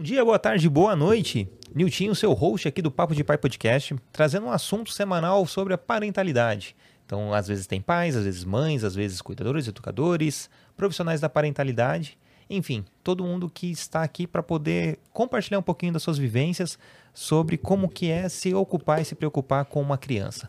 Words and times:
Bom 0.00 0.04
dia, 0.04 0.24
boa 0.24 0.38
tarde, 0.38 0.66
boa 0.66 0.96
noite. 0.96 1.46
Niltinho, 1.74 2.14
seu 2.14 2.32
host 2.32 2.66
aqui 2.66 2.80
do 2.80 2.90
Papo 2.90 3.14
de 3.14 3.22
Pai 3.22 3.36
Podcast, 3.36 3.94
trazendo 4.10 4.46
um 4.46 4.50
assunto 4.50 4.90
semanal 4.90 5.44
sobre 5.44 5.74
a 5.74 5.78
parentalidade. 5.78 6.74
Então, 7.04 7.34
às 7.34 7.48
vezes 7.48 7.66
tem 7.66 7.82
pais, 7.82 8.16
às 8.16 8.24
vezes 8.24 8.42
mães, 8.42 8.82
às 8.82 8.94
vezes 8.94 9.20
cuidadores, 9.20 9.68
educadores, 9.68 10.48
profissionais 10.74 11.20
da 11.20 11.28
parentalidade, 11.28 12.16
enfim, 12.48 12.82
todo 13.04 13.22
mundo 13.22 13.50
que 13.50 13.70
está 13.70 14.02
aqui 14.02 14.26
para 14.26 14.42
poder 14.42 14.98
compartilhar 15.12 15.58
um 15.58 15.62
pouquinho 15.62 15.92
das 15.92 16.02
suas 16.02 16.16
vivências 16.16 16.78
sobre 17.12 17.58
como 17.58 17.86
que 17.86 18.10
é 18.10 18.26
se 18.30 18.54
ocupar 18.54 19.02
e 19.02 19.04
se 19.04 19.14
preocupar 19.14 19.66
com 19.66 19.82
uma 19.82 19.98
criança. 19.98 20.48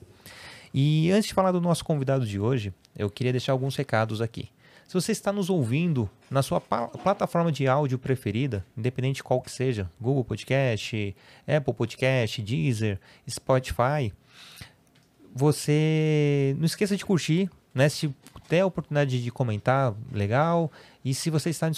E 0.73 1.11
antes 1.11 1.27
de 1.27 1.33
falar 1.33 1.51
do 1.51 1.59
nosso 1.59 1.83
convidado 1.83 2.25
de 2.25 2.39
hoje, 2.39 2.73
eu 2.97 3.09
queria 3.09 3.33
deixar 3.33 3.51
alguns 3.51 3.75
recados 3.75 4.21
aqui. 4.21 4.47
Se 4.91 4.95
você 4.95 5.13
está 5.13 5.31
nos 5.31 5.49
ouvindo 5.49 6.09
na 6.29 6.43
sua 6.43 6.59
plataforma 6.59 7.49
de 7.49 7.65
áudio 7.65 7.97
preferida, 7.97 8.65
independente 8.75 9.15
de 9.15 9.23
qual 9.23 9.39
que 9.39 9.49
seja, 9.49 9.89
Google 10.01 10.25
Podcast, 10.25 11.15
Apple 11.47 11.73
Podcast, 11.73 12.41
Deezer, 12.41 12.99
Spotify, 13.25 14.11
você 15.33 16.53
não 16.57 16.65
esqueça 16.65 16.97
de 16.97 17.05
curtir, 17.05 17.49
né? 17.73 17.87
Se 17.87 18.13
a 18.61 18.65
oportunidade 18.65 19.23
de 19.23 19.31
comentar, 19.31 19.95
legal. 20.11 20.69
E 21.05 21.13
se 21.13 21.29
você 21.29 21.51
está 21.51 21.69
no 21.69 21.73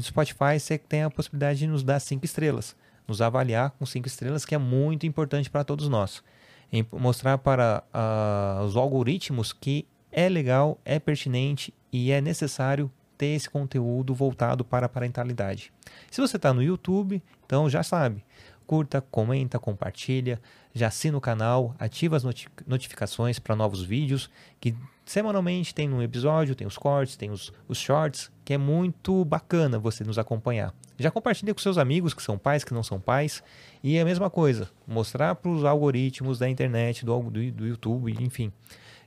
Spotify, 0.00 0.58
você 0.58 0.78
tem 0.78 1.02
a 1.02 1.10
possibilidade 1.10 1.58
de 1.58 1.66
nos 1.66 1.82
dar 1.82 2.00
cinco 2.00 2.24
estrelas, 2.24 2.74
nos 3.06 3.20
avaliar 3.20 3.72
com 3.72 3.84
cinco 3.84 4.08
estrelas, 4.08 4.46
que 4.46 4.54
é 4.54 4.58
muito 4.58 5.04
importante 5.04 5.50
para 5.50 5.64
todos 5.64 5.86
nós. 5.86 6.24
Em 6.72 6.82
mostrar 6.90 7.36
para 7.36 7.84
uh, 7.92 8.64
os 8.64 8.74
algoritmos 8.74 9.52
que 9.52 9.86
é 10.14 10.28
legal, 10.28 10.80
é 10.84 11.00
pertinente 11.00 11.74
e 11.92 12.12
é 12.12 12.20
necessário 12.20 12.90
ter 13.18 13.26
esse 13.26 13.50
conteúdo 13.50 14.14
voltado 14.14 14.64
para 14.64 14.86
a 14.86 14.88
parentalidade. 14.88 15.72
Se 16.10 16.20
você 16.20 16.36
está 16.36 16.54
no 16.54 16.62
YouTube, 16.62 17.20
então 17.44 17.68
já 17.68 17.82
sabe, 17.82 18.24
curta, 18.64 19.00
comenta, 19.00 19.58
compartilha, 19.58 20.40
já 20.72 20.86
assina 20.86 21.18
o 21.18 21.20
canal, 21.20 21.74
ativa 21.78 22.16
as 22.16 22.24
notificações 22.66 23.40
para 23.40 23.56
novos 23.56 23.82
vídeos, 23.82 24.30
que 24.60 24.74
semanalmente 25.04 25.74
tem 25.74 25.92
um 25.92 26.00
episódio, 26.00 26.54
tem 26.54 26.66
os 26.66 26.78
cortes, 26.78 27.16
tem 27.16 27.30
os, 27.30 27.52
os 27.68 27.78
shorts, 27.78 28.30
que 28.44 28.54
é 28.54 28.58
muito 28.58 29.24
bacana 29.24 29.78
você 29.80 30.04
nos 30.04 30.18
acompanhar. 30.18 30.72
Já 30.96 31.10
compartilha 31.10 31.52
com 31.52 31.60
seus 31.60 31.76
amigos 31.76 32.14
que 32.14 32.22
são 32.22 32.38
pais, 32.38 32.62
que 32.62 32.72
não 32.72 32.84
são 32.84 33.00
pais, 33.00 33.42
e 33.82 33.96
é 33.96 34.00
a 34.00 34.04
mesma 34.04 34.30
coisa, 34.30 34.70
mostrar 34.86 35.34
para 35.34 35.50
os 35.50 35.64
algoritmos 35.64 36.38
da 36.38 36.48
internet, 36.48 37.04
do, 37.04 37.20
do, 37.20 37.52
do 37.52 37.66
YouTube, 37.66 38.14
enfim, 38.20 38.52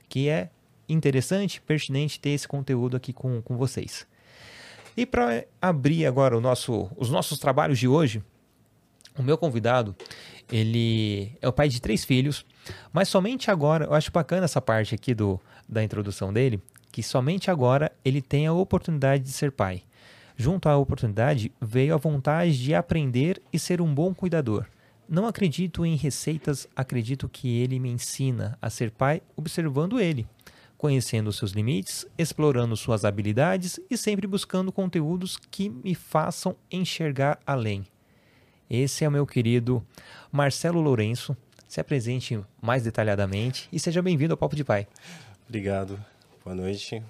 que 0.06 0.28
é 0.28 0.50
interessante, 0.88 1.60
pertinente 1.60 2.20
ter 2.20 2.30
esse 2.30 2.48
conteúdo 2.48 2.96
aqui 2.96 3.12
com, 3.12 3.42
com 3.42 3.56
vocês. 3.56 4.06
E 4.96 5.06
para 5.06 5.44
abrir 5.62 6.06
agora 6.06 6.36
o 6.36 6.40
nosso, 6.40 6.90
os 6.96 7.10
nossos 7.10 7.38
trabalhos 7.38 7.78
de 7.78 7.86
hoje, 7.86 8.22
o 9.16 9.22
meu 9.22 9.38
convidado, 9.38 9.94
ele 10.50 11.36
é 11.40 11.48
o 11.48 11.52
pai 11.52 11.68
de 11.68 11.80
três 11.80 12.04
filhos, 12.04 12.44
mas 12.92 13.08
somente 13.08 13.50
agora, 13.50 13.84
eu 13.84 13.94
acho 13.94 14.10
bacana 14.10 14.44
essa 14.44 14.60
parte 14.60 14.94
aqui 14.94 15.14
do, 15.14 15.40
da 15.68 15.84
introdução 15.84 16.32
dele, 16.32 16.60
que 16.90 17.02
somente 17.02 17.50
agora 17.50 17.92
ele 18.04 18.20
tem 18.20 18.46
a 18.46 18.52
oportunidade 18.52 19.22
de 19.22 19.30
ser 19.30 19.52
pai. 19.52 19.82
Junto 20.36 20.68
à 20.68 20.76
oportunidade 20.76 21.52
veio 21.60 21.94
a 21.94 21.98
vontade 21.98 22.56
de 22.60 22.74
aprender 22.74 23.42
e 23.52 23.58
ser 23.58 23.80
um 23.80 23.92
bom 23.92 24.14
cuidador. 24.14 24.66
Não 25.08 25.26
acredito 25.26 25.86
em 25.86 25.96
receitas, 25.96 26.68
acredito 26.76 27.28
que 27.28 27.60
ele 27.60 27.78
me 27.78 27.90
ensina 27.90 28.58
a 28.60 28.68
ser 28.68 28.90
pai 28.90 29.22
observando 29.36 30.00
ele 30.00 30.26
conhecendo 30.78 31.32
seus 31.32 31.50
limites, 31.50 32.06
explorando 32.16 32.76
suas 32.76 33.04
habilidades 33.04 33.80
e 33.90 33.96
sempre 33.98 34.28
buscando 34.28 34.70
conteúdos 34.70 35.36
que 35.36 35.68
me 35.68 35.94
façam 35.94 36.56
enxergar 36.70 37.40
além. 37.44 37.84
Esse 38.70 39.04
é 39.04 39.08
o 39.08 39.10
meu 39.10 39.26
querido 39.26 39.84
Marcelo 40.30 40.80
Lourenço. 40.80 41.36
Se 41.66 41.80
apresente 41.80 42.40
mais 42.62 42.84
detalhadamente 42.84 43.68
e 43.72 43.78
seja 43.78 44.00
bem-vindo 44.00 44.32
ao 44.32 44.38
Papo 44.38 44.54
de 44.54 44.64
Pai. 44.64 44.86
Obrigado, 45.46 46.02
boa 46.44 46.54
noite, 46.54 47.02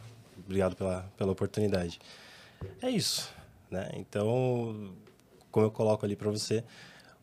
obrigado 0.44 0.74
pela, 0.74 1.02
pela 1.16 1.30
oportunidade. 1.30 2.00
É 2.80 2.90
isso, 2.90 3.32
né? 3.70 3.90
Então, 3.94 4.94
como 5.50 5.66
eu 5.66 5.70
coloco 5.70 6.04
ali 6.04 6.16
para 6.16 6.30
você, 6.30 6.64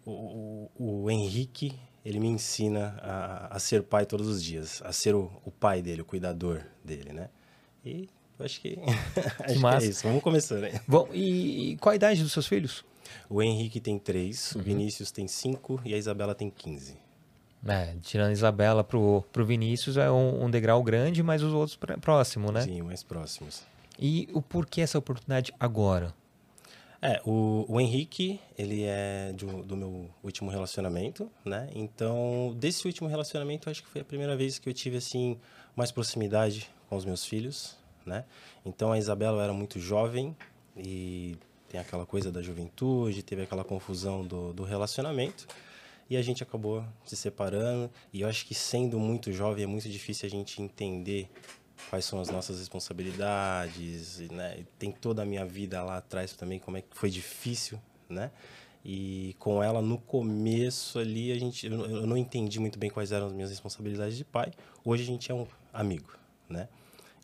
o, 0.06 0.70
o, 0.78 1.03
o 1.03 1.12
Henrique 1.12 1.74
ele 2.06 2.20
me 2.20 2.28
ensina 2.28 2.96
a, 3.02 3.56
a, 3.56 3.60
ser 3.60 3.82
pai 3.82 4.06
todos 4.06 4.28
os 4.28 4.44
dias, 4.44 4.80
a 4.86 4.94
ser 4.94 5.16
o, 5.16 5.32
o, 5.44 5.50
pai 5.50 5.82
dele, 5.82 6.04
o 6.04 6.06
cuidador 6.06 6.62
dele, 6.84 7.12
né? 7.12 7.30
E 7.84 8.08
acho 8.40 8.62
que, 8.62 8.78
acho 9.44 9.60
que 9.60 9.66
é 9.66 9.90
isso. 9.90 10.04
Vamos 10.08 10.22
começar, 10.22 10.60
né? 10.60 10.80
Bom, 10.88 11.10
e 11.12 11.76
qual 11.82 11.94
a 11.94 11.96
idade 11.96 12.22
dos 12.22 12.32
seus 12.32 12.46
filhos? 12.46 12.86
O 13.28 13.42
Henrique 13.42 13.80
tem 13.80 13.98
três, 13.98 14.54
uhum. 14.54 14.62
o 14.62 14.64
Vinícius 14.64 15.12
tem 15.12 15.28
cinco 15.28 15.82
e 15.84 15.96
a 15.96 15.98
Isabela 15.98 16.36
tem 16.36 16.50
quinze. 16.50 16.98
É, 17.68 17.96
tirando 18.04 18.30
a 18.30 18.34
Isabela 18.34 18.84
pro, 18.84 19.24
pro 19.34 19.44
Vinícius 19.44 19.98
é 19.98 20.12
um, 20.12 20.46
um 20.46 20.52
degrau 20.52 20.84
grande, 20.84 21.24
mas 21.24 21.42
os 21.42 21.52
outros 21.52 21.76
próximo, 22.00 22.52
né? 22.52 22.62
Sim, 22.62 22.84
mais 22.84 23.02
próximos. 23.02 23.64
E 23.98 24.30
o 24.32 24.42
porquê 24.42 24.82
essa 24.82 25.00
oportunidade 25.00 25.52
agora? 25.60 26.14
É, 27.06 27.22
o, 27.24 27.64
o 27.68 27.80
Henrique, 27.80 28.40
ele 28.58 28.82
é 28.84 29.32
do, 29.32 29.62
do 29.62 29.78
meu 29.78 30.10
último 30.24 30.50
relacionamento, 30.50 31.32
né? 31.46 31.70
Então, 31.76 32.56
desse 32.58 32.88
último 32.88 33.08
relacionamento, 33.08 33.70
acho 33.70 33.84
que 33.84 33.90
foi 33.90 34.02
a 34.02 34.04
primeira 34.04 34.36
vez 34.36 34.58
que 34.58 34.68
eu 34.68 34.74
tive, 34.74 34.98
assim, 34.98 35.38
mais 35.76 35.92
proximidade 35.92 36.68
com 36.90 36.96
os 36.96 37.06
meus 37.06 37.24
filhos, 37.24 37.78
né? 38.08 38.26
Então, 38.66 38.92
a 38.92 38.98
Isabela 38.98 39.44
era 39.44 39.54
muito 39.54 39.80
jovem 39.80 40.36
e 40.76 41.38
tem 41.70 41.80
aquela 41.80 42.08
coisa 42.08 42.32
da 42.32 42.42
juventude, 42.42 43.22
teve 43.22 43.44
aquela 43.44 43.64
confusão 43.64 44.26
do, 44.26 44.52
do 44.52 44.64
relacionamento 44.64 45.46
e 46.10 46.18
a 46.18 46.24
gente 46.24 46.42
acabou 46.42 46.84
se 47.06 47.16
separando. 47.16 47.88
E 48.12 48.22
eu 48.22 48.28
acho 48.28 48.48
que 48.48 48.56
sendo 48.56 49.00
muito 49.00 49.32
jovem 49.32 49.64
é 49.64 49.68
muito 49.68 49.88
difícil 49.88 50.26
a 50.26 50.30
gente 50.32 50.60
entender 50.60 51.30
quais 51.90 52.06
são 52.06 52.19
as 52.19 52.30
nossas 52.30 52.59
responsabilidades, 52.59 54.19
né? 54.31 54.66
Tem 54.78 54.91
toda 54.91 55.22
a 55.22 55.25
minha 55.25 55.46
vida 55.46 55.81
lá 55.84 55.97
atrás 55.97 56.34
também, 56.34 56.59
como 56.59 56.78
é 56.78 56.81
que 56.81 56.96
foi 56.96 57.09
difícil, 57.09 57.80
né? 58.09 58.31
E 58.84 59.36
com 59.40 59.63
ela 59.63 59.81
no 59.81 59.97
começo 59.97 61.00
ali 61.00 61.31
a 61.31 61.40
gente 61.40 61.66
eu 61.66 62.06
não 62.06 62.16
entendi 62.16 62.59
muito 62.59 62.78
bem 62.78 62.90
quais 62.90 63.12
eram 63.12 63.28
as 63.28 63.34
minhas 63.34 63.50
responsabilidades 63.50 64.18
de 64.18 64.24
pai. 64.24 64.52
Hoje 64.84 65.03
a 65.03 65.06
gente 65.06 65.31
é 65.31 65.35
um 65.35 65.47
amigo, 65.74 66.12
né? 66.47 66.68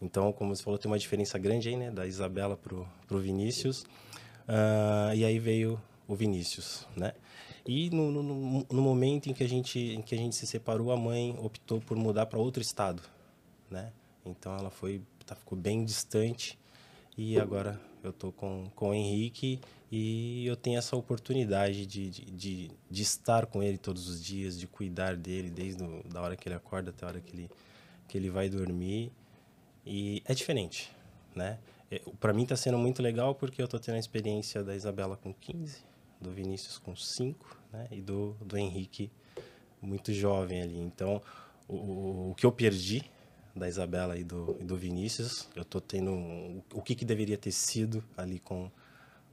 Então, 0.01 0.33
como 0.33 0.55
você 0.55 0.63
falou, 0.63 0.79
tem 0.79 0.89
uma 0.89 0.97
diferença 0.97 1.37
grande 1.37 1.69
aí, 1.69 1.77
né, 1.77 1.91
da 1.91 2.07
Isabela 2.07 2.57
pro 2.57 2.87
pro 3.07 3.19
Vinícius. 3.19 3.83
Uh, 4.47 5.13
e 5.15 5.23
aí 5.23 5.37
veio 5.37 5.79
o 6.07 6.15
Vinícius, 6.15 6.87
né? 6.95 7.13
E 7.65 7.91
no, 7.91 8.11
no, 8.11 8.65
no, 8.69 8.81
momento 8.81 9.29
em 9.29 9.33
que 9.33 9.43
a 9.43 9.47
gente 9.47 9.79
em 9.79 10.01
que 10.01 10.15
a 10.15 10.17
gente 10.17 10.35
se 10.35 10.47
separou, 10.47 10.91
a 10.91 10.97
mãe 10.97 11.37
optou 11.39 11.79
por 11.79 11.95
mudar 11.95 12.25
para 12.25 12.39
outro 12.39 12.61
estado, 12.61 13.03
né? 13.69 13.93
Então 14.25 14.55
ela 14.55 14.69
foi, 14.69 15.01
tá, 15.25 15.35
ficou 15.35 15.57
bem 15.57 15.83
distante 15.83 16.57
e 17.17 17.39
agora 17.39 17.79
eu 18.03 18.13
tô 18.13 18.31
com, 18.31 18.69
com 18.75 18.89
o 18.89 18.93
Henrique 18.93 19.59
e 19.91 20.45
eu 20.45 20.55
tenho 20.55 20.77
essa 20.77 20.95
oportunidade 20.95 21.85
de, 21.85 22.09
de, 22.09 22.25
de, 22.31 22.71
de 22.89 23.01
estar 23.01 23.45
com 23.45 23.61
ele 23.61 23.77
todos 23.77 24.07
os 24.07 24.23
dias, 24.23 24.57
de 24.57 24.67
cuidar 24.67 25.15
dele 25.15 25.49
desde 25.49 25.83
a 25.83 25.87
da 26.09 26.21
hora 26.21 26.35
que 26.35 26.47
ele 26.47 26.55
acorda 26.55 26.91
até 26.91 27.05
a 27.05 27.09
hora 27.09 27.21
que 27.21 27.35
ele, 27.35 27.51
que 28.07 28.17
ele 28.17 28.29
vai 28.29 28.49
dormir. 28.49 29.11
E 29.85 30.21
é 30.25 30.33
diferente, 30.33 30.91
né? 31.35 31.59
É, 31.89 32.01
Para 32.19 32.33
mim 32.33 32.43
está 32.43 32.55
sendo 32.55 32.77
muito 32.77 33.01
legal 33.01 33.35
porque 33.35 33.61
eu 33.61 33.67
tô 33.67 33.77
tendo 33.77 33.95
a 33.95 33.99
experiência 33.99 34.63
da 34.63 34.75
Isabela 34.75 35.17
com 35.17 35.33
15, 35.33 35.83
do 36.19 36.31
Vinícius 36.31 36.77
com 36.77 36.95
5, 36.95 37.57
né? 37.73 37.87
E 37.91 38.01
do, 38.01 38.35
do 38.41 38.57
Henrique 38.57 39.11
muito 39.81 40.13
jovem 40.13 40.61
ali. 40.61 40.79
Então, 40.79 41.21
o, 41.67 42.31
o 42.31 42.35
que 42.35 42.45
eu 42.45 42.51
perdi 42.51 43.03
da 43.55 43.67
Isabela 43.67 44.17
e 44.17 44.23
do, 44.23 44.57
e 44.59 44.63
do 44.63 44.77
Vinícius. 44.77 45.47
Eu 45.55 45.63
estou 45.63 45.81
tendo 45.81 46.11
um, 46.11 46.61
o 46.73 46.81
que, 46.81 46.95
que 46.95 47.05
deveria 47.05 47.37
ter 47.37 47.51
sido 47.51 48.03
ali 48.17 48.39
com, 48.39 48.69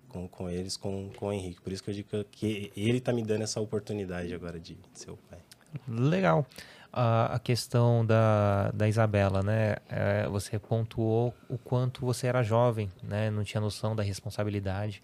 com, 0.09 0.29
com 0.29 0.51
eles, 0.51 0.77
com, 0.77 1.11
com 1.17 1.27
o 1.27 1.33
Henrique. 1.33 1.61
Por 1.61 1.73
isso 1.73 1.83
que 1.83 1.91
eu 1.91 1.95
digo 1.95 2.09
que 2.31 2.73
ele 2.77 2.99
está 2.99 3.13
me 3.13 3.23
dando 3.23 3.43
essa 3.43 3.61
oportunidade 3.61 4.35
agora 4.35 4.59
de, 4.59 4.75
de 4.75 4.99
ser 4.99 5.11
o 5.11 5.17
pai. 5.31 5.39
Legal. 5.87 6.47
A, 6.93 7.35
a 7.35 7.39
questão 7.39 8.05
da, 8.05 8.71
da 8.73 8.89
Isabela, 8.89 9.43
né? 9.43 9.77
É, 9.89 10.27
você 10.29 10.59
pontuou 10.59 11.35
o 11.49 11.59
quanto 11.59 12.05
você 12.05 12.27
era 12.27 12.43
jovem, 12.43 12.91
né? 13.03 13.31
Não 13.31 13.45
tinha 13.45 13.61
noção 13.61 13.95
da 13.95 14.03
responsabilidade. 14.03 15.03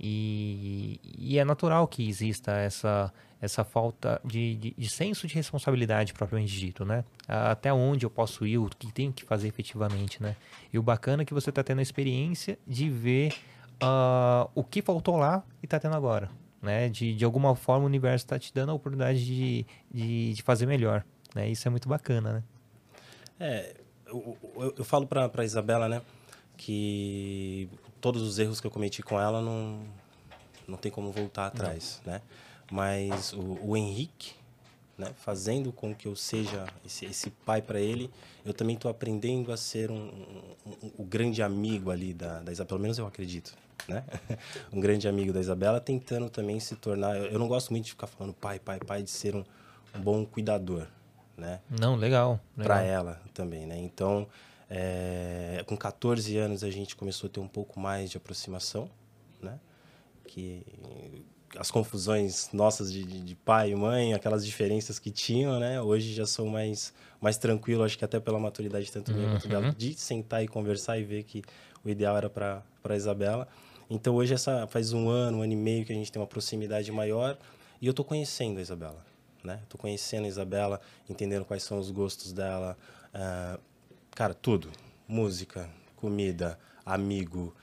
E, 0.00 1.00
e 1.18 1.38
é 1.38 1.44
natural 1.44 1.88
que 1.88 2.08
exista 2.08 2.52
essa, 2.52 3.12
essa 3.40 3.64
falta 3.64 4.20
de, 4.24 4.54
de, 4.54 4.74
de, 4.76 4.88
senso 4.88 5.26
de 5.26 5.34
responsabilidade 5.34 6.12
propriamente 6.12 6.52
dito, 6.52 6.84
né? 6.84 7.04
Até 7.26 7.72
onde 7.72 8.06
eu 8.06 8.10
posso 8.10 8.46
ir, 8.46 8.58
o 8.58 8.68
que 8.68 8.92
tenho 8.92 9.12
que 9.12 9.24
fazer 9.24 9.48
efetivamente, 9.48 10.22
né? 10.22 10.36
E 10.72 10.78
o 10.78 10.82
bacana 10.82 11.22
é 11.22 11.24
que 11.24 11.34
você 11.34 11.50
está 11.50 11.64
tendo 11.64 11.80
a 11.80 11.82
experiência 11.82 12.58
de 12.66 12.88
ver 12.88 13.34
uh, 13.82 14.48
o 14.54 14.62
que 14.62 14.80
faltou 14.82 15.16
lá 15.16 15.42
e 15.62 15.66
está 15.66 15.80
tendo 15.80 15.96
agora, 15.96 16.30
né? 16.62 16.88
De, 16.88 17.14
de 17.14 17.24
alguma 17.24 17.56
forma 17.56 17.82
o 17.82 17.86
universo 17.86 18.24
está 18.24 18.38
te 18.38 18.54
dando 18.54 18.70
a 18.70 18.74
oportunidade 18.74 19.24
de, 19.24 19.66
de, 19.90 20.34
de, 20.34 20.42
fazer 20.42 20.66
melhor, 20.66 21.04
né? 21.34 21.48
Isso 21.48 21.66
é 21.66 21.70
muito 21.70 21.88
bacana, 21.88 22.34
né? 22.34 22.42
É, 23.40 23.74
eu, 24.06 24.36
eu, 24.56 24.74
eu 24.78 24.84
falo 24.84 25.08
para 25.08 25.44
Isabela, 25.44 25.88
né? 25.88 26.02
Que 26.56 27.68
todos 28.00 28.22
os 28.22 28.38
erros 28.38 28.60
que 28.60 28.66
eu 28.66 28.70
cometi 28.70 29.02
com 29.02 29.20
ela 29.20 29.40
não 29.40 29.80
não 30.66 30.76
tem 30.76 30.92
como 30.92 31.10
voltar 31.10 31.46
atrás, 31.46 32.00
né? 32.04 32.20
Mas 32.70 33.32
o, 33.32 33.58
o 33.62 33.76
Henrique, 33.76 34.34
né, 34.98 35.12
fazendo 35.16 35.72
com 35.72 35.94
que 35.94 36.06
eu 36.06 36.14
seja 36.14 36.66
esse, 36.84 37.06
esse 37.06 37.30
pai 37.30 37.62
para 37.62 37.80
ele, 37.80 38.10
eu 38.44 38.52
também 38.52 38.76
estou 38.76 38.90
aprendendo 38.90 39.50
a 39.50 39.56
ser 39.56 39.90
um, 39.90 39.96
um, 39.96 40.54
um, 40.66 40.90
um, 40.98 41.04
grande 41.04 41.42
amigo 41.42 41.90
ali 41.90 42.12
da, 42.12 42.40
da 42.40 42.52
Isabela, 42.52 42.68
pelo 42.68 42.80
menos 42.80 42.98
eu 42.98 43.06
acredito, 43.06 43.54
né? 43.88 44.04
um 44.70 44.80
grande 44.80 45.08
amigo 45.08 45.32
da 45.32 45.40
Isabela, 45.40 45.80
tentando 45.80 46.28
também 46.28 46.60
se 46.60 46.76
tornar. 46.76 47.16
Eu, 47.16 47.26
eu, 47.26 47.38
não 47.38 47.48
gosto 47.48 47.70
muito 47.70 47.84
de 47.84 47.92
ficar 47.92 48.06
falando 48.06 48.34
pai, 48.34 48.58
pai, 48.58 48.78
pai, 48.78 49.02
de 49.02 49.10
ser 49.10 49.34
um, 49.34 49.44
bom 49.98 50.26
cuidador, 50.26 50.86
né? 51.36 51.60
Não, 51.70 51.96
legal. 51.96 52.38
legal. 52.56 52.76
Para 52.76 52.82
ela 52.82 53.22
também, 53.32 53.66
né? 53.66 53.78
Então, 53.78 54.26
é, 54.70 55.64
com 55.66 55.76
14 55.76 56.36
anos 56.36 56.62
a 56.62 56.70
gente 56.70 56.94
começou 56.94 57.28
a 57.28 57.30
ter 57.30 57.40
um 57.40 57.48
pouco 57.48 57.80
mais 57.80 58.10
de 58.10 58.16
aproximação, 58.16 58.90
né? 59.40 59.58
Que 60.26 60.64
as 61.56 61.70
confusões 61.70 62.50
nossas 62.52 62.92
de, 62.92 63.04
de, 63.04 63.34
pai 63.34 63.70
e 63.70 63.74
mãe, 63.74 64.12
aquelas 64.12 64.44
diferenças 64.44 64.98
que 64.98 65.10
tinham, 65.10 65.58
né? 65.58 65.80
Hoje 65.80 66.12
já 66.12 66.26
sou 66.26 66.46
mais, 66.46 66.92
mais 67.20 67.38
tranquilo, 67.38 67.82
acho 67.82 67.96
que 67.96 68.04
até 68.04 68.20
pela 68.20 68.38
maturidade 68.38 68.90
tanto 68.92 69.12
minha 69.12 69.26
uhum. 69.26 69.32
quanto 69.34 69.48
dela, 69.48 69.74
de 69.76 69.94
sentar 69.94 70.44
e 70.44 70.48
conversar 70.48 70.98
e 70.98 71.04
ver 71.04 71.22
que 71.22 71.42
o 71.82 71.88
ideal 71.88 72.16
era 72.16 72.28
para 72.28 72.62
a 72.84 72.96
Isabela. 72.96 73.48
Então 73.88 74.14
hoje 74.14 74.34
essa 74.34 74.66
faz 74.66 74.92
um 74.92 75.08
ano, 75.08 75.38
um 75.38 75.42
ano 75.42 75.52
e 75.52 75.56
meio 75.56 75.86
que 75.86 75.92
a 75.92 75.96
gente 75.96 76.12
tem 76.12 76.20
uma 76.20 76.28
proximidade 76.28 76.92
maior 76.92 77.38
e 77.80 77.86
eu 77.86 77.92
estou 77.92 78.04
conhecendo 78.04 78.58
a 78.58 78.60
Isabela, 78.60 79.02
né? 79.42 79.60
Estou 79.62 79.80
conhecendo 79.80 80.26
a 80.26 80.28
Isabela, 80.28 80.80
entendendo 81.08 81.46
quais 81.46 81.62
são 81.62 81.78
os 81.78 81.90
gostos 81.90 82.32
dela, 82.32 82.76
uh, 83.14 83.58
cara, 84.18 84.34
tudo, 84.34 84.68
música, 85.06 85.70
comida, 85.94 86.58
amigo, 86.84 87.54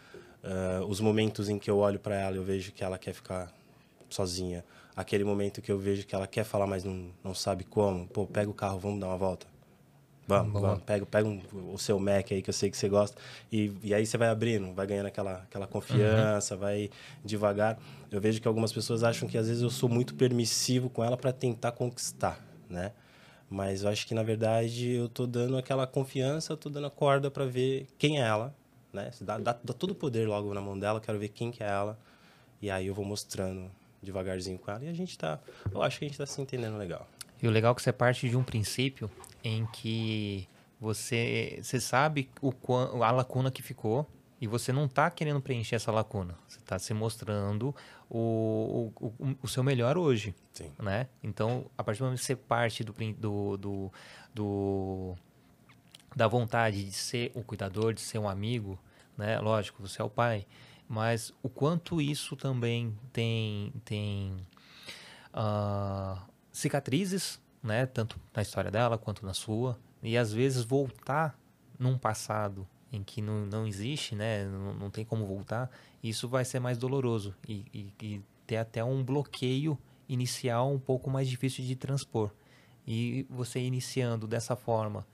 uh, 0.42 0.86
os 0.86 1.02
momentos 1.02 1.50
em 1.50 1.60
que 1.60 1.70
eu 1.70 1.80
olho 1.80 2.00
para 2.00 2.16
ela 2.16 2.38
eu 2.38 2.46
vejo 2.46 2.72
que 2.72 2.82
ela 2.82 2.98
quer 2.98 3.14
ficar 3.14 3.52
sozinha. 4.10 4.64
Aquele 4.96 5.26
momento 5.26 5.62
que 5.62 5.70
eu 5.70 5.78
vejo 5.78 6.08
que 6.08 6.16
ela 6.16 6.26
quer 6.26 6.46
falar, 6.46 6.66
mas 6.66 6.86
não, 6.86 7.10
não 7.22 7.34
sabe 7.36 7.66
como. 7.66 8.08
Pô, 8.08 8.26
pega 8.26 8.50
o 8.50 8.54
carro, 8.54 8.80
vamos 8.80 9.02
dar 9.02 9.08
uma 9.08 9.18
volta. 9.18 9.46
Vamos, 10.26 10.54
Boa. 10.54 10.68
vamos. 10.70 10.84
Pega, 10.86 11.06
pega 11.06 11.28
um, 11.28 11.42
o 11.74 11.78
seu 11.78 12.00
Mac 12.00 12.32
aí, 12.32 12.42
que 12.42 12.50
eu 12.50 12.54
sei 12.54 12.72
que 12.72 12.78
você 12.78 12.88
gosta. 12.88 13.22
E, 13.52 13.74
e 13.84 13.94
aí 13.94 14.06
você 14.06 14.18
vai 14.18 14.30
abrindo, 14.30 14.74
vai 14.74 14.88
ganhando 14.88 15.08
aquela, 15.08 15.40
aquela 15.40 15.68
confiança, 15.68 16.54
uhum. 16.54 16.62
vai 16.62 16.90
devagar. 17.22 17.78
Eu 18.10 18.22
vejo 18.22 18.42
que 18.42 18.48
algumas 18.48 18.72
pessoas 18.72 19.04
acham 19.04 19.28
que 19.28 19.38
às 19.38 19.50
vezes 19.50 19.62
eu 19.62 19.70
sou 19.70 19.90
muito 19.90 20.16
permissivo 20.16 20.90
com 20.90 21.04
ela 21.04 21.18
para 21.18 21.34
tentar 21.34 21.74
conquistar, 21.74 22.40
né? 22.70 22.94
Mas 23.56 23.84
eu 23.84 23.90
acho 23.90 24.06
que, 24.06 24.14
na 24.14 24.22
verdade, 24.22 24.92
eu 24.92 25.08
tô 25.08 25.26
dando 25.26 25.58
aquela 25.58 25.88
confiança, 25.88 26.58
tô 26.58 26.70
dando 26.70 26.88
a 26.88 26.92
corda 26.92 27.32
para 27.32 27.46
ver 27.46 27.88
quem 27.98 28.22
é 28.22 28.28
ela, 28.28 28.54
né? 28.92 29.12
Dá, 29.22 29.38
dá, 29.38 29.58
dá 29.64 29.74
todo 29.74 29.92
o 29.92 29.96
poder 29.96 30.28
logo 30.28 30.54
na 30.54 30.60
mão 30.60 30.78
dela, 30.78 31.00
quero 31.00 31.18
ver 31.18 31.30
quem 31.30 31.52
que 31.52 31.64
é 31.64 31.68
ela. 31.68 31.98
E 32.62 32.70
aí 32.70 32.88
eu 32.88 32.94
vou 32.94 33.06
mostrando 33.06 33.72
devagarzinho 34.04 34.60
com 34.60 34.70
ela 34.70 34.84
e 34.84 34.90
a 34.90 34.94
gente 34.94 35.18
tá. 35.18 35.40
Eu 35.72 35.82
acho 35.82 36.00
que 36.00 36.04
a 36.04 36.08
gente 36.10 36.18
tá 36.18 36.26
se 36.26 36.42
entendendo 36.42 36.78
legal. 36.78 37.08
E 37.42 37.48
o 37.48 37.50
legal 37.50 37.72
é 37.72 37.76
que 37.76 37.82
você 37.82 37.94
parte 37.94 38.28
de 38.28 38.36
um 38.36 38.44
princípio 38.44 39.10
em 39.42 39.66
que 39.68 40.50
você, 40.78 41.58
você 41.64 41.80
sabe 41.80 42.30
o, 42.42 42.54
a 43.02 43.12
lacuna 43.12 43.50
que 43.50 43.62
ficou 43.62 44.06
e 44.46 44.48
você 44.48 44.72
não 44.72 44.86
está 44.86 45.10
querendo 45.10 45.42
preencher 45.42 45.76
essa 45.76 45.92
lacuna. 45.92 46.38
Você 46.48 46.60
está 46.60 46.78
se 46.78 46.94
mostrando 46.94 47.76
o, 48.08 48.92
o, 48.96 49.08
o, 49.08 49.36
o, 49.42 49.48
seu 49.48 49.64
melhor 49.64 49.98
hoje. 49.98 50.36
Sim. 50.54 50.72
Né? 50.78 51.08
Então, 51.24 51.66
a 51.76 51.84
partir 51.84 52.00
do 52.00 52.06
momento 52.06 52.20
que 52.20 52.26
você 52.26 52.36
parte 52.36 52.84
do, 52.84 52.94
do, 52.94 53.58
do, 53.58 53.92
do, 54.36 55.16
da 56.16 56.28
vontade 56.28 56.86
de 56.86 56.92
ser 56.92 57.32
um 57.34 57.42
cuidador, 57.42 57.92
de 57.92 58.02
ser 58.02 58.20
um 58.20 58.30
amigo, 58.30 58.78
né? 59.18 59.40
lógico, 59.40 59.82
você 59.82 60.00
é 60.00 60.06
o 60.06 60.10
pai, 60.12 60.46
mas 60.88 61.34
o 61.42 61.50
quanto 61.50 62.00
isso 62.00 62.36
também 62.36 62.96
tem, 63.12 63.74
tem 63.84 64.38
uh, 65.34 66.22
cicatrizes, 66.52 67.42
né? 67.64 67.88
tanto 67.88 68.20
na 68.32 68.44
história 68.44 68.70
dela 68.70 68.96
quanto 68.96 69.26
na 69.26 69.34
sua, 69.34 69.76
e 70.04 70.16
às 70.16 70.32
vezes 70.32 70.64
voltar 70.64 71.36
num 71.80 71.98
passado 71.98 72.68
em 72.96 73.04
que 73.04 73.22
não, 73.22 73.46
não 73.46 73.68
existe, 73.68 74.16
né? 74.16 74.46
não, 74.46 74.74
não 74.74 74.90
tem 74.90 75.04
como 75.04 75.26
voltar, 75.26 75.70
isso 76.04 76.28
vai 76.28 76.46
ser 76.46 76.60
mais 76.60 76.78
doloroso 76.78 77.36
e, 77.48 77.66
e, 77.74 77.94
e 78.02 78.22
ter 78.48 78.58
até 78.58 78.84
um 78.84 79.04
bloqueio 79.04 79.78
inicial 80.08 80.72
um 80.72 80.80
pouco 80.80 81.10
mais 81.10 81.28
difícil 81.28 81.66
de 81.66 81.76
transpor. 81.76 82.32
E 82.88 83.26
você 83.30 83.60
iniciando 83.60 84.28
dessa 84.28 84.56
forma, 84.56 85.06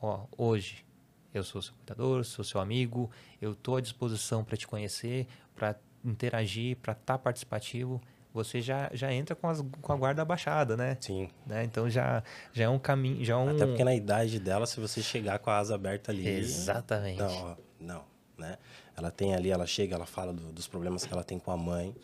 ó, 0.00 0.26
hoje 0.36 0.84
eu 1.32 1.42
sou 1.42 1.62
seu 1.62 1.74
cuidador, 1.74 2.24
sou 2.24 2.44
seu 2.44 2.60
amigo, 2.60 3.10
eu 3.40 3.52
estou 3.52 3.76
à 3.76 3.80
disposição 3.80 4.44
para 4.44 4.56
te 4.56 4.66
conhecer, 4.66 5.26
para 5.54 5.76
interagir, 6.04 6.76
para 6.76 6.92
estar 6.92 7.16
tá 7.16 7.18
participativo. 7.18 8.00
Você 8.34 8.62
já, 8.62 8.90
já 8.94 9.12
entra 9.12 9.36
com, 9.36 9.48
as, 9.48 9.62
com 9.80 9.92
a 9.92 9.96
guarda 9.96 10.22
abaixada, 10.22 10.76
né? 10.76 10.96
Sim. 11.00 11.28
Né? 11.46 11.64
Então 11.64 11.88
já, 11.90 12.22
já 12.52 12.64
é 12.64 12.68
um 12.68 12.78
caminho. 12.78 13.22
Já 13.24 13.34
é 13.34 13.36
um... 13.36 13.50
Até 13.50 13.66
porque 13.66 13.84
na 13.84 13.94
idade 13.94 14.40
dela, 14.40 14.66
se 14.66 14.80
você 14.80 15.02
chegar 15.02 15.38
com 15.38 15.50
a 15.50 15.58
asa 15.58 15.74
aberta 15.74 16.10
ali. 16.10 16.26
Exatamente. 16.26 17.18
Não, 17.18 17.44
ó, 17.44 17.56
não. 17.78 18.04
Né? 18.38 18.56
Ela 18.96 19.10
tem 19.10 19.34
ali, 19.34 19.50
ela 19.50 19.66
chega, 19.66 19.94
ela 19.94 20.06
fala 20.06 20.32
do, 20.32 20.52
dos 20.52 20.66
problemas 20.66 21.04
que 21.04 21.12
ela 21.12 21.22
tem 21.22 21.38
com 21.38 21.50
a 21.50 21.56
mãe, 21.56 21.94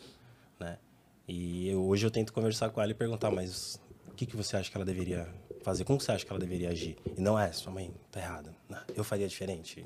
né? 0.59 0.77
E 1.27 1.69
eu, 1.69 1.83
hoje 1.83 2.05
eu 2.05 2.11
tento 2.11 2.31
conversar 2.31 2.69
com 2.69 2.81
ela 2.81 2.91
e 2.91 2.95
perguntar, 2.95 3.29
mas 3.29 3.79
o 4.07 4.13
que, 4.13 4.25
que 4.25 4.35
você 4.35 4.57
acha 4.57 4.69
que 4.69 4.77
ela 4.77 4.85
deveria 4.85 5.27
fazer? 5.63 5.83
Como 5.83 5.99
você 5.99 6.11
acha 6.11 6.25
que 6.25 6.31
ela 6.31 6.39
deveria 6.39 6.69
agir? 6.69 6.97
E 7.17 7.21
não 7.21 7.37
é, 7.37 7.51
sua 7.51 7.71
mãe 7.71 7.93
tá 8.11 8.19
errada. 8.19 8.55
Não, 8.67 8.79
eu 8.95 9.03
faria 9.03 9.27
diferente. 9.27 9.85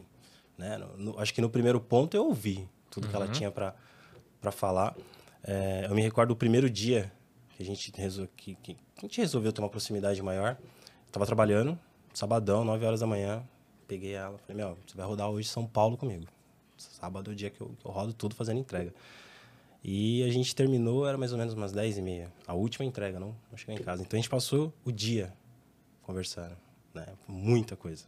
Né? 0.58 0.78
No, 0.78 0.98
no, 0.98 1.20
acho 1.20 1.34
que 1.34 1.42
no 1.42 1.50
primeiro 1.50 1.80
ponto 1.82 2.16
eu 2.16 2.26
ouvi 2.26 2.70
tudo 2.90 3.06
uhum. 3.06 3.10
que 3.10 3.16
ela 3.16 3.26
uhum. 3.26 3.32
tinha 3.32 3.52
para 3.52 4.52
falar. 4.52 4.96
É, 5.44 5.86
eu 5.90 5.96
me 5.96 6.02
recordo 6.02 6.30
do 6.30 6.36
primeiro 6.36 6.70
dia 6.70 7.12
que 7.56 7.64
a 7.64 7.66
gente, 7.66 7.92
resol... 7.96 8.28
que, 8.36 8.56
que 8.56 8.78
a 8.98 9.02
gente 9.02 9.20
resolveu 9.20 9.52
ter 9.52 9.62
uma 9.62 9.70
proximidade 9.70 10.22
maior. 10.22 10.58
Tava 11.12 11.26
trabalhando, 11.26 11.78
sabadão, 12.14 12.64
9 12.64 12.86
horas 12.86 13.00
da 13.02 13.08
manhã. 13.08 13.44
Peguei 13.88 14.14
ela, 14.14 14.38
falei, 14.40 14.64
meu, 14.64 14.78
você 14.88 14.96
vai 14.96 15.06
rodar 15.06 15.30
hoje 15.30 15.48
São 15.48 15.66
Paulo 15.66 15.98
comigo. 15.98 16.26
Sábado 16.78 17.30
é 17.30 17.34
o 17.34 17.36
dia 17.36 17.50
que 17.50 17.62
eu, 17.62 17.70
que 17.80 17.86
eu 17.86 17.92
rodo 17.92 18.14
tudo 18.14 18.36
fazendo 18.36 18.60
entrega. 18.60 18.94
E 19.84 20.24
a 20.24 20.30
gente 20.30 20.56
terminou, 20.56 21.06
era 21.06 21.18
mais 21.18 21.34
ou 21.34 21.38
menos 21.38 21.54
umas 21.54 21.74
10 21.74 21.98
e 21.98 22.02
meia. 22.02 22.32
A 22.48 22.54
última 22.54 22.86
entrega, 22.86 23.20
não, 23.20 23.36
não 23.52 23.58
cheguei 23.58 23.76
em 23.76 23.84
casa. 23.84 24.02
Então 24.02 24.18
a 24.18 24.22
gente 24.22 24.30
passou 24.30 24.74
o 24.86 24.92
dia 24.92 25.34
conversando, 26.02 26.56
né? 26.94 27.06
Muita 27.28 27.76
coisa. 27.76 28.06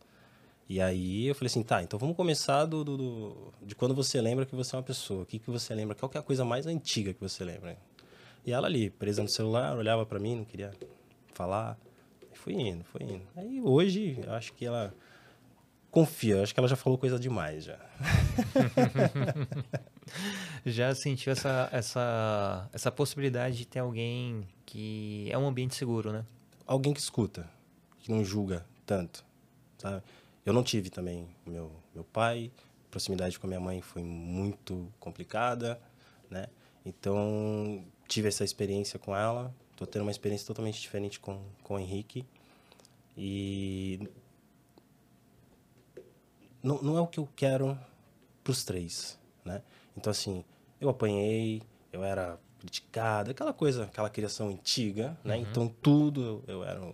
E 0.67 0.81
aí 0.81 1.27
eu 1.27 1.35
falei 1.35 1.47
assim, 1.47 1.61
tá, 1.61 1.83
então 1.83 1.99
vamos 1.99 2.15
começar 2.15 2.65
do, 2.65 2.83
do, 2.83 2.97
do, 2.97 3.53
de 3.61 3.75
quando 3.75 3.93
você 3.93 4.19
lembra 4.19 4.45
que 4.45 4.55
você 4.55 4.75
é 4.75 4.77
uma 4.77 4.83
pessoa. 4.83 5.21
O 5.21 5.25
que, 5.25 5.37
que 5.37 5.49
você 5.51 5.75
lembra? 5.75 5.95
Qual 5.95 6.09
que 6.09 6.17
é 6.17 6.19
a 6.19 6.23
coisa 6.23 6.43
mais 6.43 6.65
antiga 6.65 7.13
que 7.13 7.21
você 7.21 7.43
lembra? 7.43 7.77
E 8.43 8.51
ela 8.51 8.67
ali, 8.67 8.89
presa 8.89 9.21
no 9.21 9.29
celular, 9.29 9.77
olhava 9.77 10.05
para 10.05 10.19
mim, 10.19 10.37
não 10.37 10.45
queria 10.45 10.71
falar. 11.33 11.77
E 12.33 12.37
fui 12.37 12.53
indo, 12.53 12.83
fui 12.83 13.03
indo. 13.03 13.21
Aí 13.35 13.61
hoje, 13.61 14.19
eu 14.25 14.33
acho 14.33 14.53
que 14.53 14.65
ela 14.65 14.91
confia, 15.91 16.41
acho 16.41 16.53
que 16.53 16.59
ela 16.59 16.67
já 16.67 16.75
falou 16.75 16.97
coisa 16.97 17.19
demais 17.19 17.63
já. 17.63 17.79
já 20.65 20.93
sentiu 20.93 21.31
essa, 21.31 21.69
essa, 21.71 22.69
essa 22.73 22.91
possibilidade 22.91 23.55
de 23.55 23.65
ter 23.65 23.79
alguém 23.79 24.47
que 24.65 25.29
é 25.31 25.37
um 25.37 25.47
ambiente 25.47 25.75
seguro, 25.75 26.11
né? 26.11 26.25
Alguém 26.67 26.91
que 26.91 26.99
escuta, 26.99 27.47
que 27.99 28.11
não 28.11 28.25
julga 28.25 28.65
tanto, 28.85 29.23
sabe? 29.77 30.03
Eu 30.45 30.53
não 30.53 30.63
tive 30.63 30.89
também 30.89 31.27
meu 31.45 31.71
meu 31.93 32.03
pai, 32.03 32.51
proximidade 32.91 33.39
com 33.39 33.47
a 33.47 33.49
minha 33.49 33.59
mãe 33.59 33.81
foi 33.81 34.03
muito 34.03 34.91
complicada, 34.99 35.81
né? 36.29 36.47
Então 36.85 37.83
tive 38.07 38.27
essa 38.27 38.43
experiência 38.43 38.99
com 38.99 39.15
ela, 39.15 39.53
tô 39.75 39.85
tendo 39.85 40.03
uma 40.03 40.11
experiência 40.11 40.45
totalmente 40.45 40.79
diferente 40.79 41.19
com 41.19 41.41
com 41.63 41.75
o 41.75 41.79
Henrique 41.79 42.25
e 43.17 43.99
não, 46.61 46.81
não 46.81 46.97
é 46.97 47.01
o 47.01 47.07
que 47.07 47.19
eu 47.19 47.27
quero 47.35 47.77
para 48.43 48.51
os 48.51 48.63
três, 48.63 49.17
né? 49.43 49.63
Então 49.97 50.11
assim, 50.11 50.43
eu 50.79 50.89
apanhei, 50.89 51.63
eu 51.91 52.03
era 52.03 52.39
criticado, 52.59 53.31
aquela 53.31 53.53
coisa, 53.53 53.85
aquela 53.85 54.09
criação 54.09 54.49
antiga, 54.49 55.17
né? 55.23 55.35
Uhum. 55.35 55.41
Então 55.41 55.67
tudo 55.81 56.43
eu, 56.47 56.55
eu 56.55 56.63
era 56.63 56.93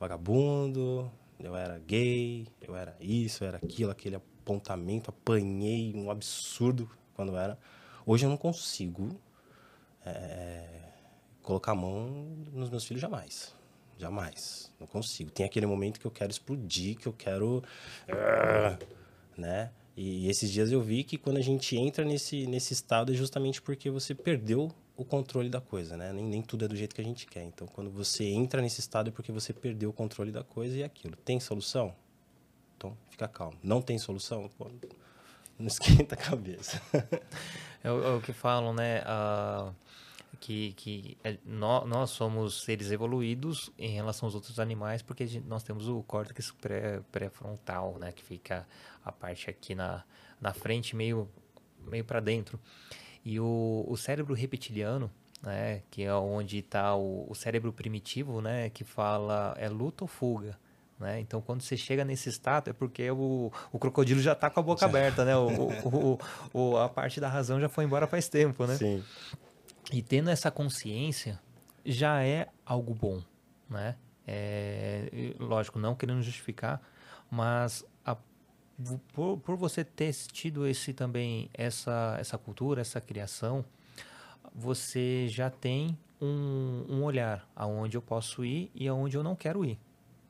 vagabundo, 0.00 1.10
eu 1.42 1.56
era 1.56 1.78
gay, 1.80 2.46
eu 2.60 2.76
era 2.76 2.96
isso, 3.00 3.42
eu 3.42 3.48
era 3.48 3.56
aquilo, 3.56 3.90
aquele 3.90 4.16
apontamento, 4.16 5.10
apanhei 5.10 5.92
um 5.94 6.10
absurdo 6.10 6.88
quando 7.14 7.36
era. 7.36 7.58
Hoje 8.06 8.24
eu 8.24 8.30
não 8.30 8.36
consigo 8.36 9.20
é, 10.06 10.64
colocar 11.42 11.72
a 11.72 11.74
mão 11.74 12.08
nos 12.52 12.70
meus 12.70 12.84
filhos 12.84 13.00
jamais. 13.00 13.54
Jamais. 13.98 14.72
Não 14.80 14.86
consigo. 14.86 15.30
Tem 15.30 15.44
aquele 15.44 15.66
momento 15.66 16.00
que 16.00 16.06
eu 16.06 16.10
quero 16.10 16.30
explodir, 16.30 16.96
que 16.96 17.06
eu 17.06 17.12
quero. 17.12 17.62
Uh, 18.08 18.86
né? 19.36 19.70
E 19.96 20.28
esses 20.28 20.50
dias 20.50 20.72
eu 20.72 20.80
vi 20.80 21.04
que 21.04 21.18
quando 21.18 21.36
a 21.36 21.42
gente 21.42 21.76
entra 21.76 22.04
nesse, 22.04 22.46
nesse 22.46 22.72
estado 22.72 23.12
é 23.12 23.14
justamente 23.14 23.60
porque 23.60 23.90
você 23.90 24.14
perdeu 24.14 24.72
o 24.96 25.04
controle 25.04 25.48
da 25.48 25.60
coisa, 25.60 25.96
né? 25.96 26.12
Nem, 26.12 26.24
nem 26.24 26.42
tudo 26.42 26.64
é 26.64 26.68
do 26.68 26.76
jeito 26.76 26.94
que 26.94 27.00
a 27.00 27.04
gente 27.04 27.26
quer. 27.26 27.42
Então, 27.42 27.66
quando 27.66 27.90
você 27.90 28.24
entra 28.24 28.60
nesse 28.60 28.80
estado 28.80 29.08
é 29.08 29.12
porque 29.12 29.32
você 29.32 29.52
perdeu 29.52 29.90
o 29.90 29.92
controle 29.92 30.30
da 30.30 30.44
coisa 30.44 30.76
e 30.76 30.84
aquilo. 30.84 31.16
Tem 31.16 31.40
solução? 31.40 31.94
Então, 32.76 32.96
fica 33.10 33.26
calmo. 33.28 33.58
Não 33.62 33.80
tem 33.80 33.98
solução? 33.98 34.50
Pô, 34.58 34.70
não 35.58 35.66
esquenta 35.66 36.14
a 36.14 36.18
cabeça. 36.18 36.80
é, 37.82 37.90
o, 37.90 38.04
é, 38.04 38.16
o, 38.16 38.20
que 38.20 38.32
falam, 38.32 38.74
né? 38.74 39.02
Uh, 39.02 39.74
que, 40.40 40.72
que 40.72 41.16
é, 41.22 41.38
nós, 41.44 41.88
nós, 41.88 42.10
somos 42.10 42.64
seres 42.64 42.90
evoluídos 42.90 43.70
em 43.78 43.90
relação 43.90 44.26
aos 44.26 44.34
outros 44.34 44.58
animais, 44.58 45.00
porque 45.00 45.26
gente, 45.26 45.46
nós 45.46 45.62
temos 45.62 45.88
o 45.88 46.02
córtex 46.02 46.52
pré-frontal, 47.10 47.92
pré 47.92 48.06
né? 48.06 48.12
Que 48.12 48.22
fica 48.22 48.66
a 49.04 49.12
parte 49.12 49.48
aqui 49.48 49.74
na, 49.74 50.04
na 50.40 50.52
frente, 50.52 50.96
meio, 50.96 51.28
meio 51.86 52.04
para 52.04 52.20
dentro. 52.20 52.58
E 53.24 53.38
o, 53.38 53.84
o 53.86 53.96
cérebro 53.96 54.34
reptiliano, 54.34 55.10
né? 55.42 55.82
Que 55.90 56.02
é 56.02 56.14
onde 56.14 56.58
está 56.58 56.94
o, 56.94 57.26
o 57.28 57.34
cérebro 57.34 57.72
primitivo, 57.72 58.40
né? 58.40 58.70
Que 58.70 58.84
fala 58.84 59.54
é 59.58 59.68
luta 59.68 60.04
ou 60.04 60.08
fuga. 60.08 60.58
Né? 61.02 61.18
Então, 61.18 61.40
quando 61.40 61.62
você 61.62 61.76
chega 61.76 62.04
nesse 62.04 62.28
estado, 62.28 62.70
é 62.70 62.72
porque 62.72 63.10
o, 63.10 63.50
o 63.72 63.78
crocodilo 63.78 64.20
já 64.20 64.34
está 64.34 64.48
com 64.48 64.60
a 64.60 64.62
boca 64.62 64.86
aberta, 64.86 65.24
né? 65.24 65.32
O, 65.84 66.18
o, 66.52 66.76
a 66.78 66.88
parte 66.88 67.20
da 67.20 67.28
razão 67.28 67.60
já 67.60 67.68
foi 67.68 67.84
embora 67.84 68.06
faz 68.06 68.28
tempo, 68.28 68.64
né? 68.66 68.76
Sim. 68.76 69.02
E 69.92 70.00
tendo 70.00 70.30
essa 70.30 70.48
consciência, 70.48 71.40
já 71.84 72.22
é 72.22 72.46
algo 72.64 72.94
bom, 72.94 73.20
né? 73.68 73.96
É, 74.24 75.34
lógico, 75.40 75.78
não 75.80 75.96
querendo 75.96 76.22
justificar, 76.22 76.80
mas 77.28 77.84
por, 79.12 79.38
por 79.38 79.56
você 79.56 79.84
ter 79.84 80.12
tido 80.12 80.66
esse 80.66 80.92
também 80.92 81.50
essa, 81.54 82.16
essa 82.18 82.38
cultura, 82.38 82.80
essa 82.80 83.00
criação, 83.00 83.64
você 84.54 85.26
já 85.28 85.50
tem 85.50 85.96
um, 86.20 86.84
um 86.88 87.02
olhar 87.04 87.48
aonde 87.54 87.96
eu 87.96 88.02
posso 88.02 88.44
ir 88.44 88.70
e 88.74 88.86
aonde 88.88 89.16
eu 89.16 89.22
não 89.22 89.34
quero 89.34 89.64
ir 89.64 89.78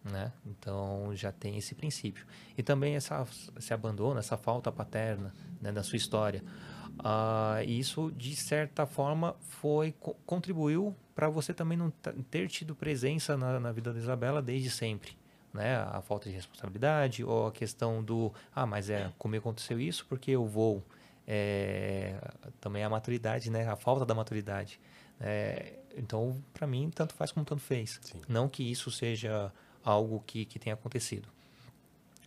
né? 0.05 0.33
Então 0.47 1.11
já 1.15 1.31
tem 1.31 1.57
esse 1.57 1.75
princípio 1.75 2.27
e 2.57 2.63
também 2.63 2.97
essa 2.97 3.27
esse 3.57 3.73
abandono, 3.73 4.19
essa 4.19 4.37
falta 4.37 4.73
paterna 4.73 5.33
né, 5.61 5.71
da 5.71 5.83
sua 5.83 5.97
história. 5.97 6.43
Uh, 6.99 7.65
isso 7.67 8.13
de 8.13 8.37
certa 8.37 8.85
forma 8.85 9.35
foi 9.41 9.95
contribuiu 10.27 10.95
para 11.15 11.29
você 11.29 11.55
também 11.55 11.77
não 11.77 11.91
ter 12.31 12.49
tido 12.49 12.75
presença 12.75 13.37
na, 13.37 13.59
na 13.59 13.73
vida 13.73 13.93
da 13.93 13.99
Isabela 13.99 14.43
desde 14.43 14.71
sempre, 14.71 15.17
né? 15.53 15.77
A 15.77 16.01
falta 16.01 16.29
de 16.29 16.35
responsabilidade 16.35 17.25
ou 17.25 17.47
a 17.47 17.53
questão 17.53 18.03
do 18.03 18.33
ah, 18.55 18.67
mas 18.67 18.91
é 18.91 19.13
comigo 19.19 19.43
aconteceu 19.43 19.79
isso 19.81 20.07
porque 20.09 20.31
eu 20.31 20.47
vou 20.47 20.83
é, 21.27 22.17
também 22.61 22.83
a 22.83 22.91
maturidade, 22.91 23.51
né? 23.51 23.69
A 23.69 23.77
falta 23.77 24.05
da 24.05 24.15
maturidade. 24.15 24.81
É, 25.21 25.75
então, 25.97 26.43
para 26.53 26.67
mim, 26.67 26.91
tanto 26.95 27.15
faz 27.15 27.31
como 27.31 27.45
tanto 27.45 27.63
fez. 27.63 28.01
Sim. 28.03 28.21
Não 28.29 28.49
que 28.49 28.63
isso 28.63 28.91
seja 28.91 29.53
algo 29.85 30.23
que, 30.27 30.45
que 30.45 30.59
tenha 30.59 30.75
acontecido. 30.75 31.29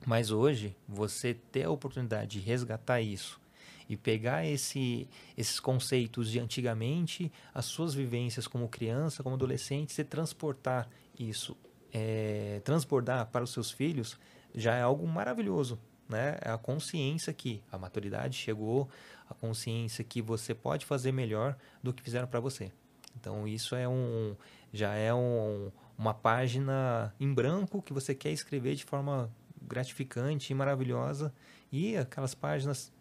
Mas 0.06 0.32
hoje, 0.32 0.76
você 0.88 1.34
ter 1.34 1.64
a 1.64 1.72
oportunidade 1.72 2.40
de 2.40 2.40
resgatar 2.40 3.02
isso 3.02 3.40
e 3.88 3.96
pegar 3.96 4.46
esse, 4.46 5.08
esses 5.38 5.60
conceitos 5.60 6.32
de 6.32 6.40
antigamente, 6.40 7.32
as 7.54 7.66
suas 7.66 7.94
vivências 7.94 8.48
como 8.48 8.68
criança, 8.68 9.24
como 9.24 9.36
adolescente, 9.36 10.00
e 10.00 10.04
transportar 10.04 10.88
isso, 11.18 11.56
é, 11.94 12.62
transbordar 12.64 13.28
para 13.28 13.44
os 13.44 13.52
seus 13.52 13.72
filhos, 13.72 14.18
já 14.54 14.76
é 14.76 14.82
algo 14.82 15.08
maravilhoso. 15.08 15.80
Né? 16.08 16.38
É 16.42 16.52
a 16.52 16.58
consciência 16.58 17.34
que 17.34 17.62
a 17.72 17.78
maturidade 17.78 18.38
chegou, 18.38 18.88
a 19.30 19.34
consciência 19.34 20.04
que 20.04 20.22
você 20.22 20.54
pode 20.54 20.86
fazer 20.86 21.12
melhor 21.12 21.58
do 21.82 21.94
que 21.94 22.04
fizeram 22.04 22.28
para 22.28 22.40
você. 22.40 22.72
Então 23.20 23.48
isso 23.48 23.76
é 23.76 23.88
um, 23.88 24.36
já 24.72 24.94
é 24.94 25.14
um, 25.14 25.72
uma 25.98 26.14
página 26.14 27.14
em 27.20 27.34
branco 27.34 27.82
que 27.82 27.94
você 27.94 28.14
quer 28.14 28.32
escrever 28.32 28.76
de 28.76 28.84
forma 28.84 29.32
gratificante 29.62 30.52
e 30.52 30.56
maravilhosa 30.56 31.34
e 31.72 31.98
aquelas 31.98 32.36
páginas 32.36 32.92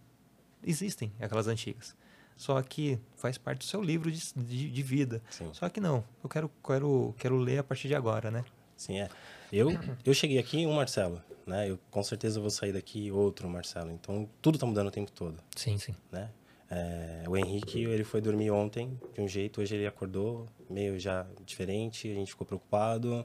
existem, 0.62 1.12
aquelas 1.20 1.46
antigas. 1.46 1.94
Só 2.36 2.60
que 2.62 2.98
faz 3.16 3.38
parte 3.38 3.58
do 3.58 3.64
seu 3.64 3.82
livro 3.82 4.10
de, 4.10 4.20
de, 4.34 4.70
de 4.70 4.82
vida. 4.82 5.22
Sim. 5.30 5.50
Só 5.52 5.68
que 5.68 5.80
não, 5.80 6.04
eu 6.22 6.28
quero, 6.28 6.50
quero, 6.64 7.14
quero 7.18 7.36
ler 7.36 7.58
a 7.58 7.64
partir 7.64 7.86
de 7.86 7.94
agora, 7.94 8.30
né? 8.30 8.44
Sim, 8.76 9.00
é. 9.00 9.08
Eu, 9.52 9.70
eu 10.04 10.14
cheguei 10.14 10.38
aqui 10.38 10.66
um 10.66 10.72
Marcelo, 10.72 11.22
né? 11.46 11.70
Eu 11.70 11.78
com 11.90 12.02
certeza 12.02 12.40
vou 12.40 12.50
sair 12.50 12.72
daqui 12.72 13.10
outro 13.10 13.48
Marcelo. 13.48 13.90
Então 13.90 14.28
tudo 14.42 14.58
tá 14.58 14.66
mudando 14.66 14.88
o 14.88 14.90
tempo 14.90 15.12
todo. 15.12 15.36
Sim, 15.56 15.78
sim. 15.78 15.94
Né? 16.10 16.28
É, 16.70 17.24
o 17.28 17.36
Henrique, 17.36 17.84
ele 17.84 18.04
foi 18.04 18.20
dormir 18.20 18.50
ontem 18.50 18.98
de 19.14 19.20
um 19.20 19.28
jeito, 19.28 19.60
hoje 19.60 19.76
ele 19.76 19.86
acordou 19.86 20.48
meio 20.68 20.98
já 20.98 21.26
diferente, 21.44 22.10
a 22.10 22.14
gente 22.14 22.30
ficou 22.30 22.46
preocupado, 22.46 23.24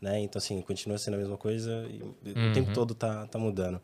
né? 0.00 0.18
Então, 0.20 0.38
assim, 0.38 0.60
continua 0.62 0.96
sendo 0.96 1.14
a 1.14 1.18
mesma 1.18 1.36
coisa 1.36 1.86
e 1.90 2.02
uhum. 2.02 2.50
o 2.50 2.52
tempo 2.54 2.72
todo 2.72 2.94
tá, 2.94 3.26
tá 3.26 3.38
mudando. 3.38 3.80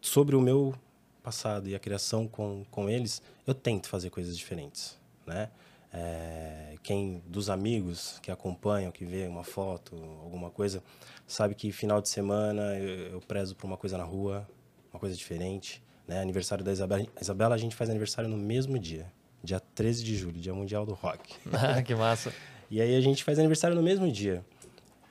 Sobre 0.00 0.36
o 0.36 0.40
meu 0.40 0.74
passado 1.22 1.68
e 1.68 1.74
a 1.74 1.78
criação 1.78 2.28
com, 2.28 2.64
com 2.70 2.90
eles, 2.90 3.22
eu 3.46 3.54
tento 3.54 3.88
fazer 3.88 4.10
coisas 4.10 4.36
diferentes, 4.36 4.98
né? 5.26 5.50
É, 5.96 6.74
quem 6.82 7.22
dos 7.26 7.48
amigos 7.48 8.18
que 8.22 8.30
acompanham, 8.30 8.92
que 8.92 9.04
vê 9.04 9.26
uma 9.26 9.42
foto, 9.42 9.96
alguma 10.22 10.50
coisa, 10.50 10.82
sabe 11.26 11.54
que 11.54 11.72
final 11.72 12.02
de 12.02 12.08
semana 12.08 12.76
eu, 12.78 13.12
eu 13.14 13.20
prezo 13.20 13.56
por 13.56 13.66
uma 13.66 13.76
coisa 13.76 13.96
na 13.96 14.04
rua, 14.04 14.46
uma 14.92 15.00
coisa 15.00 15.16
diferente. 15.16 15.82
Né? 16.06 16.20
Aniversário 16.20 16.62
da 16.62 16.70
Isabela. 16.70 17.06
Isabela, 17.20 17.54
a 17.54 17.58
gente 17.58 17.74
faz 17.74 17.88
aniversário 17.88 18.28
no 18.28 18.36
mesmo 18.36 18.78
dia, 18.78 19.10
dia 19.42 19.58
13 19.58 20.04
de 20.04 20.16
julho, 20.16 20.38
dia 20.38 20.54
mundial 20.54 20.84
do 20.84 20.92
rock. 20.94 21.34
Ah, 21.52 21.82
que 21.82 21.94
massa. 21.94 22.32
e 22.70 22.80
aí 22.80 22.94
a 22.94 23.00
gente 23.00 23.24
faz 23.24 23.38
aniversário 23.38 23.74
no 23.74 23.82
mesmo 23.82 24.10
dia. 24.12 24.44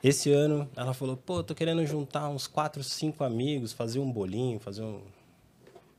Esse 0.02 0.32
ano, 0.32 0.70
ela 0.76 0.94
falou, 0.94 1.16
pô, 1.16 1.42
tô 1.42 1.54
querendo 1.54 1.84
juntar 1.84 2.28
uns 2.28 2.46
quatro, 2.46 2.84
cinco 2.84 3.24
amigos, 3.24 3.72
fazer 3.72 3.98
um 3.98 4.10
bolinho, 4.10 4.60
fazer 4.60 4.82
um... 4.82 5.00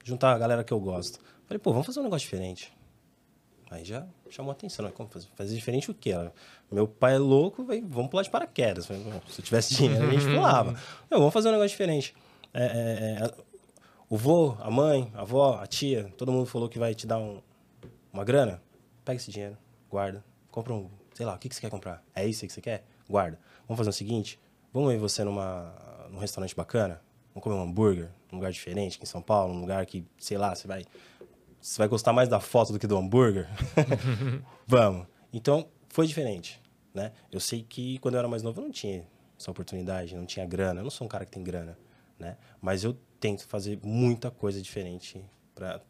Juntar 0.03 0.33
a 0.33 0.37
galera 0.37 0.63
que 0.63 0.71
eu 0.71 0.79
gosto. 0.79 1.19
Falei, 1.45 1.59
pô, 1.59 1.71
vamos 1.71 1.85
fazer 1.85 1.99
um 1.99 2.03
negócio 2.03 2.23
diferente. 2.23 2.71
Aí 3.69 3.83
já 3.83 4.05
chamou 4.29 4.51
a 4.51 4.53
atenção, 4.53 4.85
né? 4.85 4.91
Como 4.91 5.09
fazer? 5.09 5.27
fazer 5.35 5.55
diferente 5.55 5.91
o 5.91 5.93
quê? 5.93 6.11
Meu 6.71 6.87
pai 6.87 7.15
é 7.15 7.17
louco, 7.17 7.63
véio, 7.65 7.85
vamos 7.87 8.09
pular 8.09 8.23
de 8.23 8.29
paraquedas. 8.29 8.85
Falei, 8.85 9.03
se 9.29 9.41
eu 9.41 9.45
tivesse 9.45 9.75
dinheiro, 9.75 10.07
a 10.07 10.11
gente 10.11 10.25
pulava. 10.33 10.79
Vamos 11.09 11.33
fazer 11.33 11.49
um 11.49 11.51
negócio 11.51 11.69
diferente. 11.69 12.15
É, 12.53 12.63
é, 12.63 13.25
é, 13.25 13.33
o 14.09 14.15
vô, 14.15 14.55
a 14.59 14.71
mãe, 14.71 15.11
a 15.13 15.21
avó, 15.21 15.59
a 15.61 15.67
tia, 15.67 16.11
todo 16.17 16.31
mundo 16.31 16.45
falou 16.45 16.69
que 16.69 16.79
vai 16.79 16.95
te 16.95 17.05
dar 17.05 17.17
um, 17.17 17.41
uma 18.11 18.23
grana. 18.23 18.61
Pega 19.03 19.17
esse 19.17 19.31
dinheiro, 19.31 19.57
guarda, 19.89 20.23
compra 20.49 20.73
um, 20.73 20.89
sei 21.13 21.25
lá, 21.25 21.35
o 21.35 21.37
que, 21.37 21.49
que 21.49 21.55
você 21.55 21.61
quer 21.61 21.69
comprar? 21.69 22.03
É 22.15 22.25
isso 22.25 22.45
que 22.45 22.53
você 22.53 22.61
quer? 22.61 22.85
Guarda. 23.09 23.39
Vamos 23.67 23.77
fazer 23.77 23.89
o 23.89 23.93
seguinte, 23.93 24.39
vamos 24.73 24.91
ver 24.91 24.97
você 24.97 25.23
numa, 25.23 25.73
num 26.09 26.19
restaurante 26.19 26.55
bacana, 26.55 27.01
vamos 27.33 27.43
comer 27.43 27.55
um 27.55 27.63
hambúrguer, 27.63 28.09
num 28.31 28.37
lugar 28.37 28.51
diferente 28.51 28.95
aqui 28.95 29.03
em 29.03 29.07
São 29.07 29.21
Paulo, 29.21 29.53
num 29.53 29.61
lugar 29.61 29.85
que, 29.85 30.05
sei 30.17 30.37
lá, 30.37 30.55
você 30.55 30.67
vai, 30.67 30.85
você 31.59 31.77
vai 31.77 31.87
gostar 31.87 32.13
mais 32.13 32.29
da 32.29 32.39
foto 32.39 32.73
do 32.73 32.79
que 32.79 32.87
do 32.87 32.97
hambúrguer. 32.97 33.47
vamos. 34.65 35.07
Então, 35.33 35.67
foi 35.89 36.07
diferente, 36.07 36.61
né? 36.93 37.11
Eu 37.31 37.39
sei 37.39 37.63
que 37.63 37.97
quando 37.99 38.15
eu 38.15 38.19
era 38.19 38.27
mais 38.27 38.43
novo 38.43 38.59
eu 38.59 38.65
não 38.65 38.71
tinha 38.71 39.05
essa 39.37 39.51
oportunidade, 39.51 40.15
não 40.15 40.25
tinha 40.25 40.45
grana. 40.45 40.79
Eu 40.79 40.83
não 40.83 40.91
sou 40.91 41.05
um 41.05 41.09
cara 41.09 41.25
que 41.25 41.31
tem 41.31 41.43
grana, 41.43 41.77
né? 42.17 42.37
Mas 42.61 42.83
eu 42.83 42.97
tento 43.19 43.47
fazer 43.47 43.79
muita 43.83 44.31
coisa 44.31 44.61
diferente 44.61 45.23
para 45.53 45.81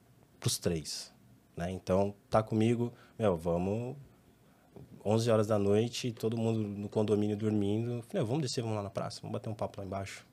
os 0.45 0.57
três, 0.57 1.13
né? 1.55 1.71
Então, 1.71 2.15
tá 2.29 2.41
comigo, 2.41 2.93
meu, 3.17 3.37
vamos 3.37 3.95
11 5.05 5.31
horas 5.31 5.47
da 5.47 5.57
noite, 5.57 6.11
todo 6.11 6.37
mundo 6.37 6.59
no 6.59 6.89
condomínio 6.89 7.37
dormindo. 7.37 8.03
Falei, 8.09 8.25
vamos 8.25 8.41
descer, 8.41 8.61
vamos 8.61 8.75
lá 8.75 8.83
na 8.83 8.89
praça, 8.89 9.21
vamos 9.21 9.33
bater 9.33 9.49
um 9.49 9.55
papo 9.55 9.79
lá 9.79 9.85
embaixo. 9.85 10.25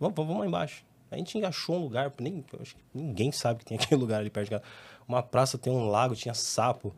Vamos, 0.00 0.16
vamos 0.16 0.38
lá 0.38 0.46
embaixo. 0.46 0.84
A 1.10 1.16
gente 1.16 1.42
achou 1.44 1.76
um 1.76 1.82
lugar, 1.82 2.12
nem, 2.20 2.44
acho 2.60 2.76
que 2.76 2.82
ninguém 2.94 3.32
sabe 3.32 3.60
que 3.60 3.64
tem 3.64 3.76
aquele 3.80 4.00
lugar 4.00 4.20
ali 4.20 4.30
perto 4.30 4.46
de 4.46 4.50
casa. 4.50 4.64
Uma 5.06 5.22
praça 5.22 5.56
tem 5.56 5.72
um 5.72 5.88
lago, 5.88 6.14
tinha 6.14 6.34
sapo. 6.34 6.94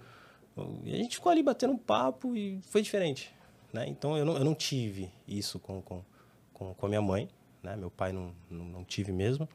E 0.84 0.92
a 0.92 0.96
gente 0.96 1.16
ficou 1.16 1.30
ali 1.30 1.42
batendo 1.42 1.72
um 1.72 1.78
papo 1.78 2.36
e 2.36 2.60
foi 2.62 2.82
diferente. 2.82 3.32
Né? 3.72 3.86
Então 3.88 4.16
eu 4.16 4.24
não, 4.24 4.36
eu 4.36 4.44
não 4.44 4.54
tive 4.54 5.10
isso 5.26 5.58
com, 5.58 5.80
com, 5.80 6.02
com, 6.52 6.74
com 6.74 6.86
a 6.86 6.88
minha 6.88 7.00
mãe 7.02 7.28
né? 7.62 7.76
Meu 7.76 7.90
pai 7.90 8.12
não, 8.12 8.32
não, 8.50 8.64
não, 8.64 8.84
tive 8.84 9.12
mesmo. 9.12 9.48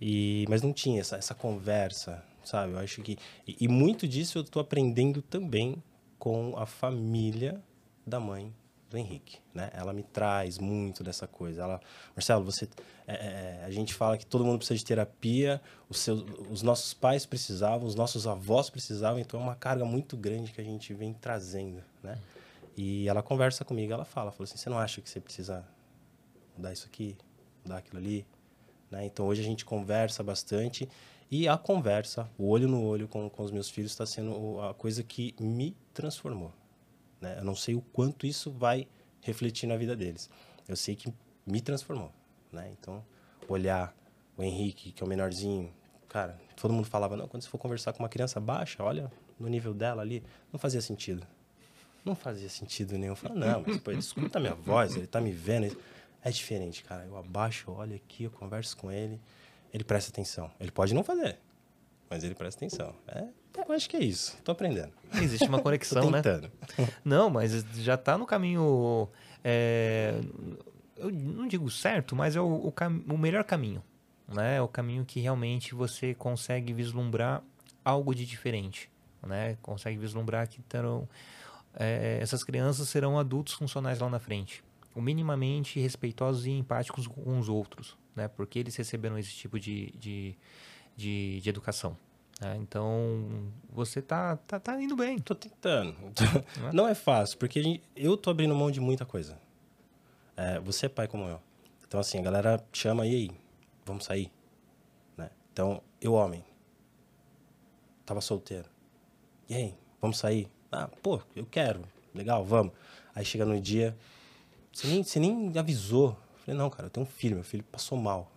E, 0.00 0.44
mas 0.48 0.62
não 0.62 0.72
tinha 0.72 1.00
essa, 1.00 1.16
essa 1.16 1.34
conversa, 1.34 2.24
sabe? 2.44 2.72
Eu 2.72 2.78
acho 2.78 3.02
que... 3.02 3.18
E, 3.46 3.56
e 3.60 3.68
muito 3.68 4.06
disso 4.06 4.38
eu 4.38 4.42
estou 4.42 4.60
aprendendo 4.60 5.22
também 5.22 5.82
com 6.18 6.54
a 6.56 6.66
família 6.66 7.62
da 8.06 8.18
mãe 8.18 8.52
do 8.90 8.96
Henrique, 8.96 9.38
né? 9.52 9.70
Ela 9.74 9.92
me 9.92 10.02
traz 10.02 10.58
muito 10.58 11.04
dessa 11.04 11.26
coisa. 11.26 11.62
Ela, 11.62 11.80
Marcelo, 12.16 12.44
você, 12.44 12.68
é, 13.06 13.14
é, 13.14 13.64
a 13.64 13.70
gente 13.70 13.92
fala 13.92 14.16
que 14.16 14.24
todo 14.24 14.44
mundo 14.44 14.58
precisa 14.58 14.78
de 14.78 14.84
terapia. 14.84 15.60
Os 15.88 15.98
seus, 16.00 16.24
os 16.50 16.62
nossos 16.62 16.94
pais 16.94 17.26
precisavam, 17.26 17.86
os 17.86 17.94
nossos 17.94 18.26
avós 18.26 18.70
precisavam. 18.70 19.18
Então 19.18 19.38
é 19.38 19.42
uma 19.42 19.54
carga 19.54 19.84
muito 19.84 20.16
grande 20.16 20.52
que 20.52 20.60
a 20.60 20.64
gente 20.64 20.94
vem 20.94 21.12
trazendo, 21.12 21.82
né? 22.02 22.18
E 22.76 23.08
ela 23.08 23.22
conversa 23.22 23.64
comigo, 23.64 23.92
ela 23.92 24.04
fala, 24.04 24.30
fala 24.30 24.44
assim, 24.44 24.56
você 24.56 24.70
não 24.70 24.78
acha 24.78 25.00
que 25.00 25.10
você 25.10 25.20
precisa 25.20 25.66
mudar 26.56 26.72
isso 26.72 26.86
aqui, 26.86 27.16
mudar 27.64 27.78
aquilo 27.78 27.98
ali. 27.98 28.24
Né? 28.88 29.04
Então 29.04 29.26
hoje 29.26 29.40
a 29.40 29.44
gente 29.44 29.64
conversa 29.64 30.22
bastante 30.22 30.88
e 31.30 31.48
a 31.48 31.58
conversa, 31.58 32.30
o 32.38 32.48
olho 32.48 32.68
no 32.68 32.82
olho 32.82 33.08
com, 33.08 33.28
com 33.28 33.42
os 33.42 33.50
meus 33.50 33.68
filhos 33.68 33.90
está 33.90 34.06
sendo 34.06 34.60
a 34.62 34.72
coisa 34.72 35.02
que 35.02 35.34
me 35.40 35.76
transformou. 35.92 36.52
Né? 37.20 37.36
Eu 37.38 37.44
não 37.44 37.54
sei 37.54 37.74
o 37.74 37.80
quanto 37.80 38.26
isso 38.26 38.50
vai 38.50 38.86
refletir 39.22 39.66
na 39.66 39.76
vida 39.76 39.96
deles. 39.96 40.30
Eu 40.66 40.76
sei 40.76 40.94
que 40.94 41.12
me 41.46 41.60
transformou. 41.60 42.12
Né? 42.52 42.70
Então, 42.78 43.04
olhar 43.48 43.94
o 44.36 44.42
Henrique, 44.42 44.92
que 44.92 45.02
é 45.02 45.06
o 45.06 45.08
menorzinho, 45.08 45.72
cara, 46.08 46.38
todo 46.56 46.72
mundo 46.72 46.86
falava, 46.86 47.16
não, 47.16 47.26
quando 47.26 47.42
você 47.42 47.48
for 47.48 47.58
conversar 47.58 47.92
com 47.92 48.02
uma 48.02 48.08
criança 48.08 48.40
baixa, 48.40 48.82
olha 48.82 49.10
no 49.38 49.48
nível 49.48 49.74
dela 49.74 50.02
ali, 50.02 50.22
não 50.52 50.58
fazia 50.58 50.80
sentido. 50.80 51.26
Não 52.04 52.14
fazia 52.14 52.48
sentido 52.48 52.96
nenhum. 52.96 53.12
Eu 53.12 53.16
falava, 53.16 53.40
não, 53.40 53.64
mas 53.66 53.78
pô, 53.78 53.90
ele 53.90 54.00
escuta 54.00 54.38
a 54.38 54.40
minha 54.40 54.54
voz, 54.54 54.96
ele 54.96 55.06
tá 55.06 55.20
me 55.20 55.32
vendo. 55.32 55.76
É 56.22 56.30
diferente, 56.30 56.82
cara. 56.82 57.04
Eu 57.04 57.16
abaixo, 57.16 57.70
olho 57.70 57.94
aqui, 57.94 58.24
eu 58.24 58.30
converso 58.30 58.76
com 58.76 58.90
ele, 58.90 59.20
ele 59.72 59.84
presta 59.84 60.10
atenção. 60.10 60.50
Ele 60.58 60.70
pode 60.70 60.94
não 60.94 61.04
fazer, 61.04 61.38
mas 62.10 62.24
ele 62.24 62.34
presta 62.34 62.64
atenção. 62.64 62.94
É, 63.06 63.24
eu 63.66 63.72
acho 63.74 63.88
que 63.88 63.96
é 63.96 64.00
isso. 64.04 64.36
Tô 64.44 64.52
aprendendo. 64.52 64.92
Existe 65.20 65.48
uma 65.48 65.60
conexão, 65.62 66.10
né? 66.10 66.22
tentando. 66.22 66.50
Não, 67.04 67.28
mas 67.30 67.52
já 67.76 67.96
tá 67.96 68.16
no 68.18 68.26
caminho. 68.26 69.08
é, 69.44 70.20
eu 70.96 71.10
não 71.12 71.46
digo 71.46 71.70
certo, 71.70 72.16
mas 72.16 72.34
é 72.34 72.40
o, 72.40 72.66
o, 72.66 72.72
cam- 72.72 73.02
o 73.08 73.16
melhor 73.16 73.44
caminho. 73.44 73.82
Né? 74.26 74.56
É 74.56 74.62
o 74.62 74.66
caminho 74.68 75.04
que 75.04 75.20
realmente 75.20 75.74
você 75.74 76.12
consegue 76.14 76.72
vislumbrar 76.72 77.42
algo 77.84 78.14
de 78.14 78.26
diferente. 78.26 78.90
Né? 79.24 79.56
Consegue 79.62 79.96
vislumbrar 79.96 80.48
que 80.48 80.60
terão, 80.62 81.08
é, 81.74 82.18
essas 82.20 82.42
crianças 82.42 82.88
serão 82.88 83.18
adultos 83.18 83.54
funcionais 83.54 84.00
lá 84.00 84.08
na 84.10 84.18
frente. 84.18 84.62
O 84.94 85.00
minimamente 85.00 85.78
respeitosos 85.78 86.46
e 86.46 86.50
empáticos 86.50 87.06
com 87.06 87.38
os 87.38 87.48
outros. 87.48 87.96
Né? 88.16 88.26
Porque 88.26 88.58
eles 88.58 88.74
receberam 88.74 89.16
esse 89.16 89.30
tipo 89.32 89.58
de, 89.60 89.92
de, 89.96 90.36
de, 90.98 91.40
de 91.40 91.48
educação. 91.48 91.96
né? 92.40 92.56
Então, 92.60 93.50
você 93.70 94.02
tá, 94.02 94.36
tá, 94.36 94.58
tá 94.58 94.82
indo 94.82 94.96
bem. 94.96 95.18
Tô 95.20 95.34
tentando. 95.34 95.94
Não 96.72 96.88
é 96.88 96.94
fácil, 96.94 97.38
porque 97.38 97.62
gente- 97.62 97.82
eu 97.96 98.16
tô 98.16 98.30
abrindo 98.30 98.54
mão 98.54 98.68
de 98.70 98.80
muita 98.80 99.06
coisa. 99.06 99.38
É, 100.36 100.58
você 100.58 100.86
é 100.86 100.88
pai 100.88 101.06
como 101.06 101.24
eu. 101.24 101.40
Então, 101.86 101.98
assim, 102.00 102.18
a 102.18 102.22
galera 102.22 102.62
chama, 102.72 103.06
e 103.06 103.14
aí? 103.14 103.30
Vamos 103.86 104.04
sair? 104.04 104.30
Né? 105.16 105.30
Então, 105.52 105.80
eu, 106.00 106.12
homem, 106.14 106.44
tava 108.04 108.20
solteiro. 108.20 108.68
E 109.48 109.54
aí? 109.54 109.74
Vamos 110.00 110.18
sair? 110.18 110.48
Ah, 110.70 110.88
pô, 111.02 111.20
eu 111.34 111.46
quero. 111.46 111.82
Legal, 112.14 112.44
vamos. 112.44 112.72
Aí 113.14 113.24
chega 113.24 113.44
no 113.44 113.58
dia, 113.60 113.96
você 114.72 114.86
nem, 114.88 115.02
você 115.02 115.18
nem 115.20 115.52
avisou. 115.58 116.10
Eu 116.10 116.38
falei, 116.44 116.58
não, 116.60 116.70
cara, 116.70 116.86
eu 116.86 116.90
tenho 116.90 117.06
um 117.06 117.08
filho, 117.08 117.36
meu 117.36 117.44
filho 117.44 117.64
passou 117.64 117.96
mal. 117.98 118.30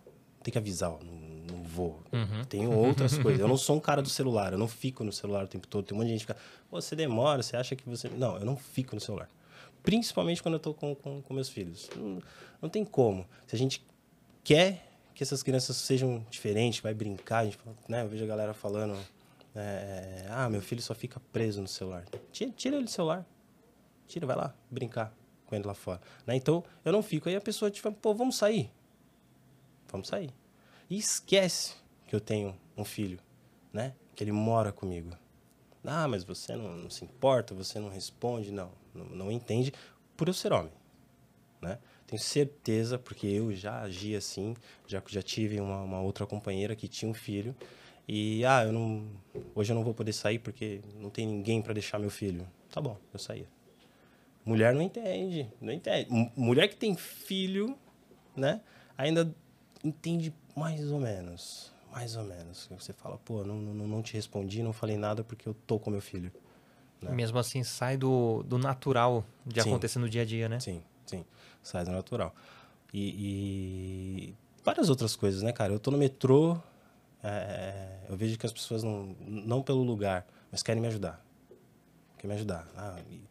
Tem 0.43 0.51
que 0.51 0.57
avisar, 0.57 0.91
ó, 0.91 0.99
não, 1.03 1.11
vou. 1.71 2.01
Tenho 2.49 2.71
outras 2.71 3.17
coisas. 3.19 3.39
Eu 3.39 3.47
não 3.47 3.57
sou 3.57 3.77
um 3.77 3.79
cara 3.79 4.01
do 4.01 4.09
celular, 4.09 4.51
eu 4.51 4.57
não 4.57 4.67
fico 4.67 5.03
no 5.03 5.11
celular 5.11 5.45
o 5.45 5.47
tempo 5.47 5.67
todo. 5.67 5.85
Tem 5.85 5.95
um 5.95 5.99
monte 5.99 6.07
de 6.07 6.13
gente 6.13 6.25
que 6.25 6.33
fica, 6.33 6.45
você 6.69 6.95
demora, 6.95 7.41
você 7.41 7.55
acha 7.55 7.75
que 7.75 7.87
você. 7.87 8.09
Não, 8.09 8.37
eu 8.37 8.45
não 8.45 8.55
fico 8.55 8.95
no 8.95 9.01
celular. 9.01 9.29
Principalmente 9.81 10.43
quando 10.43 10.55
eu 10.55 10.59
tô 10.59 10.73
com, 10.73 10.93
com, 10.93 11.21
com 11.21 11.33
meus 11.33 11.49
filhos. 11.49 11.89
Não, 11.95 12.21
não 12.61 12.69
tem 12.69 12.85
como. 12.85 13.25
Se 13.47 13.55
a 13.55 13.59
gente 13.59 13.83
quer 14.43 14.87
que 15.13 15.23
essas 15.23 15.41
crianças 15.41 15.75
sejam 15.77 16.25
diferentes, 16.29 16.79
vai 16.81 16.93
brincar, 16.93 17.39
a 17.39 17.45
gente, 17.45 17.57
fala, 17.57 17.75
né? 17.87 18.01
Eu 18.03 18.09
vejo 18.09 18.23
a 18.23 18.27
galera 18.27 18.53
falando, 18.53 18.97
é, 19.55 20.25
ah, 20.29 20.49
meu 20.49 20.61
filho 20.61 20.81
só 20.81 20.93
fica 20.93 21.19
preso 21.31 21.61
no 21.61 21.67
celular. 21.67 22.05
Tira, 22.31 22.51
tira 22.51 22.75
ele 22.75 22.85
do 22.85 22.91
celular. 22.91 23.25
Tira, 24.07 24.25
vai 24.27 24.35
lá, 24.35 24.53
brincar 24.69 25.13
com 25.45 25.55
ele 25.55 25.67
lá 25.67 25.73
fora. 25.73 26.01
Né? 26.25 26.35
Então, 26.35 26.63
eu 26.85 26.91
não 26.91 27.03
fico. 27.03 27.27
Aí 27.27 27.35
a 27.35 27.41
pessoa, 27.41 27.69
tipo, 27.69 27.91
pô, 27.91 28.13
vamos 28.13 28.37
sair. 28.37 28.71
Vamos 29.91 30.07
sair. 30.07 30.31
E 30.91 30.97
esquece 30.97 31.75
que 32.05 32.13
eu 32.13 32.19
tenho 32.19 32.53
um 32.75 32.83
filho, 32.83 33.17
né? 33.71 33.95
Que 34.13 34.25
ele 34.25 34.33
mora 34.33 34.73
comigo. 34.73 35.11
Ah, 35.85 36.05
mas 36.05 36.25
você 36.25 36.53
não, 36.53 36.75
não 36.75 36.89
se 36.89 37.05
importa, 37.05 37.55
você 37.55 37.79
não 37.79 37.87
responde. 37.87 38.51
Não, 38.51 38.73
não, 38.93 39.05
não 39.05 39.31
entende 39.31 39.71
por 40.17 40.27
eu 40.27 40.33
ser 40.33 40.51
homem, 40.51 40.73
né? 41.61 41.79
Tenho 42.05 42.21
certeza, 42.21 42.99
porque 42.99 43.25
eu 43.25 43.55
já 43.55 43.79
agi 43.83 44.17
assim, 44.17 44.53
já, 44.85 45.01
já 45.07 45.21
tive 45.21 45.61
uma, 45.61 45.81
uma 45.81 46.01
outra 46.01 46.25
companheira 46.25 46.75
que 46.75 46.89
tinha 46.89 47.09
um 47.09 47.13
filho. 47.13 47.55
E, 48.05 48.43
ah, 48.43 48.65
eu 48.65 48.73
não, 48.73 49.07
hoje 49.55 49.71
eu 49.71 49.75
não 49.75 49.85
vou 49.85 49.93
poder 49.93 50.11
sair 50.11 50.39
porque 50.39 50.81
não 50.95 51.09
tem 51.09 51.25
ninguém 51.25 51.61
para 51.61 51.71
deixar 51.71 51.99
meu 51.99 52.09
filho. 52.09 52.45
Tá 52.69 52.81
bom, 52.81 52.97
eu 53.13 53.17
saía. 53.19 53.47
Mulher 54.43 54.75
não 54.75 54.81
entende, 54.81 55.47
não 55.61 55.71
entende. 55.71 56.11
M- 56.11 56.33
Mulher 56.35 56.67
que 56.67 56.75
tem 56.75 56.97
filho, 56.97 57.77
né? 58.35 58.59
Ainda 58.97 59.33
entende 59.83 60.33
mais 60.55 60.91
ou 60.91 60.99
menos, 60.99 61.71
mais 61.91 62.15
ou 62.15 62.23
menos. 62.23 62.67
Você 62.71 62.93
fala, 62.93 63.17
pô, 63.17 63.43
não, 63.43 63.55
não, 63.55 63.87
não 63.87 64.01
te 64.01 64.13
respondi, 64.13 64.61
não 64.61 64.73
falei 64.73 64.97
nada 64.97 65.23
porque 65.23 65.47
eu 65.47 65.53
tô 65.65 65.79
com 65.79 65.89
meu 65.89 66.01
filho. 66.01 66.31
Né? 67.01 67.11
Mesmo 67.11 67.39
assim, 67.39 67.63
sai 67.63 67.97
do, 67.97 68.43
do 68.43 68.57
natural 68.57 69.25
de 69.45 69.61
Sim. 69.61 69.69
acontecer 69.69 69.99
no 69.99 70.09
dia 70.09 70.21
a 70.21 70.25
dia, 70.25 70.47
né? 70.47 70.59
Sim, 70.59 70.83
sim. 71.05 71.25
Sai 71.63 71.83
do 71.83 71.91
natural. 71.91 72.33
E, 72.93 74.29
e 74.29 74.35
várias 74.63 74.89
outras 74.89 75.15
coisas, 75.15 75.41
né, 75.41 75.51
cara? 75.51 75.73
Eu 75.73 75.79
tô 75.79 75.89
no 75.89 75.97
metrô, 75.97 76.57
é, 77.23 77.99
eu 78.09 78.15
vejo 78.15 78.37
que 78.37 78.45
as 78.45 78.53
pessoas 78.53 78.83
não, 78.83 79.15
não 79.19 79.61
pelo 79.61 79.83
lugar, 79.83 80.25
mas 80.51 80.61
querem 80.61 80.81
me 80.81 80.87
ajudar. 80.87 81.23
Querem 82.17 82.29
me 82.29 82.35
ajudar. 82.35 82.67
Ah, 82.75 82.99
e, 83.09 83.21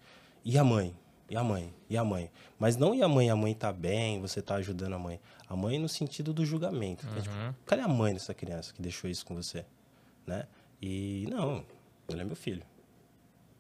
e 0.45 0.59
a 0.59 0.65
mãe? 0.65 0.95
E 1.31 1.37
a 1.37 1.45
mãe? 1.45 1.73
E 1.89 1.97
a 1.97 2.03
mãe? 2.05 2.29
Mas 2.59 2.77
não 2.77 2.93
e 2.93 3.01
a 3.03 3.07
mãe? 3.09 3.31
A 3.31 3.37
mãe 3.37 3.55
tá 3.55 3.73
bem, 3.73 4.21
você 4.21 4.43
tá 4.43 4.57
ajudando 4.57 4.95
a 4.95 4.99
mãe. 4.99 5.21
A 5.49 5.55
mãe 5.55 5.79
no 5.79 5.89
sentido 5.89 6.33
do 6.35 6.45
julgamento. 6.45 7.07
que 7.07 7.19
é 7.19 7.23
tipo, 7.23 7.35
cadê 7.65 7.83
a 7.83 7.89
mãe 7.89 8.13
dessa 8.13 8.35
criança 8.35 8.75
que 8.75 8.83
deixou 8.83 9.09
isso 9.09 9.25
com 9.25 9.37
você? 9.37 9.65
Né? 10.27 10.45
E 10.83 11.29
não, 11.31 11.65
ele 12.09 12.21
é 12.23 12.25
meu 12.25 12.35
filho. 12.35 12.65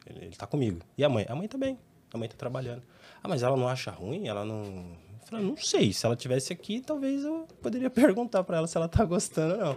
Ele, 0.05 0.25
ele 0.27 0.37
tá 0.37 0.49
comigo. 0.49 0.81
E 0.99 1.05
a 1.05 1.09
mãe? 1.09 1.25
A 1.29 1.35
mãe 1.37 1.47
tá 1.47 1.57
bem. 1.57 1.79
A 2.13 2.19
mãe 2.19 2.29
tá 2.29 2.35
trabalhando. 2.37 2.83
Ah, 3.23 3.29
mas 3.29 3.45
ela 3.45 3.57
não 3.57 3.69
acha 3.69 3.93
ruim? 3.93 4.27
Ela 4.27 4.45
não. 4.45 4.65
Eu 4.65 5.27
falei, 5.27 5.45
não 5.47 5.57
sei. 5.57 5.93
Se 5.93 6.05
ela 6.05 6.17
tivesse 6.17 6.53
aqui, 6.53 6.81
talvez 6.81 7.23
eu 7.23 7.47
poderia 7.63 7.89
perguntar 7.91 8.43
pra 8.43 8.57
ela 8.57 8.67
se 8.67 8.77
ela 8.77 8.89
tá 8.89 9.05
gostando 9.05 9.55
ou 9.55 9.61
não. 9.61 9.77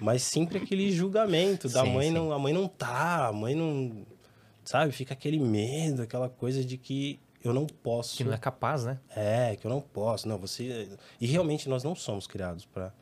Mas 0.00 0.22
sempre 0.22 0.56
aquele 0.56 0.90
julgamento 0.90 1.68
da 1.68 1.84
Sim, 1.84 1.92
mãe 1.92 2.08
sim. 2.08 2.14
não. 2.14 2.32
A 2.32 2.38
mãe 2.38 2.54
não 2.54 2.66
tá, 2.66 3.26
a 3.26 3.32
mãe 3.32 3.54
não. 3.54 4.06
Sabe? 4.64 4.90
Fica 4.92 5.12
aquele 5.12 5.38
medo, 5.38 6.00
aquela 6.02 6.30
coisa 6.30 6.64
de 6.64 6.78
que 6.78 7.20
eu 7.46 7.52
não 7.54 7.66
posso. 7.66 8.16
Que 8.16 8.24
não 8.24 8.32
é 8.32 8.38
capaz, 8.38 8.84
né? 8.84 8.98
É, 9.14 9.56
que 9.56 9.66
eu 9.66 9.70
não 9.70 9.80
posso. 9.80 10.28
Não, 10.28 10.38
você. 10.38 10.88
E 11.20 11.26
realmente 11.26 11.68
nós 11.68 11.82
não 11.84 11.94
somos 11.94 12.26
criados 12.26 12.64
para 12.64 12.92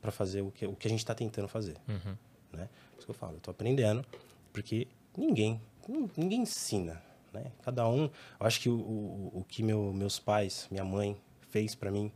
para 0.00 0.10
fazer 0.10 0.40
o 0.40 0.50
que, 0.50 0.66
o 0.66 0.74
que 0.74 0.86
a 0.86 0.90
gente 0.90 1.00
está 1.00 1.14
tentando 1.14 1.46
fazer. 1.46 1.76
Uhum. 1.86 2.16
Né? 2.54 2.68
Por 2.92 2.96
isso 2.98 3.04
que 3.06 3.10
eu 3.10 3.14
falo, 3.14 3.34
eu 3.34 3.40
tô 3.40 3.50
aprendendo, 3.50 4.02
porque 4.50 4.88
ninguém, 5.14 5.60
nin- 5.86 6.10
ninguém 6.16 6.40
ensina. 6.40 7.02
Né? 7.34 7.52
Cada 7.62 7.86
um. 7.86 8.04
Eu 8.04 8.46
acho 8.46 8.58
que 8.60 8.70
o, 8.70 8.76
o, 8.78 9.30
o 9.40 9.44
que 9.46 9.62
meu, 9.62 9.92
meus 9.92 10.18
pais, 10.18 10.66
minha 10.70 10.84
mãe, 10.84 11.20
fez 11.50 11.74
para 11.74 11.90
mim, 11.90 12.10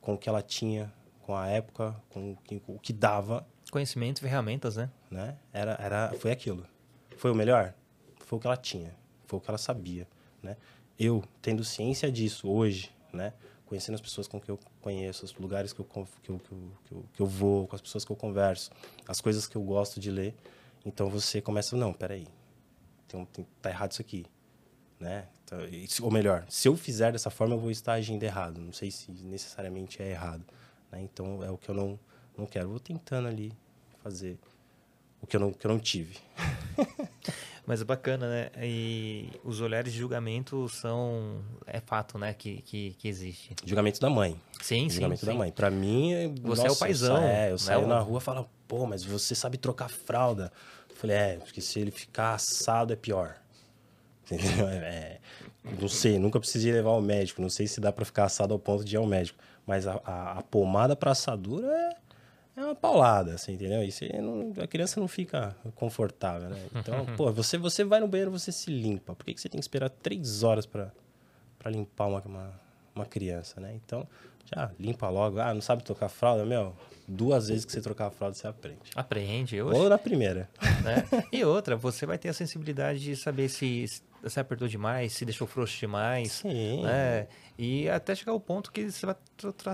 com 0.00 0.14
o 0.14 0.18
que 0.18 0.26
ela 0.26 0.40
tinha, 0.40 0.90
com 1.20 1.36
a 1.36 1.46
época, 1.48 1.94
com 2.08 2.32
o 2.32 2.36
que, 2.36 2.62
o 2.66 2.78
que 2.78 2.92
dava, 2.94 3.46
Conhecimento, 3.70 4.20
ferramentas, 4.20 4.76
né? 4.76 4.90
né? 5.10 5.36
Era, 5.52 5.72
era, 5.80 6.12
foi 6.18 6.30
aquilo. 6.30 6.66
Foi 7.16 7.30
o 7.30 7.34
melhor? 7.34 7.74
Foi 8.20 8.38
o 8.38 8.40
que 8.40 8.46
ela 8.46 8.56
tinha, 8.56 8.94
foi 9.26 9.38
o 9.38 9.40
que 9.42 9.50
ela 9.50 9.58
sabia, 9.58 10.06
né? 10.42 10.56
Eu, 10.98 11.22
tendo 11.40 11.64
ciência 11.64 12.10
disso 12.10 12.48
hoje, 12.50 12.90
né? 13.12 13.32
Conhecendo 13.66 13.94
as 13.94 14.00
pessoas 14.00 14.28
com 14.28 14.38
que 14.40 14.50
eu 14.50 14.58
conheço, 14.80 15.24
os 15.24 15.34
lugares 15.34 15.72
que 15.72 15.80
eu, 15.80 15.84
que 15.84 15.98
eu, 16.30 16.38
que 16.38 16.52
eu, 16.92 17.04
que 17.14 17.20
eu, 17.22 17.26
vou, 17.26 17.66
com 17.66 17.74
as 17.74 17.80
pessoas 17.80 18.04
que 18.04 18.12
eu 18.12 18.16
converso, 18.16 18.70
as 19.08 19.20
coisas 19.20 19.46
que 19.46 19.56
eu 19.56 19.62
gosto 19.62 19.98
de 19.98 20.10
ler. 20.10 20.34
Então 20.84 21.08
você 21.08 21.40
começa, 21.40 21.76
não, 21.76 21.92
peraí, 21.92 22.26
tem, 23.08 23.24
tem, 23.26 23.46
tá 23.62 23.70
errado 23.70 23.92
isso 23.92 24.02
aqui, 24.02 24.26
né? 25.00 25.28
Então, 25.44 25.58
se- 25.88 26.02
ou 26.02 26.10
melhor, 26.10 26.44
se 26.48 26.68
eu 26.68 26.76
fizer 26.76 27.12
dessa 27.12 27.30
forma, 27.30 27.54
eu 27.54 27.58
vou 27.58 27.70
estar 27.70 27.94
agindo 27.94 28.22
errado. 28.22 28.60
Não 28.60 28.72
sei 28.72 28.90
se 28.90 29.10
necessariamente 29.12 30.02
é 30.02 30.10
errado, 30.10 30.44
né? 30.90 31.00
Então 31.00 31.42
é 31.42 31.50
o 31.50 31.56
que 31.56 31.68
eu 31.68 31.74
não, 31.74 31.98
não 32.36 32.46
quero. 32.46 32.68
Vou 32.68 32.80
tentando 32.80 33.28
ali 33.28 33.52
fazer 34.02 34.38
o 35.22 35.26
que 35.26 35.36
eu 35.36 35.40
não, 35.40 35.52
que 35.52 35.64
eu 35.66 35.70
não 35.70 35.78
tive. 35.78 36.16
Mas 37.64 37.80
é 37.80 37.84
bacana, 37.84 38.28
né? 38.28 38.50
E 38.60 39.28
os 39.44 39.60
olhares 39.60 39.92
de 39.92 39.98
julgamento 40.00 40.68
são. 40.68 41.40
É 41.64 41.78
fato, 41.80 42.18
né? 42.18 42.34
Que, 42.34 42.60
que, 42.62 42.94
que 42.98 43.06
existe. 43.06 43.54
Julgamento 43.64 44.00
da 44.00 44.10
mãe. 44.10 44.32
Sim, 44.60 44.88
sim. 44.88 44.96
julgamento 44.96 45.24
da 45.24 45.30
sim. 45.32 45.38
mãe. 45.38 45.52
Pra 45.52 45.70
mim, 45.70 46.12
é- 46.12 46.28
Você 46.28 46.32
é 46.40 46.44
o 46.44 46.48
nossa, 46.48 46.66
eu 46.66 46.76
paizão, 46.76 47.16
sa- 47.18 47.24
É, 47.24 47.46
eu 47.48 47.52
né? 47.52 47.58
saio 47.58 47.84
O- 47.84 47.86
na 47.86 48.00
rua 48.00 48.18
e 48.18 48.20
falo, 48.20 48.50
pô, 48.66 48.84
mas 48.84 49.04
você 49.04 49.34
sabe 49.36 49.58
trocar 49.58 49.88
fralda. 49.88 50.52
Eu 50.90 50.96
falei, 50.96 51.16
é, 51.16 51.36
porque 51.36 51.60
se 51.60 51.78
ele 51.78 51.92
ficar 51.92 52.34
assado 52.34 52.92
é 52.92 52.96
pior. 52.96 53.36
Entendeu? 54.30 54.66
É, 54.68 55.20
não 55.80 55.88
sei, 55.88 56.18
nunca 56.18 56.40
precisei 56.40 56.72
levar 56.72 56.90
ao 56.90 57.00
médico. 57.00 57.40
Não 57.40 57.48
sei 57.48 57.68
se 57.68 57.80
dá 57.80 57.92
pra 57.92 58.04
ficar 58.04 58.24
assado 58.24 58.52
ao 58.52 58.58
ponto 58.58 58.84
de 58.84 58.96
ir 58.96 58.98
ao 58.98 59.06
médico. 59.06 59.38
Mas 59.64 59.86
a, 59.86 60.00
a- 60.04 60.32
a 60.38 60.42
pomada 60.42 60.96
pra 60.96 61.12
assadura 61.12 61.68
é, 61.68 61.90
é 62.56 62.64
uma 62.64 62.74
paulada, 62.74 63.34
assim, 63.34 63.52
entendeu? 63.52 63.82
Isso 63.82 64.04
não- 64.20 64.52
a 64.62 64.66
criança 64.66 65.00
não 65.00 65.08
fica 65.08 65.56
confortável, 65.74 66.50
né? 66.50 66.58
Então, 66.74 67.06
pô, 67.16 67.32
você, 67.32 67.56
você 67.56 67.82
vai 67.84 68.00
no 68.00 68.08
banheiro, 68.08 68.30
você 68.30 68.52
se 68.52 68.70
limpa. 68.70 69.14
Por 69.14 69.24
que, 69.24 69.34
que 69.34 69.40
você 69.40 69.48
tem 69.48 69.58
que 69.58 69.64
esperar 69.64 69.88
três 69.90 70.42
horas 70.42 70.66
pra, 70.66 70.92
pra 71.58 71.70
limpar 71.70 72.06
uma, 72.06 72.20
uma, 72.20 72.60
uma 72.94 73.06
criança, 73.06 73.60
né? 73.60 73.72
Então, 73.84 74.06
já 74.54 74.70
limpa 74.78 75.08
logo. 75.08 75.38
Ah, 75.40 75.54
não 75.54 75.60
sabe 75.62 75.82
trocar 75.82 76.08
fralda? 76.08 76.44
Meu, 76.44 76.74
duas 77.06 77.48
vezes 77.48 77.64
que 77.64 77.72
você 77.72 77.80
trocar 77.80 78.06
a 78.06 78.10
fralda, 78.10 78.36
você 78.36 78.46
aprende. 78.46 78.78
Aprende. 78.94 79.56
Eu 79.56 79.68
Ou 79.68 79.88
na 79.88 79.98
primeira. 79.98 80.48
né? 80.82 81.04
E 81.32 81.44
outra, 81.44 81.76
você 81.76 82.06
vai 82.06 82.18
ter 82.18 82.28
a 82.28 82.32
sensibilidade 82.32 83.00
de 83.00 83.16
saber 83.16 83.48
se 83.48 83.86
se 84.28 84.38
apertou 84.38 84.68
demais, 84.68 85.12
se 85.12 85.24
deixou 85.24 85.46
frouxo 85.46 85.78
demais. 85.78 86.32
Sim. 86.32 86.82
Né? 86.82 87.26
E 87.58 87.88
até 87.88 88.14
chegar 88.14 88.32
ao 88.32 88.40
ponto 88.40 88.70
que 88.70 88.90
você 88.90 89.06
vai 89.06 89.16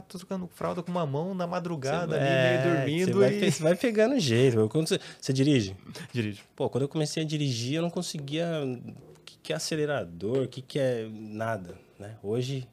trocando 0.08 0.48
fralda 0.48 0.82
com 0.82 0.90
uma 0.90 1.06
mão 1.06 1.34
na 1.34 1.46
madrugada 1.46 2.16
ali, 2.16 2.24
É, 2.26 2.84
meio 2.84 3.06
dormindo. 3.06 3.12
Você 3.12 3.18
vai, 3.18 3.34
e... 3.34 3.52
você 3.52 3.62
vai 3.62 3.76
pegando 3.76 4.18
jeito. 4.18 4.68
Quando 4.68 4.88
você, 4.88 4.98
você 5.20 5.32
dirige? 5.32 5.76
Dirige. 6.12 6.42
Pô, 6.56 6.68
quando 6.68 6.82
eu 6.82 6.88
comecei 6.88 7.22
a 7.22 7.26
dirigir, 7.26 7.74
eu 7.76 7.82
não 7.82 7.90
conseguia. 7.90 8.46
O 8.64 9.20
que, 9.24 9.38
que 9.42 9.52
é 9.52 9.56
acelerador? 9.56 10.44
O 10.44 10.48
que, 10.48 10.62
que 10.62 10.78
é 10.78 11.08
nada? 11.12 11.74
Né? 11.98 12.16
Hoje, 12.22 12.66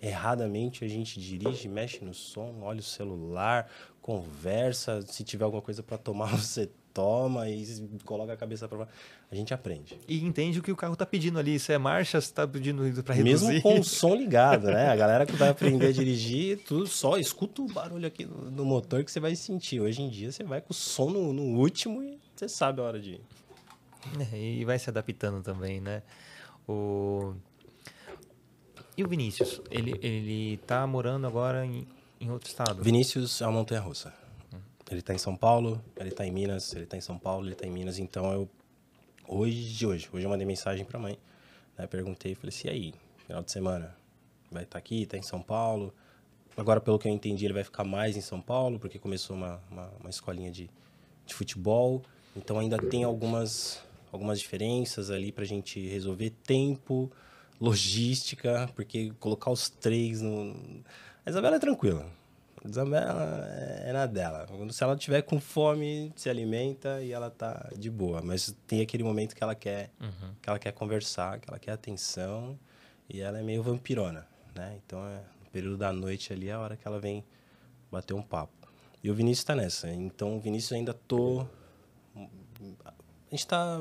erradamente, 0.00 0.84
a 0.84 0.88
gente 0.88 1.20
dirige, 1.20 1.68
mexe 1.68 2.04
no 2.04 2.14
som, 2.14 2.60
olha 2.62 2.80
o 2.80 2.82
celular, 2.82 3.70
conversa. 4.00 5.02
Se 5.02 5.22
tiver 5.22 5.44
alguma 5.44 5.62
coisa 5.62 5.82
para 5.82 5.98
tomar, 5.98 6.36
você 6.38 6.70
toma 6.92 7.48
e 7.48 7.64
coloca 8.04 8.32
a 8.32 8.36
cabeça 8.36 8.68
para 8.68 8.88
A 9.30 9.34
gente 9.34 9.54
aprende. 9.54 9.98
E 10.08 10.24
entende 10.24 10.58
o 10.58 10.62
que 10.62 10.72
o 10.72 10.76
carro 10.76 10.96
tá 10.96 11.06
pedindo 11.06 11.38
ali. 11.38 11.58
Se 11.58 11.72
é 11.72 11.78
marcha, 11.78 12.20
se 12.20 12.32
tá 12.32 12.46
pedindo 12.46 12.82
para 13.02 13.14
reduzir. 13.14 13.46
Mesmo 13.46 13.62
com 13.62 13.78
o 13.78 13.84
som 13.84 14.14
ligado, 14.14 14.66
né? 14.66 14.88
A 14.88 14.96
galera 14.96 15.26
que 15.26 15.36
vai 15.36 15.48
aprender 15.48 15.88
a 15.88 15.92
dirigir, 15.92 16.58
tu 16.64 16.86
só 16.86 17.16
escuta 17.16 17.62
o 17.62 17.66
barulho 17.66 18.06
aqui 18.06 18.24
no, 18.24 18.50
no 18.50 18.64
motor 18.64 19.04
que 19.04 19.10
você 19.10 19.20
vai 19.20 19.36
sentir. 19.36 19.80
Hoje 19.80 20.02
em 20.02 20.08
dia, 20.08 20.32
você 20.32 20.42
vai 20.42 20.60
com 20.60 20.72
o 20.72 20.74
som 20.74 21.10
no, 21.10 21.32
no 21.32 21.58
último 21.58 22.02
e 22.02 22.18
você 22.34 22.48
sabe 22.48 22.80
a 22.80 22.84
hora 22.84 23.00
de 23.00 23.12
ir. 23.12 23.20
É, 24.32 24.38
e 24.38 24.64
vai 24.64 24.78
se 24.78 24.88
adaptando 24.88 25.42
também, 25.42 25.80
né? 25.80 26.02
O... 26.68 27.34
E 29.00 29.02
o 29.02 29.08
Vinícius? 29.08 29.62
Ele, 29.70 29.98
ele 30.02 30.58
tá 30.66 30.86
morando 30.86 31.26
agora 31.26 31.64
em, 31.64 31.88
em 32.20 32.30
outro 32.30 32.50
estado? 32.50 32.82
Vinícius 32.82 33.40
é 33.40 33.46
uma 33.46 33.52
montanha-russa. 33.52 34.12
Ele 34.90 35.00
tá 35.00 35.14
em 35.14 35.18
São 35.18 35.34
Paulo, 35.34 35.82
ele 35.96 36.10
tá 36.10 36.26
em 36.26 36.30
Minas, 36.30 36.74
ele 36.74 36.84
tá 36.84 36.98
em 36.98 37.00
São 37.00 37.18
Paulo, 37.18 37.46
ele 37.46 37.54
tá 37.54 37.66
em 37.66 37.70
Minas. 37.70 37.98
Então, 37.98 38.30
eu... 38.30 38.46
Hoje, 39.26 39.86
hoje, 39.86 40.06
hoje 40.12 40.26
eu 40.26 40.28
mandei 40.28 40.46
mensagem 40.46 40.84
pra 40.84 40.98
mãe. 40.98 41.18
Né? 41.78 41.86
Perguntei, 41.86 42.34
falei 42.34 42.50
assim, 42.50 42.68
e 42.68 42.70
aí? 42.70 42.94
Final 43.26 43.42
de 43.42 43.50
semana? 43.50 43.96
Vai 44.50 44.64
estar 44.64 44.72
tá 44.72 44.78
aqui, 44.78 45.06
tá 45.06 45.16
em 45.16 45.22
São 45.22 45.40
Paulo? 45.40 45.94
Agora, 46.54 46.78
pelo 46.78 46.98
que 46.98 47.08
eu 47.08 47.12
entendi, 47.12 47.46
ele 47.46 47.54
vai 47.54 47.64
ficar 47.64 47.84
mais 47.84 48.18
em 48.18 48.20
São 48.20 48.38
Paulo, 48.38 48.78
porque 48.78 48.98
começou 48.98 49.34
uma, 49.34 49.62
uma, 49.70 49.88
uma 49.98 50.10
escolinha 50.10 50.50
de, 50.50 50.68
de 51.24 51.32
futebol. 51.32 52.02
Então, 52.36 52.58
ainda 52.58 52.76
tem 52.76 53.02
algumas, 53.02 53.80
algumas 54.12 54.38
diferenças 54.38 55.10
ali 55.10 55.32
pra 55.32 55.46
gente 55.46 55.88
resolver. 55.88 56.34
Tempo, 56.44 57.10
logística, 57.60 58.70
porque 58.74 59.12
colocar 59.20 59.50
os 59.50 59.68
três 59.68 60.20
no... 60.22 60.82
A 61.24 61.30
Isabela 61.30 61.56
é 61.56 61.58
tranquila. 61.58 62.06
A 62.64 62.68
Isabela 62.68 63.46
é 63.84 63.92
na 63.92 64.06
dela. 64.06 64.46
Se 64.70 64.82
ela 64.82 64.96
tiver 64.96 65.22
com 65.22 65.38
fome, 65.40 66.12
se 66.16 66.28
alimenta 66.30 67.02
e 67.02 67.12
ela 67.12 67.30
tá 67.30 67.70
de 67.76 67.90
boa. 67.90 68.22
Mas 68.22 68.54
tem 68.66 68.80
aquele 68.80 69.02
momento 69.04 69.34
que 69.34 69.42
ela 69.42 69.54
quer, 69.54 69.90
Uhum. 70.00 70.34
que 70.40 70.48
ela 70.48 70.58
quer 70.58 70.72
conversar, 70.72 71.38
que 71.38 71.48
ela 71.50 71.58
quer 71.58 71.72
atenção. 71.72 72.58
E 73.08 73.20
ela 73.20 73.38
é 73.38 73.42
meio 73.42 73.62
vampirona, 73.62 74.26
né? 74.54 74.78
Então, 74.84 75.04
é, 75.06 75.16
no 75.44 75.50
período 75.50 75.76
da 75.76 75.92
noite 75.92 76.32
ali 76.32 76.48
é 76.48 76.52
a 76.52 76.60
hora 76.60 76.76
que 76.76 76.86
ela 76.86 77.00
vem 77.00 77.24
bater 77.90 78.14
um 78.14 78.22
papo. 78.22 78.52
E 79.02 79.10
o 79.10 79.14
Vinícius 79.14 79.44
tá 79.44 79.54
nessa. 79.54 79.90
Então, 79.90 80.36
o 80.36 80.40
Vinícius 80.40 80.72
ainda 80.72 80.94
tô... 80.94 81.46
A 82.84 82.92
gente 83.30 83.46
tá 83.46 83.78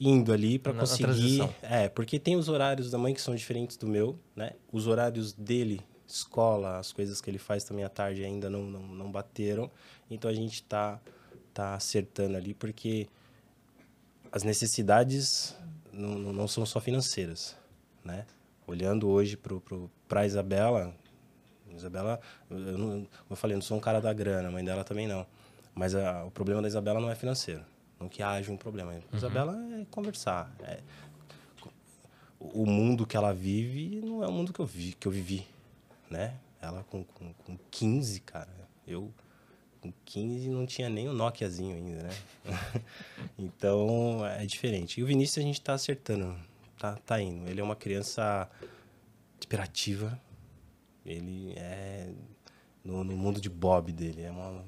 indo 0.00 0.32
ali 0.32 0.58
para 0.58 0.72
conseguir... 0.80 1.38
É, 1.62 1.88
porque 1.88 2.18
tem 2.18 2.36
os 2.36 2.48
horários 2.48 2.90
da 2.90 2.98
mãe 2.98 3.14
que 3.14 3.20
são 3.20 3.34
diferentes 3.34 3.76
do 3.76 3.86
meu, 3.86 4.18
né? 4.34 4.52
Os 4.72 4.86
horários 4.86 5.32
dele, 5.32 5.80
escola, 6.06 6.78
as 6.78 6.92
coisas 6.92 7.20
que 7.20 7.30
ele 7.30 7.38
faz 7.38 7.64
também 7.64 7.84
à 7.84 7.88
tarde 7.88 8.24
ainda 8.24 8.50
não, 8.50 8.62
não, 8.64 8.80
não 8.82 9.10
bateram. 9.12 9.70
Então 10.10 10.30
a 10.30 10.34
gente 10.34 10.62
tá, 10.64 11.00
tá 11.52 11.74
acertando 11.74 12.36
ali, 12.36 12.54
porque 12.54 13.08
as 14.32 14.42
necessidades 14.42 15.56
não, 15.92 16.18
não- 16.32 16.48
são 16.48 16.66
só 16.66 16.80
financeiras, 16.80 17.56
né? 18.04 18.26
Olhando 18.66 19.08
hoje 19.08 19.36
pro, 19.36 19.60
pro, 19.60 19.90
pra 20.08 20.26
Isabela, 20.26 20.94
Isabela, 21.70 22.20
eu, 22.50 22.78
não, 22.78 22.88
como 22.88 23.08
eu 23.30 23.36
falei, 23.36 23.54
eu 23.54 23.58
não 23.58 23.62
sou 23.62 23.76
um 23.76 23.80
cara 23.80 24.00
da 24.00 24.12
grana, 24.12 24.48
a 24.48 24.50
mãe 24.50 24.64
dela 24.64 24.82
também 24.84 25.06
não. 25.06 25.26
Mas 25.74 25.94
a- 25.94 26.24
o 26.24 26.30
problema 26.30 26.62
da 26.62 26.68
Isabela 26.68 27.00
não 27.00 27.10
é 27.10 27.14
financeiro. 27.14 27.62
Não 28.04 28.08
que 28.10 28.22
haja 28.22 28.52
um 28.52 28.56
problema. 28.56 28.92
A 29.10 29.16
Isabela 29.16 29.56
é 29.80 29.86
conversar. 29.90 30.54
é- 30.60 30.80
o 32.38 32.66
mundo 32.66 33.06
que 33.06 33.16
ela 33.16 33.32
vive 33.32 34.02
não 34.04 34.22
é 34.22 34.28
o 34.28 34.32
mundo 34.32 34.52
que 34.52 34.60
eu, 34.60 34.66
vi, 34.66 34.92
que 34.92 35.08
eu 35.08 35.12
vivi, 35.12 35.46
né? 36.10 36.34
Ela 36.60 36.84
com, 36.84 37.02
com, 37.02 37.32
com 37.32 37.58
15, 37.70 38.20
cara. 38.20 38.68
Eu 38.86 39.10
com 39.80 39.90
15 40.04 40.50
não 40.50 40.66
tinha 40.66 40.90
nem 40.90 41.08
o 41.08 41.14
Nokiazinho 41.14 41.74
ainda, 41.74 42.02
né? 42.02 42.10
então 43.38 44.24
é 44.26 44.44
diferente. 44.44 45.00
E 45.00 45.02
o 45.02 45.06
Vinícius 45.06 45.38
a 45.42 45.46
gente 45.46 45.60
tá 45.62 45.72
acertando, 45.72 46.36
tá, 46.78 46.96
tá 46.96 47.18
indo. 47.18 47.48
Ele 47.48 47.62
é 47.62 47.64
uma 47.64 47.76
criança 47.76 48.46
hiperativa. 49.42 50.20
Ele 51.06 51.54
é 51.56 52.10
no, 52.84 53.02
no 53.02 53.16
mundo 53.16 53.40
de 53.40 53.48
Bob 53.48 53.90
dele. 53.90 54.20
É, 54.20 54.30
uma, 54.30 54.62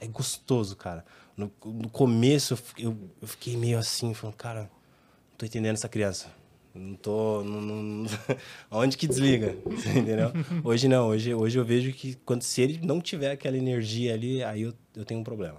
é 0.00 0.06
gostoso, 0.06 0.74
cara. 0.76 1.04
No, 1.36 1.50
no 1.64 1.88
começo 1.90 2.58
eu 2.78 2.96
eu, 3.22 3.28
fiquei 3.28 3.56
meio 3.56 3.78
assim, 3.78 4.12
falando, 4.14 4.36
cara, 4.36 4.62
não 4.62 5.36
tô 5.38 5.46
entendendo 5.46 5.74
essa 5.74 5.88
criança. 5.88 6.28
Não 6.74 6.94
tô. 6.94 7.42
Não, 7.42 7.60
não- 7.60 8.06
Onde 8.70 8.96
que 8.96 9.06
desliga? 9.08 9.56
Entendeu? 9.96 10.32
Hoje 10.62 10.86
não, 10.88 11.08
hoje, 11.08 11.34
hoje 11.34 11.58
eu 11.58 11.64
vejo 11.64 11.92
que 11.92 12.14
quando 12.24 12.42
se 12.42 12.60
ele 12.62 12.80
não 12.86 13.00
tiver 13.00 13.32
aquela 13.32 13.56
energia 13.56 14.14
ali, 14.14 14.42
aí 14.44 14.62
eu, 14.62 14.72
eu 14.94 15.04
tenho 15.04 15.20
um 15.20 15.24
problema. 15.24 15.58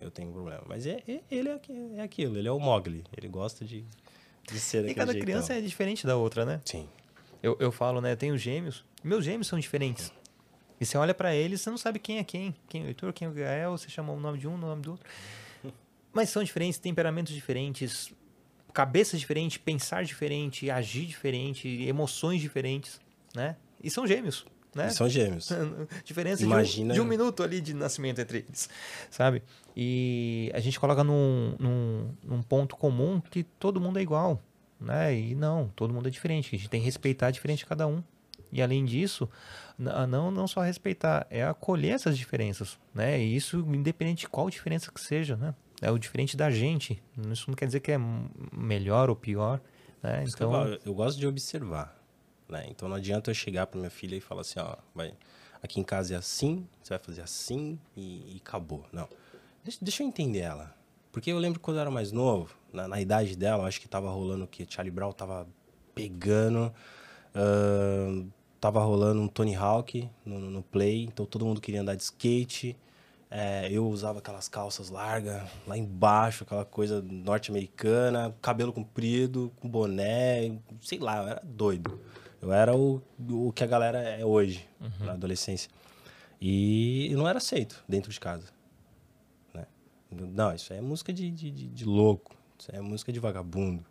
Eu 0.00 0.10
tenho 0.10 0.28
um 0.30 0.32
problema. 0.32 0.62
Mas 0.66 0.86
é, 0.86 1.02
é- 1.06 1.20
ele 1.30 1.48
é, 1.48 1.60
é 1.96 2.00
aquilo, 2.02 2.38
ele 2.38 2.48
é 2.48 2.52
o 2.52 2.58
Mogli. 2.58 3.04
Ele 3.16 3.28
gosta 3.28 3.64
de, 3.64 3.84
de 4.50 4.58
ser 4.60 4.88
E 4.88 4.94
cada 4.94 5.12
jeitão. 5.12 5.26
criança 5.26 5.52
é 5.54 5.60
diferente 5.60 6.06
da 6.06 6.16
outra, 6.16 6.44
né? 6.46 6.60
Sim. 6.64 6.88
Eu, 7.42 7.56
eu 7.60 7.70
falo, 7.70 8.00
né? 8.00 8.12
Eu 8.12 8.16
tenho 8.16 8.38
gêmeos. 8.38 8.84
Meus 9.04 9.24
gêmeos 9.24 9.46
são 9.48 9.58
diferentes. 9.58 10.10
E 10.80 10.86
você 10.86 10.96
olha 10.96 11.14
pra 11.14 11.34
eles, 11.34 11.60
você 11.60 11.70
não 11.70 11.78
sabe 11.78 11.98
quem 11.98 12.18
é 12.18 12.24
quem. 12.24 12.54
Quem 12.68 12.82
é 12.82 12.84
o 12.84 12.88
Heitor, 12.88 13.12
quem 13.12 13.26
é 13.26 13.30
o 13.30 13.34
Gael, 13.34 13.76
você 13.76 13.88
chama 13.88 14.12
o 14.12 14.20
nome 14.20 14.38
de 14.38 14.46
um, 14.46 14.54
o 14.54 14.58
nome 14.58 14.82
do 14.82 14.92
outro. 14.92 15.08
Mas 16.12 16.30
são 16.30 16.42
diferentes, 16.42 16.78
temperamentos 16.78 17.34
diferentes, 17.34 18.12
cabeças 18.72 19.18
diferentes, 19.18 19.58
pensar 19.58 20.04
diferente, 20.04 20.70
agir 20.70 21.06
diferente, 21.06 21.68
emoções 21.82 22.40
diferentes, 22.40 23.00
né? 23.34 23.56
E 23.82 23.90
são 23.90 24.06
gêmeos, 24.06 24.46
né? 24.74 24.84
Eles 24.84 24.94
são 24.94 25.08
gêmeos. 25.08 25.48
Diferença 26.04 26.42
Imagina- 26.42 26.94
de, 26.94 27.00
um, 27.00 27.02
de 27.02 27.06
um 27.06 27.08
minuto 27.10 27.42
ali 27.42 27.60
de 27.60 27.74
nascimento 27.74 28.20
entre 28.20 28.38
eles, 28.38 28.68
sabe? 29.10 29.42
E 29.76 30.50
a 30.54 30.60
gente 30.60 30.78
coloca 30.78 31.02
num, 31.04 31.54
num, 31.58 32.14
num 32.22 32.42
ponto 32.42 32.76
comum 32.76 33.20
que 33.20 33.42
todo 33.42 33.80
mundo 33.80 33.98
é 33.98 34.02
igual, 34.02 34.40
né? 34.80 35.16
E 35.16 35.34
não, 35.34 35.68
todo 35.74 35.92
mundo 35.92 36.08
é 36.08 36.10
diferente. 36.10 36.54
A 36.54 36.58
gente 36.58 36.70
tem 36.70 36.80
que 36.80 36.86
respeitar 36.86 37.28
a 37.28 37.30
diferença 37.30 37.58
de 37.58 37.66
cada 37.66 37.86
um. 37.86 38.02
E 38.50 38.62
além 38.62 38.84
disso, 38.84 39.28
não, 39.78 40.30
não 40.30 40.48
só 40.48 40.60
respeitar, 40.60 41.26
é 41.30 41.44
acolher 41.44 41.90
essas 41.94 42.16
diferenças, 42.16 42.78
né? 42.94 43.20
E 43.20 43.36
isso 43.36 43.58
independente 43.74 44.20
de 44.20 44.28
qual 44.28 44.48
diferença 44.48 44.90
que 44.90 45.00
seja, 45.00 45.36
né? 45.36 45.54
É 45.80 45.90
o 45.90 45.98
diferente 45.98 46.36
da 46.36 46.50
gente. 46.50 47.02
Isso 47.30 47.44
não 47.48 47.54
quer 47.54 47.66
dizer 47.66 47.80
que 47.80 47.92
é 47.92 47.98
melhor 48.52 49.10
ou 49.10 49.16
pior, 49.16 49.60
né? 50.02 50.22
Eu, 50.24 50.28
Então, 50.28 50.50
falo, 50.50 50.78
eu 50.84 50.94
gosto 50.94 51.18
de 51.18 51.26
observar, 51.26 51.96
né? 52.48 52.66
Então 52.68 52.88
não 52.88 52.96
adianta 52.96 53.30
eu 53.30 53.34
chegar 53.34 53.66
para 53.66 53.78
minha 53.78 53.90
filha 53.90 54.16
e 54.16 54.20
falar 54.20 54.40
assim, 54.40 54.58
ó, 54.58 54.76
vai, 54.94 55.12
aqui 55.62 55.78
em 55.78 55.84
casa 55.84 56.14
é 56.14 56.16
assim, 56.16 56.66
você 56.82 56.90
vai 56.94 56.98
fazer 56.98 57.22
assim 57.22 57.78
e, 57.96 58.34
e 58.34 58.42
acabou. 58.44 58.84
Não. 58.92 59.08
Deixa, 59.62 59.78
deixa 59.82 60.02
eu 60.02 60.06
entender 60.06 60.40
ela. 60.40 60.74
Porque 61.12 61.30
eu 61.30 61.38
lembro 61.38 61.60
quando 61.60 61.76
eu 61.76 61.80
era 61.82 61.90
mais 61.90 62.12
novo, 62.12 62.56
na, 62.72 62.88
na 62.88 63.00
idade 63.00 63.36
dela, 63.36 63.62
eu 63.62 63.66
acho 63.66 63.80
que 63.80 63.88
tava 63.88 64.10
rolando 64.10 64.44
o 64.44 64.48
que 64.48 64.66
Charlie 64.68 64.90
Brown 64.90 65.12
tava 65.12 65.46
pegando, 65.94 66.72
ahn, 67.34 68.28
tava 68.60 68.82
rolando 68.82 69.20
um 69.20 69.28
Tony 69.28 69.54
Hawk 69.54 70.08
no, 70.24 70.38
no 70.38 70.62
Play, 70.62 71.04
então 71.04 71.24
todo 71.26 71.44
mundo 71.46 71.60
queria 71.60 71.80
andar 71.80 71.94
de 71.94 72.02
skate. 72.02 72.76
É, 73.30 73.68
eu 73.70 73.86
usava 73.86 74.20
aquelas 74.20 74.48
calças 74.48 74.88
largas, 74.88 75.42
lá 75.66 75.76
embaixo, 75.76 76.44
aquela 76.44 76.64
coisa 76.64 77.02
norte-americana, 77.02 78.34
cabelo 78.40 78.72
comprido, 78.72 79.52
com 79.60 79.68
boné, 79.68 80.58
sei 80.80 80.98
lá, 80.98 81.18
eu 81.22 81.28
era 81.28 81.42
doido. 81.44 82.00
Eu 82.40 82.52
era 82.52 82.74
o, 82.74 83.02
o 83.30 83.52
que 83.52 83.62
a 83.62 83.66
galera 83.66 83.98
é 83.98 84.24
hoje, 84.24 84.66
na 85.00 85.12
adolescência. 85.12 85.70
E 86.40 87.08
eu 87.12 87.18
não 87.18 87.28
era 87.28 87.38
aceito 87.38 87.84
dentro 87.88 88.10
de 88.10 88.18
casa. 88.20 88.46
né? 89.52 89.66
Não, 90.10 90.54
isso 90.54 90.72
é 90.72 90.80
música 90.80 91.12
de, 91.12 91.30
de, 91.30 91.50
de- 91.50 91.66
de 91.68 91.84
louco, 91.84 92.34
isso 92.58 92.70
é 92.72 92.80
música 92.80 93.12
de 93.12 93.20
vagabundo. 93.20 93.84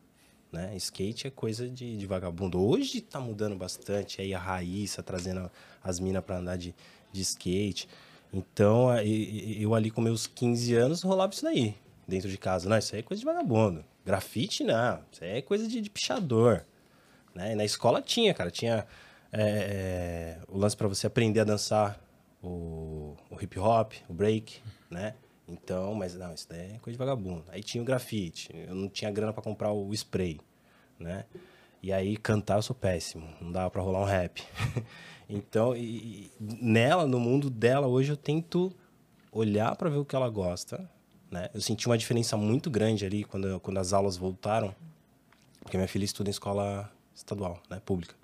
Né? 0.51 0.75
Skate 0.77 1.27
é 1.27 1.29
coisa 1.29 1.69
de, 1.69 1.97
de 1.97 2.05
vagabundo. 2.05 2.59
Hoje 2.59 3.01
tá 3.01 3.19
mudando 3.19 3.55
bastante, 3.55 4.21
aí 4.21 4.33
a 4.33 4.39
Raíssa 4.39 5.03
trazendo 5.03 5.51
as 5.83 5.99
minas 5.99 6.23
para 6.23 6.37
andar 6.37 6.57
de, 6.57 6.73
de 7.11 7.21
skate. 7.21 7.87
Então, 8.33 8.89
eu 8.99 9.73
ali 9.73 9.89
com 9.89 10.01
meus 10.01 10.27
15 10.27 10.75
anos 10.75 11.01
rolava 11.01 11.33
isso 11.33 11.43
daí, 11.43 11.75
dentro 12.07 12.29
de 12.29 12.37
casa. 12.37 12.69
Não, 12.69 12.77
isso 12.77 12.93
aí 12.93 12.99
é 12.99 13.03
coisa 13.03 13.19
de 13.19 13.25
vagabundo. 13.25 13.83
Grafite, 14.05 14.63
não. 14.63 15.01
Isso 15.11 15.23
aí 15.23 15.37
é 15.37 15.41
coisa 15.41 15.67
de, 15.67 15.81
de 15.81 15.89
pichador. 15.89 16.65
Né? 17.33 17.55
Na 17.55 17.65
escola 17.65 18.01
tinha, 18.01 18.33
cara. 18.33 18.49
Tinha 18.49 18.85
é, 19.31 19.41
é, 19.41 20.39
o 20.47 20.57
lance 20.57 20.75
para 20.75 20.87
você 20.87 21.07
aprender 21.07 21.41
a 21.41 21.43
dançar 21.43 21.99
o, 22.41 23.15
o 23.29 23.41
hip 23.41 23.59
hop, 23.59 23.93
o 24.07 24.13
break, 24.13 24.61
né? 24.89 25.13
Então, 25.47 25.93
mas 25.93 26.13
não, 26.13 26.33
isso 26.33 26.47
daí 26.49 26.75
é 26.75 26.79
coisa 26.79 26.91
de 26.91 26.97
vagabundo. 26.97 27.45
Aí 27.49 27.63
tinha 27.63 27.81
o 27.81 27.85
grafite, 27.85 28.49
eu 28.53 28.75
não 28.75 28.89
tinha 28.89 29.09
grana 29.09 29.31
para 29.31 29.41
comprar 29.41 29.71
o 29.71 29.93
spray, 29.93 30.39
né? 30.99 31.25
E 31.81 31.93
aí 31.93 32.17
cantar 32.17 32.57
eu 32.57 32.61
sou 32.61 32.75
péssimo, 32.75 33.27
não 33.39 33.51
dava 33.51 33.69
para 33.69 33.81
rolar 33.81 34.01
um 34.01 34.05
rap. 34.05 34.43
então, 35.29 35.75
e, 35.75 36.29
nela, 36.39 37.07
no 37.07 37.19
mundo 37.19 37.49
dela 37.49 37.87
hoje 37.87 38.11
eu 38.11 38.17
tento 38.17 38.75
olhar 39.31 39.75
para 39.75 39.89
ver 39.89 39.97
o 39.97 40.05
que 40.05 40.15
ela 40.15 40.29
gosta, 40.29 40.89
né? 41.31 41.49
Eu 41.53 41.61
senti 41.61 41.87
uma 41.87 41.97
diferença 41.97 42.35
muito 42.35 42.69
grande 42.69 43.05
ali 43.05 43.23
quando 43.23 43.59
quando 43.61 43.77
as 43.77 43.93
aulas 43.93 44.17
voltaram, 44.17 44.75
porque 45.61 45.77
minha 45.77 45.87
filha 45.87 46.03
estuda 46.03 46.29
em 46.29 46.31
escola 46.31 46.91
estadual, 47.15 47.61
né, 47.69 47.81
pública. 47.85 48.15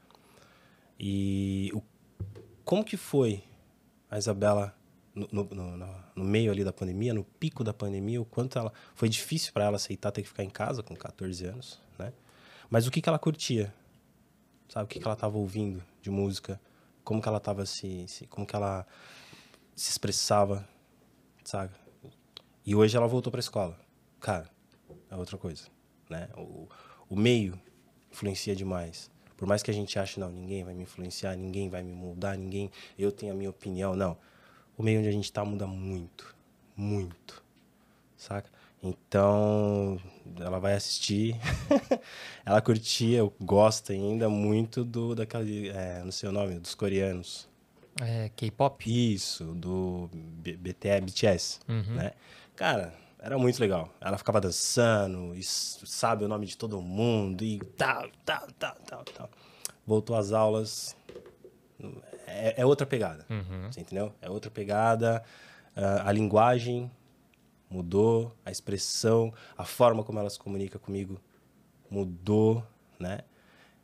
E 1.00 1.72
o, 1.74 1.82
como 2.66 2.84
que 2.84 2.98
foi 2.98 3.44
a 4.10 4.18
Isabela 4.18 4.76
no, 5.16 5.28
no, 5.32 5.78
no, 6.16 6.24
meio 6.24 6.52
ali 6.52 6.64
da 6.64 6.74
pandemia, 6.74 7.14
no 7.14 7.24
pico 7.24 7.64
da 7.64 7.74
pandemia, 7.74 8.20
o 8.22 8.26
quanto 8.26 8.58
ela 8.58 8.74
foi 8.96 9.08
difícil 9.08 9.54
para 9.54 9.66
ela 9.66 9.76
aceitar 9.76 10.12
ter 10.12 10.24
que 10.24 10.28
ficar 10.28 10.44
em 10.44 10.50
casa 10.50 10.82
com 10.82 10.96
14 10.96 11.46
anos, 11.46 11.80
né? 12.00 12.12
Mas 12.70 12.88
o 12.88 12.92
que 12.92 13.02
que 13.02 13.08
ela 13.08 13.20
curtia? 13.20 13.74
Sabe 14.68 14.86
o 14.86 14.88
que 14.88 15.00
que 15.00 15.06
ela 15.06 15.14
estava 15.14 15.38
ouvindo 15.38 15.84
de 16.02 16.10
música? 16.10 16.60
Como 17.04 17.22
que 17.22 17.28
ela 17.28 17.38
estava 17.38 17.66
se, 17.66 18.08
se, 18.08 18.26
como 18.26 18.48
que 18.48 18.56
ela 18.56 18.88
se 19.76 19.92
expressava, 19.92 20.68
sabe? 21.44 21.74
E 22.66 22.74
hoje 22.74 22.98
ela 22.98 23.08
voltou 23.08 23.30
para 23.30 23.40
a 23.40 23.42
escola. 23.42 23.80
Cara, 24.20 24.50
é 25.12 25.16
outra 25.16 25.38
coisa, 25.38 25.68
né? 26.10 26.30
O, 26.36 26.68
o 27.10 27.16
meio 27.16 27.60
influencia 28.12 28.56
demais. 28.56 29.12
Por 29.38 29.48
mais 29.48 29.62
que 29.62 29.70
a 29.70 29.74
gente 29.74 30.00
ache, 30.00 30.20
não, 30.20 30.32
ninguém 30.32 30.64
vai 30.64 30.74
me 30.74 30.84
influenciar, 30.84 31.36
ninguém 31.36 31.70
vai 31.70 31.84
me 31.84 31.94
mudar, 31.94 32.38
ninguém, 32.38 32.72
eu 32.98 33.12
tenho 33.12 33.34
a 33.34 33.36
minha 33.36 33.50
opinião, 33.50 33.96
não 33.96 34.18
o 34.78 34.84
meio 34.84 35.00
onde 35.00 35.10
a 35.10 35.12
gente 35.12 35.26
está 35.26 35.44
muda 35.46 35.68
muito, 35.68 36.36
muito, 36.76 37.44
saca? 38.18 38.50
Então, 38.82 39.98
ela 40.40 40.60
vai 40.60 40.74
assistir, 40.74 41.40
ela 42.46 42.62
curtia, 42.62 43.22
gosta 43.40 43.94
ainda 43.94 44.28
muito 44.28 44.84
do 44.84 45.16
daquele, 45.16 45.70
é, 45.70 46.02
não 46.04 46.12
sei 46.12 46.28
o 46.28 46.32
nome, 46.34 46.60
dos 46.60 46.76
coreanos. 46.76 47.48
É, 48.02 48.30
K-pop? 48.36 49.14
Isso, 49.14 49.46
do 49.54 50.10
BTS, 50.14 51.02
BTS, 51.02 51.60
uhum. 51.70 51.96
né? 51.96 52.12
Cara, 52.56 52.94
era 53.20 53.38
muito 53.38 53.58
legal. 53.60 53.90
Ela 54.02 54.18
ficava 54.18 54.42
dançando, 54.42 55.34
e 55.34 55.42
sabe 55.44 56.26
o 56.26 56.28
nome 56.28 56.46
de 56.46 56.58
todo 56.58 56.82
mundo 56.82 57.42
e 57.42 57.60
tal, 57.78 58.10
tal, 58.26 58.48
tal, 58.60 58.76
tal, 58.86 59.04
tal. 59.06 59.30
Voltou 59.88 60.14
às 60.14 60.34
aulas, 60.34 60.94
é, 62.28 62.62
é 62.62 62.66
outra 62.66 62.86
pegada. 62.86 63.26
Uhum. 63.30 63.70
Entendeu? 63.78 64.14
É 64.22 64.30
outra 64.30 64.50
pegada. 64.52 65.24
A 65.76 66.12
linguagem 66.12 66.92
mudou, 67.70 68.36
a 68.46 68.52
expressão, 68.52 69.34
a 69.58 69.66
forma 69.66 70.04
como 70.04 70.20
ela 70.20 70.30
se 70.30 70.38
comunica 70.38 70.78
comigo 70.78 71.20
mudou, 71.90 72.64
né? 73.00 73.22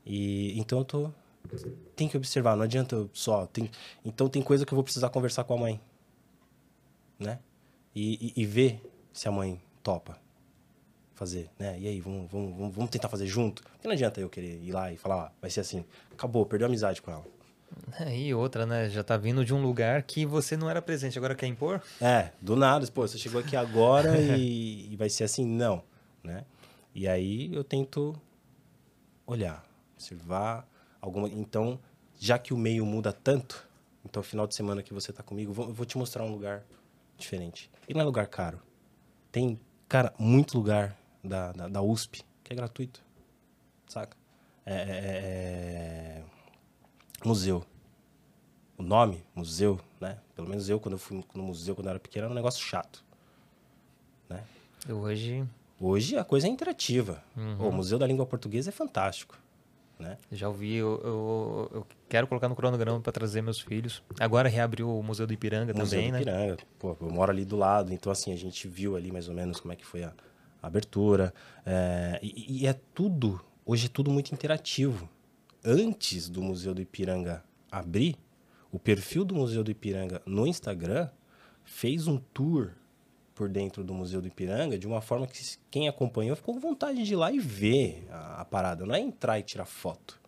E 0.06 0.60
então 0.60 0.80
eu 0.80 0.86
tô 0.86 1.12
tem 1.96 2.08
que 2.08 2.16
observar, 2.16 2.56
não 2.56 2.64
adianta 2.64 2.96
eu 2.96 3.10
só 3.14 3.48
tem, 3.48 3.72
então 4.06 4.30
tem 4.30 4.42
coisa 4.42 4.66
que 4.66 4.74
eu 4.74 4.76
vou 4.76 4.84
precisar 4.84 5.10
conversar 5.10 5.44
com 5.46 5.54
a 5.56 5.58
mãe, 5.58 5.82
né? 7.18 7.40
E, 7.96 8.34
e, 8.36 8.44
e 8.44 8.46
ver 8.46 8.82
se 9.12 9.28
a 9.28 9.32
mãe 9.32 9.60
topa 9.82 10.20
fazer, 11.20 11.50
né? 11.60 11.78
E 11.78 11.88
aí, 11.88 12.00
vamos, 12.00 12.32
vamos, 12.32 12.74
vamos 12.74 12.90
tentar 12.90 13.10
fazer 13.10 13.28
junto? 13.28 13.62
Porque 13.64 13.88
não 13.88 13.94
adianta 13.94 14.22
eu 14.22 14.30
querer 14.30 14.64
ir 14.64 14.72
lá 14.72 14.92
e 14.92 14.98
falar, 14.98 15.26
ah, 15.26 15.32
vai 15.42 15.50
ser 15.50 15.60
assim. 15.60 15.84
Acabou, 16.14 16.46
perdeu 16.46 16.66
a 16.66 16.70
amizade 16.70 17.02
com 17.02 17.12
ela. 17.12 17.26
É, 18.00 18.16
e 18.18 18.34
outra, 18.34 18.66
né? 18.66 18.90
Já 18.90 19.04
tá 19.04 19.18
vindo 19.18 19.44
de 19.44 19.54
um 19.54 19.62
lugar 19.62 20.04
que 20.04 20.26
você 20.26 20.56
não 20.56 20.70
era 20.70 20.82
presente, 20.82 21.18
agora 21.18 21.36
quer 21.36 21.48
impor? 21.48 21.82
É, 22.02 22.32
do 22.42 22.56
nada. 22.56 22.86
Pô, 22.88 23.08
você 23.08 23.18
chegou 23.18 23.40
aqui 23.42 23.56
agora 23.56 24.18
e, 24.38 24.92
e 24.92 24.96
vai 24.96 25.10
ser 25.10 25.24
assim? 25.24 25.46
Não, 25.46 25.84
né? 26.24 26.46
E 26.94 27.08
aí 27.08 27.54
eu 27.54 27.64
tento 27.64 28.20
olhar, 29.26 29.64
observar 29.96 30.68
alguma... 31.00 31.30
Então, 31.30 31.80
já 32.18 32.38
que 32.38 32.54
o 32.54 32.58
meio 32.58 32.86
muda 32.86 33.14
tanto, 33.14 33.68
então 34.04 34.24
final 34.24 34.48
de 34.48 34.56
semana 34.56 34.82
que 34.82 34.94
você 34.94 35.14
tá 35.14 35.24
comigo, 35.24 35.54
eu 35.58 35.74
vou 35.74 35.86
te 35.86 35.98
mostrar 35.98 36.24
um 36.24 36.32
lugar 36.32 36.64
diferente. 37.18 37.70
E 37.88 37.94
não 37.94 38.02
é 38.02 38.04
lugar 38.04 38.28
caro. 38.28 38.60
Tem, 39.32 39.60
cara, 39.88 40.14
muito 40.18 40.58
lugar 40.58 40.98
da, 41.24 41.52
da, 41.52 41.68
da 41.68 41.82
USP 41.82 42.24
que 42.44 42.54
é 42.54 42.56
gratuito, 42.56 43.04
saca? 43.88 44.18
é, 44.70 44.74
é, 44.74 46.22
é 46.22 46.24
museu. 47.26 47.66
O 48.80 48.84
nome, 48.84 49.22
museu, 49.36 49.78
né? 50.00 50.18
Pelo 50.34 50.48
menos 50.48 50.70
eu, 50.70 50.80
quando 50.80 50.94
eu 50.94 50.98
fui 50.98 51.22
no 51.36 51.44
museu, 51.44 51.76
quando 51.76 51.88
eu 51.88 51.92
era 51.92 52.00
pequeno, 52.00 52.24
era 52.24 52.32
um 52.32 52.36
negócio 52.36 52.64
chato. 52.66 53.04
Né? 54.30 54.42
Hoje... 54.90 55.46
Hoje 55.82 56.18
a 56.18 56.24
coisa 56.24 56.48
é 56.48 56.50
interativa. 56.50 57.24
Uhum. 57.38 57.70
O 57.70 57.72
Museu 57.72 57.98
da 57.98 58.06
Língua 58.06 58.26
Portuguesa 58.26 58.70
é 58.70 58.72
fantástico. 58.72 59.38
Né? 59.98 60.18
Já 60.32 60.48
ouvi, 60.48 60.76
eu, 60.76 61.02
eu, 61.04 61.72
eu, 61.74 61.88
quero 62.08 62.26
colocar 62.26 62.48
no 62.48 62.56
cronograma 62.56 63.02
para 63.02 63.12
trazer 63.12 63.42
meus 63.42 63.60
filhos. 63.60 64.02
Agora 64.18 64.48
reabriu 64.48 64.90
o 64.90 65.04
Museu 65.04 65.28
do 65.28 65.34
Ipiranga 65.34 65.74
Museu 65.74 66.00
também, 66.00 66.08
do 66.08 66.14
né? 66.14 66.22
Ipiranga. 66.22 66.58
Pô, 66.78 66.96
eu 67.02 67.10
moro 67.10 67.32
ali 67.32 67.44
do 67.44 67.58
lado, 67.58 67.94
então 67.94 68.10
assim, 68.10 68.32
a 68.32 68.38
gente 68.38 68.66
viu 68.68 68.96
ali 68.96 69.12
mais 69.12 69.28
ou 69.28 69.36
menos 69.36 69.60
como 69.60 69.74
é 69.74 69.76
que 69.76 69.86
foi 69.86 70.04
a, 70.04 70.14
a 70.62 70.68
abertura. 70.68 71.34
É, 71.66 72.20
e, 72.24 72.64
e, 72.64 72.68
é 72.68 72.74
tudo, 72.94 73.42
hoje 73.66 73.88
é 73.88 73.90
tudo 73.90 74.10
muito 74.10 74.34
interativo 74.34 75.10
antes 75.66 76.30
do 76.30 76.42
Museu 76.42 76.74
do 76.74 76.82
Ipiranga 76.82 77.44
abrir, 77.70 78.18
o 78.72 78.80
perfil 78.80 79.26
do 79.26 79.34
Museu 79.36 79.64
do 79.64 79.72
Ipiranga 79.72 80.22
no 80.26 80.46
Instagram 80.46 81.10
fez 81.64 82.08
um 82.08 82.18
tour 82.18 82.72
por 83.34 83.48
dentro 83.48 83.84
do 83.84 83.94
Museu 83.94 84.22
do 84.22 84.28
Ipiranga 84.28 84.78
de 84.78 84.86
uma 84.86 85.02
forma 85.02 85.26
que 85.26 85.40
quem 85.72 85.88
acompanhou 85.88 86.36
ficou 86.36 86.54
com 86.54 86.60
vontade 86.60 87.04
de 87.04 87.14
ir 87.14 87.16
lá 87.16 87.32
e 87.32 87.40
ver 87.40 88.06
a, 88.12 88.42
a 88.42 88.46
parada. 88.46 88.86
Não 88.86 88.94
é 88.94 89.00
entrar 89.00 89.40
e 89.40 89.44
tirar 89.44 89.66
foto, 89.66 90.20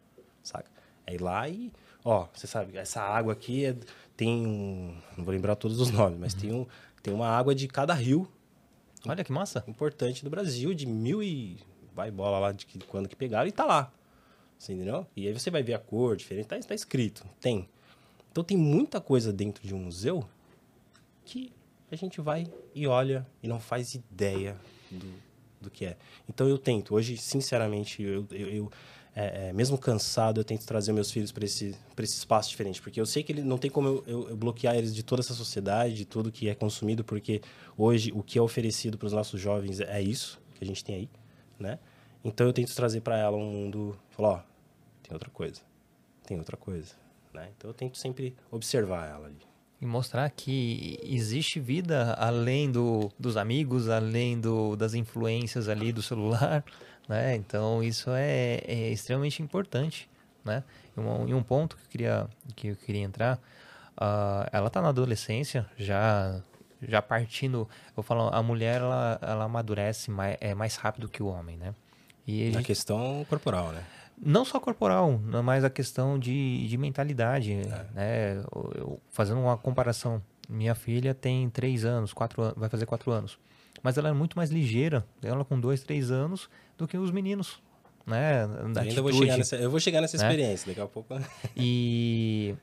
saca? 0.41 0.71
É 1.06 1.13
ir 1.13 1.21
lá 1.21 1.47
e... 1.49 1.71
Ó, 2.04 2.27
você 2.34 2.47
sabe, 2.47 2.77
essa 2.77 3.01
água 3.01 3.34
aqui 3.34 3.65
é, 3.65 3.75
tem 4.17 4.47
um... 4.47 4.97
Não 5.15 5.23
vou 5.23 5.34
lembrar 5.34 5.56
todos 5.56 5.80
os 5.80 5.91
nomes, 5.91 6.17
mas 6.17 6.34
uhum. 6.34 6.39
tem, 6.39 6.54
um, 6.54 6.65
tem 7.04 7.13
uma 7.13 7.27
água 7.27 7.54
de 7.54 7.67
cada 7.67 7.93
rio. 7.93 8.27
Olha 9.06 9.23
que 9.23 9.32
massa. 9.32 9.63
Importante 9.67 10.23
do 10.23 10.30
Brasil, 10.30 10.73
de 10.73 10.88
mil 10.88 11.21
e... 11.21 11.58
Vai 11.93 12.10
bola 12.10 12.39
lá 12.39 12.51
de 12.54 12.65
que, 12.65 12.80
quando 12.86 13.10
que 13.10 13.15
pegaram 13.15 13.47
e 13.47 13.51
tá 13.51 13.65
lá. 13.65 13.91
Você 14.58 14.73
entendeu? 14.73 15.06
E 15.15 15.27
aí 15.27 15.34
você 15.34 15.51
vai 15.51 15.62
ver 15.62 15.73
a 15.73 15.80
cor 15.80 16.15
diferente, 16.15 16.47
tá, 16.47 16.58
tá 16.58 16.73
escrito, 16.73 17.25
tem. 17.39 17.67
Então 18.32 18.44
tem 18.44 18.58
muita 18.58 19.02
coisa 19.02 19.34
dentro 19.34 19.65
de 19.67 19.74
um 19.74 19.80
museu 19.80 20.24
que 21.26 21.52
a 21.91 21.96
gente 21.96 22.22
vai 22.22 22.48
e 22.74 22.88
olha 22.88 23.28
e 23.44 23.48
não 23.48 23.60
faz 23.60 23.94
ideia 23.94 24.58
do, 24.89 25.13
do 25.62 25.70
que 25.70 25.86
é. 25.86 25.98
Então 26.30 26.48
eu 26.48 26.58
tento, 26.58 26.96
hoje, 26.96 27.17
sinceramente, 27.17 28.02
eu, 28.02 28.26
eu, 28.32 28.48
eu 28.50 28.72
é, 29.13 29.50
é, 29.50 29.54
mesmo 29.54 29.78
cansado, 29.78 30.39
eu 30.39 30.44
tento 30.44 30.65
trazer 30.65 30.94
meus 30.94 31.12
filhos 31.12 31.32
para 31.32 31.44
esse, 31.44 31.76
esse 32.00 32.17
espaço 32.17 32.50
diferente, 32.50 32.82
porque 32.82 33.00
eu 33.00 33.06
sei 33.06 33.22
que 33.24 33.32
ele 33.34 33.44
não 33.44 33.58
tem 33.58 33.70
como 33.70 33.88
eu, 33.88 34.04
eu, 34.08 34.30
eu, 34.30 34.38
bloquear 34.38 34.76
eles 34.76 34.96
de 34.96 35.04
toda 35.04 35.22
essa 35.22 35.34
sociedade, 35.34 35.94
de 35.94 36.06
tudo 36.06 36.32
que 36.32 36.48
é 36.48 36.56
consumido, 36.56 37.04
porque 37.04 37.41
hoje 37.78 38.12
o 38.13 38.24
que 38.24 38.39
é 38.39 38.41
oferecido 38.41 38.98
para 38.98 39.08
os 39.08 39.13
nossos 39.13 39.39
jovens 39.39 39.82
é 39.82 40.02
isso 40.02 40.41
que 40.56 40.63
a 40.63 40.67
gente 40.67 40.84
tem 40.84 40.96
aí, 40.96 41.10
né? 41.60 41.78
Então 42.24 42.48
eu 42.48 42.54
tento 42.54 42.74
trazer 42.74 43.02
para 43.02 43.17
ela 43.17 43.36
um 43.36 43.52
mundo, 43.52 44.00
falar, 44.12 44.30
ó, 44.30 44.38
tem 45.04 45.13
outra 45.13 45.30
coisa, 45.30 45.62
tem 46.26 46.38
outra 46.38 46.56
coisa, 46.56 46.96
né? 47.34 47.50
Então 47.56 47.70
eu 47.70 47.74
tento 47.74 47.98
sempre 47.98 48.36
observar 48.50 49.10
ela 49.10 49.28
ali. 49.28 49.41
E 49.80 49.86
mostrar 49.86 50.30
que 50.30 51.00
existe 51.04 51.60
vida 51.60 52.13
além 52.13 52.72
do, 52.72 53.12
dos 53.17 53.36
amigos, 53.36 53.89
além 53.89 54.39
do, 54.39 54.76
das 54.76 54.94
influências 54.94 55.67
ali 55.67 55.91
do 55.91 56.02
celular, 56.02 56.63
né? 57.10 57.36
Então 57.36 57.82
isso 57.82 58.12
é, 58.12 58.62
é 58.67 58.89
extremamente 58.89 59.41
importante, 59.41 60.10
né? 60.46 60.63
E 60.96 61.00
um, 61.00 61.28
e 61.28 61.34
um, 61.34 61.41
ponto 61.41 61.76
que 61.78 61.84
eu 61.84 61.89
queria, 61.89 62.30
que 62.56 62.67
eu 62.67 62.76
queria 62.76 63.02
entrar, 63.02 63.38
uh, 63.98 64.48
ela 64.52 64.67
está 64.67 64.82
na 64.82 64.89
adolescência, 64.89 65.65
já 65.78 66.41
já 66.88 67.02
partindo, 67.02 67.70
eu 67.96 68.02
falo, 68.02 68.30
a 68.34 68.41
mulher 68.41 68.82
ela, 68.82 69.20
ela 69.22 69.44
amadurece 69.44 70.10
mais, 70.10 70.36
é 70.41 70.56
mais 70.56 70.76
rápido 70.76 71.08
que 71.08 71.22
o 71.22 71.28
homem, 71.28 71.56
né? 71.56 71.76
E 72.26 72.48
a 72.48 72.52
gente... 72.52 72.65
questão 72.65 73.26
corporal, 73.30 73.72
né? 73.72 73.84
Não 74.23 74.45
só 74.45 74.60
corporal, 74.60 75.19
mas 75.43 75.63
a 75.63 75.69
questão 75.69 76.19
de, 76.19 76.67
de 76.67 76.77
mentalidade. 76.77 77.53
É. 77.53 77.86
Né? 77.93 78.43
Eu, 78.75 78.99
fazendo 79.10 79.41
uma 79.41 79.57
comparação, 79.57 80.21
minha 80.47 80.75
filha 80.75 81.13
tem 81.13 81.49
três 81.49 81.84
anos, 81.84 82.13
quatro 82.13 82.41
anos, 82.43 82.55
vai 82.57 82.69
fazer 82.69 82.86
quatro 82.86 83.12
anos. 83.12 83.39
Mas 83.81 83.97
ela 83.97 84.10
é 84.10 84.13
muito 84.13 84.38
mais 84.38 84.51
ligeira, 84.51 85.05
ela 85.23 85.43
com 85.43 85.60
dois, 85.60 85.81
três 85.81 86.12
anos, 86.12 86.49
do 86.77 86.88
que 86.88 86.97
os 86.97 87.10
meninos. 87.10 87.60
Né? 88.05 88.47
Da 88.73 88.81
ainda 88.81 89.01
vou 89.01 89.13
chegar 89.13 89.38
nessa, 89.38 89.55
eu 89.55 89.69
vou 89.71 89.79
chegar 89.79 90.01
nessa 90.01 90.17
né? 90.17 90.23
experiência 90.23 90.67
daqui 90.67 90.81
a 90.81 90.88
pouco. 90.88 91.15
E 91.55 92.55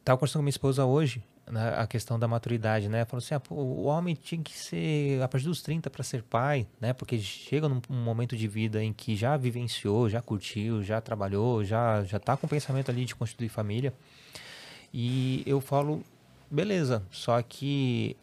estava 0.00 0.18
conversando 0.18 0.40
com 0.40 0.44
minha 0.44 0.50
esposa 0.50 0.84
hoje. 0.84 1.22
Né, 1.50 1.74
a 1.76 1.86
questão 1.86 2.18
da 2.18 2.26
maturidade, 2.26 2.88
né? 2.88 3.04
Falou 3.04 3.22
assim, 3.22 3.34
ah, 3.34 3.40
pô, 3.40 3.54
o 3.54 3.84
homem 3.84 4.14
tinha 4.14 4.42
que 4.42 4.56
ser 4.56 5.22
a 5.22 5.28
partir 5.28 5.46
dos 5.46 5.62
30 5.62 5.90
para 5.90 6.02
ser 6.02 6.22
pai, 6.22 6.66
né? 6.80 6.92
Porque 6.92 7.18
chega 7.18 7.68
num 7.68 7.80
momento 7.88 8.36
de 8.36 8.48
vida 8.48 8.82
em 8.82 8.92
que 8.92 9.14
já 9.14 9.36
vivenciou, 9.36 10.08
já 10.08 10.22
curtiu, 10.22 10.82
já 10.82 11.00
trabalhou, 11.00 11.64
já 11.64 12.02
já 12.04 12.18
tá 12.18 12.36
com 12.36 12.46
o 12.46 12.50
pensamento 12.50 12.90
ali 12.90 13.04
de 13.04 13.14
constituir 13.14 13.48
família. 13.48 13.92
E 14.92 15.42
eu 15.46 15.60
falo, 15.60 16.02
beleza, 16.50 17.02
só 17.10 17.40
que 17.42 18.16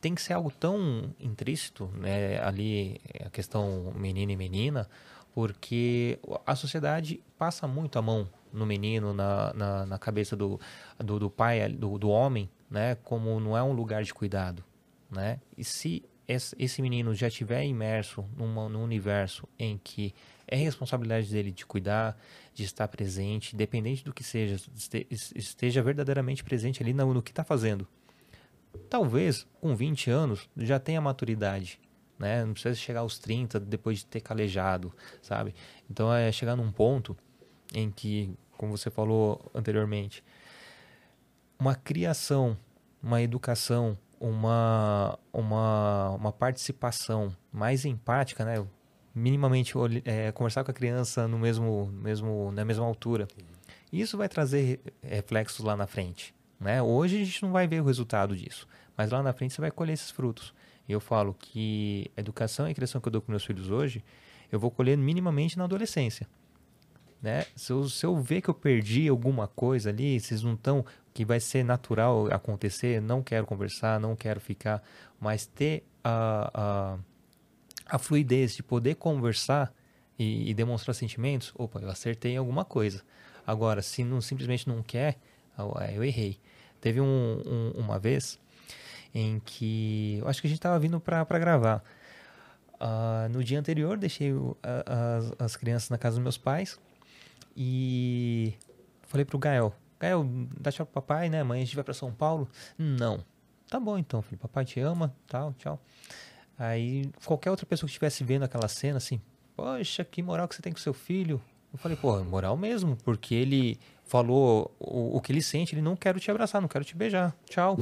tem 0.00 0.14
que 0.14 0.22
ser 0.22 0.32
algo 0.32 0.50
tão 0.50 1.14
intrínseco, 1.20 1.90
né? 1.94 2.42
Ali 2.42 3.00
a 3.24 3.30
questão 3.30 3.92
menino 3.94 4.32
e 4.32 4.36
menina, 4.36 4.88
porque 5.34 6.18
a 6.44 6.56
sociedade 6.56 7.20
passa 7.38 7.68
muito 7.68 7.98
a 7.98 8.02
mão 8.02 8.28
no 8.52 8.66
menino, 8.66 9.12
na, 9.12 9.52
na, 9.54 9.86
na 9.86 9.98
cabeça 9.98 10.36
do, 10.36 10.60
do, 10.98 11.18
do 11.18 11.30
pai, 11.30 11.68
do, 11.68 11.98
do, 11.98 12.08
homem, 12.08 12.50
né? 12.70 12.94
Como 12.96 13.40
não 13.40 13.56
é 13.56 13.62
um 13.62 13.72
lugar 13.72 14.02
de 14.02 14.12
cuidado, 14.12 14.64
né? 15.10 15.40
E 15.56 15.64
se 15.64 16.04
esse 16.26 16.80
menino 16.80 17.14
já 17.14 17.28
estiver 17.28 17.64
imerso 17.64 18.24
numa, 18.36 18.68
num 18.68 18.82
universo 18.82 19.46
em 19.58 19.78
que 19.82 20.14
é 20.46 20.56
responsabilidade 20.56 21.30
dele 21.30 21.50
de 21.50 21.66
cuidar, 21.66 22.16
de 22.54 22.64
estar 22.64 22.86
presente, 22.88 23.54
independente 23.54 24.04
do 24.04 24.12
que 24.12 24.22
seja, 24.22 24.56
esteja 25.34 25.82
verdadeiramente 25.82 26.44
presente 26.44 26.82
ali 26.82 26.92
no, 26.92 27.14
no 27.14 27.22
que 27.22 27.30
está 27.30 27.44
fazendo. 27.44 27.86
Talvez 28.88 29.46
com 29.60 29.74
20 29.74 30.10
anos 30.10 30.48
já 30.56 30.78
tenha 30.78 31.00
maturidade, 31.00 31.80
né? 32.18 32.44
Não 32.44 32.52
precisa 32.52 32.74
chegar 32.74 33.00
aos 33.00 33.18
30 33.18 33.58
depois 33.60 33.98
de 33.98 34.06
ter 34.06 34.20
calejado, 34.20 34.94
sabe? 35.20 35.54
Então 35.90 36.12
é 36.12 36.30
chegar 36.30 36.56
num 36.56 36.70
ponto 36.70 37.16
em 37.74 37.90
que, 37.90 38.30
como 38.62 38.78
você 38.78 38.92
falou 38.92 39.50
anteriormente, 39.52 40.22
uma 41.58 41.74
criação, 41.74 42.56
uma 43.02 43.20
educação, 43.20 43.98
uma, 44.20 45.18
uma, 45.32 46.10
uma 46.10 46.32
participação 46.32 47.36
mais 47.52 47.84
empática, 47.84 48.44
né? 48.44 48.64
minimamente 49.12 49.74
é, 50.04 50.30
conversar 50.30 50.62
com 50.62 50.70
a 50.70 50.74
criança 50.74 51.26
no 51.26 51.40
mesmo, 51.40 51.86
mesmo, 51.92 52.52
na 52.52 52.64
mesma 52.64 52.86
altura. 52.86 53.26
Isso 53.92 54.16
vai 54.16 54.28
trazer 54.28 54.78
reflexos 55.02 55.64
lá 55.64 55.76
na 55.76 55.88
frente. 55.88 56.32
Né? 56.60 56.80
Hoje 56.80 57.20
a 57.20 57.24
gente 57.24 57.42
não 57.42 57.50
vai 57.50 57.66
ver 57.66 57.82
o 57.82 57.84
resultado 57.84 58.36
disso, 58.36 58.68
mas 58.96 59.10
lá 59.10 59.24
na 59.24 59.32
frente 59.32 59.54
você 59.54 59.60
vai 59.60 59.72
colher 59.72 59.94
esses 59.94 60.12
frutos. 60.12 60.54
Eu 60.88 61.00
falo 61.00 61.34
que 61.34 62.08
a 62.16 62.20
educação 62.20 62.68
e 62.68 62.70
a 62.70 62.74
criação 62.74 63.00
que 63.00 63.08
eu 63.08 63.12
dou 63.12 63.20
com 63.20 63.32
meus 63.32 63.44
filhos 63.44 63.70
hoje, 63.70 64.04
eu 64.52 64.60
vou 64.60 64.70
colher 64.70 64.96
minimamente 64.96 65.58
na 65.58 65.64
adolescência. 65.64 66.28
Né? 67.22 67.46
Se, 67.54 67.72
eu, 67.72 67.88
se 67.88 68.04
eu 68.04 68.16
ver 68.16 68.42
que 68.42 68.50
eu 68.50 68.54
perdi 68.54 69.08
alguma 69.08 69.46
coisa 69.46 69.90
ali, 69.90 70.18
vocês 70.18 70.42
não 70.42 70.54
estão, 70.54 70.84
que 71.14 71.24
vai 71.24 71.38
ser 71.38 71.64
natural 71.64 72.26
acontecer, 72.32 73.00
não 73.00 73.22
quero 73.22 73.46
conversar, 73.46 74.00
não 74.00 74.16
quero 74.16 74.40
ficar, 74.40 74.82
mas 75.20 75.46
ter 75.46 75.86
a, 76.02 76.50
a, 76.52 76.98
a 77.94 77.98
fluidez 77.98 78.56
de 78.56 78.62
poder 78.64 78.96
conversar 78.96 79.72
e, 80.18 80.50
e, 80.50 80.54
demonstrar 80.54 80.94
sentimentos, 80.94 81.52
opa, 81.54 81.78
eu 81.78 81.88
acertei 81.88 82.32
em 82.32 82.36
alguma 82.38 82.64
coisa. 82.64 83.02
Agora, 83.46 83.82
se 83.82 84.02
não 84.02 84.20
simplesmente 84.20 84.68
não 84.68 84.82
quer, 84.82 85.16
eu 85.94 86.02
errei. 86.02 86.40
Teve 86.80 87.00
um, 87.00 87.42
um, 87.46 87.70
uma 87.76 88.00
vez 88.00 88.38
em 89.14 89.40
que 89.44 90.18
eu 90.20 90.28
acho 90.28 90.40
que 90.40 90.48
a 90.48 90.50
gente 90.50 90.58
estava 90.58 90.78
vindo 90.78 90.98
para 90.98 91.38
gravar. 91.38 91.84
Uh, 92.74 93.28
no 93.30 93.44
dia 93.44 93.60
anterior, 93.60 93.96
deixei 93.96 94.32
as, 94.60 95.32
as 95.38 95.56
crianças 95.56 95.88
na 95.88 95.98
casa 95.98 96.16
dos 96.16 96.22
meus 96.22 96.36
pais 96.36 96.78
e 97.56 98.54
falei 99.02 99.24
pro 99.24 99.38
Gael: 99.38 99.74
Gael, 99.98 100.26
dá 100.60 100.72
tchau 100.72 100.86
pro 100.86 100.94
papai, 100.94 101.28
né? 101.28 101.40
Amanhã 101.40 101.62
a 101.62 101.64
gente 101.64 101.74
vai 101.74 101.84
para 101.84 101.94
São 101.94 102.12
Paulo. 102.12 102.48
Não. 102.76 103.24
Tá 103.68 103.80
bom 103.80 103.96
então, 103.96 104.20
filho. 104.20 104.38
Papai 104.38 104.64
te 104.64 104.80
ama, 104.80 105.14
tal, 105.26 105.54
tchau. 105.54 105.80
Aí 106.58 107.10
qualquer 107.24 107.50
outra 107.50 107.64
pessoa 107.66 107.86
que 107.86 107.92
estivesse 107.92 108.22
vendo 108.22 108.42
aquela 108.44 108.68
cena, 108.68 108.98
assim, 108.98 109.20
poxa, 109.56 110.04
que 110.04 110.22
moral 110.22 110.46
que 110.46 110.54
você 110.54 110.62
tem 110.62 110.72
com 110.72 110.78
seu 110.78 110.92
filho. 110.92 111.40
Eu 111.72 111.78
falei, 111.78 111.96
pô, 111.96 112.22
moral 112.22 112.56
mesmo, 112.56 112.96
porque 112.96 113.34
ele 113.34 113.78
falou 114.04 114.74
o, 114.78 115.16
o, 115.16 115.20
que 115.22 115.32
ele 115.32 115.40
sente, 115.40 115.74
ele 115.74 115.80
não 115.80 115.96
quero 115.96 116.20
te 116.20 116.30
abraçar, 116.30 116.60
não 116.60 116.68
quero 116.68 116.84
te 116.84 116.94
beijar, 116.94 117.34
tchau, 117.48 117.78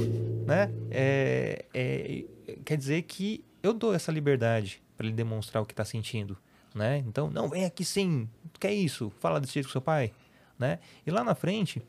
né? 0.47 0.71
É, 0.93 1.65
é, 1.75 2.25
quer 2.65 2.77
dizer 2.77 3.03
que 3.03 3.45
eu 3.61 3.75
dou 3.75 3.93
essa 3.93 4.13
liberdade 4.13 4.81
para 4.97 5.07
ele 5.07 5.17
demonstrar 5.17 5.61
o 5.61 5.67
que 5.67 5.73
está 5.73 5.85
sentindo, 5.85 6.39
né? 6.75 6.99
Então, 7.07 7.31
não, 7.31 7.49
vem 7.49 7.65
aqui 7.65 7.85
sim, 7.85 8.29
que 8.59 8.67
é 8.67 8.75
isso? 8.75 9.11
Fala 9.19 9.41
desse 9.41 9.55
jeito 9.55 9.67
com 9.67 9.73
seu 9.73 9.81
pai, 9.81 10.13
né? 10.59 10.79
E 11.07 11.11
lá 11.11 11.25
na 11.25 11.35
frente, 11.35 11.83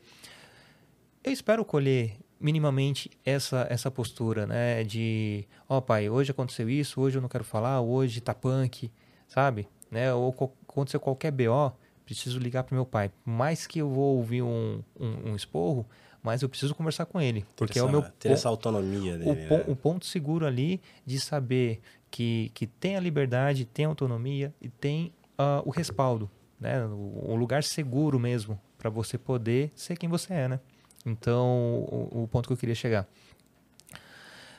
eu 1.22 1.32
espero 1.32 1.64
colher 1.64 2.16
minimamente 2.40 3.10
essa 3.24 3.66
essa 3.70 3.90
postura, 3.90 4.46
né? 4.46 4.82
De, 4.84 5.46
ó 5.68 5.78
oh, 5.78 5.82
pai, 5.82 6.08
hoje 6.10 6.30
aconteceu 6.30 6.68
isso, 6.68 7.00
hoje 7.00 7.18
eu 7.18 7.22
não 7.22 7.28
quero 7.28 7.44
falar, 7.44 7.80
hoje 7.80 8.20
tá 8.20 8.34
punk, 8.34 8.90
sabe? 9.28 9.68
Né? 9.90 10.12
Ou 10.12 10.34
aconteceu 10.68 10.98
qualquer 10.98 11.30
BO, 11.30 11.72
preciso 12.04 12.38
ligar 12.38 12.64
pro 12.64 12.74
meu 12.74 12.86
pai. 12.86 13.10
Mais 13.24 13.66
que 13.66 13.78
eu 13.78 13.88
vou 13.88 14.16
ouvir 14.16 14.42
um, 14.42 14.82
um, 14.98 15.30
um 15.30 15.36
esporro, 15.36 15.86
mas 16.22 16.42
eu 16.42 16.48
preciso 16.48 16.74
conversar 16.74 17.06
com 17.06 17.20
ele. 17.20 17.44
Porque 17.56 17.78
essa, 17.78 17.86
é 17.86 17.88
o 17.88 17.90
meu. 17.90 18.02
Ter 18.02 18.30
essa 18.30 18.48
autonomia 18.48 19.18
dele. 19.18 19.30
O, 19.30 19.34
né? 19.34 19.64
o, 19.68 19.76
ponto 19.76 20.06
seguro 20.06 20.46
ali 20.46 20.80
de 21.04 21.18
saber 21.18 21.80
que, 22.10 22.50
que 22.54 22.66
tem 22.66 22.96
a 22.96 23.00
liberdade, 23.00 23.64
tem 23.64 23.84
a 23.84 23.88
autonomia 23.88 24.54
e 24.60 24.68
tem 24.68 25.12
uh, 25.38 25.62
o 25.64 25.70
respaldo. 25.70 26.30
Né? 26.60 26.84
O, 26.86 27.30
o 27.30 27.34
lugar 27.34 27.64
seguro 27.64 28.18
mesmo 28.18 28.60
para 28.78 28.88
você 28.88 29.18
poder 29.18 29.72
ser 29.74 29.96
quem 29.96 30.08
você 30.08 30.32
é, 30.32 30.48
né? 30.48 30.60
Então, 31.04 31.86
o, 31.88 32.22
o 32.22 32.28
ponto 32.28 32.46
que 32.46 32.52
eu 32.52 32.56
queria 32.56 32.74
chegar. 32.74 33.08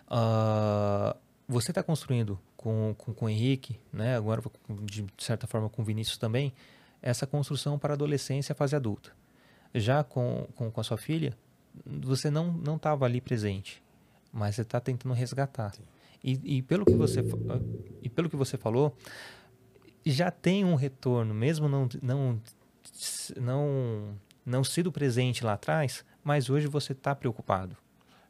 Uh, 0.08 1.18
você 1.48 1.72
está 1.72 1.82
construindo 1.82 2.40
com, 2.58 2.96
com, 2.98 3.14
com 3.14 3.26
o 3.26 3.30
Henrique, 3.30 3.80
né? 3.92 4.16
agora 4.16 4.42
de 4.84 5.06
certa 5.18 5.48
forma 5.48 5.70
com 5.70 5.82
o 5.82 5.86
Vinícius 5.86 6.18
também, 6.18 6.54
essa 7.04 7.28
construção 7.28 7.78
para 7.78 7.94
a 7.94 7.96
adolescência, 7.96 8.56
fase 8.56 8.76
adulta. 8.76 9.12
Já 9.76 10.04
com, 10.04 10.48
com, 10.56 10.72
com 10.72 10.82
a 10.82 10.84
sua 10.84 10.98
filha, 10.98 11.38
você 11.86 12.32
não 12.32 12.52
não 12.52 12.78
estava 12.78 13.06
ali 13.06 13.20
presente, 13.20 13.84
mas 14.32 14.56
você 14.56 14.62
está 14.62 14.80
tentando 14.80 15.14
resgatar. 15.14 15.74
E, 16.24 16.58
e, 16.58 16.62
pelo 16.62 16.86
que 16.86 16.96
você 16.96 17.20
e 18.02 18.10
pelo 18.10 18.30
que 18.30 18.36
você 18.36 18.58
falou, 18.58 18.96
já 20.06 20.32
tem 20.32 20.64
um 20.64 20.76
retorno, 20.76 21.34
mesmo 21.34 21.68
não 21.68 21.90
não 22.02 22.42
não 23.40 24.18
não 24.46 24.64
sido 24.64 24.92
presente 24.92 25.44
lá 25.44 25.54
atrás, 25.54 26.06
mas 26.24 26.50
hoje 26.50 26.68
você 26.68 26.94
está 26.94 27.14
preocupado. 27.14 27.76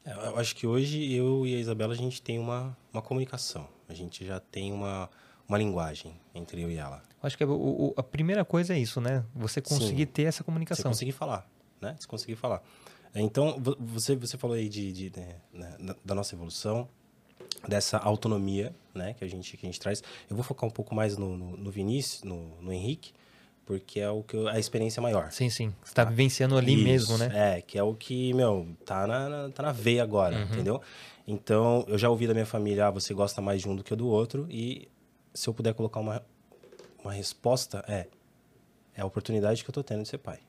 É, 0.03 0.11
eu 0.11 0.37
acho 0.37 0.55
que 0.55 0.65
hoje 0.65 1.13
eu 1.13 1.45
e 1.45 1.55
a 1.55 1.59
Isabela 1.59 1.93
a 1.93 1.97
gente 1.97 2.21
tem 2.21 2.39
uma, 2.39 2.75
uma 2.91 3.01
comunicação, 3.01 3.69
a 3.87 3.93
gente 3.93 4.25
já 4.25 4.39
tem 4.39 4.71
uma, 4.71 5.09
uma 5.47 5.57
linguagem 5.57 6.19
entre 6.33 6.61
eu 6.61 6.71
e 6.71 6.75
ela. 6.75 7.03
Acho 7.23 7.37
que 7.37 7.43
a, 7.43 7.47
o, 7.47 7.93
a 7.95 8.03
primeira 8.03 8.43
coisa 8.43 8.73
é 8.73 8.77
isso, 8.77 8.99
né? 8.99 9.23
Você 9.33 9.61
conseguir 9.61 10.05
Sim, 10.05 10.11
ter 10.11 10.23
essa 10.23 10.43
comunicação. 10.43 10.83
Você 10.83 10.89
conseguir 10.89 11.13
falar, 11.13 11.49
né? 11.81 11.95
Você 11.97 12.05
conseguir 12.05 12.35
falar. 12.35 12.61
Então, 13.15 13.61
você, 13.79 14.15
você 14.15 14.37
falou 14.37 14.55
aí 14.55 14.67
de, 14.67 14.91
de, 14.91 15.09
de 15.09 15.19
né, 15.53 15.77
da 16.03 16.13
nossa 16.13 16.35
evolução, 16.35 16.89
dessa 17.67 17.97
autonomia, 17.97 18.75
né? 18.93 19.13
Que 19.13 19.23
a 19.23 19.27
gente, 19.27 19.55
que 19.55 19.65
a 19.65 19.69
gente 19.69 19.79
traz. 19.79 20.03
Eu 20.29 20.35
vou 20.35 20.43
focar 20.43 20.67
um 20.67 20.71
pouco 20.71 20.93
mais 20.93 21.17
no, 21.17 21.37
no, 21.37 21.55
no 21.55 21.71
Vinícius, 21.71 22.23
no, 22.23 22.59
no 22.61 22.73
Henrique, 22.73 23.13
porque 23.65 23.99
é 23.99 24.09
o 24.09 24.21
que 24.23 24.35
eu, 24.35 24.47
a 24.47 24.59
experiência 24.59 25.01
maior. 25.01 25.31
Sim, 25.31 25.49
sim. 25.49 25.73
Você 25.81 25.91
está 25.91 26.03
tá 26.03 26.09
vivenciando 26.09 26.57
ali 26.57 26.73
Isso, 26.73 26.83
mesmo, 26.83 27.17
né? 27.17 27.57
É, 27.57 27.61
que 27.61 27.77
é 27.77 27.83
o 27.83 27.93
que, 27.93 28.33
meu, 28.33 28.67
tá 28.85 29.07
na, 29.07 29.29
na 29.29 29.49
tá 29.49 29.63
na 29.63 29.71
veia 29.71 30.03
agora, 30.03 30.35
uhum. 30.35 30.43
entendeu? 30.43 30.81
Então, 31.25 31.85
eu 31.87 31.97
já 31.97 32.09
ouvi 32.09 32.27
da 32.27 32.33
minha 32.33 32.45
família, 32.45 32.87
ah, 32.87 32.91
você 32.91 33.13
gosta 33.13 33.41
mais 33.41 33.61
de 33.61 33.69
um 33.69 33.75
do 33.75 33.83
que 33.83 33.95
do 33.95 34.07
outro, 34.07 34.45
e 34.49 34.89
se 35.33 35.47
eu 35.47 35.53
puder 35.53 35.73
colocar 35.73 36.01
uma, 36.01 36.21
uma 37.03 37.13
resposta, 37.13 37.83
é, 37.87 38.07
é 38.95 39.01
a 39.01 39.05
oportunidade 39.05 39.63
que 39.63 39.69
eu 39.69 39.73
tô 39.73 39.83
tendo 39.83 40.03
de 40.03 40.09
ser 40.09 40.17
pai. 40.17 40.39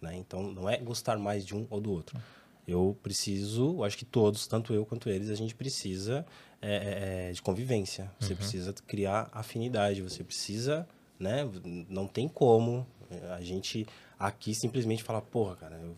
Né? 0.00 0.16
Então, 0.16 0.42
não 0.42 0.68
é 0.68 0.76
gostar 0.78 1.18
mais 1.18 1.44
de 1.44 1.54
um 1.54 1.66
ou 1.70 1.80
do 1.80 1.90
outro. 1.90 2.20
Eu 2.66 2.96
preciso, 3.02 3.84
acho 3.84 3.96
que 3.96 4.04
todos, 4.04 4.46
tanto 4.46 4.74
eu 4.74 4.84
quanto 4.84 5.08
eles, 5.08 5.30
a 5.30 5.34
gente 5.34 5.54
precisa 5.54 6.26
é, 6.60 6.74
é, 6.74 7.28
é 7.28 7.32
de 7.32 7.40
convivência. 7.40 8.10
Você 8.18 8.32
uhum. 8.32 8.36
precisa 8.36 8.72
criar 8.86 9.28
afinidade, 9.32 10.02
você 10.02 10.24
precisa 10.24 10.86
né? 11.18 11.48
Não 11.88 12.06
tem 12.06 12.28
como 12.28 12.86
a 13.34 13.40
gente 13.40 13.86
aqui 14.18 14.54
simplesmente 14.54 15.02
falar, 15.02 15.22
porra, 15.22 15.56
cara, 15.56 15.76
eu 15.76 15.96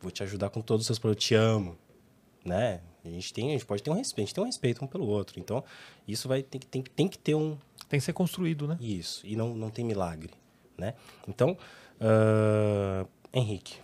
vou 0.00 0.10
te 0.10 0.22
ajudar 0.22 0.50
com 0.50 0.60
todos 0.60 0.82
os 0.82 0.86
seus 0.86 0.98
problemas, 0.98 1.22
eu 1.22 1.28
te 1.28 1.34
amo, 1.34 1.78
né? 2.44 2.80
A 3.04 3.08
gente 3.08 3.32
tem, 3.32 3.48
a 3.48 3.52
gente 3.52 3.64
pode 3.64 3.82
ter 3.82 3.90
um 3.90 3.94
respeito, 3.94 4.18
a 4.18 4.26
gente 4.26 4.34
tem 4.34 4.44
um 4.44 4.46
respeito 4.46 4.84
um 4.84 4.86
pelo 4.86 5.06
outro. 5.06 5.40
Então, 5.40 5.64
isso 6.06 6.28
vai 6.28 6.42
tem 6.42 6.60
que 6.60 6.66
tem, 6.66 6.82
tem 6.82 7.08
que 7.08 7.18
ter 7.18 7.34
um 7.34 7.56
tem 7.90 8.00
que 8.00 8.06
ser 8.06 8.14
construído, 8.14 8.66
né? 8.66 8.78
Isso, 8.80 9.26
e 9.26 9.36
não, 9.36 9.54
não 9.54 9.68
tem 9.68 9.84
milagre, 9.84 10.30
né? 10.78 10.94
Então, 11.28 11.58
uh, 12.00 13.06
Henrique, 13.30 13.76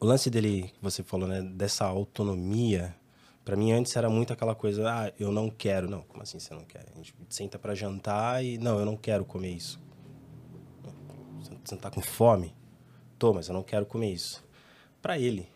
o 0.00 0.06
lance 0.06 0.30
dele, 0.30 0.72
que 0.74 0.82
você 0.82 1.02
falou, 1.02 1.28
né, 1.28 1.42
dessa 1.42 1.84
autonomia 1.84 2.94
para 3.44 3.56
mim 3.56 3.72
antes 3.72 3.94
era 3.94 4.08
muito 4.08 4.32
aquela 4.32 4.54
coisa, 4.54 4.90
ah, 4.90 5.12
eu 5.20 5.30
não 5.30 5.50
quero. 5.50 5.88
Não, 5.88 6.00
como 6.02 6.22
assim 6.22 6.38
você 6.38 6.54
não 6.54 6.64
quer? 6.64 6.86
A 6.90 6.96
gente 6.96 7.14
senta 7.28 7.58
para 7.58 7.74
jantar 7.74 8.42
e 8.42 8.56
não, 8.56 8.78
eu 8.78 8.86
não 8.86 8.96
quero 8.96 9.24
comer 9.24 9.50
isso. 9.50 9.78
Você 11.62 11.74
não 11.74 11.80
tá 11.80 11.90
com 11.90 12.00
fome? 12.00 12.54
Tô, 13.18 13.34
mas 13.34 13.48
eu 13.48 13.54
não 13.54 13.62
quero 13.62 13.84
comer 13.84 14.10
isso. 14.12 14.42
Para 15.02 15.18
ele, 15.18 15.46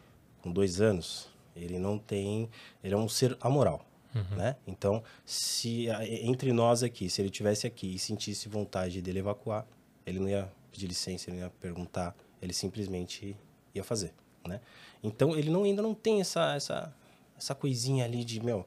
com 0.43 0.53
dois 0.53 0.81
anos, 0.81 1.29
Ele 1.57 1.79
não 1.79 1.99
tem. 1.99 2.49
Ele 2.85 2.95
é 2.95 2.97
um 2.97 3.09
ser 3.09 3.37
amoral. 3.41 3.85
Uhum. 4.15 4.37
Né? 4.37 4.57
Então, 4.67 5.03
se 5.25 5.87
entre 6.23 6.53
nós 6.53 6.83
aqui, 6.83 7.11
se 7.11 7.21
ele 7.21 7.31
tivesse 7.31 7.67
aqui 7.67 7.95
e 7.95 7.99
sentisse 7.99 8.49
vontade 8.49 9.03
dele 9.03 9.19
evacuar, 9.19 9.67
ele 10.07 10.19
não 10.19 10.29
ia 10.29 10.51
pedir 10.73 10.87
licença, 10.87 11.29
ele 11.29 11.39
não 11.39 11.45
ia 11.45 11.53
perguntar, 11.61 12.17
ele 12.41 12.53
simplesmente 12.53 13.37
ia 13.75 13.85
fazer, 13.85 14.13
né? 14.47 14.61
Então, 15.03 15.37
ele 15.37 15.51
não, 15.51 15.65
ainda 15.65 15.83
não 15.83 15.95
tem 15.95 16.21
essa, 16.21 16.55
essa, 16.55 16.95
essa 17.37 17.55
coisinha 17.55 18.05
ali 18.05 18.25
de, 18.25 18.43
meu, 18.43 18.67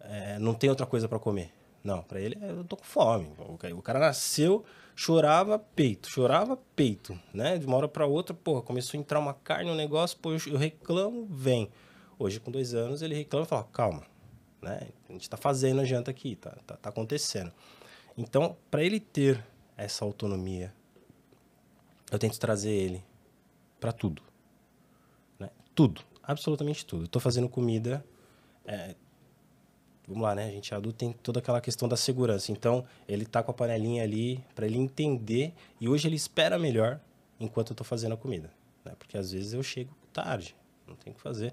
é, 0.00 0.38
não 0.38 0.54
tem 0.54 0.70
outra 0.70 0.86
coisa 0.86 1.08
para 1.08 1.18
comer. 1.18 1.50
Não, 1.82 2.02
para 2.02 2.20
ele, 2.20 2.36
eu 2.40 2.64
tô 2.64 2.76
com 2.76 2.84
fome. 2.84 3.28
O 3.72 3.80
cara 3.80 4.00
nasceu, 4.00 4.64
chorava 4.94 5.56
peito, 5.56 6.10
chorava 6.10 6.56
peito, 6.74 7.16
né? 7.32 7.58
De 7.58 7.66
uma 7.66 7.76
hora 7.76 7.86
para 7.86 8.06
outra, 8.06 8.34
porra, 8.34 8.60
começou 8.60 8.98
a 8.98 9.00
entrar 9.00 9.20
uma 9.20 9.34
carne, 9.34 9.70
um 9.70 9.74
negócio, 9.74 10.18
pô, 10.18 10.32
eu 10.32 10.56
reclamo, 10.56 11.26
vem. 11.30 11.70
Hoje, 12.18 12.40
com 12.40 12.50
dois 12.50 12.74
anos, 12.74 13.02
ele 13.02 13.14
reclama 13.14 13.46
e 13.46 13.48
fala, 13.48 13.64
calma, 13.64 14.02
né? 14.60 14.88
A 15.08 15.12
gente 15.12 15.22
está 15.22 15.36
fazendo 15.36 15.80
a 15.80 15.84
janta 15.84 16.10
aqui, 16.10 16.36
tá, 16.36 16.56
tá, 16.66 16.76
tá 16.76 16.88
acontecendo. 16.88 17.52
Então, 18.16 18.56
para 18.70 18.82
ele 18.82 18.98
ter 18.98 19.44
essa 19.76 20.04
autonomia, 20.04 20.72
eu 22.10 22.18
tento 22.18 22.38
trazer 22.38 22.70
ele 22.70 23.04
para 23.78 23.92
tudo, 23.92 24.22
né? 25.38 25.50
Tudo, 25.74 26.02
absolutamente 26.22 26.84
tudo. 26.86 27.06
Tô 27.06 27.20
fazendo 27.20 27.48
comida, 27.48 28.04
é, 28.64 28.94
vamos 30.06 30.22
lá, 30.22 30.34
né? 30.34 30.46
A 30.46 30.50
gente 30.50 30.74
adulto 30.74 30.98
tem 30.98 31.12
toda 31.12 31.40
aquela 31.40 31.60
questão 31.60 31.88
da 31.88 31.96
segurança. 31.96 32.50
Então, 32.52 32.84
ele 33.06 33.26
tá 33.26 33.42
com 33.42 33.50
a 33.50 33.54
panelinha 33.54 34.02
ali 34.02 34.42
para 34.54 34.66
ele 34.66 34.78
entender 34.78 35.52
e 35.80 35.88
hoje 35.88 36.08
ele 36.08 36.16
espera 36.16 36.58
melhor 36.58 37.00
enquanto 37.38 37.70
eu 37.70 37.76
tô 37.76 37.84
fazendo 37.84 38.14
a 38.14 38.16
comida, 38.16 38.50
né? 38.84 38.94
Porque 38.98 39.18
às 39.18 39.30
vezes 39.32 39.52
eu 39.52 39.62
chego 39.62 39.94
tarde, 40.12 40.56
não 40.86 40.96
tem 40.96 41.12
o 41.12 41.16
que 41.16 41.20
fazer. 41.20 41.52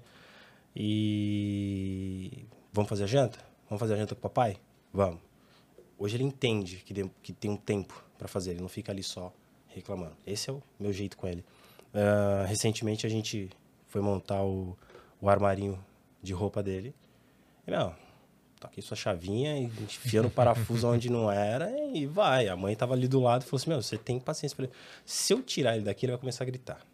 E 0.74 2.46
Vamos 2.74 2.88
fazer 2.88 3.04
a 3.04 3.06
janta? 3.06 3.38
Vamos 3.70 3.78
fazer 3.78 3.94
a 3.94 3.96
janta 3.96 4.16
com 4.16 4.18
o 4.18 4.22
papai? 4.22 4.56
Vamos. 4.92 5.20
Hoje 5.96 6.16
ele 6.16 6.24
entende 6.24 6.78
que, 6.84 6.92
de, 6.92 7.08
que 7.22 7.32
tem 7.32 7.48
um 7.48 7.56
tempo 7.56 8.04
para 8.18 8.26
fazer, 8.26 8.50
ele 8.50 8.60
não 8.60 8.68
fica 8.68 8.90
ali 8.90 9.00
só 9.00 9.32
reclamando. 9.68 10.16
Esse 10.26 10.50
é 10.50 10.52
o 10.52 10.60
meu 10.76 10.92
jeito 10.92 11.16
com 11.16 11.28
ele. 11.28 11.44
Uh, 11.94 12.44
recentemente 12.48 13.06
a 13.06 13.08
gente 13.08 13.48
foi 13.86 14.00
montar 14.00 14.42
o, 14.42 14.76
o 15.20 15.28
armarinho 15.28 15.78
de 16.20 16.32
roupa 16.32 16.64
dele. 16.64 16.92
E, 17.64 17.70
tá 17.70 17.92
aqui 18.64 18.82
sua 18.82 18.96
chavinha, 18.96 19.56
e 19.56 19.66
enfiando 19.66 20.26
o 20.26 20.30
parafuso 20.30 20.88
onde 20.88 21.08
não 21.08 21.30
era 21.30 21.70
e 21.94 22.06
vai. 22.06 22.48
A 22.48 22.56
mãe 22.56 22.74
tava 22.74 22.94
ali 22.94 23.06
do 23.06 23.20
lado 23.20 23.42
e 23.42 23.44
falou 23.44 23.58
assim: 23.60 23.70
Meu, 23.70 23.80
você 23.80 23.96
tem 23.96 24.18
paciência 24.18 24.60
ele. 24.60 24.72
Se 25.06 25.32
eu 25.32 25.40
tirar 25.44 25.76
ele 25.76 25.84
daqui, 25.84 26.06
ele 26.06 26.12
vai 26.12 26.18
começar 26.18 26.42
a 26.42 26.46
gritar. 26.46 26.84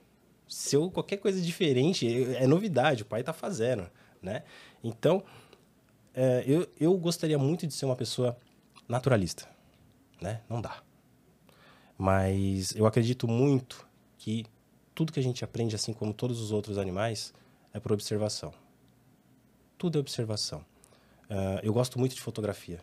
Se 0.47 0.77
eu 0.77 0.91
qualquer 0.91 1.17
coisa 1.17 1.41
diferente, 1.41 2.07
é, 2.07 2.45
é 2.45 2.47
novidade, 2.47 3.03
o 3.03 3.07
pai 3.07 3.23
tá 3.23 3.33
fazendo, 3.33 3.89
né? 4.21 4.43
Então, 4.85 5.25
é, 6.15 6.45
eu, 6.47 6.67
eu 6.79 6.97
gostaria 6.97 7.39
muito 7.39 7.67
de 7.67 7.75
ser 7.75 7.85
uma 7.87 7.97
pessoa 7.97 8.37
naturalista, 8.89 9.49
né? 10.21 10.43
Não 10.49 10.61
dá. 10.61 10.83
Mas 11.97 12.75
eu 12.75 12.87
acredito 12.87 13.29
muito 13.29 13.87
que 14.19 14.45
tudo 14.95 15.13
que 15.13 15.21
a 15.21 15.23
gente 15.23 15.45
aprende, 15.45 15.75
assim 15.75 15.93
como 15.93 16.13
todos 16.13 16.41
os 16.41 16.51
outros 16.51 16.79
animais, 16.79 17.33
é 17.73 17.79
por 17.79 17.93
observação. 17.93 18.53
Tudo 19.79 19.99
é 19.99 20.01
observação. 20.01 20.61
Uh, 21.31 21.61
eu 21.63 21.73
gosto 21.73 21.99
muito 21.99 22.15
de 22.15 22.21
fotografia. 22.21 22.81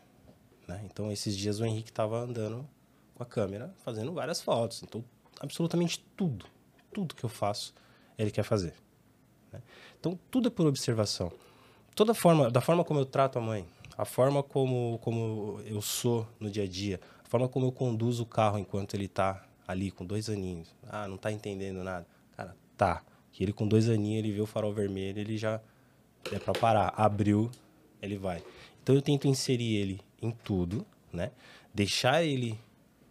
Né? 0.67 0.81
Então, 0.85 1.11
esses 1.11 1.35
dias 1.35 1.59
o 1.59 1.65
Henrique 1.65 1.89
estava 1.89 2.19
andando 2.19 2.67
com 3.13 3.23
a 3.23 3.25
câmera, 3.25 3.73
fazendo 3.83 4.13
várias 4.13 4.41
fotos. 4.41 4.81
Então, 4.83 5.03
absolutamente 5.39 6.03
tudo, 6.15 6.45
tudo 6.93 7.13
que 7.13 7.23
eu 7.23 7.29
faço, 7.29 7.73
ele 8.17 8.31
quer 8.31 8.43
fazer. 8.43 8.73
Né? 9.51 9.61
Então, 9.99 10.17
tudo 10.31 10.47
é 10.47 10.51
por 10.51 10.65
observação 10.65 11.31
toda 11.97 12.13
forma, 12.13 12.51
da 12.51 12.61
forma 12.61 12.83
como 12.83 12.99
eu 12.99 13.05
trato 13.05 13.39
a 13.39 13.41
mãe, 13.41 13.65
a 13.97 14.05
forma 14.05 14.43
como, 14.43 14.99
como 15.01 15.59
eu 15.65 15.81
sou 15.81 16.27
no 16.39 16.47
dia 16.47 16.63
a 16.63 16.67
dia, 16.67 17.01
a 17.25 17.27
forma 17.27 17.49
como 17.49 17.65
eu 17.65 17.71
conduzo 17.71 18.21
o 18.21 18.25
carro 18.25 18.59
enquanto 18.59 18.93
ele 18.93 19.05
está 19.05 19.43
ali 19.67 19.89
com 19.89 20.05
dois 20.05 20.29
aninhos. 20.29 20.75
Ah, 20.87 21.07
não 21.07 21.15
está 21.15 21.31
entendendo 21.31 21.83
nada. 21.83 22.05
Cara, 22.37 22.55
tá. 22.77 23.01
Que 23.31 23.43
ele 23.43 23.51
com 23.51 23.67
dois 23.67 23.89
aninhos, 23.89 24.19
ele 24.23 24.31
vê 24.31 24.39
o 24.39 24.45
farol 24.45 24.71
vermelho, 24.71 25.19
ele 25.19 25.37
já 25.39 25.59
é 26.31 26.37
para 26.37 26.53
parar. 26.53 26.93
Abriu, 26.95 27.49
ele 27.99 28.15
vai. 28.15 28.43
Então 28.83 28.93
eu 28.93 29.01
tento 29.01 29.27
inserir 29.27 29.75
ele 29.75 29.99
em 30.21 30.29
tudo, 30.29 30.85
né? 31.11 31.31
Deixar 31.73 32.23
ele 32.23 32.59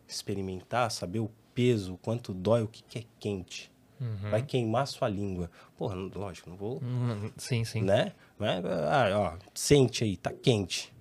experimentar, 0.06 0.92
saber 0.92 1.18
o 1.18 1.30
peso, 1.52 1.94
o 1.94 1.98
quanto 1.98 2.32
dói, 2.32 2.62
o 2.62 2.68
que, 2.68 2.84
que 2.84 3.00
é 3.00 3.04
quente. 3.18 3.68
Uhum. 4.00 4.30
Vai 4.30 4.42
queimar 4.42 4.86
sua 4.86 5.08
língua. 5.08 5.50
Porra, 5.76 5.96
lógico, 5.96 6.50
não 6.50 6.56
vou. 6.56 6.80
Uhum. 6.80 7.32
Sim, 7.36 7.64
sim. 7.64 7.82
Né? 7.82 8.12
Mas, 8.38 8.64
ah, 8.64 9.08
ó, 9.14 9.38
sente 9.54 10.04
aí, 10.04 10.16
tá 10.16 10.32
quente. 10.32 10.94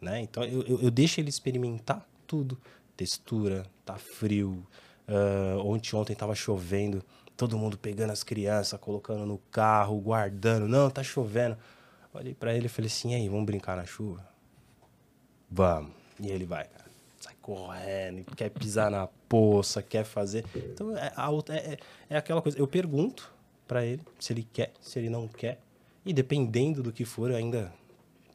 Né? 0.00 0.20
Então 0.20 0.44
eu, 0.44 0.62
eu, 0.62 0.80
eu 0.82 0.90
deixo 0.90 1.20
ele 1.20 1.28
experimentar 1.28 2.06
tudo. 2.26 2.58
Textura, 2.96 3.64
tá 3.84 3.96
frio. 3.96 4.66
Uh, 5.08 5.58
ontem, 5.66 5.96
ontem 5.96 6.14
tava 6.14 6.34
chovendo. 6.34 7.04
Todo 7.36 7.58
mundo 7.58 7.76
pegando 7.76 8.12
as 8.12 8.22
crianças, 8.22 8.78
colocando 8.78 9.26
no 9.26 9.38
carro, 9.50 9.98
guardando. 10.00 10.68
Não, 10.68 10.88
tá 10.88 11.02
chovendo. 11.02 11.56
Olhei 12.12 12.34
para 12.34 12.54
ele 12.54 12.66
e 12.66 12.68
falei 12.68 12.86
assim: 12.86 13.12
e 13.12 13.14
aí, 13.16 13.28
vamos 13.28 13.44
brincar 13.44 13.76
na 13.76 13.84
chuva? 13.84 14.24
Vamos. 15.50 15.90
E 16.20 16.28
ele 16.30 16.44
vai, 16.44 16.64
cara 16.64 16.84
sai 17.24 17.34
correndo, 17.40 18.24
quer 18.36 18.50
pisar 18.50 18.90
na 18.90 19.06
poça, 19.28 19.82
quer 19.82 20.04
fazer. 20.04 20.44
Então 20.54 20.96
é, 20.96 21.12
é, 21.48 21.78
é 22.10 22.16
aquela 22.16 22.42
coisa. 22.42 22.58
Eu 22.58 22.68
pergunto 22.68 23.32
para 23.66 23.84
ele 23.84 24.02
se 24.18 24.32
ele 24.32 24.46
quer, 24.52 24.72
se 24.80 24.98
ele 24.98 25.08
não 25.08 25.26
quer. 25.26 25.58
E 26.04 26.12
dependendo 26.12 26.82
do 26.82 26.92
que 26.92 27.04
for, 27.04 27.32
ainda 27.32 27.72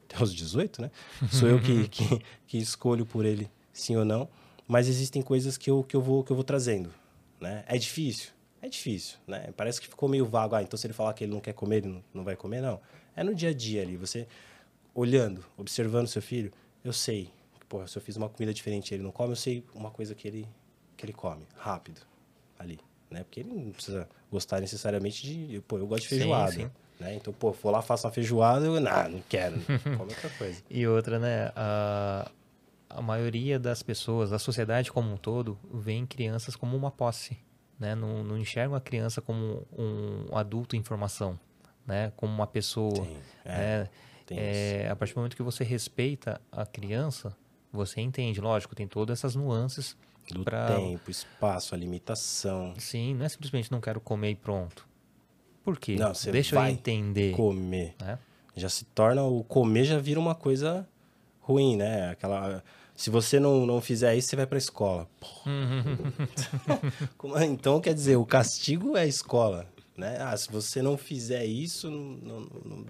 até 0.06 0.24
os 0.24 0.34
18, 0.34 0.82
né? 0.82 0.92
Sou 1.32 1.48
eu 1.48 1.62
que, 1.62 1.88
que, 1.88 2.22
que, 2.48 2.58
escolho 2.58 3.06
por 3.06 3.26
ele 3.26 3.50
sim 3.72 3.96
ou 3.96 4.04
não. 4.04 4.28
Mas 4.68 4.88
existem 4.88 5.22
coisas 5.22 5.58
que 5.58 5.70
eu, 5.70 5.84
que 5.84 5.96
eu, 5.96 6.02
vou, 6.02 6.24
que 6.24 6.32
eu 6.32 6.36
vou 6.36 6.44
trazendo. 6.44 6.94
Né? 7.40 7.64
É 7.68 7.78
difícil? 7.78 8.32
É 8.62 8.68
difícil, 8.68 9.18
né? 9.28 9.52
Parece 9.56 9.80
que 9.80 9.88
ficou 9.88 10.10
meio 10.10 10.26
vago. 10.26 10.56
Ah, 10.56 10.62
então 10.62 10.78
se 10.78 10.86
ele 10.86 10.94
falar 10.94 11.14
que 11.14 11.24
ele 11.24 11.32
não 11.32 11.40
quer 11.40 11.54
comer, 11.54 11.78
ele 11.78 11.88
não, 11.88 12.04
não 12.14 12.24
vai 12.24 12.36
comer, 12.36 12.62
não. 12.62 12.80
É 13.16 13.24
no 13.24 13.34
dia 13.34 13.50
a 13.50 13.54
dia 13.54 13.82
ali. 13.82 13.96
Você 13.98 14.28
olhando, 14.94 15.46
observando 15.58 16.08
seu 16.08 16.22
filho, 16.22 16.52
eu 16.84 16.92
sei 16.92 17.32
pô, 17.70 17.86
se 17.88 17.96
eu 17.96 18.02
fiz 18.02 18.18
uma 18.18 18.28
comida 18.28 18.52
diferente 18.52 18.94
ele 18.94 19.04
não 19.04 19.12
come, 19.12 19.32
eu 19.32 19.36
sei 19.36 19.64
uma 19.76 19.92
coisa 19.92 20.16
que 20.16 20.28
ele, 20.28 20.48
que 20.98 21.06
ele 21.06 21.14
come, 21.14 21.48
rápido, 21.56 22.02
ali, 22.58 22.80
né? 23.10 23.24
Porque 23.24 23.42
ele 23.42 23.54
não 23.54 23.72
precisa 23.72 24.10
gostar 24.32 24.60
necessariamente 24.60 25.22
de... 25.26 25.62
Pô, 25.62 25.78
eu 25.78 25.86
gosto 25.86 26.04
de 26.04 26.10
feijoada, 26.10 26.52
sim, 26.52 26.64
sim. 26.64 26.72
Né? 27.00 27.16
Então, 27.16 27.32
pô, 27.32 27.52
vou 27.52 27.72
lá, 27.72 27.82
faço 27.82 28.06
uma 28.06 28.14
feijoada, 28.14 28.66
eu... 28.66 28.80
Não, 28.80 29.10
não 29.10 29.24
quero, 29.30 29.58
come 29.98 30.12
outra 30.12 30.30
coisa. 30.32 30.62
e 30.70 30.86
outra, 30.86 31.18
né? 31.18 31.52
A, 31.56 32.30
a 32.90 33.02
maioria 33.02 33.58
das 33.58 33.82
pessoas, 33.82 34.30
da 34.32 34.40
sociedade 34.40 34.92
como 34.92 35.14
um 35.14 35.18
todo, 35.18 35.58
vê 35.74 36.04
crianças 36.08 36.56
como 36.56 36.76
uma 36.76 36.92
posse, 36.92 37.38
né? 37.80 37.96
Não, 37.96 38.24
não 38.24 38.38
enxergam 38.38 38.76
a 38.76 38.82
criança 38.82 39.22
como 39.22 39.66
um 39.78 40.36
adulto 40.36 40.76
em 40.76 40.84
formação, 40.84 41.40
né? 41.86 42.12
Como 42.18 42.34
uma 42.34 42.48
pessoa, 42.48 42.96
Sim, 42.96 43.18
é, 43.46 43.50
né? 43.52 43.90
É, 44.32 44.88
a 44.92 44.96
partir 44.96 45.14
do 45.14 45.18
momento 45.18 45.36
que 45.36 45.42
você 45.42 45.64
respeita 45.64 46.40
a 46.52 46.66
criança, 46.66 47.36
você 47.72 48.02
entende, 48.02 48.40
lógico, 48.42 48.76
tem 48.76 48.88
todas 48.88 49.20
essas 49.20 49.36
nuances. 49.36 49.98
Do 50.32 50.44
pra... 50.44 50.68
tempo, 50.76 51.10
espaço, 51.10 51.74
a 51.74 51.78
limitação. 51.78 52.76
Sim, 52.78 53.16
não 53.16 53.26
é 53.26 53.30
simplesmente 53.30 53.72
não 53.72 53.82
quero 53.82 54.00
comer 54.00 54.32
e 54.32 54.36
pronto. 54.36 54.88
Por 55.70 55.80
quê? 55.80 55.96
Não, 55.96 56.16
você 56.16 56.32
Deixa 56.32 56.56
vai 56.56 56.72
eu 56.72 56.74
entender. 56.74 57.36
comer. 57.36 57.94
Né? 58.02 58.18
Já 58.56 58.70
se 58.70 58.86
torna, 58.86 59.24
o 59.24 59.44
comer 59.44 59.86
já 59.86 60.00
vira 60.00 60.20
uma 60.20 60.34
coisa 60.34 60.88
ruim, 61.40 61.78
né? 61.78 62.10
Aquela... 62.10 62.64
Se 62.96 63.12
você 63.12 63.40
não, 63.40 63.68
não 63.68 63.80
fizer 63.80 64.16
isso, 64.16 64.30
você 64.30 64.36
vai 64.36 64.48
para 64.48 64.58
escola. 64.58 65.08
então, 67.48 67.80
quer 67.80 67.94
dizer, 67.94 68.16
o 68.16 68.26
castigo 68.26 68.98
é 68.98 69.02
a 69.02 69.06
escola. 69.06 69.68
Né? 69.96 70.18
Ah, 70.20 70.36
se 70.36 70.52
você 70.52 70.82
não 70.82 70.98
fizer 70.98 71.46
isso, 71.46 71.92
não, 71.92 72.50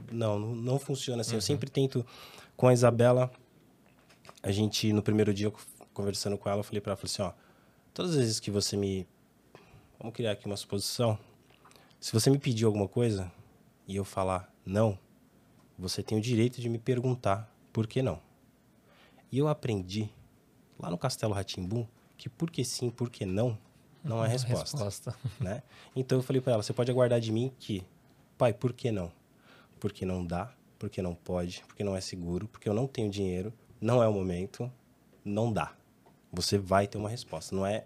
não, 0.09 0.39
não, 0.39 0.55
não 0.55 0.80
funciona 0.80 1.19
assim. 1.19 1.32
Uhum. 1.32 1.38
Eu 1.38 1.41
sempre 1.41 1.69
tento, 1.69 2.05
com 2.55 2.69
a 2.69 2.73
Isabela, 2.73 3.30
a 4.41 4.51
gente, 4.51 4.93
no 4.93 5.03
primeiro 5.03 5.34
dia, 5.34 5.51
conversando 5.93 6.38
com 6.38 6.49
ela, 6.49 6.61
eu 6.61 6.63
falei 6.63 6.80
para 6.80 6.91
ela, 6.91 6.97
falei 6.97 7.11
assim, 7.11 7.21
ó, 7.21 7.34
todas 7.93 8.11
as 8.11 8.17
vezes 8.17 8.39
que 8.39 8.49
você 8.49 8.77
me... 8.77 9.05
Vamos 9.99 10.15
criar 10.15 10.32
aqui 10.32 10.45
uma 10.45 10.55
suposição. 10.55 11.19
Se 12.00 12.14
você 12.14 12.30
me 12.30 12.39
pedir 12.39 12.64
alguma 12.64 12.88
coisa 12.88 13.30
e 13.86 13.97
eu 13.97 14.06
falar 14.06 14.50
não, 14.66 14.97
você 15.78 16.02
tem 16.02 16.18
o 16.18 16.22
direito 16.22 16.62
de 16.62 16.70
me 16.70 16.80
perguntar 16.80 17.54
por 17.74 17.88
que 17.88 18.02
não. 18.02 18.22
E 19.30 19.38
eu 19.38 19.50
aprendi, 19.50 20.10
lá 20.80 20.89
no 20.89 20.97
Castelo 20.97 21.34
Ratimbum, 21.34 21.86
que 22.18 22.30
por 22.30 22.50
que 22.50 22.64
sim, 22.64 22.89
por 22.89 23.10
que 23.10 23.26
não, 23.26 23.58
não 24.02 24.24
é 24.24 24.30
resposta. 24.30 24.78
resposta. 24.78 25.16
Né? 25.43 25.62
Então 25.93 26.18
eu 26.18 26.24
falei 26.24 26.41
para 26.41 26.54
ela, 26.54 26.64
você 26.64 26.72
pode 26.72 26.89
aguardar 26.89 27.20
de 27.20 27.34
mim 27.34 27.52
que, 27.60 27.84
pai, 28.38 28.54
por 28.54 28.72
que 28.72 28.91
não? 28.91 29.12
Porque 29.78 30.06
não 30.06 30.26
dá, 30.26 30.54
porque 30.78 31.02
não 31.02 31.14
pode, 31.14 31.66
porque 31.68 31.84
não 31.84 31.97
é 31.97 32.02
seguro, 32.02 32.47
porque 32.47 32.70
eu 32.70 32.74
não 32.74 32.88
tenho 32.88 33.10
dinheiro, 33.10 33.54
não 33.82 34.02
é 34.02 34.08
o 34.08 34.14
momento, 34.14 34.72
não 35.24 35.52
dá. 35.52 35.76
Você 36.32 36.58
vai 36.58 36.88
ter 36.88 36.97
uma 36.97 37.10
resposta. 37.10 37.54
Não 37.54 37.66
é, 37.66 37.86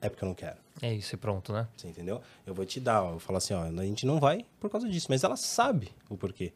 é 0.00 0.08
porque 0.08 0.24
eu 0.24 0.28
não 0.28 0.34
quero. 0.34 0.61
É 0.80 0.92
isso, 0.92 1.14
e 1.14 1.18
pronto, 1.18 1.52
né? 1.52 1.68
Você 1.76 1.88
entendeu? 1.88 2.20
Eu 2.46 2.54
vou 2.54 2.64
te 2.64 2.80
dar, 2.80 3.02
ó, 3.02 3.12
eu 3.12 3.18
falo 3.18 3.36
assim, 3.36 3.54
ó, 3.54 3.62
a 3.62 3.84
gente 3.84 4.06
não 4.06 4.18
vai 4.18 4.44
por 4.58 4.70
causa 4.70 4.88
disso, 4.88 5.06
mas 5.10 5.22
ela 5.22 5.36
sabe 5.36 5.90
o 6.08 6.16
porquê. 6.16 6.52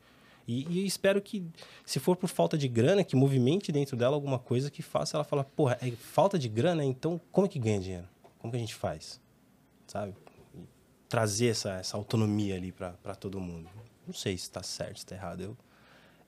E, 0.49 0.67
e 0.69 0.87
espero 0.87 1.21
que, 1.21 1.45
se 1.85 1.99
for 1.99 2.17
por 2.17 2.29
falta 2.29 2.57
de 2.57 2.69
grana, 2.69 3.03
que 3.03 3.17
movimente 3.17 3.73
dentro 3.73 3.97
dela 3.97 4.15
alguma 4.15 4.39
coisa 4.39 4.71
que 4.71 4.81
faça 4.81 5.17
ela 5.17 5.25
falar, 5.25 5.45
porra, 5.45 5.77
é 5.83 5.91
falta 5.91 6.39
de 6.39 6.49
grana, 6.49 6.85
então 6.85 7.21
como 7.33 7.47
é 7.47 7.51
que 7.51 7.59
ganha 7.59 7.81
dinheiro? 7.81 8.09
Como 8.39 8.53
que 8.53 8.57
a 8.57 8.61
gente 8.61 8.75
faz? 8.75 9.21
Sabe? 9.87 10.15
E 10.55 10.61
trazer 11.09 11.49
essa, 11.49 11.75
essa 11.75 11.97
autonomia 11.97 12.55
ali 12.55 12.71
para 12.71 13.15
todo 13.19 13.41
mundo. 13.41 13.69
Não 14.07 14.15
sei 14.15 14.37
se 14.39 14.45
está 14.45 14.63
certo, 14.63 14.99
se 14.99 15.05
está 15.05 15.17
errado. 15.17 15.41
Eu, 15.43 15.57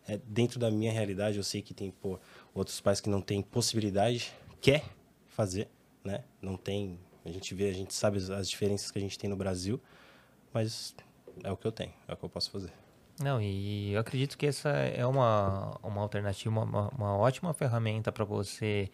é, 0.08 0.18
dentro 0.26 0.58
da 0.58 0.70
minha 0.70 0.90
realidade, 0.90 1.36
eu 1.36 1.44
sei 1.44 1.62
que 1.62 1.74
tem 1.74 1.90
pô, 1.90 2.18
outros 2.54 2.80
pais 2.80 3.00
que 3.00 3.08
não 3.08 3.20
têm 3.20 3.40
possibilidade, 3.42 4.32
quer 4.60 4.82
fazer, 5.28 5.68
né? 6.02 6.24
Não 6.42 6.56
tem. 6.56 6.98
A 7.24 7.30
gente 7.30 7.54
vê, 7.54 7.68
a 7.68 7.74
gente 7.74 7.94
sabe 7.94 8.18
as 8.32 8.48
diferenças 8.48 8.90
que 8.90 8.98
a 8.98 9.02
gente 9.02 9.18
tem 9.18 9.28
no 9.28 9.36
Brasil, 9.36 9.80
mas 10.52 10.94
é 11.42 11.50
o 11.50 11.56
que 11.56 11.66
eu 11.66 11.72
tenho, 11.72 11.92
é 12.06 12.12
o 12.12 12.16
que 12.16 12.24
eu 12.24 12.28
posso 12.28 12.50
fazer. 12.50 12.72
Não, 13.20 13.40
e 13.42 13.92
eu 13.92 14.00
acredito 14.00 14.38
que 14.38 14.46
essa 14.46 14.68
é 14.68 15.04
uma, 15.04 15.76
uma 15.82 16.00
alternativa, 16.00 16.50
uma, 16.50 16.88
uma 16.90 17.16
ótima 17.16 17.52
ferramenta 17.52 18.12
para 18.12 18.24
você 18.24 18.88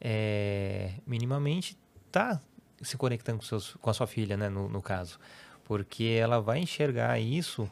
é, 0.00 0.92
minimamente 1.06 1.78
tá 2.10 2.40
se 2.82 2.96
conectando 2.96 3.38
com, 3.38 3.44
seus, 3.44 3.74
com 3.74 3.90
a 3.90 3.94
sua 3.94 4.06
filha, 4.06 4.36
né, 4.36 4.48
no, 4.48 4.68
no 4.68 4.82
caso. 4.82 5.20
Porque 5.64 6.18
ela 6.20 6.40
vai 6.40 6.58
enxergar 6.58 7.20
isso 7.20 7.70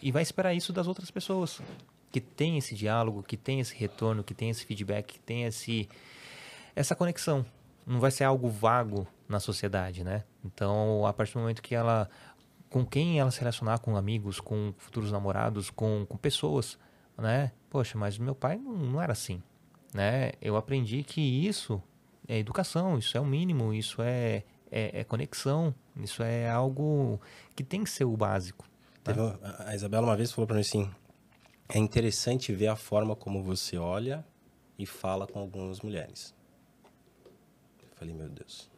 e 0.00 0.12
vai 0.12 0.22
esperar 0.22 0.54
isso 0.54 0.72
das 0.72 0.86
outras 0.86 1.10
pessoas. 1.10 1.60
Que 2.10 2.20
tem 2.20 2.58
esse 2.58 2.74
diálogo, 2.74 3.22
que 3.22 3.36
tem 3.36 3.58
esse 3.58 3.74
retorno, 3.74 4.22
que 4.22 4.34
tem 4.34 4.50
esse 4.50 4.64
feedback, 4.64 5.14
que 5.14 5.18
tem 5.18 5.44
esse, 5.44 5.88
essa 6.76 6.94
conexão. 6.94 7.44
Não 7.86 7.98
vai 7.98 8.10
ser 8.10 8.24
algo 8.24 8.48
vago 8.48 9.08
na 9.32 9.40
sociedade, 9.40 10.04
né? 10.04 10.22
Então, 10.44 11.04
a 11.06 11.12
partir 11.12 11.34
do 11.34 11.40
momento 11.40 11.62
que 11.62 11.74
ela 11.74 12.08
com 12.72 12.86
quem 12.86 13.20
ela 13.20 13.30
se 13.30 13.38
relacionar, 13.38 13.78
com 13.80 13.96
amigos, 13.96 14.40
com 14.40 14.72
futuros 14.78 15.12
namorados, 15.12 15.68
com, 15.68 16.06
com 16.08 16.16
pessoas, 16.16 16.78
né? 17.18 17.52
Poxa, 17.68 17.98
mas 17.98 18.16
meu 18.16 18.34
pai 18.34 18.56
não, 18.56 18.72
não 18.72 19.02
era 19.02 19.12
assim, 19.12 19.42
né? 19.92 20.32
Eu 20.40 20.56
aprendi 20.56 21.02
que 21.02 21.20
isso 21.20 21.82
é 22.26 22.38
educação, 22.38 22.96
isso 22.96 23.16
é 23.16 23.20
o 23.20 23.26
mínimo, 23.26 23.74
isso 23.74 24.00
é, 24.00 24.44
é, 24.70 25.00
é 25.00 25.04
conexão, 25.04 25.74
isso 25.96 26.22
é 26.22 26.48
algo 26.48 27.20
que 27.54 27.62
tem 27.62 27.84
que 27.84 27.90
ser 27.90 28.04
o 28.04 28.16
básico. 28.16 28.64
Tá? 29.04 29.12
a 29.66 29.74
Isabela 29.74 30.06
uma 30.06 30.16
vez 30.16 30.32
falou 30.32 30.46
para 30.46 30.54
mim 30.54 30.62
assim, 30.62 30.90
é 31.68 31.76
interessante 31.76 32.54
ver 32.54 32.68
a 32.68 32.76
forma 32.76 33.14
como 33.14 33.42
você 33.42 33.76
olha 33.76 34.24
e 34.78 34.86
fala 34.86 35.26
com 35.26 35.40
algumas 35.40 35.80
mulheres. 35.80 36.34
Eu 37.82 37.88
falei, 37.96 38.14
meu 38.14 38.30
Deus 38.30 38.71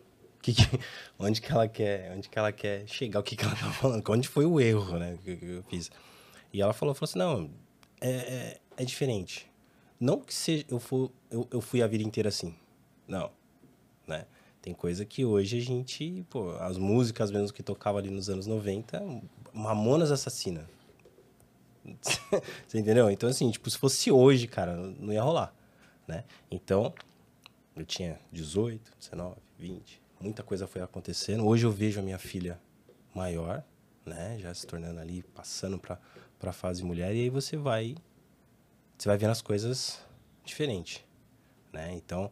que, 0.44 0.52
que, 0.52 0.80
onde 1.18 1.40
que 1.40 1.50
ela 1.50 1.66
quer, 1.66 2.12
onde 2.14 2.28
que 2.28 2.38
ela 2.38 2.52
quer 2.52 2.86
chegar, 2.86 3.20
o 3.20 3.22
que, 3.22 3.34
que 3.34 3.44
ela 3.44 3.56
tá 3.56 3.72
falando, 3.72 4.04
onde 4.10 4.28
foi 4.28 4.44
o 4.44 4.60
erro, 4.60 4.98
né, 4.98 5.18
que, 5.24 5.36
que 5.36 5.46
eu 5.46 5.62
fiz. 5.62 5.90
E 6.52 6.60
ela 6.60 6.74
falou, 6.74 6.94
falou 6.94 7.08
assim, 7.08 7.18
não, 7.18 7.50
é, 8.00 8.10
é, 8.10 8.60
é 8.76 8.84
diferente. 8.84 9.50
Não 9.98 10.20
que 10.20 10.34
seja, 10.34 10.66
eu, 10.68 10.80
eu, 11.30 11.48
eu 11.50 11.60
fui 11.62 11.82
a 11.82 11.86
vida 11.86 12.04
inteira 12.04 12.28
assim, 12.28 12.54
não, 13.08 13.30
né. 14.06 14.26
Tem 14.60 14.72
coisa 14.72 15.04
que 15.04 15.26
hoje 15.26 15.58
a 15.58 15.60
gente, 15.60 16.24
pô, 16.30 16.52
as 16.52 16.78
músicas 16.78 17.30
mesmo 17.30 17.52
que 17.52 17.62
tocava 17.62 17.98
ali 17.98 18.08
nos 18.08 18.30
anos 18.30 18.46
90, 18.46 19.02
Mamonas 19.52 20.10
Assassina. 20.10 20.66
Você 22.66 22.78
entendeu? 22.78 23.10
Então, 23.10 23.28
assim, 23.28 23.50
tipo, 23.50 23.68
se 23.68 23.76
fosse 23.76 24.10
hoje, 24.10 24.46
cara, 24.46 24.74
não 24.74 25.12
ia 25.12 25.22
rolar, 25.22 25.54
né? 26.08 26.24
Então, 26.50 26.94
eu 27.76 27.84
tinha 27.84 28.18
18, 28.32 28.90
19, 28.98 29.36
20, 29.58 30.00
muita 30.20 30.42
coisa 30.42 30.66
foi 30.66 30.82
acontecendo. 30.82 31.46
Hoje 31.46 31.66
eu 31.66 31.70
vejo 31.70 32.00
a 32.00 32.02
minha 32.02 32.18
filha 32.18 32.60
maior, 33.14 33.64
né, 34.04 34.36
já 34.38 34.52
se 34.52 34.66
tornando 34.66 35.00
ali, 35.00 35.22
passando 35.22 35.78
para 35.78 35.98
para 36.38 36.52
fase 36.52 36.84
mulher 36.84 37.14
e 37.14 37.22
aí 37.22 37.30
você 37.30 37.56
vai 37.56 37.96
você 38.98 39.08
vai 39.08 39.16
vendo 39.16 39.30
as 39.30 39.40
coisas 39.40 39.98
diferente, 40.44 41.04
né? 41.72 41.92
Então, 41.94 42.30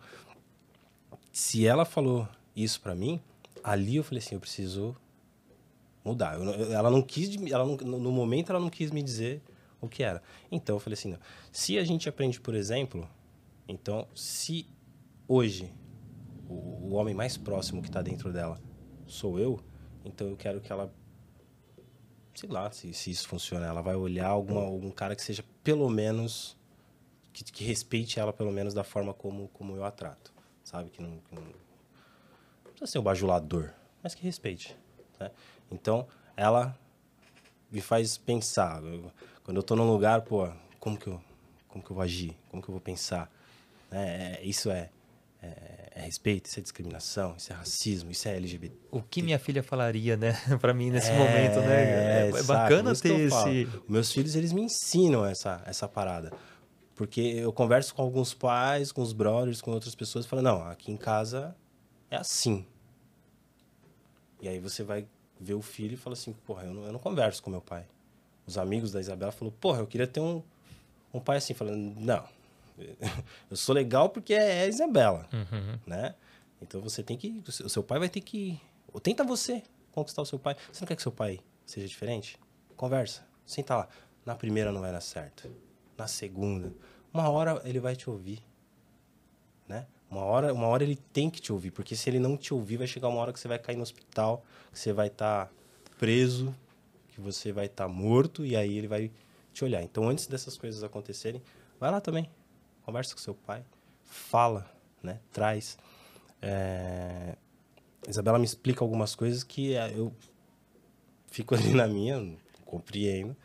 se 1.32 1.66
ela 1.66 1.84
falou 1.84 2.28
isso 2.54 2.80
para 2.80 2.94
mim, 2.94 3.20
ali 3.64 3.96
eu 3.96 4.04
falei 4.04 4.18
assim, 4.18 4.34
eu 4.34 4.40
preciso 4.40 4.94
mudar. 6.04 6.38
Eu, 6.38 6.72
ela 6.72 6.90
não 6.90 7.02
quis, 7.02 7.36
ela 7.50 7.64
não, 7.64 7.76
no 7.76 8.12
momento 8.12 8.50
ela 8.50 8.60
não 8.60 8.70
quis 8.70 8.90
me 8.90 9.02
dizer 9.02 9.42
o 9.80 9.88
que 9.88 10.02
era. 10.02 10.22
Então 10.50 10.76
eu 10.76 10.80
falei 10.80 10.94
assim, 10.94 11.10
não. 11.10 11.18
se 11.50 11.78
a 11.78 11.84
gente 11.84 12.08
aprende, 12.08 12.40
por 12.40 12.54
exemplo, 12.54 13.08
então 13.66 14.06
se 14.14 14.66
hoje 15.26 15.72
o, 16.53 16.90
o 16.90 16.92
homem 16.94 17.14
mais 17.14 17.36
próximo 17.36 17.82
que 17.82 17.88
está 17.88 18.03
dentro 18.03 18.32
dela 18.32 18.61
sou 19.07 19.38
eu, 19.38 19.61
então 20.05 20.28
eu 20.28 20.36
quero 20.36 20.61
que 20.61 20.72
ela 20.72 20.92
sei 22.34 22.48
lá 22.48 22.70
se, 22.70 22.92
se 22.92 23.11
isso 23.11 23.28
funciona. 23.28 23.66
Ela 23.66 23.82
vai 23.82 23.94
olhar 23.94 24.28
alguma, 24.28 24.62
algum 24.62 24.90
cara 24.90 25.14
que 25.14 25.22
seja 25.22 25.44
pelo 25.62 25.88
menos. 25.88 26.57
Que, 27.32 27.44
que, 27.44 27.64
respeite 27.64 28.20
ela 28.20 28.32
pelo 28.32 28.53
menos 28.53 28.74
da 28.74 28.84
forma 28.84 29.14
como, 29.14 29.48
como 29.48 29.74
eu 29.74 29.84
a 29.84 29.90
trato. 29.90 30.32
Sabe? 30.62 30.90
Que 30.90 31.03
não, 31.03 31.18
que 31.18 31.34
não, 31.34 31.42
não 31.42 32.70
precisa 32.72 32.86
ser 32.86 32.98
o 32.98 33.03
bajulador, 33.03 33.70
mas 34.03 34.14
que 34.14 34.22
respeite. 34.22 34.76
Né? 35.18 35.30
Então, 35.70 36.07
ela 36.36 36.78
me 37.70 37.80
faz 37.80 38.18
pensar. 38.18 38.82
quando 39.42 39.57
eu 39.57 39.62
tô 39.62 39.74
num 39.74 39.90
lugar, 39.90 40.20
pô, 40.22 40.46
como 40.78 40.98
que 40.98 41.07
eu, 41.07 41.20
como 41.68 41.82
que 41.82 41.90
eu 41.90 41.94
vou 41.94 42.03
agir? 42.03 42.36
Como 42.50 42.62
que 42.62 42.68
eu 42.68 42.72
vou 42.72 42.82
pensar? 42.82 43.30
É, 43.90 44.38
é 44.38 44.44
isso 44.44 44.70
é 44.70 44.90
é, 45.43 45.90
é, 45.97 46.01
respeito, 46.03 46.47
isso 46.47 46.61
é 46.61 46.62
discriminação, 46.62 47.34
isso 47.36 47.53
é 47.53 47.57
racismo, 47.57 48.11
isso 48.11 48.28
é 48.28 48.36
LGBT. 48.36 48.74
O 48.90 49.03
que 49.03 49.22
minha 49.22 49.38
filha 49.38 49.62
falaria, 49.62 50.16
né, 50.16 50.32
para 50.61 50.72
mim 50.72 50.90
nesse 50.90 51.11
é, 51.11 51.18
momento, 51.18 51.61
né? 51.61 52.28
É, 52.28 52.30
é 52.30 52.43
bacana 52.45 52.95
ter 52.95 53.18
esse. 53.20 53.68
Meus 53.88 54.12
filhos 54.12 54.36
eles 54.36 54.53
me 54.53 54.62
ensinam 54.62 55.26
essa 55.26 55.62
essa 55.66 55.88
parada, 55.88 56.32
porque 56.95 57.20
eu 57.20 57.53
converso 57.53 57.95
com 57.95 58.03
alguns 58.03 58.32
pais, 58.32 58.93
com 58.93 59.03
os 59.03 59.12
brothers, 59.12 59.61
com 59.61 59.72
outras 59.72 59.95
pessoas, 59.95 60.24
falo 60.24 60.43
não, 60.43 60.62
aqui 60.66 60.93
em 60.93 60.97
casa 60.97 61.57
é 62.11 62.16
assim. 62.16 62.64
E 64.40 64.49
aí 64.49 64.59
você 64.59 64.82
vai 64.82 65.07
ver 65.40 65.55
o 65.55 65.62
filho 65.62 65.95
e 65.95 65.97
fala 65.97 66.14
assim, 66.14 66.32
porra, 66.32 66.64
eu 66.64 66.74
não, 66.74 66.84
eu 66.84 66.93
não 66.93 66.99
converso 66.99 67.43
com 67.43 67.51
meu 67.51 67.61
pai. 67.61 67.84
Os 68.47 68.59
amigos 68.59 68.90
da 68.93 69.01
Isabela 69.01 69.30
falou, 69.30 69.53
porra, 69.61 69.80
eu 69.80 69.86
queria 69.86 70.07
ter 70.07 70.20
um 70.20 70.43
um 71.12 71.20
pai 71.20 71.36
assim, 71.36 71.53
falando, 71.53 71.95
não, 72.01 72.24
eu 73.50 73.56
sou 73.56 73.74
legal 73.74 74.08
porque 74.08 74.34
é 74.34 74.62
a 74.62 74.66
Isabela, 74.66 75.28
uhum. 75.32 75.78
né? 75.86 76.14
Então 76.60 76.80
você 76.80 77.02
tem 77.02 77.16
que, 77.16 77.42
o 77.46 77.68
seu 77.68 77.82
pai 77.82 77.98
vai 77.98 78.08
ter 78.08 78.20
que, 78.20 78.60
ou 78.92 79.00
tenta 79.00 79.24
você 79.24 79.62
conquistar 79.90 80.22
o 80.22 80.26
seu 80.26 80.38
pai. 80.38 80.56
Você 80.72 80.80
não 80.80 80.86
quer 80.88 80.96
que 80.96 81.02
seu 81.02 81.12
pai 81.12 81.40
seja 81.66 81.86
diferente? 81.86 82.38
Conversa, 82.76 83.26
senta 83.44 83.76
lá. 83.76 83.88
Na 84.24 84.34
primeira 84.34 84.70
não 84.70 84.80
vai 84.80 84.92
dar 84.92 85.00
certo. 85.00 85.50
Na 85.98 86.06
segunda, 86.06 86.72
uma 87.12 87.28
hora 87.28 87.60
ele 87.64 87.80
vai 87.80 87.96
te 87.96 88.08
ouvir, 88.08 88.42
né? 89.68 89.86
Uma 90.10 90.24
hora, 90.24 90.52
uma 90.52 90.66
hora 90.66 90.82
ele 90.84 90.96
tem 90.96 91.30
que 91.30 91.40
te 91.40 91.52
ouvir, 91.52 91.70
porque 91.70 91.96
se 91.96 92.08
ele 92.08 92.18
não 92.18 92.36
te 92.36 92.52
ouvir, 92.52 92.76
vai 92.76 92.86
chegar 92.86 93.08
uma 93.08 93.18
hora 93.18 93.32
que 93.32 93.40
você 93.40 93.48
vai 93.48 93.58
cair 93.58 93.76
no 93.76 93.82
hospital, 93.82 94.44
que 94.70 94.78
você 94.78 94.92
vai 94.92 95.06
estar 95.06 95.46
tá 95.46 95.52
preso, 95.98 96.54
que 97.08 97.20
você 97.20 97.50
vai 97.50 97.66
estar 97.66 97.86
tá 97.86 97.88
morto 97.88 98.44
e 98.44 98.54
aí 98.54 98.76
ele 98.76 98.88
vai 98.88 99.10
te 99.52 99.64
olhar. 99.64 99.82
Então, 99.82 100.08
antes 100.08 100.26
dessas 100.26 100.56
coisas 100.56 100.82
acontecerem, 100.82 101.42
vai 101.80 101.90
lá 101.90 102.00
também, 102.00 102.28
conversa 102.82 103.14
com 103.14 103.20
seu 103.20 103.34
pai, 103.34 103.64
fala, 104.04 104.70
né? 105.02 105.20
Traz. 105.32 105.78
É... 106.40 107.36
Isabela 108.08 108.38
me 108.38 108.44
explica 108.44 108.84
algumas 108.84 109.14
coisas 109.14 109.44
que 109.44 109.74
é, 109.74 109.92
eu 109.96 110.12
fico 111.28 111.54
ali 111.56 111.72
na 111.74 111.86
minha, 111.86 112.18
não 112.18 112.36
compreendo. 112.64 113.36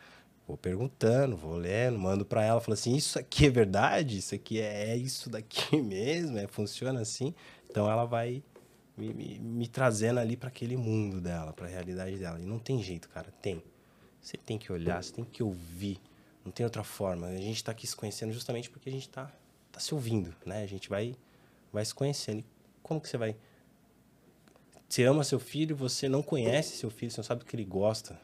Vou 0.46 0.56
perguntando, 0.56 1.36
vou 1.36 1.56
lendo, 1.56 1.98
mando 1.98 2.24
para 2.24 2.42
ela, 2.42 2.58
falo 2.58 2.72
assim, 2.72 2.96
isso 2.96 3.18
aqui 3.18 3.46
é 3.46 3.50
verdade? 3.50 4.16
Isso 4.16 4.34
aqui 4.34 4.58
é, 4.58 4.92
é 4.92 4.96
isso 4.96 5.28
daqui 5.28 5.76
mesmo? 5.82 6.38
É, 6.38 6.46
funciona 6.46 7.00
assim? 7.00 7.34
Então 7.68 7.90
ela 7.90 8.06
vai 8.06 8.42
me, 8.96 9.12
me, 9.12 9.38
me 9.38 9.68
trazendo 9.68 10.18
ali 10.18 10.36
para 10.36 10.48
aquele 10.48 10.76
mundo 10.76 11.20
dela, 11.20 11.52
para 11.52 11.66
a 11.66 11.68
realidade 11.68 12.16
dela. 12.16 12.40
E 12.40 12.46
não 12.46 12.58
tem 12.58 12.82
jeito, 12.82 13.10
cara, 13.10 13.30
tem. 13.42 13.62
Você 14.20 14.38
tem 14.38 14.58
que 14.58 14.72
olhar, 14.72 15.02
você 15.02 15.12
tem 15.12 15.24
que 15.24 15.42
ouvir, 15.42 16.00
não 16.48 16.52
tem 16.52 16.64
outra 16.64 16.82
forma. 16.82 17.26
A 17.26 17.36
gente 17.36 17.56
está 17.56 17.72
aqui 17.72 17.86
se 17.86 17.94
conhecendo 17.94 18.32
justamente 18.32 18.70
porque 18.70 18.88
a 18.88 18.92
gente 18.92 19.06
está 19.06 19.30
tá 19.70 19.78
se 19.78 19.94
ouvindo, 19.94 20.34
né? 20.44 20.62
A 20.62 20.66
gente 20.66 20.88
vai, 20.88 21.14
vai 21.72 21.84
se 21.84 21.94
conhecendo. 21.94 22.40
E 22.40 22.44
como 22.82 23.00
que 23.00 23.08
você 23.08 23.16
vai... 23.16 23.36
Você 24.88 25.04
ama 25.04 25.22
seu 25.22 25.38
filho, 25.38 25.76
você 25.76 26.08
não 26.08 26.22
conhece 26.22 26.76
seu 26.76 26.90
filho, 26.90 27.12
você 27.12 27.18
não 27.18 27.24
sabe 27.24 27.42
o 27.42 27.44
que 27.44 27.54
ele 27.54 27.64
gosta, 27.64 28.18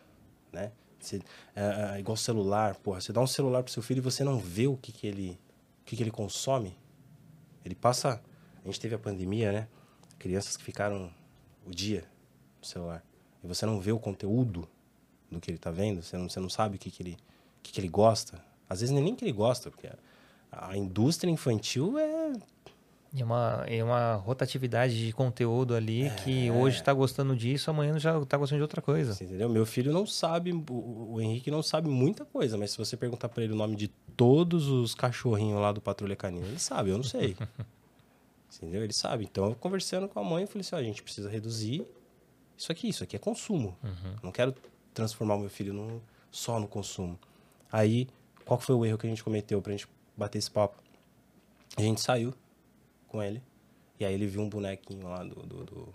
né? 0.51 0.73
Você, 0.99 1.21
é, 1.55 1.97
é 1.97 2.01
igual 2.01 2.17
celular, 2.17 2.75
porra. 2.77 3.03
Você 3.03 3.13
dá 3.13 3.21
um 3.21 3.27
celular 3.27 3.63
pro 3.63 3.71
seu 3.71 3.83
filho 3.83 3.99
e 3.99 4.01
você 4.01 4.25
não 4.25 4.39
vê 4.39 4.67
o 4.67 4.77
que, 4.77 4.91
que 4.91 5.07
ele 5.07 5.39
o 5.83 5.85
que, 5.85 5.97
que 5.97 6.03
ele 6.03 6.11
consome. 6.11 6.75
Ele 7.63 7.75
passa... 7.75 8.23
A 8.65 8.67
gente 8.67 8.81
teve 8.81 8.95
a 8.95 8.99
pandemia, 8.99 9.53
né? 9.53 9.69
Crianças 10.19 10.57
que 10.57 10.65
ficaram 10.65 11.13
o 11.67 11.71
dia 11.71 12.05
no 12.59 12.67
celular. 12.67 13.05
E 13.43 13.47
você 13.47 13.67
não 13.67 13.79
vê 13.79 13.93
o 13.93 13.99
conteúdo 13.99 14.67
do 15.31 15.39
que 15.39 15.51
ele 15.51 15.59
está 15.59 15.71
vendo, 15.71 16.03
você 16.03 16.17
não, 16.17 16.31
você 16.31 16.41
não 16.41 16.49
sabe 16.49 16.77
o 16.77 16.79
que, 16.79 16.91
que 16.91 17.03
ele 17.03 17.19
que, 17.65 17.73
que 17.73 17.81
ele 17.81 17.89
gosta. 17.89 18.41
Às 18.69 18.81
vezes 18.81 18.95
nem 18.95 19.15
que 19.17 19.25
ele 19.25 19.33
gosta, 19.33 19.71
porque 19.71 19.89
a, 20.53 20.71
a 20.71 20.77
indústria 20.77 21.31
infantil 21.31 21.99
é 21.99 22.33
E 23.13 23.23
é 23.23 23.25
uma, 23.25 23.65
é 23.67 23.83
uma 23.83 24.15
rotatividade 24.15 25.07
de 25.07 25.13
conteúdo 25.13 25.75
ali 25.75 26.07
é. 26.07 26.11
que 26.11 26.51
hoje 26.51 26.77
está 26.77 26.93
gostando 26.93 27.35
disso, 27.35 27.71
amanhã 27.71 27.99
já 27.99 28.19
está 28.21 28.37
gostando 28.37 28.59
de 28.59 28.63
outra 28.63 28.83
coisa. 28.83 29.15
Você 29.15 29.25
entendeu? 29.25 29.49
Meu 29.49 29.65
filho 29.65 29.93
não 29.93 30.07
sabe, 30.07 30.53
o, 30.53 31.13
o, 31.15 31.21
Henrique 31.21 31.51
não 31.51 31.63
sabe 31.63 31.89
muita 31.89 32.25
coisa, 32.25 32.59
mas 32.59 32.73
se 32.73 32.79
você 32.79 32.97
perguntar 32.97 33.29
para 33.29 33.43
ele 33.43 33.53
o 33.53 33.57
nome 33.57 33.77
de 33.77 33.89
todos 34.17 34.69
os 34.69 34.95
cachorrinhos 34.95 35.61
lá 35.61 35.73
do 35.73 35.81
Patrulha 35.81 36.15
Canina, 36.15 36.47
ele 36.47 36.59
sabe, 36.59 36.91
eu 36.91 36.97
não 36.97 37.05
sei. 37.05 37.37
entendeu? 38.57 38.83
Ele 38.85 38.93
sabe. 38.93 39.25
Então, 39.25 39.47
eu 39.47 39.55
conversando 39.55 40.09
com 40.09 40.21
a 40.21 40.25
mãe, 40.25 40.43
eu 40.43 40.49
falei 40.49 40.61
assim: 40.61 40.77
ó, 40.77 40.79
a 40.79 40.83
gente 40.83 41.03
precisa 41.03 41.29
reduzir 41.29 41.87
isso 42.57 42.71
aqui, 42.71 42.89
isso 42.89 43.03
aqui 43.03 43.17
é 43.17 43.19
consumo. 43.19 43.77
Uhum. 43.83 44.17
Não 44.23 44.33
quero 44.33 44.55
transformar 44.93 45.35
o 45.35 45.41
meu 45.41 45.51
filho 45.51 46.01
só 46.31 46.59
no 46.59 46.69
consumo. 46.69 47.19
Aí, 47.75 48.07
qual 48.45 48.61
foi 48.61 48.73
o 48.77 48.87
erro 48.87 48.97
que 48.97 49.05
a 49.05 49.11
gente 49.11 49.25
cometeu 49.25 49.61
pra 49.61 49.73
gente 49.73 49.89
bater 50.17 50.39
esse 50.39 50.49
papo? 50.49 50.81
A 51.77 51.83
gente 51.83 52.01
saiu 52.01 52.33
com 53.09 53.21
ele. 53.21 53.43
E 53.99 54.05
aí 54.05 54.15
ele 54.15 54.29
viu 54.29 54.43
um 54.43 54.49
bonequinho 54.49 55.09
lá 55.09 55.25
do. 55.25 55.35
Do, 55.43 55.65
do... 55.65 55.95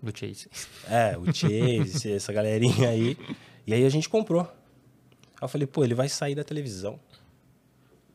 do 0.00 0.16
Chase. 0.16 0.48
É, 0.88 1.18
o 1.18 1.24
Chase, 1.34 2.12
essa 2.12 2.32
galerinha 2.32 2.90
aí. 2.90 3.18
E 3.66 3.74
aí 3.74 3.84
a 3.84 3.88
gente 3.88 4.08
comprou. 4.08 4.42
Aí 4.42 5.42
eu 5.42 5.48
falei, 5.48 5.66
pô, 5.66 5.82
ele 5.82 5.96
vai 5.96 6.08
sair 6.08 6.36
da 6.36 6.44
televisão. 6.44 7.00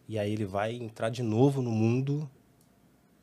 E 0.08 0.18
aí 0.18 0.32
ele 0.32 0.46
vai 0.46 0.74
entrar 0.74 1.10
de 1.10 1.22
novo 1.22 1.62
no 1.62 1.72
mundo 1.72 2.32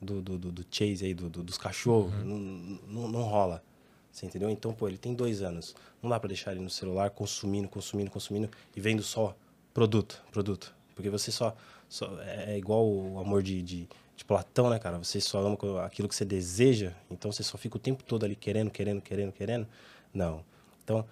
do, 0.03 0.21
do, 0.21 0.37
do, 0.37 0.53
do 0.53 0.67
Chase 0.71 1.07
aí, 1.07 1.15
do, 1.15 1.31
do 1.31 1.43
dos 1.43 1.57
cachorros. 1.57 2.13
Uhum. 2.13 2.25
Não, 2.25 3.03
não, 3.03 3.09
não 3.09 3.23
rola. 3.23 3.65
Você 4.13 4.27
entendeu? 4.27 4.51
Então, 4.51 4.75
pô, 4.75 4.87
ele 4.87 4.99
tem 4.99 5.15
dois 5.15 5.41
anos. 5.41 5.75
Não 6.03 6.11
dá 6.11 6.21
para 6.21 6.29
deixar 6.29 6.53
ele 6.53 6.61
no 6.61 6.69
celular 6.69 7.09
consumindo, 7.09 7.69
consumindo, 7.69 8.11
consumindo 8.11 8.51
e 8.77 8.81
vendo 8.83 9.03
só 9.03 9.35
produto, 9.77 10.24
produto. 10.33 10.74
Porque 10.95 11.11
você 11.11 11.31
só. 11.31 11.55
só 11.87 12.18
é 12.22 12.57
igual 12.57 12.89
o 12.89 13.18
amor 13.18 13.43
de, 13.43 13.62
de 13.62 13.89
de 14.16 14.24
Platão, 14.24 14.70
né, 14.70 14.79
cara? 14.79 14.97
Você 14.97 15.20
só 15.20 15.41
ama 15.41 15.59
aquilo 15.85 16.09
que 16.09 16.14
você 16.14 16.24
deseja, 16.24 16.95
então 17.11 17.31
você 17.31 17.43
só 17.43 17.59
fica 17.59 17.77
o 17.77 17.79
tempo 17.79 18.03
todo 18.03 18.24
ali 18.24 18.35
querendo, 18.35 18.70
querendo, 18.70 19.03
querendo, 19.03 19.31
querendo. 19.31 19.68
Não. 20.12 20.43
Então, 20.83 21.07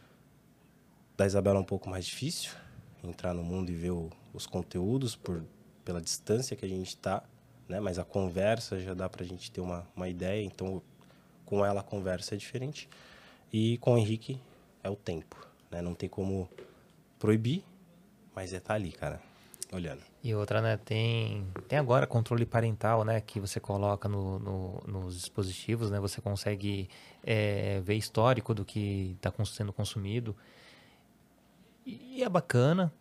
da 1.14 1.26
Isabela 1.26 1.58
é 1.58 1.60
um 1.60 1.66
pouco 1.66 1.88
mais 1.90 2.06
difícil 2.06 2.52
entrar 3.02 3.34
no 3.34 3.42
mundo 3.42 3.70
e 3.70 3.74
ver 3.74 3.90
o, 3.90 4.10
os 4.32 4.46
conteúdos 4.46 5.14
por 5.14 5.44
pela 5.84 6.00
distância 6.00 6.56
que 6.56 6.64
a 6.64 6.68
gente 6.68 6.88
está, 6.88 7.22
né? 7.68 7.78
Mas 7.78 7.98
a 7.98 8.04
conversa 8.04 8.80
já 8.80 8.94
dá 8.94 9.06
pra 9.06 9.22
gente 9.22 9.50
ter 9.50 9.60
uma, 9.60 9.86
uma 9.94 10.08
ideia, 10.08 10.42
então 10.42 10.80
com 11.44 11.62
ela 11.62 11.80
a 11.80 11.84
conversa 11.84 12.34
é 12.34 12.38
diferente. 12.38 12.88
E 13.52 13.76
com 13.78 13.92
o 13.92 13.98
Henrique 13.98 14.40
é 14.82 14.88
o 14.88 14.96
tempo, 14.96 15.46
né? 15.70 15.82
Não 15.82 15.94
tem 15.94 16.08
como 16.08 16.48
proibir, 17.18 17.62
mas 18.34 18.52
é 18.52 18.60
tá 18.60 18.74
ali, 18.74 18.92
cara, 18.92 19.20
olhando. 19.72 20.02
E 20.22 20.34
outra, 20.34 20.60
né, 20.60 20.76
tem, 20.76 21.46
tem 21.68 21.78
agora 21.78 22.06
controle 22.06 22.46
parental, 22.46 23.04
né, 23.04 23.20
que 23.20 23.38
você 23.38 23.60
coloca 23.60 24.08
no, 24.08 24.38
no 24.38 24.82
nos 24.86 25.20
dispositivos, 25.20 25.90
né, 25.90 26.00
você 26.00 26.20
consegue 26.20 26.88
é, 27.22 27.80
ver 27.80 27.94
histórico 27.94 28.54
do 28.54 28.64
que 28.64 29.16
está 29.16 29.32
sendo 29.44 29.72
consumido. 29.72 30.34
E 31.84 32.22
é 32.22 32.28
bacana, 32.28 32.92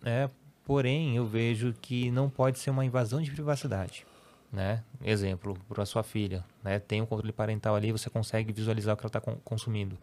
né, 0.00 0.30
porém 0.64 1.16
eu 1.16 1.26
vejo 1.26 1.74
que 1.80 2.10
não 2.10 2.30
pode 2.30 2.58
ser 2.58 2.70
uma 2.70 2.84
invasão 2.84 3.20
de 3.20 3.30
privacidade. 3.30 4.06
Né? 4.50 4.82
Exemplo, 5.04 5.58
para 5.68 5.84
sua 5.84 6.02
filha, 6.02 6.42
né? 6.64 6.78
tem 6.78 7.02
um 7.02 7.06
controle 7.06 7.32
parental 7.32 7.74
ali, 7.74 7.92
você 7.92 8.08
consegue 8.08 8.50
visualizar 8.50 8.94
o 8.94 8.96
que 8.96 9.02
ela 9.02 9.08
está 9.08 9.20
consumindo. 9.44 9.98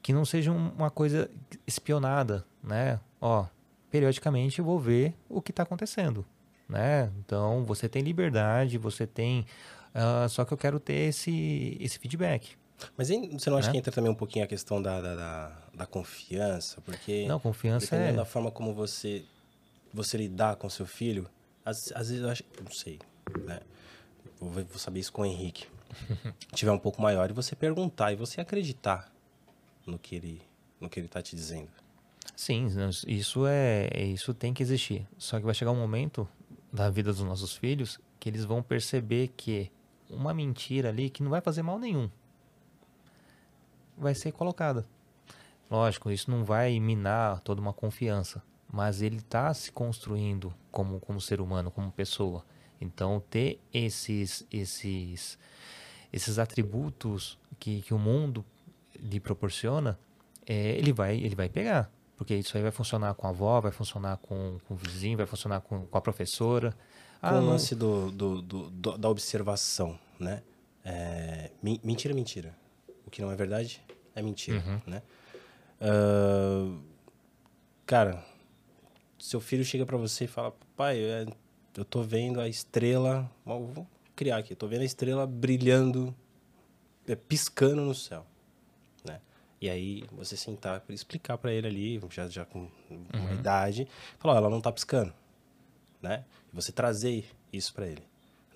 Que 0.00 0.14
não 0.14 0.24
seja 0.24 0.50
uma 0.50 0.90
coisa 0.90 1.28
espionada, 1.66 2.44
né? 2.62 3.00
Ó, 3.20 3.44
periodicamente 3.90 4.58
eu 4.58 4.64
vou 4.64 4.78
ver 4.78 5.14
o 5.28 5.40
que 5.40 5.50
está 5.50 5.62
acontecendo, 5.62 6.24
né? 6.68 7.10
Então 7.18 7.64
você 7.64 7.88
tem 7.88 8.02
liberdade, 8.02 8.78
você 8.78 9.06
tem, 9.06 9.46
uh, 9.94 10.28
só 10.28 10.44
que 10.44 10.52
eu 10.52 10.58
quero 10.58 10.78
ter 10.78 11.08
esse 11.08 11.76
esse 11.80 11.98
feedback. 11.98 12.56
Mas 12.96 13.08
você 13.08 13.48
não 13.48 13.56
acha 13.56 13.68
né? 13.68 13.72
que 13.72 13.78
entra 13.78 13.92
também 13.92 14.10
um 14.10 14.14
pouquinho 14.14 14.44
a 14.44 14.48
questão 14.48 14.82
da, 14.82 15.00
da, 15.00 15.14
da, 15.14 15.52
da 15.74 15.86
confiança? 15.86 16.80
Porque 16.82 17.26
não, 17.26 17.40
confiança 17.40 17.86
dependendo 17.86 18.14
é... 18.14 18.16
da 18.16 18.24
forma 18.24 18.50
como 18.50 18.74
você 18.74 19.24
você 19.92 20.18
lidar 20.18 20.56
com 20.56 20.68
seu 20.68 20.84
filho, 20.84 21.26
às, 21.64 21.90
às 21.92 22.10
vezes 22.10 22.22
eu 22.22 22.28
acho, 22.28 22.44
não 22.62 22.70
sei, 22.70 22.98
né? 23.46 23.60
Vou, 24.38 24.50
vou 24.50 24.78
saber 24.78 25.00
isso 25.00 25.12
com 25.12 25.22
o 25.22 25.24
Henrique. 25.24 25.66
tiver 26.52 26.72
um 26.72 26.78
pouco 26.78 27.00
maior 27.00 27.30
e 27.30 27.32
você 27.32 27.56
perguntar 27.56 28.12
e 28.12 28.16
você 28.16 28.40
acreditar 28.40 29.10
no 29.86 29.98
que 29.98 30.16
ele 30.16 30.42
no 30.78 30.90
que 30.90 31.00
ele 31.00 31.06
está 31.06 31.22
te 31.22 31.34
dizendo. 31.34 31.70
Sim, 32.36 32.68
isso 33.08 33.46
é 33.46 33.88
isso 34.04 34.34
tem 34.34 34.52
que 34.52 34.62
existir. 34.62 35.08
Só 35.16 35.38
que 35.38 35.46
vai 35.46 35.54
chegar 35.54 35.70
um 35.70 35.80
momento 35.80 36.28
da 36.70 36.90
vida 36.90 37.10
dos 37.10 37.22
nossos 37.22 37.56
filhos 37.56 37.98
que 38.20 38.28
eles 38.28 38.44
vão 38.44 38.62
perceber 38.62 39.28
que 39.34 39.72
uma 40.10 40.34
mentira 40.34 40.90
ali 40.90 41.08
que 41.08 41.22
não 41.22 41.30
vai 41.30 41.40
fazer 41.40 41.62
mal 41.62 41.78
nenhum 41.78 42.10
vai 43.96 44.14
ser 44.14 44.32
colocada. 44.32 44.86
Lógico, 45.70 46.10
isso 46.10 46.30
não 46.30 46.44
vai 46.44 46.78
minar 46.78 47.40
toda 47.40 47.58
uma 47.58 47.72
confiança, 47.72 48.42
mas 48.70 49.00
ele 49.00 49.16
está 49.16 49.52
se 49.54 49.72
construindo 49.72 50.52
como, 50.70 51.00
como 51.00 51.18
ser 51.20 51.40
humano, 51.40 51.70
como 51.70 51.90
pessoa. 51.90 52.44
Então, 52.78 53.18
ter 53.30 53.58
esses 53.72 54.46
esses 54.52 55.38
esses 56.12 56.38
atributos 56.38 57.38
que, 57.58 57.80
que 57.80 57.94
o 57.94 57.98
mundo 57.98 58.44
lhe 59.00 59.18
proporciona, 59.18 59.98
é, 60.46 60.76
ele 60.76 60.92
vai 60.92 61.16
ele 61.16 61.34
vai 61.34 61.48
pegar. 61.48 61.90
Porque 62.16 62.34
isso 62.34 62.56
aí 62.56 62.62
vai 62.62 62.72
funcionar 62.72 63.14
com 63.14 63.26
a 63.26 63.30
avó, 63.30 63.60
vai 63.60 63.72
funcionar 63.72 64.16
com, 64.18 64.58
com 64.66 64.74
o 64.74 64.76
vizinho, 64.76 65.18
vai 65.18 65.26
funcionar 65.26 65.60
com, 65.60 65.86
com 65.86 65.98
a 65.98 66.00
professora. 66.00 66.74
Ah, 67.20 67.30
com 67.30 67.36
o 67.38 67.46
lance 67.46 67.74
do, 67.74 68.10
do, 68.10 68.42
do, 68.42 68.98
da 68.98 69.08
observação, 69.08 69.98
né? 70.18 70.42
É, 70.84 71.50
mentira, 71.62 72.14
mentira. 72.14 72.56
O 73.06 73.10
que 73.10 73.20
não 73.20 73.30
é 73.30 73.36
verdade 73.36 73.82
é 74.14 74.22
mentira, 74.22 74.62
uhum. 74.66 74.80
né? 74.86 75.02
Uh, 75.80 76.80
cara, 77.84 78.24
seu 79.18 79.40
filho 79.40 79.64
chega 79.64 79.84
para 79.84 79.96
você 79.96 80.24
e 80.24 80.28
fala, 80.28 80.54
pai, 80.74 80.98
é, 80.98 81.26
eu 81.76 81.84
tô 81.84 82.02
vendo 82.02 82.40
a 82.40 82.48
estrela, 82.48 83.30
vou 83.44 83.86
criar 84.14 84.38
aqui, 84.38 84.54
tô 84.54 84.66
vendo 84.66 84.82
a 84.82 84.84
estrela 84.84 85.26
brilhando, 85.26 86.14
é, 87.06 87.14
piscando 87.14 87.82
no 87.82 87.94
céu. 87.94 88.26
E 89.60 89.70
aí 89.70 90.04
você 90.12 90.36
sentar 90.36 90.80
para 90.80 90.94
explicar 90.94 91.38
para 91.38 91.52
ele 91.52 91.66
ali, 91.66 92.00
já, 92.10 92.28
já 92.28 92.44
com 92.44 92.68
uma 92.90 93.30
uhum. 93.30 93.34
idade, 93.34 93.88
falar, 94.18 94.36
ela 94.36 94.50
não 94.50 94.60
tá 94.60 94.70
piscando, 94.70 95.12
né? 96.02 96.24
E 96.52 96.56
você 96.56 96.70
trazer 96.72 97.24
isso 97.52 97.72
para 97.72 97.86
ele, 97.86 98.02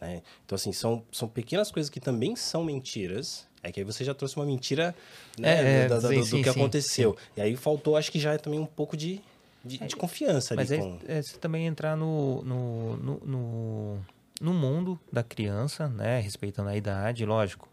né? 0.00 0.22
Então 0.44 0.56
assim, 0.56 0.72
são, 0.72 1.02
são 1.10 1.26
pequenas 1.26 1.70
coisas 1.70 1.88
que 1.88 2.00
também 2.00 2.36
são 2.36 2.62
mentiras, 2.62 3.48
é 3.62 3.72
que 3.72 3.80
aí 3.80 3.84
você 3.84 4.04
já 4.04 4.14
trouxe 4.14 4.36
uma 4.36 4.44
mentira 4.44 4.94
né, 5.38 5.84
é, 5.84 5.88
do, 5.88 6.00
do, 6.00 6.08
sim, 6.08 6.20
do, 6.20 6.26
sim, 6.26 6.42
que 6.42 6.52
sim, 6.52 6.60
aconteceu. 6.60 7.16
E 7.36 7.40
aí 7.40 7.56
faltou, 7.56 7.96
acho 7.96 8.10
que 8.12 8.18
já 8.18 8.34
é 8.34 8.38
também 8.38 8.58
um 8.58 8.66
pouco 8.66 8.96
de, 8.96 9.20
de, 9.64 9.82
é, 9.82 9.86
de 9.86 9.96
confiança 9.96 10.54
mas 10.54 10.70
ali. 10.70 10.82
Mas 10.82 11.08
é, 11.08 11.18
é, 11.18 11.22
você 11.22 11.38
também 11.38 11.66
entrar 11.66 11.96
no, 11.96 12.42
no, 12.42 12.96
no, 12.96 13.20
no, 13.24 13.98
no 14.40 14.54
mundo 14.54 15.00
da 15.12 15.22
criança, 15.22 15.88
né? 15.88 16.20
Respeitando 16.20 16.68
a 16.70 16.76
idade, 16.76 17.24
lógico. 17.24 17.69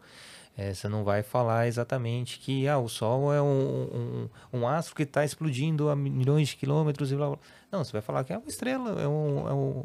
É, 0.58 0.74
você 0.74 0.88
não 0.88 1.04
vai 1.04 1.22
falar 1.22 1.68
exatamente 1.68 2.40
que 2.40 2.66
ah, 2.66 2.78
o 2.78 2.88
Sol 2.88 3.32
é 3.32 3.40
um, 3.40 4.28
um, 4.52 4.58
um 4.58 4.66
astro 4.66 4.96
que 4.96 5.04
está 5.04 5.24
explodindo 5.24 5.88
a 5.88 5.94
milhões 5.94 6.48
de 6.48 6.56
quilômetros 6.56 7.12
e 7.12 7.14
blá, 7.14 7.28
blá. 7.28 7.38
Não, 7.70 7.84
você 7.84 7.92
vai 7.92 8.02
falar 8.02 8.24
que 8.24 8.32
é 8.32 8.36
uma 8.36 8.48
estrela, 8.48 9.00
é, 9.00 9.06
um, 9.06 9.48
é 9.48 9.54
um, 9.54 9.84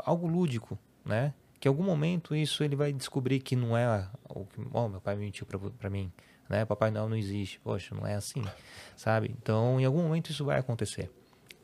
algo 0.00 0.26
lúdico, 0.26 0.78
né? 1.06 1.32
Que 1.58 1.68
em 1.68 1.70
algum 1.70 1.82
momento 1.82 2.36
isso 2.36 2.62
ele 2.62 2.76
vai 2.76 2.92
descobrir 2.92 3.40
que 3.40 3.56
não 3.56 3.74
é 3.74 4.06
o 4.28 4.44
que 4.44 4.60
oh, 4.74 4.88
meu 4.90 5.00
pai 5.00 5.16
mentiu 5.16 5.46
para 5.46 5.88
mim, 5.88 6.12
né? 6.50 6.66
Papai 6.66 6.90
Noel 6.90 7.08
não 7.08 7.16
existe, 7.16 7.58
poxa, 7.60 7.94
não 7.94 8.06
é 8.06 8.14
assim, 8.14 8.44
sabe? 8.94 9.34
Então, 9.40 9.80
em 9.80 9.86
algum 9.86 10.02
momento 10.02 10.28
isso 10.30 10.44
vai 10.44 10.58
acontecer, 10.58 11.10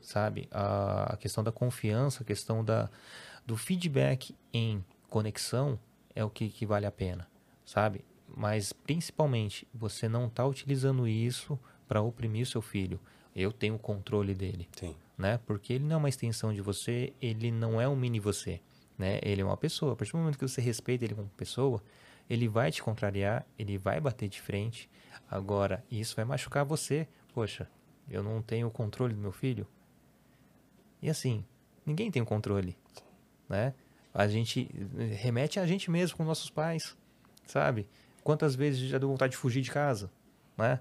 sabe? 0.01 0.49
A, 0.51 1.13
a 1.13 1.17
questão 1.19 1.45
da 1.45 1.53
confiança, 1.53 2.23
a 2.23 2.27
questão 2.27 2.65
da, 2.65 2.89
do 3.47 3.55
feedback 3.55 4.35
em 4.51 4.83
conexão 5.11 5.79
é 6.15 6.25
o 6.25 6.31
que, 6.31 6.49
que 6.49 6.65
vale 6.65 6.87
a 6.87 6.91
pena, 6.91 7.29
sabe? 7.67 8.03
Mas 8.37 8.73
principalmente 8.73 9.67
você 9.73 10.09
não 10.09 10.27
está 10.27 10.47
utilizando 10.47 11.07
isso 11.07 11.59
para 11.89 12.01
oprimir 12.03 12.47
seu 12.47 12.63
filho. 12.63 13.01
Eu 13.35 13.53
tenho 13.53 13.75
o 13.75 13.79
controle 13.79 14.35
dele, 14.35 14.69
Sim. 14.79 14.95
né? 15.17 15.39
Porque 15.47 15.73
ele 15.73 15.85
não 15.85 15.95
é 15.95 15.99
uma 15.99 16.09
extensão 16.09 16.53
de 16.53 16.61
você, 16.61 17.13
ele 17.21 17.51
não 17.51 17.81
é 17.81 17.89
um 17.89 17.97
mini 17.97 18.19
você, 18.19 18.61
né? 18.99 19.19
Ele 19.23 19.41
é 19.41 19.45
uma 19.45 19.57
pessoa. 19.57 19.93
A 19.93 19.97
partir 19.97 20.13
do 20.13 20.19
momento 20.19 20.39
que 20.39 20.47
você 20.47 20.61
respeita 20.61 21.05
ele 21.05 21.15
como 21.15 21.29
pessoa, 21.31 21.83
ele 22.29 22.49
vai 22.49 22.71
te 22.71 22.83
contrariar, 22.83 23.47
ele 23.59 23.77
vai 23.79 24.01
bater 24.01 24.29
de 24.29 24.41
frente. 24.41 24.89
Agora, 25.29 25.85
isso 25.91 26.15
vai 26.17 26.25
machucar 26.25 26.65
você. 26.65 27.09
Poxa, 27.35 27.69
eu 28.09 28.23
não 28.23 28.43
tenho 28.43 28.67
o 28.67 28.71
controle 28.71 29.15
do 29.15 29.21
meu 29.21 29.33
filho. 29.33 29.67
E 31.03 31.09
assim, 31.09 31.45
ninguém 31.87 32.11
tem 32.11 32.21
o 32.21 32.27
controle, 32.27 32.77
né? 33.49 33.75
A 34.13 34.27
gente 34.27 34.69
remete 35.21 35.59
a 35.59 35.67
gente 35.67 35.91
mesmo 35.91 36.17
com 36.17 36.25
nossos 36.25 36.51
pais, 36.51 36.97
sabe? 37.47 37.89
Quantas 38.23 38.55
vezes 38.55 38.81
já 38.81 38.99
deu 38.99 39.09
vontade 39.09 39.33
de 39.33 39.37
fugir 39.37 39.63
de 39.63 39.71
casa, 39.71 40.11
né? 40.57 40.81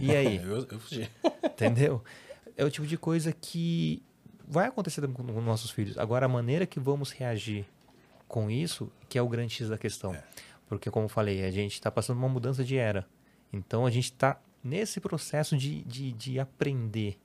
E 0.00 0.14
aí? 0.14 0.36
eu, 0.42 0.66
eu 0.70 0.80
fugi. 0.80 1.10
Entendeu? 1.44 2.02
É 2.56 2.64
o 2.64 2.70
tipo 2.70 2.86
de 2.86 2.96
coisa 2.96 3.32
que 3.32 4.02
vai 4.46 4.68
acontecer 4.68 5.06
com 5.08 5.22
nossos 5.40 5.70
filhos. 5.70 5.98
Agora, 5.98 6.26
a 6.26 6.28
maneira 6.28 6.66
que 6.66 6.78
vamos 6.78 7.10
reagir 7.10 7.66
com 8.28 8.50
isso 8.50 8.90
que 9.08 9.18
é 9.18 9.22
o 9.22 9.28
grande 9.28 9.54
X 9.54 9.68
da 9.68 9.78
questão. 9.78 10.14
É. 10.14 10.22
Porque, 10.68 10.90
como 10.90 11.06
eu 11.06 11.08
falei, 11.08 11.44
a 11.44 11.50
gente 11.50 11.74
está 11.74 11.90
passando 11.90 12.18
uma 12.18 12.28
mudança 12.28 12.64
de 12.64 12.76
era. 12.76 13.06
Então, 13.52 13.86
a 13.86 13.90
gente 13.90 14.06
está 14.06 14.40
nesse 14.62 15.00
processo 15.00 15.56
de, 15.56 15.82
de, 15.84 16.12
de 16.12 16.40
aprender, 16.40 17.18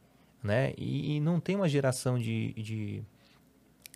né? 0.43 0.73
E, 0.77 1.15
e, 1.15 1.19
não 1.19 1.39
tem 1.39 1.55
uma 1.55 1.67
geração 1.67 2.19
de, 2.19 2.53
de, 2.53 3.03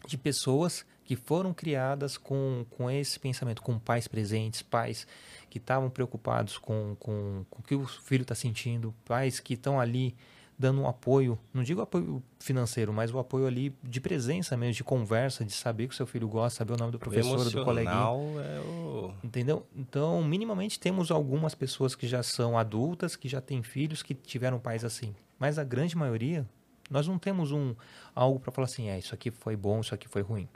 de 0.08 0.18
pessoas 0.18 0.86
que 1.06 1.16
foram 1.16 1.54
criadas 1.54 2.18
com, 2.18 2.66
com 2.72 2.90
esse 2.90 3.20
pensamento, 3.20 3.62
com 3.62 3.78
pais 3.78 4.08
presentes, 4.08 4.64
pais 4.64 5.08
que 5.50 5.60
estavam 5.60 5.90
preocupados 5.90 6.58
com, 6.58 6.98
com, 7.00 7.46
com 7.50 7.60
o 7.60 7.64
que 7.64 7.76
o 7.76 7.86
filho 7.86 8.24
está 8.24 8.36
sentindo, 8.36 8.94
pais 9.06 9.40
que 9.40 9.54
estão 9.54 9.80
ali 9.80 10.16
dando 10.58 10.82
um 10.82 10.88
apoio, 10.88 11.38
não 11.54 11.64
digo 11.64 11.82
apoio 11.82 12.24
financeiro, 12.40 12.92
mas 12.92 13.14
o 13.14 13.20
apoio 13.20 13.46
ali 13.46 13.76
de 13.84 14.00
presença 14.00 14.56
mesmo, 14.56 14.74
de 14.74 14.84
conversa, 14.84 15.44
de 15.44 15.52
saber 15.52 15.88
que 15.88 15.94
o 15.94 15.98
seu 15.98 16.08
filho 16.08 16.28
gosta, 16.28 16.60
saber 16.60 16.74
o 16.74 16.78
nome 16.78 16.92
do 16.92 17.00
professor, 17.00 17.50
do 17.50 17.64
coleguinha. 17.64 17.94
É 17.94 18.60
o... 18.62 19.14
Entendeu? 19.24 19.66
Então, 19.76 20.24
minimamente 20.24 20.80
temos 20.80 21.12
algumas 21.12 21.54
pessoas 21.54 21.94
que 21.94 22.08
já 22.08 22.24
são 22.24 22.58
adultas, 22.58 23.16
que 23.16 23.28
já 23.28 23.42
têm 23.42 23.62
filhos, 23.62 24.02
que 24.02 24.14
tiveram 24.14 24.58
pais 24.58 24.86
assim. 24.86 25.14
Mas 25.38 25.60
a 25.60 25.64
grande 25.64 25.96
maioria, 25.98 26.48
nós 26.90 27.06
não 27.06 27.20
temos 27.20 27.52
um 27.52 27.76
algo 28.16 28.40
para 28.40 28.52
falar 28.52 28.66
assim, 28.66 28.90
é, 28.90 28.98
isso 28.98 29.14
aqui 29.14 29.30
foi 29.30 29.58
bom, 29.58 29.82
isso 29.82 29.94
aqui 29.94 30.08
foi 30.08 30.22
ruim. 30.22 30.48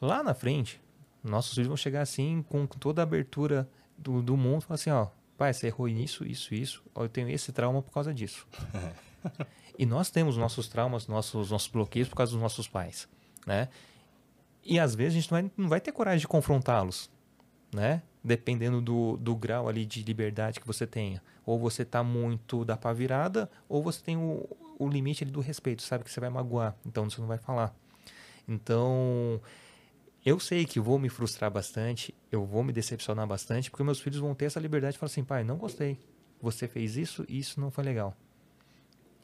Lá 0.00 0.22
na 0.22 0.32
frente, 0.34 0.80
nossos 1.22 1.54
filhos 1.54 1.68
vão 1.68 1.76
chegar 1.76 2.00
assim, 2.00 2.42
com 2.48 2.66
toda 2.66 3.02
a 3.02 3.04
abertura 3.04 3.68
do, 3.96 4.22
do 4.22 4.36
mundo, 4.36 4.62
falar 4.62 4.76
assim, 4.76 4.90
ó, 4.90 5.08
pai, 5.36 5.52
você 5.52 5.66
errou 5.66 5.86
nisso, 5.88 6.26
isso, 6.26 6.54
isso, 6.54 6.82
eu 6.96 7.08
tenho 7.08 7.28
esse 7.28 7.52
trauma 7.52 7.82
por 7.82 7.92
causa 7.92 8.12
disso. 8.12 8.46
e 9.78 9.84
nós 9.84 10.10
temos 10.10 10.36
nossos 10.36 10.68
traumas, 10.68 11.06
nossos, 11.06 11.50
nossos 11.50 11.68
bloqueios 11.68 12.08
por 12.08 12.16
causa 12.16 12.32
dos 12.32 12.40
nossos 12.40 12.66
pais, 12.66 13.08
né? 13.46 13.68
E 14.64 14.78
às 14.78 14.94
vezes 14.94 15.14
a 15.14 15.20
gente 15.20 15.30
não 15.30 15.40
vai, 15.40 15.52
não 15.56 15.68
vai 15.68 15.80
ter 15.80 15.92
coragem 15.92 16.20
de 16.20 16.28
confrontá-los, 16.28 17.10
né? 17.74 18.02
Dependendo 18.22 18.80
do, 18.80 19.16
do 19.16 19.34
grau 19.34 19.68
ali 19.68 19.86
de 19.86 20.02
liberdade 20.02 20.60
que 20.60 20.66
você 20.66 20.86
tenha. 20.86 21.22
Ou 21.46 21.58
você 21.58 21.84
tá 21.84 22.02
muito 22.02 22.64
da 22.64 22.76
pá 22.76 22.92
virada, 22.92 23.50
ou 23.68 23.82
você 23.82 24.02
tem 24.02 24.16
o, 24.16 24.46
o 24.78 24.88
limite 24.88 25.24
ali 25.24 25.32
do 25.32 25.40
respeito, 25.40 25.82
sabe 25.82 26.04
que 26.04 26.10
você 26.10 26.20
vai 26.20 26.30
magoar, 26.30 26.76
então 26.84 27.08
você 27.08 27.20
não 27.20 27.28
vai 27.28 27.38
falar. 27.38 27.74
Então, 28.46 29.40
eu 30.24 30.38
sei 30.38 30.64
que 30.64 30.78
vou 30.78 30.98
me 30.98 31.08
frustrar 31.08 31.50
bastante, 31.50 32.14
eu 32.30 32.44
vou 32.44 32.62
me 32.62 32.72
decepcionar 32.72 33.26
bastante, 33.26 33.70
porque 33.70 33.82
meus 33.82 34.00
filhos 34.00 34.20
vão 34.20 34.34
ter 34.34 34.46
essa 34.46 34.60
liberdade 34.60 34.94
de 34.94 34.98
falar 34.98 35.10
assim, 35.10 35.24
pai, 35.24 35.44
não 35.44 35.56
gostei. 35.56 35.98
Você 36.42 36.68
fez 36.68 36.96
isso 36.96 37.24
e 37.28 37.38
isso 37.38 37.60
não 37.60 37.70
foi 37.70 37.84
legal. 37.84 38.16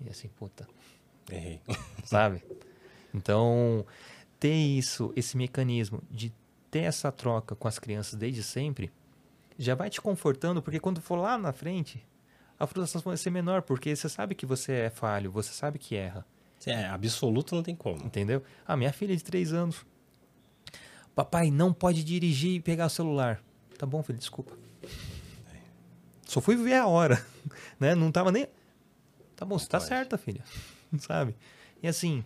E 0.01 0.09
assim, 0.09 0.29
puta. 0.29 0.67
Errei. 1.31 1.61
Sabe? 2.05 2.43
Então, 3.15 3.85
ter 4.39 4.55
isso, 4.55 5.13
esse 5.17 5.37
mecanismo 5.37 6.03
de 6.11 6.33
ter 6.71 6.81
essa 6.81 7.11
troca 7.13 7.55
com 7.55 7.69
as 7.69 7.79
crianças 7.79 8.15
desde 8.15 8.43
sempre, 8.43 8.91
já 9.59 9.75
vai 9.75 9.89
te 9.89 10.01
confortando, 10.01 10.63
porque 10.63 10.81
quando 10.81 11.01
for 11.01 11.17
lá 11.17 11.39
na 11.39 11.53
frente, 11.53 12.07
a 12.59 12.67
frustração 12.67 13.11
vai 13.11 13.17
ser 13.17 13.31
menor, 13.31 13.63
porque 13.63 13.95
você 13.95 14.09
sabe 14.09 14.35
que 14.35 14.47
você 14.47 14.73
é 14.73 14.91
falho, 14.91 15.31
você 15.31 15.53
sabe 15.53 15.79
que 15.79 15.95
erra. 15.95 16.27
É, 16.67 16.87
absoluto 16.87 17.55
não 17.55 17.63
tem 17.63 17.77
como. 17.77 18.05
Entendeu? 18.05 18.43
A 18.67 18.77
minha 18.77 18.93
filha 18.93 19.13
é 19.13 19.17
de 19.17 19.25
3 19.25 19.53
anos. 19.53 19.85
Papai, 21.17 21.51
não 21.51 21.73
pode 21.73 22.05
dirigir 22.05 22.57
e 22.57 22.61
pegar 22.61 22.85
o 22.85 22.91
celular. 22.91 23.43
Tá 23.79 23.87
bom, 23.87 24.03
filho, 24.03 24.19
desculpa. 24.19 24.53
Só 26.27 26.43
fui 26.43 26.57
ver 26.57 26.75
a 26.75 26.87
hora, 26.87 27.27
né? 27.81 27.95
Não 27.95 28.13
tava 28.13 28.31
nem... 28.31 28.47
Tá 29.35 29.47
bom, 29.47 29.59
você 29.59 29.67
tá 29.67 29.81
certa, 29.81 30.19
filha. 30.19 30.45
Sabe? 31.01 31.35
E 31.83 31.89
assim, 31.89 32.23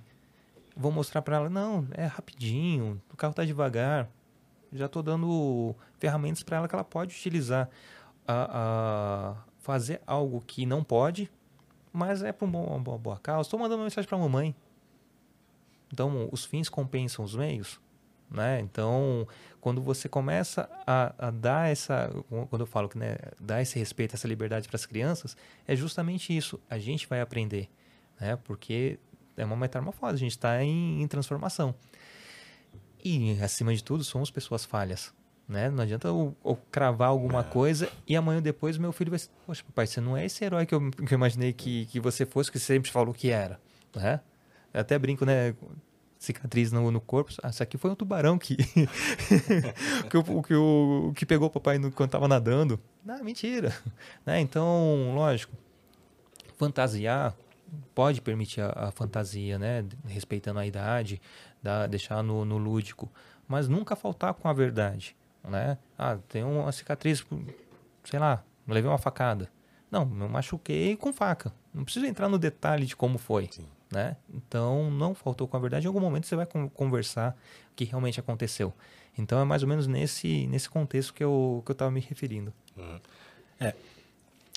vou 0.77 0.91
mostrar 0.91 1.23
para 1.23 1.37
ela, 1.37 1.49
não, 1.49 1.87
é 1.93 2.05
rapidinho, 2.05 3.01
o 3.13 3.17
carro 3.17 3.33
tá 3.33 3.45
devagar. 3.45 4.11
Já 4.73 4.89
tô 4.89 5.03
dando 5.03 5.73
ferramentas 6.01 6.43
para 6.43 6.57
ela 6.57 6.67
que 6.69 6.75
ela 6.75 6.83
pode 6.83 7.15
utilizar 7.15 7.71
a, 8.27 9.37
a 9.37 9.37
fazer 9.61 10.03
algo 10.05 10.41
que 10.45 10.67
não 10.67 10.83
pode, 10.83 11.31
mas 11.93 12.25
é 12.25 12.33
para 12.33 12.45
uma 12.45 12.77
boa, 12.81 12.99
boa 12.99 13.19
causa. 13.21 13.47
Estou 13.47 13.61
mandando 13.61 13.83
uma 13.83 13.85
mensagem 13.85 14.09
para 14.09 14.19
a 14.19 14.21
mamãe. 14.21 14.53
Então, 15.93 16.29
os 16.33 16.45
fins 16.45 16.69
compensam 16.69 17.25
os 17.25 17.37
meios. 17.37 17.81
Né? 18.31 18.61
Então, 18.61 19.27
quando 19.61 19.83
você 19.83 20.09
começa 20.09 20.71
a, 20.87 21.13
a, 21.19 21.31
dar 21.31 21.69
essa, 21.69 22.09
quando 22.49 22.61
eu 22.61 22.67
falo 22.67 22.89
que 22.89 22.97
né, 22.97 23.17
dar 23.41 23.61
esse 23.61 23.77
respeito, 23.77 24.15
essa 24.15 24.29
liberdade 24.29 24.69
para 24.69 24.77
as 24.77 24.87
crianças, 24.87 25.37
é 25.67 25.75
justamente 25.75 26.37
isso. 26.37 26.61
A 26.71 26.79
gente 26.79 27.09
vai 27.09 27.21
aprender, 27.21 27.69
né? 28.21 28.37
Porque 28.37 29.01
é 29.37 29.45
uma 29.45 29.57
metamorfose, 29.57 30.15
a 30.15 30.19
gente 30.19 30.33
está 30.33 30.63
em, 30.63 31.03
em, 31.03 31.09
transformação. 31.09 31.75
E 33.03 33.37
acima 33.43 33.75
de 33.75 33.83
tudo, 33.83 34.05
somos 34.05 34.31
pessoas 34.31 34.65
falhas, 34.65 35.13
né? 35.49 35.69
Não 35.69 35.83
adianta 35.83 36.07
eu, 36.07 36.37
eu 36.45 36.57
cravar 36.71 37.09
alguma 37.09 37.43
coisa 37.43 37.91
e 38.07 38.15
amanhã 38.15 38.41
depois 38.41 38.79
meu 38.79 38.93
filho 38.93 39.11
vai, 39.11 39.21
poxa, 39.45 39.65
papai, 39.65 39.89
você 39.89 40.01
não 40.01 40.17
é 40.17 40.25
esse 40.25 40.45
herói 40.45 40.67
que 40.67 40.75
eu, 40.75 40.91
que 40.91 41.15
eu 41.15 41.17
imaginei 41.17 41.53
que, 41.53 41.87
que 41.87 41.99
você 41.99 42.25
fosse, 42.25 42.53
que 42.53 42.61
você 42.61 42.75
sempre 42.75 42.93
falou 42.93 43.13
que 43.13 43.31
era, 43.31 43.61
né? 43.97 44.21
Eu 44.73 44.83
até 44.83 44.97
brinco, 44.97 45.25
né? 45.25 45.53
Cicatriz 46.21 46.71
no, 46.71 46.91
no 46.91 47.01
corpo. 47.01 47.33
Ah, 47.43 47.49
isso 47.49 47.63
aqui 47.63 47.79
foi 47.79 47.91
um 47.91 47.95
tubarão 47.95 48.39
que 48.39 48.57
que, 50.11 50.17
o, 50.17 50.43
que, 50.43 50.55
o, 50.55 51.13
que 51.17 51.27
pegou 51.27 51.49
o 51.49 51.51
papai 51.51 51.79
no, 51.79 51.91
quando 51.91 52.09
estava 52.09 52.29
nadando. 52.29 52.79
Não, 53.05 53.25
mentira. 53.25 53.75
Né? 54.25 54.39
Então, 54.39 55.15
lógico, 55.15 55.57
fantasiar 56.59 57.35
pode 57.95 58.21
permitir 58.21 58.61
a, 58.61 58.89
a 58.89 58.91
fantasia, 58.91 59.59
né? 59.59 59.85
respeitando 60.07 60.61
a 60.61 60.67
idade, 60.67 61.21
da, 61.63 61.87
deixar 61.87 62.23
no, 62.23 62.45
no 62.45 62.59
lúdico, 62.59 63.11
mas 63.49 63.67
nunca 63.67 63.97
faltar 63.97 64.35
com 64.35 64.47
a 64.47 64.53
verdade. 64.53 65.17
Né? 65.43 65.79
Ah, 65.99 66.19
tem 66.29 66.45
uma 66.45 66.71
cicatriz, 66.71 67.25
sei 68.05 68.19
lá, 68.19 68.45
levei 68.69 68.91
uma 68.91 68.99
facada. 68.99 69.51
Não, 69.91 70.05
me 70.05 70.29
machuquei 70.29 70.95
com 70.97 71.13
faca. 71.13 71.53
Não 71.73 71.83
preciso 71.83 72.05
entrar 72.05 72.29
no 72.29 72.39
detalhe 72.39 72.85
de 72.85 72.95
como 72.95 73.17
foi. 73.17 73.49
Sim 73.51 73.67
né? 73.91 74.17
Então, 74.33 74.91
não 74.91 75.15
faltou 75.15 75.49
com 75.49 75.57
a 75.57 75.61
verdade. 75.61 75.87
Em 75.87 75.89
algum 75.89 76.01
momento 76.01 76.27
você 76.27 76.37
vai 76.37 76.47
conversar 76.47 77.37
o 77.73 77.75
que 77.75 77.85
realmente 77.85 78.21
aconteceu. 78.21 78.73
Então, 79.19 79.41
é 79.41 79.45
mais 79.45 79.63
ou 79.63 79.69
menos 79.69 79.87
nesse, 79.87 80.47
nesse 80.47 80.69
contexto 80.69 81.13
que 81.13 81.23
eu 81.23 81.63
que 81.65 81.71
eu 81.71 81.75
estava 81.75 81.91
me 81.91 82.01
referindo. 82.01 82.53
Uhum. 82.77 83.01
É. 83.59 83.75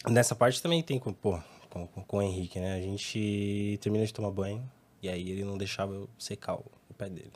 Nessa 0.09 0.35
parte 0.35 0.61
também 0.61 0.83
tem 0.83 0.99
com, 0.99 1.11
pô, 1.13 1.39
com, 1.69 1.87
com, 1.87 2.17
o 2.17 2.21
Henrique, 2.21 2.59
né? 2.59 2.75
A 2.75 2.81
gente 2.81 3.79
termina 3.81 4.05
de 4.05 4.13
tomar 4.13 4.31
banho 4.31 4.63
e 5.01 5.09
aí 5.09 5.31
ele 5.31 5.43
não 5.43 5.57
deixava 5.57 5.93
eu 5.93 6.09
secar 6.17 6.55
o, 6.55 6.65
o 6.89 6.93
pé 6.93 7.09
dele. 7.09 7.31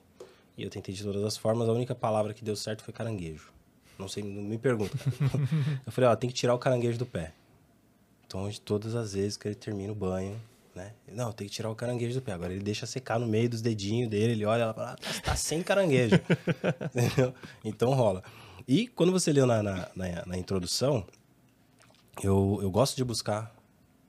E 0.57 0.63
eu 0.63 0.69
tentei 0.69 0.93
de 0.93 1.03
todas 1.03 1.23
as 1.23 1.37
formas. 1.37 1.67
A 1.69 1.71
única 1.71 1.95
palavra 1.95 2.33
que 2.33 2.43
deu 2.43 2.55
certo 2.55 2.83
foi 2.83 2.93
caranguejo. 2.93 3.51
Não 3.97 4.07
sei, 4.07 4.23
não 4.23 4.43
me 4.43 4.57
pergunta. 4.57 4.95
eu 5.85 5.91
falei, 5.91 6.09
ó, 6.09 6.15
tem 6.15 6.29
que 6.29 6.35
tirar 6.35 6.53
o 6.53 6.59
caranguejo 6.59 6.99
do 6.99 7.05
pé. 7.05 7.33
Então, 8.25 8.47
de 8.49 8.59
todas 8.59 8.93
as 8.93 9.13
vezes 9.13 9.37
que 9.37 9.47
ele 9.47 9.55
termina 9.55 9.91
o 9.91 9.95
banho, 9.95 10.39
né? 10.78 10.93
Não, 11.11 11.32
tem 11.34 11.47
que 11.47 11.53
tirar 11.53 11.69
o 11.69 11.75
caranguejo 11.75 12.19
do 12.19 12.21
pé. 12.21 12.32
Agora 12.32 12.53
ele 12.53 12.63
deixa 12.63 12.86
secar 12.86 13.19
no 13.19 13.28
meio 13.28 13.49
dos 13.49 13.61
dedinhos 13.61 14.09
dele, 14.09 14.34
ele 14.34 14.45
olha 14.45 14.69
e 14.69 14.73
fala, 14.73 14.93
ah, 14.93 15.21
tá, 15.21 15.36
sem 15.36 15.61
caranguejo. 15.61 16.15
Entendeu? 16.95 17.34
Então 17.65 17.93
rola. 17.93 18.23
E 18.67 18.88
quando 18.88 19.11
você 19.11 19.34
leu 19.34 19.45
na, 19.45 19.63
na, 19.63 19.89
na, 19.95 20.25
na 20.25 20.38
introdução, 20.38 21.05
eu, 22.23 22.59
eu 22.61 22.69
gosto 22.69 22.95
de 22.95 23.03
buscar 23.03 23.53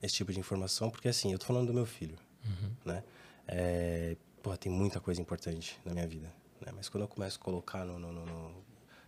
esse 0.03 0.15
tipo 0.15 0.33
de 0.33 0.39
informação, 0.39 0.91
porque 0.91 1.09
assim, 1.09 1.33
eu 1.33 1.39
tô 1.39 1.47
falando 1.47 1.67
do 1.69 1.75
meu 1.75 1.87
filho, 1.87 2.17
uhum. 2.45 2.71
né? 2.85 3.03
É, 3.47 4.17
pô, 4.43 4.57
tem 4.57 4.71
muita 4.71 5.01
coisa 5.01 5.21
importante 5.21 5.79
na 5.85 5.93
minha 5.93 6.07
vida, 6.07 6.33
né? 6.65 6.73
Mas 6.77 6.89
quando 6.89 7.03
eu 7.03 7.09
começo 7.09 7.39
a 7.41 7.45
colocar 7.45 7.85
no, 7.85 7.99
no, 7.99 8.13
no, 8.13 8.27
no... 8.27 8.51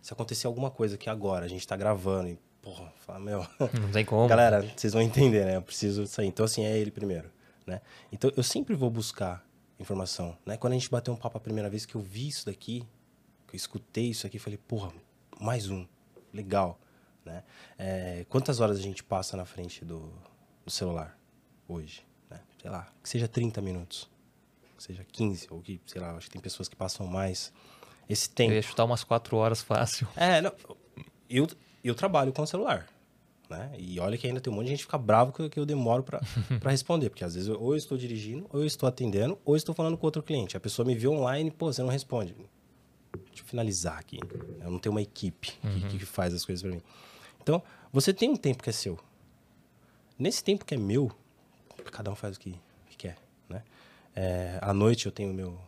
Se 0.01 0.11
acontecer 0.11 0.47
alguma 0.47 0.71
coisa 0.71 0.97
que 0.97 1.09
agora 1.09 1.45
a 1.45 1.47
gente 1.47 1.65
tá 1.65 1.77
gravando 1.77 2.29
e, 2.29 2.39
porra, 2.61 2.91
fala, 3.05 3.19
meu... 3.19 3.45
Não 3.79 3.91
tem 3.91 4.03
como. 4.03 4.25
Galera, 4.27 4.61
vocês 4.75 4.93
vão 4.93 5.01
entender, 5.01 5.45
né? 5.45 5.57
Eu 5.57 5.61
preciso 5.61 6.07
sair. 6.07 6.27
Então, 6.27 6.43
assim, 6.43 6.65
é 6.65 6.75
ele 6.75 6.89
primeiro. 6.89 7.29
Né? 7.71 7.81
Então 8.11 8.29
eu 8.35 8.43
sempre 8.43 8.75
vou 8.75 8.89
buscar 8.89 9.45
informação. 9.79 10.37
Né? 10.45 10.57
Quando 10.57 10.73
a 10.73 10.75
gente 10.75 10.89
bateu 10.89 11.13
um 11.13 11.17
papo 11.17 11.37
a 11.37 11.41
primeira 11.41 11.69
vez 11.69 11.85
que 11.85 11.95
eu 11.95 12.01
vi 12.01 12.27
isso 12.27 12.45
daqui, 12.45 12.85
que 13.47 13.55
eu 13.55 13.57
escutei 13.57 14.09
isso 14.09 14.27
aqui, 14.27 14.37
falei, 14.37 14.57
porra, 14.57 14.91
mais 15.39 15.69
um, 15.69 15.87
legal. 16.33 16.77
Né? 17.23 17.43
É, 17.77 18.25
quantas 18.27 18.59
horas 18.59 18.77
a 18.77 18.81
gente 18.81 19.03
passa 19.03 19.37
na 19.37 19.45
frente 19.45 19.85
do, 19.85 20.11
do 20.65 20.69
celular 20.71 21.17
hoje? 21.65 22.05
Né? 22.29 22.41
Sei 22.61 22.69
lá, 22.69 22.91
que 23.01 23.07
seja 23.07 23.27
30 23.27 23.61
minutos, 23.61 24.09
que 24.75 24.83
seja 24.83 25.05
15, 25.05 25.47
ou 25.49 25.61
que, 25.61 25.79
sei 25.85 26.01
lá, 26.01 26.11
acho 26.17 26.27
que 26.27 26.33
tem 26.33 26.41
pessoas 26.41 26.67
que 26.67 26.75
passam 26.75 27.07
mais. 27.07 27.53
Esse 28.09 28.29
tempo. 28.29 28.51
Eu 28.51 28.55
ia 28.55 28.61
chutar 28.61 28.83
umas 28.83 29.05
4 29.05 29.37
horas 29.37 29.61
fácil. 29.61 30.09
É, 30.17 30.41
não, 30.41 30.51
eu, 31.29 31.47
eu 31.81 31.95
trabalho 31.95 32.33
com 32.33 32.41
o 32.41 32.47
celular. 32.47 32.89
Né? 33.51 33.69
E 33.77 33.99
olha 33.99 34.17
que 34.17 34.25
ainda 34.25 34.39
tem 34.39 34.51
um 34.51 34.55
monte 34.55 34.67
de 34.67 34.69
gente 34.71 34.79
que 34.79 34.85
fica 34.85 34.97
bravo 34.97 35.33
que, 35.33 35.59
eu 35.59 35.65
demoro 35.65 36.03
para 36.03 36.21
responder, 36.71 37.09
porque 37.09 37.25
às 37.25 37.33
vezes 37.35 37.49
eu, 37.49 37.61
ou 37.61 37.73
eu 37.73 37.77
estou 37.77 37.97
dirigindo, 37.97 38.47
ou 38.49 38.61
eu 38.61 38.65
estou 38.65 38.87
atendendo, 38.87 39.37
ou 39.43 39.55
eu 39.55 39.57
estou 39.57 39.75
falando 39.75 39.97
com 39.97 40.07
outro 40.07 40.23
cliente. 40.23 40.55
A 40.55 40.59
pessoa 40.59 40.85
me 40.85 40.95
viu 40.95 41.11
online, 41.11 41.51
pô, 41.51 41.71
você 41.71 41.81
não 41.81 41.89
responde. 41.89 42.33
Deixa 42.33 43.43
eu 43.43 43.45
finalizar 43.45 43.97
aqui. 43.99 44.19
Eu 44.61 44.71
não 44.71 44.79
tenho 44.79 44.95
uma 44.95 45.01
equipe 45.01 45.51
uhum. 45.61 45.81
que, 45.89 45.97
que 45.97 46.05
faz 46.05 46.33
as 46.33 46.45
coisas 46.45 46.63
para 46.63 46.71
mim. 46.71 46.81
Então, 47.41 47.61
você 47.91 48.13
tem 48.13 48.29
um 48.29 48.37
tempo 48.37 48.63
que 48.63 48.69
é 48.69 48.73
seu. 48.73 48.97
Nesse 50.17 50.41
tempo 50.41 50.63
que 50.63 50.73
é 50.73 50.77
meu, 50.77 51.11
cada 51.91 52.09
um 52.09 52.15
faz 52.15 52.37
o 52.37 52.39
que, 52.39 52.57
que 52.89 52.95
quer, 52.95 53.17
né? 53.49 53.63
É, 54.15 54.59
à 54.61 54.73
noite 54.73 55.07
eu 55.07 55.11
tenho 55.11 55.33
meu 55.33 55.59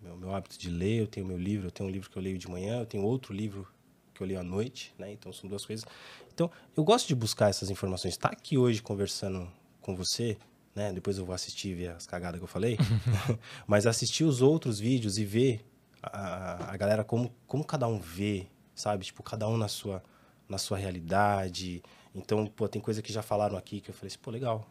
meu, 0.00 0.16
meu 0.16 0.34
hábito 0.34 0.58
de 0.58 0.68
ler, 0.68 1.00
eu 1.00 1.06
tenho 1.06 1.26
meu 1.26 1.38
livro, 1.38 1.68
eu 1.68 1.70
tenho 1.70 1.88
um 1.88 1.92
livro 1.92 2.10
que 2.10 2.16
eu 2.16 2.22
leio 2.22 2.36
de 2.36 2.48
manhã, 2.48 2.80
eu 2.80 2.86
tenho 2.86 3.02
outro 3.02 3.32
livro 3.32 3.66
que 4.14 4.22
eu 4.22 4.26
leio 4.26 4.40
à 4.40 4.42
noite, 4.42 4.94
né? 4.98 5.12
Então 5.12 5.32
são 5.32 5.48
duas 5.48 5.66
coisas. 5.66 5.84
Então, 6.32 6.50
eu 6.76 6.82
gosto 6.84 7.06
de 7.06 7.14
buscar 7.14 7.50
essas 7.50 7.70
informações. 7.70 8.14
Estar 8.14 8.28
tá 8.28 8.34
aqui 8.34 8.56
hoje 8.56 8.80
conversando 8.80 9.50
com 9.80 9.94
você, 9.94 10.38
né? 10.74 10.92
Depois 10.92 11.18
eu 11.18 11.24
vou 11.24 11.34
assistir 11.34 11.74
ver 11.74 11.88
as 11.90 12.06
cagadas 12.06 12.38
que 12.38 12.44
eu 12.44 12.48
falei. 12.48 12.78
Mas 13.66 13.86
assistir 13.86 14.24
os 14.24 14.40
outros 14.40 14.78
vídeos 14.78 15.18
e 15.18 15.24
ver 15.24 15.64
a, 16.02 16.72
a 16.72 16.76
galera 16.76 17.04
como, 17.04 17.34
como 17.46 17.64
cada 17.64 17.86
um 17.86 17.98
vê, 17.98 18.46
sabe? 18.74 19.04
Tipo, 19.04 19.22
cada 19.22 19.48
um 19.48 19.56
na 19.56 19.68
sua, 19.68 20.02
na 20.48 20.58
sua 20.58 20.78
realidade. 20.78 21.82
Então, 22.14 22.46
pô, 22.46 22.68
tem 22.68 22.80
coisa 22.80 23.02
que 23.02 23.12
já 23.12 23.22
falaram 23.22 23.56
aqui 23.56 23.80
que 23.80 23.90
eu 23.90 23.94
falei 23.94 24.08
assim, 24.08 24.18
pô, 24.18 24.30
legal. 24.30 24.66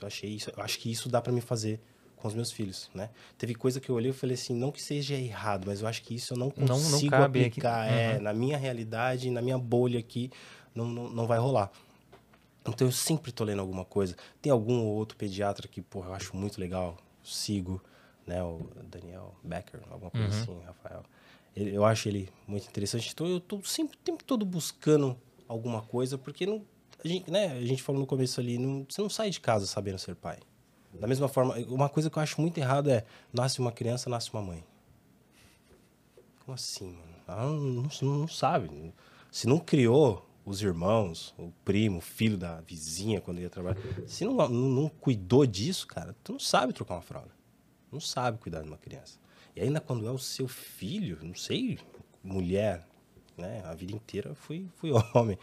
Eu 0.00 0.06
achei 0.08 0.30
isso, 0.30 0.50
eu 0.56 0.62
acho 0.62 0.78
que 0.78 0.90
isso 0.90 1.08
dá 1.08 1.20
para 1.20 1.32
me 1.32 1.40
fazer 1.40 1.80
com 2.24 2.28
os 2.28 2.34
meus 2.34 2.50
filhos, 2.50 2.88
né? 2.94 3.10
Teve 3.36 3.54
coisa 3.54 3.78
que 3.78 3.90
eu 3.90 3.94
olhei 3.94 4.10
e 4.10 4.14
falei 4.14 4.32
assim, 4.32 4.54
não 4.54 4.72
que 4.72 4.80
seja 4.80 5.14
errado, 5.14 5.64
mas 5.66 5.82
eu 5.82 5.86
acho 5.86 6.02
que 6.02 6.14
isso 6.14 6.32
eu 6.32 6.38
não 6.38 6.48
consigo 6.48 7.10
não, 7.10 7.18
não 7.18 7.26
aplicar 7.26 7.86
é, 7.86 8.16
uhum. 8.16 8.22
na 8.22 8.32
minha 8.32 8.56
realidade, 8.56 9.30
na 9.30 9.42
minha 9.42 9.58
bolha 9.58 9.98
aqui, 9.98 10.30
não, 10.74 10.86
não, 10.86 11.10
não 11.10 11.26
vai 11.26 11.38
rolar. 11.38 11.70
Então 12.66 12.88
eu 12.88 12.92
sempre 12.92 13.30
tô 13.30 13.44
lendo 13.44 13.60
alguma 13.60 13.84
coisa. 13.84 14.16
Tem 14.40 14.50
algum 14.50 14.80
ou 14.80 14.94
outro 14.94 15.18
pediatra 15.18 15.68
que, 15.68 15.82
porra, 15.82 16.08
eu 16.08 16.14
acho 16.14 16.34
muito 16.34 16.58
legal, 16.58 16.96
sigo, 17.22 17.78
né? 18.26 18.42
O 18.42 18.70
Daniel 18.84 19.34
Becker, 19.44 19.80
alguma 19.90 20.10
coisa 20.10 20.34
uhum. 20.34 20.42
assim, 20.42 20.64
Rafael. 20.64 21.02
Ele, 21.54 21.76
eu 21.76 21.84
acho 21.84 22.08
ele 22.08 22.30
muito 22.46 22.66
interessante. 22.66 23.10
Então 23.12 23.26
eu 23.26 23.38
tô 23.38 23.62
sempre 23.64 23.98
o 23.98 24.00
tempo 24.00 24.24
todo 24.24 24.46
buscando 24.46 25.14
alguma 25.46 25.82
coisa, 25.82 26.16
porque 26.16 26.46
não, 26.46 26.64
a 27.04 27.06
gente, 27.06 27.30
né, 27.30 27.52
a 27.52 27.66
gente 27.66 27.82
falou 27.82 28.00
no 28.00 28.06
começo 28.06 28.40
ali, 28.40 28.56
não, 28.56 28.86
você 28.88 29.02
não 29.02 29.10
sai 29.10 29.28
de 29.28 29.40
casa 29.40 29.66
sabendo 29.66 29.98
ser 29.98 30.14
pai. 30.14 30.38
Da 31.00 31.06
mesma 31.06 31.28
forma, 31.28 31.54
uma 31.68 31.88
coisa 31.88 32.08
que 32.08 32.18
eu 32.18 32.22
acho 32.22 32.40
muito 32.40 32.58
errado 32.58 32.90
é 32.90 33.04
nasce 33.32 33.60
uma 33.60 33.72
criança, 33.72 34.08
nasce 34.08 34.32
uma 34.32 34.42
mãe. 34.42 34.64
Como 36.44 36.54
assim, 36.54 36.92
mano? 36.92 37.14
Ela 37.26 37.46
não, 37.46 37.88
não, 38.02 38.18
não 38.18 38.28
sabe. 38.28 38.92
Se 39.30 39.46
não 39.46 39.58
criou 39.58 40.28
os 40.44 40.60
irmãos, 40.60 41.34
o 41.38 41.50
primo, 41.64 41.98
o 41.98 42.02
filho 42.02 42.36
da 42.36 42.60
vizinha 42.60 43.20
quando 43.20 43.40
ia 43.40 43.48
trabalhar, 43.48 43.78
se 44.06 44.24
não, 44.24 44.34
não, 44.34 44.48
não 44.48 44.88
cuidou 44.88 45.46
disso, 45.46 45.86
cara, 45.86 46.14
tu 46.22 46.32
não 46.32 46.38
sabe 46.38 46.72
trocar 46.72 46.94
uma 46.94 47.02
fralda. 47.02 47.30
Não 47.90 48.00
sabe 48.00 48.38
cuidar 48.38 48.60
de 48.62 48.68
uma 48.68 48.76
criança. 48.76 49.18
E 49.56 49.60
ainda 49.60 49.80
quando 49.80 50.06
é 50.06 50.10
o 50.10 50.18
seu 50.18 50.46
filho, 50.48 51.18
não 51.22 51.34
sei, 51.34 51.78
mulher, 52.22 52.86
né? 53.36 53.62
A 53.64 53.74
vida 53.74 53.92
inteira 53.92 54.34
fui, 54.34 54.68
fui 54.76 54.90
homem. 55.14 55.38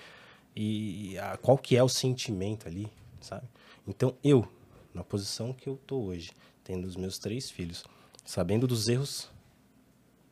E 0.56 1.18
a, 1.18 1.38
qual 1.38 1.58
que 1.58 1.76
é 1.76 1.84
o 1.84 1.90
sentimento 1.90 2.68
ali, 2.68 2.92
sabe? 3.22 3.48
Então 3.88 4.16
eu, 4.24 4.48
na 4.94 5.04
posição 5.04 5.54
que 5.54 5.68
eu 5.68 5.78
tô 5.88 6.00
hoje, 6.02 6.32
tendo 6.64 6.86
os 6.86 6.96
meus 6.96 7.18
três 7.18 7.50
filhos, 7.50 7.84
sabendo 8.26 8.68
dos 8.68 8.88
erros 8.88 9.30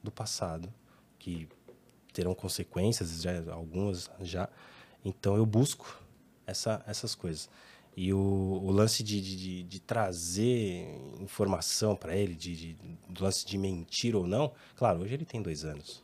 do 0.04 0.12
passado, 0.12 0.74
que 1.18 1.48
terão 2.14 2.34
consequências, 2.34 3.22
já, 3.22 3.54
algumas 3.54 4.10
já, 4.22 4.50
então 5.04 5.36
eu 5.36 5.46
busco 5.46 6.02
essa, 6.46 6.84
essas 6.88 7.16
coisas. 7.16 7.50
E 7.96 8.14
o, 8.14 8.18
o 8.18 8.72
lance 8.72 9.04
de, 9.04 9.20
de, 9.22 9.64
de, 9.64 9.80
trazer 9.80 10.88
informação 11.20 11.96
para 11.96 12.16
ele, 12.16 12.34
de, 12.34 12.56
de, 12.56 12.74
do 13.10 13.24
lance 13.24 13.46
de 13.46 13.58
mentir 13.58 14.16
ou 14.16 14.26
não, 14.26 14.54
claro, 14.76 15.02
hoje 15.02 15.16
ele 15.16 15.26
tem 15.26 15.42
dois 15.42 15.66
anos. 15.66 16.04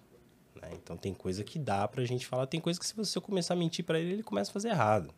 Né? 0.61 0.71
Então 0.73 0.97
tem 0.97 1.13
coisa 1.13 1.43
que 1.43 1.57
dá 1.57 1.87
pra 1.87 2.03
gente 2.03 2.25
falar, 2.25 2.47
tem 2.47 2.59
coisa 2.59 2.79
que 2.79 2.85
se 2.85 2.95
você 2.95 3.19
começar 3.21 3.53
a 3.53 3.57
mentir 3.57 3.85
para 3.85 3.99
ele, 3.99 4.13
ele 4.13 4.23
começa 4.23 4.51
a 4.51 4.53
fazer 4.53 4.69
errado. 4.69 5.13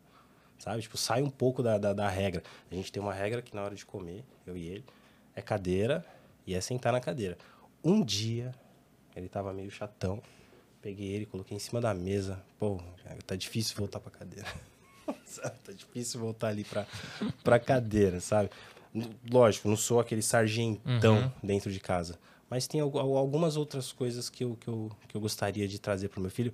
Sabe? 0.58 0.82
Tipo, 0.82 0.96
sai 0.96 1.22
um 1.22 1.30
pouco 1.30 1.62
da, 1.62 1.78
da, 1.78 1.92
da, 1.92 2.08
regra. 2.08 2.42
A 2.70 2.74
gente 2.74 2.90
tem 2.90 3.02
uma 3.02 3.14
regra 3.14 3.40
que 3.40 3.54
na 3.54 3.62
hora 3.62 3.74
de 3.74 3.86
comer, 3.86 4.24
eu 4.46 4.56
e 4.56 4.66
ele, 4.66 4.84
é 5.34 5.40
cadeira 5.40 6.04
e 6.46 6.54
é 6.54 6.60
sentar 6.60 6.92
na 6.92 7.00
cadeira. 7.00 7.38
Um 7.82 8.04
dia, 8.04 8.52
ele 9.14 9.28
tava 9.28 9.52
meio 9.52 9.70
chatão, 9.70 10.20
peguei 10.82 11.08
ele, 11.08 11.26
coloquei 11.26 11.56
em 11.56 11.60
cima 11.60 11.80
da 11.80 11.94
mesa. 11.94 12.42
Pô, 12.58 12.80
tá 13.26 13.36
difícil 13.36 13.76
voltar 13.76 14.00
pra 14.00 14.10
cadeira. 14.10 14.48
tá 15.64 15.72
difícil 15.72 16.20
voltar 16.20 16.48
ali 16.48 16.64
pra, 16.64 16.86
pra 17.44 17.58
cadeira, 17.58 18.20
sabe? 18.20 18.50
Lógico, 19.30 19.68
não 19.68 19.76
sou 19.76 20.00
aquele 20.00 20.22
sargentão 20.22 21.18
uhum. 21.18 21.30
dentro 21.42 21.70
de 21.70 21.78
casa. 21.78 22.18
Mas 22.50 22.66
tem 22.66 22.80
algumas 22.80 23.56
outras 23.56 23.92
coisas 23.92 24.30
que 24.30 24.42
eu, 24.42 24.56
que 24.56 24.68
eu, 24.68 24.90
que 25.06 25.14
eu 25.14 25.20
gostaria 25.20 25.68
de 25.68 25.78
trazer 25.78 26.08
para 26.08 26.18
o 26.18 26.22
meu 26.22 26.30
filho. 26.30 26.52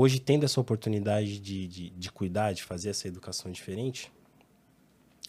Hoje, 0.00 0.20
tendo 0.20 0.44
essa 0.44 0.60
oportunidade 0.60 1.40
de, 1.40 1.66
de, 1.66 1.90
de, 1.90 2.12
cuidar, 2.12 2.52
de 2.52 2.62
fazer 2.62 2.90
essa 2.90 3.08
educação 3.08 3.50
diferente, 3.50 4.12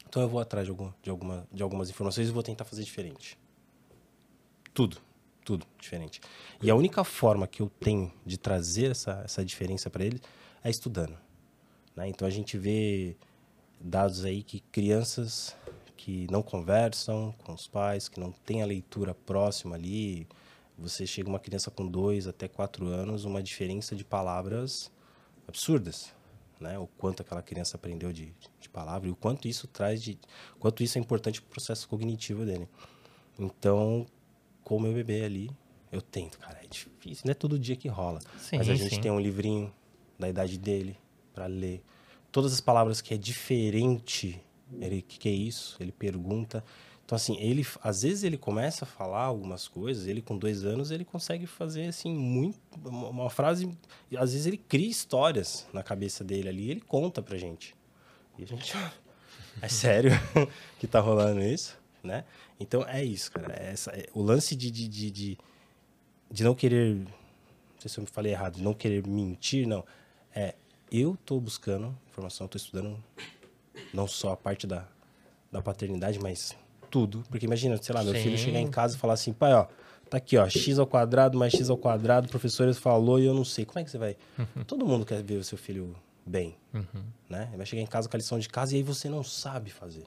então 0.07 0.21
eu 0.21 0.29
vou 0.29 0.39
atrás 0.39 0.67
de, 0.67 0.69
algum, 0.69 0.91
de, 1.01 1.09
alguma, 1.09 1.47
de 1.51 1.63
algumas 1.63 1.89
informações 1.89 2.29
e 2.29 2.31
vou 2.31 2.43
tentar 2.43 2.65
fazer 2.65 2.83
diferente. 2.83 3.35
Tudo, 4.71 4.97
tudo 5.43 5.65
diferente. 5.79 6.21
E 6.61 6.69
a 6.69 6.75
única 6.75 7.03
forma 7.03 7.47
que 7.47 7.63
eu 7.63 7.71
tenho 7.79 8.13
de 8.23 8.37
trazer 8.37 8.91
essa, 8.91 9.23
essa 9.25 9.43
diferença 9.43 9.89
para 9.89 10.05
ele 10.05 10.21
é 10.63 10.69
estudando. 10.69 11.17
Né? 11.95 12.07
Então 12.07 12.27
a 12.27 12.31
gente 12.31 12.55
vê 12.55 13.17
dados 13.81 14.23
aí 14.23 14.43
que 14.43 14.59
crianças 14.59 15.57
que 15.97 16.27
não 16.29 16.43
conversam 16.43 17.33
com 17.43 17.55
os 17.55 17.67
pais, 17.67 18.07
que 18.07 18.19
não 18.19 18.31
tem 18.31 18.61
a 18.61 18.67
leitura 18.67 19.15
próxima 19.15 19.75
ali. 19.75 20.27
Você 20.81 21.05
chega 21.05 21.29
uma 21.29 21.39
criança 21.39 21.69
com 21.69 21.85
dois 21.85 22.27
até 22.27 22.47
quatro 22.47 22.87
anos, 22.87 23.25
uma 23.25 23.43
diferença 23.43 23.95
de 23.95 24.03
palavras 24.03 24.91
absurdas, 25.47 26.13
né? 26.59 26.77
O 26.79 26.87
quanto 26.87 27.21
aquela 27.21 27.41
criança 27.41 27.77
aprendeu 27.77 28.13
de, 28.13 28.33
de 28.59 28.69
palavra 28.69 29.07
e 29.09 29.11
o 29.11 29.15
quanto 29.15 29.47
isso 29.47 29.67
traz 29.67 30.01
de, 30.01 30.17
quanto 30.59 30.83
isso 30.83 30.97
é 30.97 31.01
importante 31.01 31.41
para 31.41 31.47
o 31.47 31.51
processo 31.51 31.87
cognitivo 31.87 32.45
dele. 32.45 32.67
Então, 33.37 34.05
com 34.63 34.77
o 34.77 34.79
meu 34.79 34.93
bebê 34.93 35.23
ali, 35.23 35.51
eu 35.91 36.01
tento, 36.01 36.37
cara, 36.39 36.59
é 36.63 36.67
difícil, 36.67 37.23
não 37.25 37.31
é 37.31 37.35
todo 37.35 37.57
dia 37.57 37.75
que 37.75 37.87
rola. 37.87 38.19
Sim, 38.37 38.57
mas 38.57 38.69
a 38.69 38.75
gente 38.75 38.95
sim. 38.95 39.01
tem 39.01 39.11
um 39.11 39.19
livrinho 39.19 39.73
da 40.17 40.29
idade 40.29 40.57
dele 40.57 40.97
para 41.33 41.45
ler. 41.45 41.83
Todas 42.31 42.53
as 42.53 42.61
palavras 42.61 43.01
que 43.01 43.13
é 43.13 43.17
diferente 43.17 44.41
ele, 44.79 45.01
que, 45.01 45.17
que 45.17 45.29
é 45.29 45.31
isso? 45.31 45.77
Ele 45.79 45.91
pergunta. 45.91 46.63
Então, 47.09 47.15
assim, 47.15 47.35
ele, 47.39 47.65
às 47.81 48.03
vezes 48.03 48.23
ele 48.23 48.37
começa 48.37 48.85
a 48.85 48.87
falar 48.87 49.23
algumas 49.23 49.67
coisas, 49.67 50.05
ele 50.05 50.21
com 50.21 50.37
dois 50.37 50.63
anos, 50.63 50.91
ele 50.91 51.03
consegue 51.03 51.47
fazer, 51.47 51.87
assim, 51.87 52.13
muito, 52.13 52.59
uma 52.85 53.31
frase, 53.31 53.67
às 54.15 54.31
vezes 54.31 54.45
ele 54.45 54.57
cria 54.57 54.87
histórias 54.87 55.67
na 55.73 55.81
cabeça 55.81 56.23
dele 56.23 56.49
ali, 56.49 56.69
ele 56.69 56.81
conta 56.81 57.19
pra 57.19 57.35
gente. 57.35 57.75
E 58.37 58.43
a 58.43 58.45
gente, 58.45 58.75
é 59.59 59.67
sério 59.67 60.11
que 60.77 60.85
tá 60.85 60.99
rolando 60.99 61.41
isso, 61.41 61.75
né? 62.03 62.25
Então, 62.59 62.85
é 62.87 63.03
isso, 63.03 63.31
cara. 63.31 63.55
É 63.59 63.71
essa, 63.71 63.89
é, 63.89 64.05
o 64.13 64.21
lance 64.21 64.55
de, 64.55 64.69
de, 64.69 64.87
de, 64.87 65.09
de, 65.09 65.37
de 66.29 66.43
não 66.43 66.53
querer, 66.53 66.93
não 66.93 67.79
sei 67.79 67.89
se 67.89 67.97
eu 67.97 68.03
me 68.03 68.07
falei 68.07 68.33
errado, 68.33 68.57
de 68.57 68.61
não 68.61 68.75
querer 68.75 69.07
mentir, 69.07 69.67
não. 69.67 69.83
É, 70.31 70.53
eu 70.91 71.17
tô 71.25 71.39
buscando 71.39 71.97
informação, 72.07 72.47
tô 72.47 72.59
estudando 72.59 73.03
não 73.91 74.07
só 74.07 74.33
a 74.33 74.37
parte 74.37 74.67
da, 74.67 74.87
da 75.51 75.59
paternidade, 75.59 76.19
mas 76.19 76.55
tudo. 76.89 77.23
Porque 77.29 77.45
imagina, 77.45 77.77
sei 77.81 77.93
lá, 77.93 78.03
meu 78.03 78.13
Sim. 78.13 78.21
filho 78.21 78.37
chegar 78.37 78.59
em 78.59 78.69
casa 78.69 78.95
e 78.95 78.99
falar 78.99 79.13
assim, 79.13 79.33
pai, 79.33 79.53
ó, 79.53 79.67
tá 80.09 80.17
aqui, 80.17 80.37
ó, 80.37 80.47
x 80.49 80.79
ao 80.79 80.87
quadrado 80.87 81.37
mais 81.37 81.53
x 81.53 81.69
ao 81.69 81.77
quadrado, 81.77 82.27
o 82.27 82.29
professor 82.29 82.73
falou 82.73 83.19
e 83.19 83.25
eu 83.25 83.33
não 83.33 83.45
sei. 83.45 83.65
Como 83.65 83.79
é 83.79 83.83
que 83.83 83.91
você 83.91 83.97
vai... 83.97 84.17
Uhum. 84.37 84.63
Todo 84.65 84.85
mundo 84.85 85.05
quer 85.05 85.21
ver 85.23 85.35
o 85.35 85.43
seu 85.43 85.57
filho 85.57 85.95
bem, 86.25 86.55
uhum. 86.73 87.03
né? 87.29 87.47
Ele 87.49 87.57
vai 87.57 87.65
chegar 87.65 87.81
em 87.81 87.87
casa 87.87 88.07
com 88.09 88.15
a 88.15 88.19
lição 88.19 88.39
de 88.39 88.49
casa 88.49 88.73
e 88.73 88.77
aí 88.77 88.83
você 88.83 89.09
não 89.09 89.23
sabe 89.23 89.69
fazer. 89.69 90.05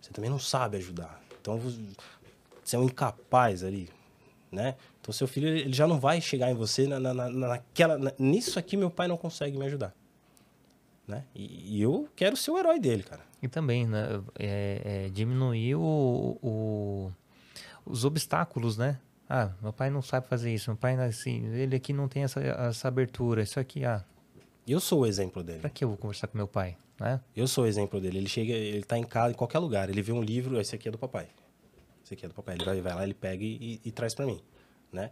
Você 0.00 0.10
também 0.12 0.30
não 0.30 0.38
sabe 0.38 0.76
ajudar. 0.76 1.20
Então, 1.40 1.60
você 2.64 2.76
é 2.76 2.78
um 2.78 2.84
incapaz 2.84 3.62
ali, 3.62 3.88
né? 4.50 4.76
Então, 5.00 5.12
seu 5.12 5.26
filho, 5.26 5.48
ele 5.48 5.72
já 5.72 5.86
não 5.86 5.98
vai 5.98 6.20
chegar 6.20 6.50
em 6.50 6.54
você 6.54 6.86
na, 6.86 6.98
na, 6.98 7.14
na 7.14 7.30
naquela... 7.30 7.98
Na, 7.98 8.12
nisso 8.18 8.58
aqui, 8.58 8.76
meu 8.76 8.90
pai 8.90 9.08
não 9.08 9.16
consegue 9.16 9.58
me 9.58 9.66
ajudar 9.66 9.94
né? 11.08 11.24
E, 11.34 11.78
e, 11.78 11.82
eu 11.82 12.06
quero 12.14 12.36
ser 12.36 12.50
o 12.50 12.58
herói 12.58 12.78
dele, 12.78 13.02
cara. 13.02 13.22
E 13.42 13.48
também, 13.48 13.86
né? 13.86 14.22
É, 14.38 15.06
é, 15.06 15.08
diminuir 15.08 15.74
o, 15.74 16.38
o, 16.42 17.12
os 17.86 18.04
obstáculos, 18.04 18.76
né? 18.76 18.98
Ah, 19.28 19.52
meu 19.60 19.72
pai 19.72 19.90
não 19.90 20.02
sabe 20.02 20.28
fazer 20.28 20.52
isso, 20.52 20.70
meu 20.70 20.76
pai, 20.76 20.94
assim, 20.96 21.44
ele 21.54 21.76
aqui 21.76 21.92
não 21.92 22.08
tem 22.08 22.24
essa, 22.24 22.40
essa 22.40 22.88
abertura, 22.88 23.42
isso 23.42 23.58
aqui, 23.58 23.84
ah. 23.84 24.04
Eu 24.66 24.80
sou 24.80 25.00
o 25.00 25.06
exemplo 25.06 25.42
dele. 25.42 25.60
Pra 25.60 25.70
que 25.70 25.82
eu 25.82 25.88
vou 25.88 25.96
conversar 25.96 26.28
com 26.28 26.36
meu 26.36 26.46
pai, 26.46 26.76
né? 27.00 27.20
Eu 27.34 27.48
sou 27.48 27.64
o 27.64 27.66
exemplo 27.66 28.00
dele. 28.00 28.18
Ele 28.18 28.28
chega, 28.28 28.52
ele 28.52 28.84
tá 28.84 28.98
em 28.98 29.04
casa, 29.04 29.32
em 29.32 29.36
qualquer 29.36 29.58
lugar, 29.58 29.88
ele 29.88 30.02
vê 30.02 30.12
um 30.12 30.22
livro, 30.22 30.60
esse 30.60 30.74
aqui 30.74 30.88
é 30.88 30.90
do 30.90 30.98
papai. 30.98 31.28
Esse 32.04 32.14
aqui 32.14 32.26
é 32.26 32.28
do 32.28 32.34
papai. 32.34 32.54
Ele 32.54 32.64
vai, 32.64 32.80
vai 32.80 32.94
lá, 32.94 33.04
ele 33.04 33.14
pega 33.14 33.42
e, 33.42 33.80
e, 33.84 33.88
e 33.88 33.90
traz 33.90 34.14
para 34.14 34.26
mim, 34.26 34.42
né? 34.92 35.10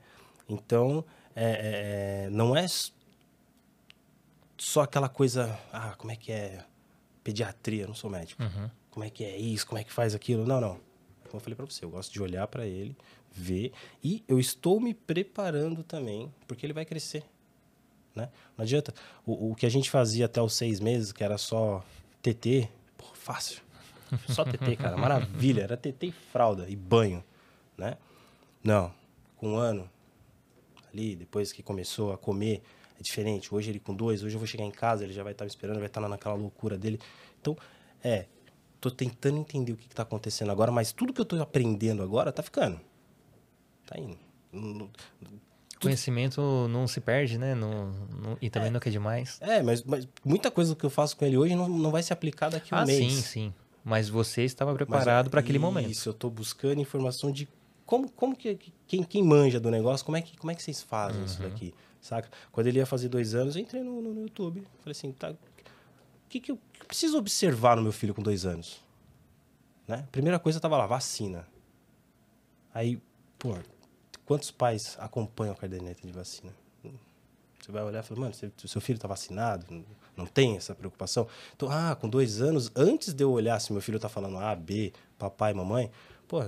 Então, 0.49 1.05
é, 1.35 1.45
é, 1.45 2.27
é 2.27 2.31
não 2.31 2.55
é 2.55 2.67
só 4.59 4.83
aquela 4.83 5.09
coisa, 5.09 5.59
ah, 5.73 5.95
como 5.97 6.13
é 6.13 6.17
que 6.17 6.33
é 6.33 6.65
pediatria, 7.23 7.87
não 7.87 7.95
sou 7.95 8.09
médico. 8.09 8.43
Uhum. 8.43 8.71
Como 8.91 9.05
é 9.05 9.11
que 9.11 9.25
é 9.25 9.37
isso, 9.37 9.67
como 9.67 9.79
é 9.79 9.85
que 9.85 9.93
faz 9.93 10.15
aquilo? 10.15 10.47
Não, 10.47 10.61
não. 10.61 10.81
Como 11.25 11.35
eu 11.35 11.41
falei 11.41 11.57
para 11.57 11.67
você, 11.67 11.85
eu 11.85 11.91
gosto 11.91 12.13
de 12.13 12.23
olhar 12.23 12.47
para 12.47 12.67
ele, 12.67 12.97
ver 13.33 13.73
e 14.03 14.25
eu 14.27 14.39
estou 14.39 14.81
me 14.81 14.95
preparando 14.95 15.83
também, 15.83 16.33
porque 16.47 16.65
ele 16.65 16.73
vai 16.73 16.85
crescer. 16.85 17.25
Né? 18.15 18.31
Não 18.57 18.63
adianta. 18.63 18.95
O, 19.27 19.51
o 19.51 19.55
que 19.55 19.67
a 19.67 19.69
gente 19.69 19.91
fazia 19.91 20.25
até 20.25 20.41
os 20.41 20.55
seis 20.55 20.81
meses, 20.81 21.13
que 21.13 21.23
era 21.23 21.37
só 21.37 21.85
TT, 22.23 22.69
pô, 22.97 23.05
fácil. 23.13 23.61
Só 24.29 24.45
TT, 24.45 24.77
cara, 24.77 24.97
maravilha. 24.97 25.63
Era 25.63 25.77
TT 25.77 26.07
e 26.07 26.13
fralda 26.13 26.69
e 26.69 26.77
banho, 26.77 27.23
né? 27.77 27.99
Não. 28.63 28.93
com 29.37 29.55
um 29.55 29.57
ano, 29.57 29.91
ali, 30.93 31.15
depois 31.15 31.53
que 31.53 31.63
começou 31.63 32.13
a 32.13 32.19
comer, 32.19 32.63
é 32.99 33.03
diferente. 33.03 33.55
Hoje 33.55 33.71
ele 33.71 33.81
com 33.81 33.95
dois, 33.95 34.23
hoje 34.23 34.35
eu 34.35 34.39
vou 34.39 34.47
chegar 34.47 34.65
em 34.65 34.71
casa, 34.71 35.05
ele 35.05 35.13
já 35.13 35.23
vai 35.23 35.33
estar 35.33 35.45
me 35.45 35.51
esperando, 35.51 35.79
vai 35.79 35.87
estar 35.87 36.01
naquela 36.01 36.35
loucura 36.35 36.77
dele. 36.77 36.99
Então, 37.41 37.57
é, 38.03 38.27
tô 38.81 38.91
tentando 38.91 39.39
entender 39.39 39.73
o 39.73 39.77
que, 39.77 39.87
está 39.87 40.03
acontecendo 40.03 40.51
agora, 40.51 40.71
mas 40.71 40.93
tudo 40.93 41.13
que 41.13 41.21
eu 41.21 41.25
tô 41.25 41.41
aprendendo 41.41 42.03
agora 42.03 42.33
tá 42.33 42.43
ficando. 42.43 42.81
Tá 43.87 43.97
indo. 43.99 44.91
Conhecimento 45.81 46.67
não 46.69 46.89
se 46.89 47.01
perde, 47.01 47.39
né? 47.39 47.55
Não, 47.55 47.93
não, 48.23 48.39
e 48.41 48.49
também 48.49 48.69
é, 48.69 48.73
não 48.73 48.81
quer 48.81 48.91
demais. 48.91 49.39
É, 49.43 49.63
mas, 49.63 49.83
mas, 49.85 50.09
muita 50.25 50.51
coisa 50.51 50.75
que 50.75 50.85
eu 50.85 50.91
faço 50.91 51.17
com 51.17 51.25
ele 51.25 51.37
hoje 51.37 51.55
não, 51.55 51.69
não 51.69 51.91
vai 51.91 52.03
ser 52.03 52.15
aplicada 52.15 52.59
daqui 52.59 52.75
a 52.75 52.79
um 52.79 52.81
ah, 52.81 52.87
mês. 52.87 53.13
sim, 53.13 53.23
sim. 53.23 53.55
Mas 53.85 54.09
você 54.09 54.43
estava 54.43 54.75
preparado 54.75 55.31
para 55.31 55.41
aquele 55.41 55.59
momento. 55.59 55.91
Isso, 55.91 56.09
eu 56.09 56.13
estou 56.13 56.31
buscando 56.31 56.81
informação 56.81 57.31
de 57.31 57.47
como, 57.85 58.11
como 58.11 58.35
que 58.35 58.59
quem, 58.87 59.05
quem 59.05 59.23
manja 59.23 59.61
do 59.61 59.71
negócio, 59.71 60.05
como 60.05 60.17
é 60.17 60.23
que, 60.23 60.37
como 60.37 60.51
é 60.51 60.55
que 60.55 60.63
vocês 60.63 60.83
fazem 60.83 61.21
uhum. 61.21 61.27
isso 61.27 61.41
daqui, 61.41 61.73
saca? 62.07 62.31
Quando 62.53 62.67
ele 62.67 62.79
ia 62.79 62.87
fazer 62.87 63.09
dois 63.09 63.35
anos, 63.35 63.57
eu 63.57 63.63
entrei 63.63 63.83
no, 63.83 64.01
no, 64.01 64.23
YouTube. 64.23 64.67
Falei 64.81 64.93
assim, 64.93 65.13
tá, 65.13 65.31
o 65.31 65.37
que, 66.29 66.41
que 66.41 66.53
eu 66.53 66.59
preciso 66.87 67.19
observar 67.19 67.77
no 67.77 67.83
meu 67.83 67.93
filho 67.93 68.15
com 68.15 68.23
dois 68.23 68.47
anos? 68.47 68.83
Né? 69.87 70.07
Primeira 70.11 70.39
coisa 70.39 70.61
tava 70.61 70.77
lá, 70.77 70.87
vacina. 70.87 71.47
Aí, 72.73 73.01
pô, 73.39 73.57
quantos 74.25 74.51
pais 74.51 74.97
acompanham 74.99 75.53
a 75.53 75.57
caderneta 75.57 76.07
de 76.07 76.13
vacina? 76.13 76.53
Você 77.67 77.73
vai 77.73 77.83
olhar 77.83 77.99
e 77.99 78.07
falar, 78.07 78.21
mano, 78.21 78.33
seu 78.33 78.81
filho 78.81 78.97
está 78.97 79.09
vacinado? 79.09 79.85
Não 80.17 80.25
tem 80.25 80.57
essa 80.57 80.73
preocupação? 80.73 81.27
Então, 81.57 81.69
ah, 81.69 81.97
com 81.97 82.09
dois 82.09 82.41
anos, 82.41 82.71
antes 82.77 83.13
de 83.13 83.25
eu 83.25 83.33
olhar 83.33 83.59
se 83.59 83.73
meu 83.73 83.83
filho 83.83 83.97
está 83.97 84.09
falando 84.09 84.39
A, 84.39 84.55
B, 84.55 84.93
papai, 85.19 85.53
mamãe, 85.53 85.91
pô, 86.29 86.45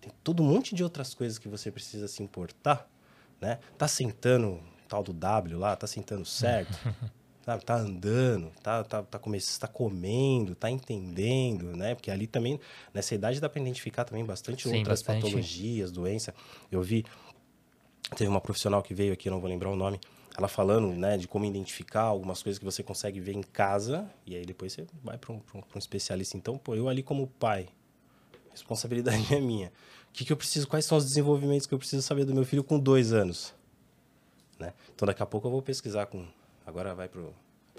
tem 0.00 0.10
todo 0.24 0.42
um 0.42 0.46
monte 0.46 0.74
de 0.74 0.82
outras 0.82 1.14
coisas 1.14 1.38
que 1.38 1.48
você 1.48 1.70
precisa 1.70 2.08
se 2.08 2.24
importar, 2.24 2.90
né? 3.40 3.60
Tá 3.76 3.86
sentando 3.86 4.60
tal 4.88 5.02
do 5.02 5.12
W 5.12 5.58
lá, 5.58 5.76
tá 5.76 5.86
sentando 5.86 6.24
certo, 6.24 6.78
sabe? 7.44 7.64
Tá 7.64 7.76
andando, 7.76 8.50
tá, 8.62 8.82
tá, 8.82 9.02
tá, 9.02 9.18
começando, 9.18 9.60
tá 9.60 9.68
comendo, 9.68 10.54
tá 10.54 10.70
entendendo, 10.70 11.76
né? 11.76 11.94
Porque 11.94 12.10
ali 12.10 12.26
também, 12.26 12.58
nessa 12.92 13.14
idade 13.14 13.40
dá 13.40 13.48
para 13.48 13.60
identificar 13.60 14.04
também 14.04 14.24
bastante 14.24 14.68
Sim, 14.68 14.78
outras 14.78 15.02
bastante. 15.02 15.22
patologias, 15.22 15.92
doença. 15.92 16.34
Eu 16.72 16.82
vi, 16.82 17.04
teve 18.16 18.28
uma 18.28 18.40
profissional 18.40 18.82
que 18.82 18.94
veio 18.94 19.12
aqui, 19.12 19.30
não 19.30 19.40
vou 19.40 19.48
lembrar 19.48 19.70
o 19.70 19.76
nome, 19.76 20.00
ela 20.38 20.46
falando, 20.46 20.94
né, 20.94 21.18
de 21.18 21.26
como 21.26 21.44
identificar 21.44 22.02
algumas 22.02 22.42
coisas 22.42 22.60
que 22.60 22.64
você 22.64 22.80
consegue 22.80 23.18
ver 23.18 23.34
em 23.34 23.42
casa, 23.42 24.08
e 24.24 24.36
aí 24.36 24.46
depois 24.46 24.72
você 24.72 24.86
vai 25.02 25.18
para 25.18 25.32
um, 25.32 25.40
um, 25.52 25.58
um, 25.74 25.78
especialista. 25.78 26.36
Então, 26.36 26.56
pô, 26.56 26.76
eu 26.76 26.88
ali 26.88 27.02
como 27.02 27.26
pai, 27.26 27.68
responsabilidade 28.52 29.26
é 29.34 29.40
minha. 29.40 29.72
O 30.10 30.12
que, 30.12 30.24
que 30.24 30.32
eu 30.32 30.36
preciso, 30.36 30.68
quais 30.68 30.84
são 30.84 30.96
os 30.96 31.04
desenvolvimentos 31.04 31.66
que 31.66 31.74
eu 31.74 31.78
preciso 31.78 32.02
saber 32.02 32.24
do 32.24 32.32
meu 32.32 32.44
filho 32.44 32.62
com 32.62 32.78
dois 32.78 33.12
anos? 33.12 33.52
Né? 34.58 34.72
Então, 34.94 35.06
daqui 35.06 35.22
a 35.22 35.26
pouco 35.26 35.46
eu 35.46 35.50
vou 35.50 35.62
pesquisar 35.62 36.06
com. 36.06 36.26
Agora 36.66 36.94
vai 36.94 37.08
para 37.08 37.22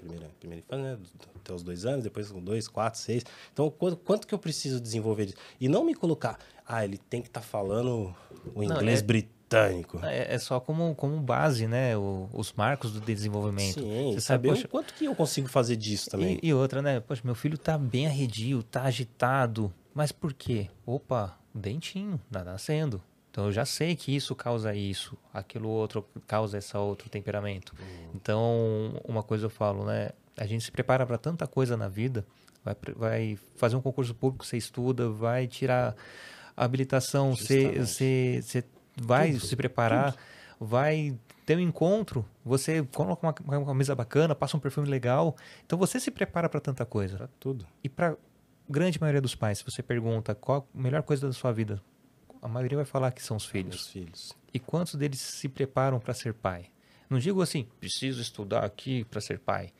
primeira, 0.00 0.30
primeira 0.38 0.64
infância, 0.64 0.96
né? 0.96 0.98
Até 1.36 1.52
os 1.52 1.62
dois 1.62 1.84
anos, 1.84 2.04
depois 2.04 2.30
com 2.30 2.40
dois, 2.40 2.66
quatro, 2.66 2.98
seis. 2.98 3.24
Então, 3.52 3.70
quanto, 3.70 3.96
quanto 3.98 4.26
que 4.26 4.34
eu 4.34 4.38
preciso 4.38 4.80
desenvolver 4.80 5.34
E 5.60 5.68
não 5.68 5.84
me 5.84 5.94
colocar, 5.94 6.38
ah, 6.66 6.84
ele 6.84 6.96
tem 6.96 7.20
que 7.20 7.28
estar 7.28 7.40
tá 7.40 7.46
falando 7.46 8.14
o 8.54 8.62
inglês 8.62 9.00
não, 9.00 9.04
é, 9.04 9.06
britânico. 9.06 10.00
É, 10.04 10.34
é, 10.34 10.38
só 10.38 10.58
como, 10.58 10.94
como 10.94 11.20
base, 11.20 11.66
né? 11.66 11.96
O, 11.96 12.28
os 12.32 12.52
marcos 12.52 12.92
do 12.92 13.00
desenvolvimento. 13.00 13.80
Sim, 13.80 14.12
Você 14.14 14.20
sabe, 14.20 14.50
o 14.50 14.68
quanto 14.68 14.94
que 14.94 15.04
eu 15.04 15.14
consigo 15.14 15.48
fazer 15.48 15.76
disso 15.76 16.10
também. 16.10 16.38
E, 16.42 16.48
e 16.48 16.54
outra, 16.54 16.80
né? 16.80 17.00
Poxa, 17.00 17.22
meu 17.24 17.34
filho 17.34 17.58
tá 17.58 17.76
bem 17.76 18.06
arredio, 18.06 18.62
tá 18.62 18.82
agitado. 18.84 19.72
Mas 19.94 20.12
por 20.12 20.32
quê? 20.32 20.68
Opa, 20.86 21.38
dentinho, 21.54 22.20
tá 22.30 22.42
nascendo. 22.42 23.02
Então 23.30 23.46
eu 23.46 23.52
já 23.52 23.64
sei 23.64 23.94
que 23.94 24.14
isso 24.14 24.34
causa 24.34 24.74
isso, 24.74 25.16
aquilo 25.32 25.68
outro 25.68 26.04
causa 26.26 26.58
esse 26.58 26.76
outro 26.76 27.08
temperamento. 27.08 27.72
Uhum. 27.78 28.10
Então, 28.14 29.00
uma 29.04 29.22
coisa 29.22 29.46
eu 29.46 29.50
falo, 29.50 29.84
né? 29.84 30.10
A 30.36 30.46
gente 30.46 30.64
se 30.64 30.72
prepara 30.72 31.06
para 31.06 31.16
tanta 31.16 31.46
coisa 31.46 31.76
na 31.76 31.88
vida, 31.88 32.26
vai, 32.64 32.76
vai 32.96 33.38
fazer 33.56 33.76
um 33.76 33.80
concurso 33.80 34.14
público, 34.14 34.44
você 34.44 34.56
estuda, 34.56 35.08
vai 35.08 35.46
tirar 35.46 35.94
a 36.56 36.64
habilitação, 36.64 37.36
você, 37.36 37.68
você, 37.78 38.40
você 38.42 38.64
vai 39.00 39.32
tudo, 39.32 39.46
se 39.46 39.56
preparar, 39.56 40.12
tudo. 40.12 40.22
vai 40.60 41.16
ter 41.46 41.56
um 41.56 41.60
encontro, 41.60 42.24
você 42.44 42.82
coloca 42.94 43.26
uma, 43.26 43.58
uma 43.58 43.66
camisa 43.66 43.94
bacana, 43.94 44.34
passa 44.34 44.56
um 44.56 44.60
perfume 44.60 44.88
legal. 44.88 45.36
Então 45.64 45.78
você 45.78 46.00
se 46.00 46.10
prepara 46.10 46.48
para 46.48 46.60
tanta 46.60 46.84
coisa. 46.84 47.16
Pra 47.16 47.28
tudo. 47.38 47.66
E 47.82 47.88
para 47.88 48.16
grande 48.68 49.00
maioria 49.00 49.20
dos 49.20 49.34
pais, 49.34 49.58
se 49.58 49.64
você 49.64 49.82
pergunta 49.82 50.34
qual 50.34 50.66
a 50.74 50.80
melhor 50.80 51.02
coisa 51.02 51.26
da 51.26 51.32
sua 51.32 51.52
vida, 51.52 51.80
a 52.42 52.48
maioria 52.48 52.76
vai 52.76 52.84
falar 52.84 53.12
que 53.12 53.22
são 53.22 53.36
os 53.36 53.44
filhos. 53.44 53.82
Os 53.82 53.88
filhos. 53.88 54.32
E 54.52 54.58
quantos 54.58 54.94
deles 54.94 55.20
se 55.20 55.48
preparam 55.48 56.00
para 56.00 56.14
ser 56.14 56.34
pai? 56.34 56.66
Não 57.08 57.18
digo 57.18 57.42
assim, 57.42 57.66
preciso 57.78 58.20
estudar 58.22 58.64
aqui 58.64 59.04
para 59.04 59.20
ser 59.20 59.38
pai. 59.38 59.72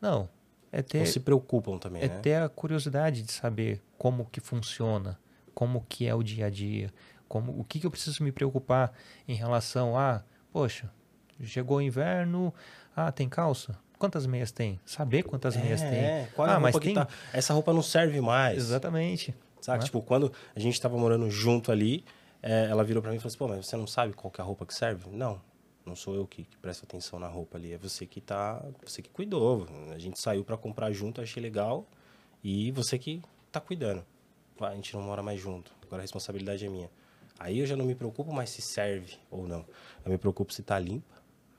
Não. 0.00 0.28
É 0.70 0.82
ter, 0.82 1.00
Ou 1.00 1.06
se 1.06 1.20
preocupam 1.20 1.78
também, 1.78 2.02
é 2.02 2.08
né? 2.08 2.18
ter 2.20 2.34
a 2.36 2.48
curiosidade 2.48 3.22
de 3.22 3.30
saber 3.30 3.82
como 3.98 4.24
que 4.24 4.40
funciona, 4.40 5.20
como 5.54 5.84
que 5.86 6.06
é 6.06 6.14
o 6.14 6.22
dia 6.22 6.46
a 6.46 6.50
dia, 6.50 6.90
como 7.28 7.58
o 7.60 7.62
que, 7.62 7.78
que 7.78 7.86
eu 7.86 7.90
preciso 7.90 8.24
me 8.24 8.32
preocupar 8.32 8.90
em 9.28 9.34
relação 9.34 9.98
a, 9.98 10.22
poxa, 10.50 10.90
chegou 11.42 11.76
o 11.76 11.80
inverno, 11.82 12.54
ah, 12.96 13.12
tem 13.12 13.28
calça? 13.28 13.78
Quantas 13.98 14.26
meias 14.26 14.50
tem? 14.50 14.80
Saber 14.84 15.22
quantas 15.22 15.56
é, 15.56 15.60
meias 15.60 15.80
tem. 15.80 15.90
É, 15.90 16.28
qual 16.34 16.48
ah, 16.48 16.58
mas 16.58 16.76
tem... 16.78 16.94
Tá... 16.94 17.06
Essa 17.32 17.52
roupa 17.52 17.72
não 17.72 17.82
serve 17.82 18.20
mais. 18.20 18.56
Exatamente. 18.56 19.34
Sabe? 19.62 19.82
É? 19.82 19.86
Tipo, 19.86 20.02
quando 20.02 20.30
a 20.54 20.60
gente 20.60 20.74
estava 20.74 20.98
morando 20.98 21.30
junto 21.30 21.72
ali, 21.72 22.04
é, 22.42 22.66
ela 22.66 22.82
virou 22.82 23.00
para 23.00 23.10
mim 23.12 23.16
e 23.16 23.20
falou 23.20 23.28
assim, 23.28 23.38
pô, 23.38 23.48
mas 23.48 23.66
você 23.66 23.76
não 23.76 23.86
sabe 23.86 24.12
qual 24.12 24.30
é 24.36 24.42
a 24.42 24.44
roupa 24.44 24.66
que 24.66 24.74
serve? 24.74 25.08
Não, 25.08 25.40
não 25.86 25.94
sou 25.94 26.14
eu 26.14 26.26
que, 26.26 26.44
que 26.44 26.56
presta 26.58 26.84
atenção 26.84 27.18
na 27.18 27.28
roupa 27.28 27.56
ali, 27.56 27.72
é 27.72 27.78
você 27.78 28.04
que 28.04 28.20
tá, 28.20 28.62
você 28.84 29.00
que 29.00 29.08
cuidou. 29.08 29.66
A 29.94 29.98
gente 29.98 30.20
saiu 30.20 30.44
para 30.44 30.56
comprar 30.56 30.92
junto, 30.92 31.20
achei 31.20 31.40
legal, 31.40 31.86
e 32.42 32.72
você 32.72 32.98
que 32.98 33.22
tá 33.50 33.60
cuidando. 33.60 34.04
A 34.60 34.74
gente 34.74 34.94
não 34.94 35.02
mora 35.02 35.22
mais 35.22 35.40
junto, 35.40 35.72
agora 35.82 36.02
a 36.02 36.02
responsabilidade 36.02 36.66
é 36.66 36.68
minha. 36.68 36.90
Aí 37.38 37.58
eu 37.58 37.66
já 37.66 37.76
não 37.76 37.84
me 37.84 37.94
preocupo 37.94 38.32
mais 38.32 38.50
se 38.50 38.62
serve 38.62 39.16
ou 39.30 39.46
não. 39.46 39.64
Eu 40.04 40.10
me 40.10 40.18
preocupo 40.18 40.52
se 40.52 40.62
tá 40.62 40.78
limpa, 40.78 41.14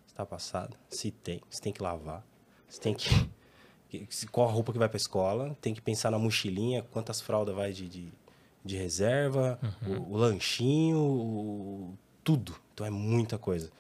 se 0.06 0.14
tá 0.14 0.26
passada, 0.26 0.78
se 0.90 1.12
tem, 1.12 1.42
se 1.50 1.62
tem 1.62 1.74
que 1.74 1.82
lavar, 1.82 2.26
você 2.68 2.80
tem 2.80 2.94
que. 2.94 3.10
Qual 4.32 4.48
a 4.48 4.52
roupa 4.52 4.72
que 4.72 4.80
vai 4.80 4.88
para 4.88 4.98
a 4.98 5.00
escola? 5.02 5.58
Tem 5.62 5.74
que 5.74 5.82
pensar 5.82 6.12
na 6.12 6.20
mochilinha, 6.20 6.84
quantas 6.92 7.22
fraldas 7.22 7.56
vai 7.56 7.72
de, 7.72 7.88
de, 7.88 8.14
de 8.64 8.78
reserva, 8.78 9.60
uhum. 9.86 9.98
o, 9.98 10.14
o, 10.14 10.18
lanchinho, 10.18 11.00
o, 11.00 11.98
tudo. 12.24 12.56
Então 12.74 12.86
é 12.86 12.90
muita 12.90 13.38
coisa. 13.38 13.72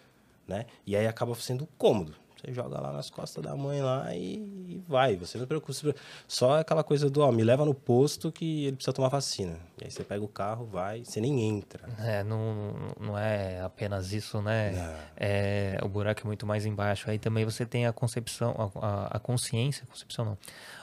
Né? 0.47 0.65
E 0.85 0.95
aí 0.95 1.07
acaba 1.07 1.33
sendo 1.35 1.67
cômodo. 1.77 2.15
Você 2.43 2.51
joga 2.51 2.77
lá 2.77 2.91
nas 2.91 3.09
costas 3.09 3.41
da 3.41 3.55
mãe 3.55 3.81
lá 3.81 4.13
e, 4.13 4.35
e 4.67 4.83
vai. 4.85 5.15
Você 5.15 5.37
não 5.37 5.45
se 5.45 5.47
preocupa. 5.47 5.95
Só 6.27 6.59
aquela 6.59 6.83
coisa 6.83 7.09
do, 7.09 7.21
ó, 7.21 7.31
me 7.31 7.41
leva 7.41 7.63
no 7.63 7.73
posto 7.73 8.33
que 8.33 8.65
ele 8.65 8.75
precisa 8.75 8.91
tomar 8.91 9.07
vacina. 9.07 9.57
E 9.79 9.85
aí 9.85 9.91
você 9.91 10.03
pega 10.03 10.21
o 10.21 10.27
carro, 10.27 10.65
vai, 10.65 11.05
você 11.05 11.21
nem 11.21 11.41
entra. 11.41 11.87
É, 11.99 12.21
não, 12.21 12.73
não 12.99 13.17
é 13.17 13.61
apenas 13.61 14.11
isso, 14.11 14.41
né? 14.41 14.73
É, 15.15 15.79
o 15.81 15.87
buraco 15.87 16.19
é 16.19 16.25
muito 16.25 16.45
mais 16.45 16.65
embaixo. 16.65 17.09
Aí 17.09 17.17
também 17.17 17.45
você 17.45 17.65
tem 17.65 17.87
a 17.87 17.93
concepção, 17.93 18.53
a, 18.81 19.15
a 19.15 19.19
consciência, 19.19 19.85
concepção 19.85 20.25
não, 20.25 20.37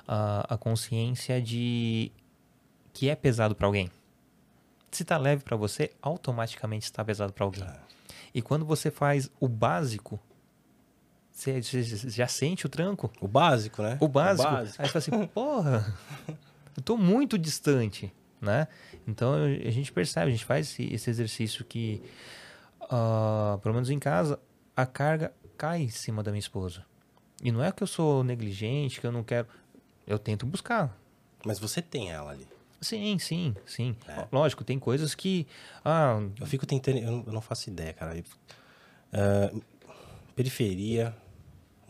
a, 0.09 0.55
a 0.55 0.57
consciência 0.57 1.43
de 1.43 2.11
que 2.95 3.11
é 3.11 3.15
pesado 3.15 3.55
para 3.55 3.67
alguém. 3.67 3.91
Se 4.91 5.05
tá 5.05 5.19
leve 5.19 5.45
para 5.45 5.59
você, 5.59 5.91
automaticamente 6.01 6.87
está 6.87 7.05
pesado 7.05 7.35
para 7.35 7.45
alguém. 7.45 7.65
É. 7.65 7.77
E 8.33 8.41
quando 8.41 8.65
você 8.65 8.91
faz 8.91 9.31
o 9.39 9.47
básico, 9.47 10.19
você, 11.41 11.82
já 11.82 12.26
sente 12.26 12.66
o 12.66 12.68
tranco? 12.68 13.11
O 13.20 13.28
básico, 13.28 13.82
né? 13.82 13.97
O 14.01 14.09
básico. 14.09 14.49
O 14.49 14.53
básico. 14.53 14.82
Aí 14.82 14.88
você 14.88 15.11
fala 15.11 15.22
assim, 15.22 15.26
porra, 15.28 15.97
eu 16.76 16.82
tô 16.82 16.97
muito 16.97 17.38
distante, 17.38 18.12
né? 18.41 18.68
Então 19.07 19.34
a 19.34 19.70
gente 19.70 19.93
percebe, 19.93 20.28
a 20.28 20.30
gente 20.30 20.45
faz 20.45 20.70
esse, 20.70 20.93
esse 20.93 21.11
exercício 21.11 21.64
que, 21.64 22.03
uh, 22.82 23.59
pelo 23.59 23.74
menos 23.74 23.91
em 23.91 23.99
casa, 23.99 24.38
a 24.76 24.84
carga 24.86 25.32
cai 25.57 25.82
em 25.82 25.88
cima 25.88 26.22
da 26.22 26.30
minha 26.30 26.41
esposa. 26.41 26.84
E 27.43 27.51
não 27.51 27.64
é 27.64 27.72
que 27.72 27.82
eu 27.82 27.86
sou 27.86 28.22
negligente, 28.22 29.01
que 29.01 29.07
eu 29.07 29.12
não 29.12 29.22
quero. 29.22 29.47
Eu 30.07 30.18
tento 30.18 30.45
buscar. 30.45 30.95
Mas 31.45 31.59
você 31.59 31.80
tem 31.80 32.11
ela 32.11 32.32
ali. 32.32 32.47
Sim, 32.80 33.18
sim, 33.18 33.55
sim. 33.66 33.97
É. 34.09 34.26
Lógico, 34.32 34.64
tem 34.64 34.78
coisas 34.78 35.14
que. 35.14 35.47
Ah, 35.84 36.18
eu 36.38 36.47
fico 36.47 36.66
tentando. 36.66 36.99
Eu 36.99 37.32
não 37.32 37.41
faço 37.41 37.68
ideia, 37.68 37.93
cara. 37.93 38.18
Uh, 38.18 39.62
periferia, 40.34 41.14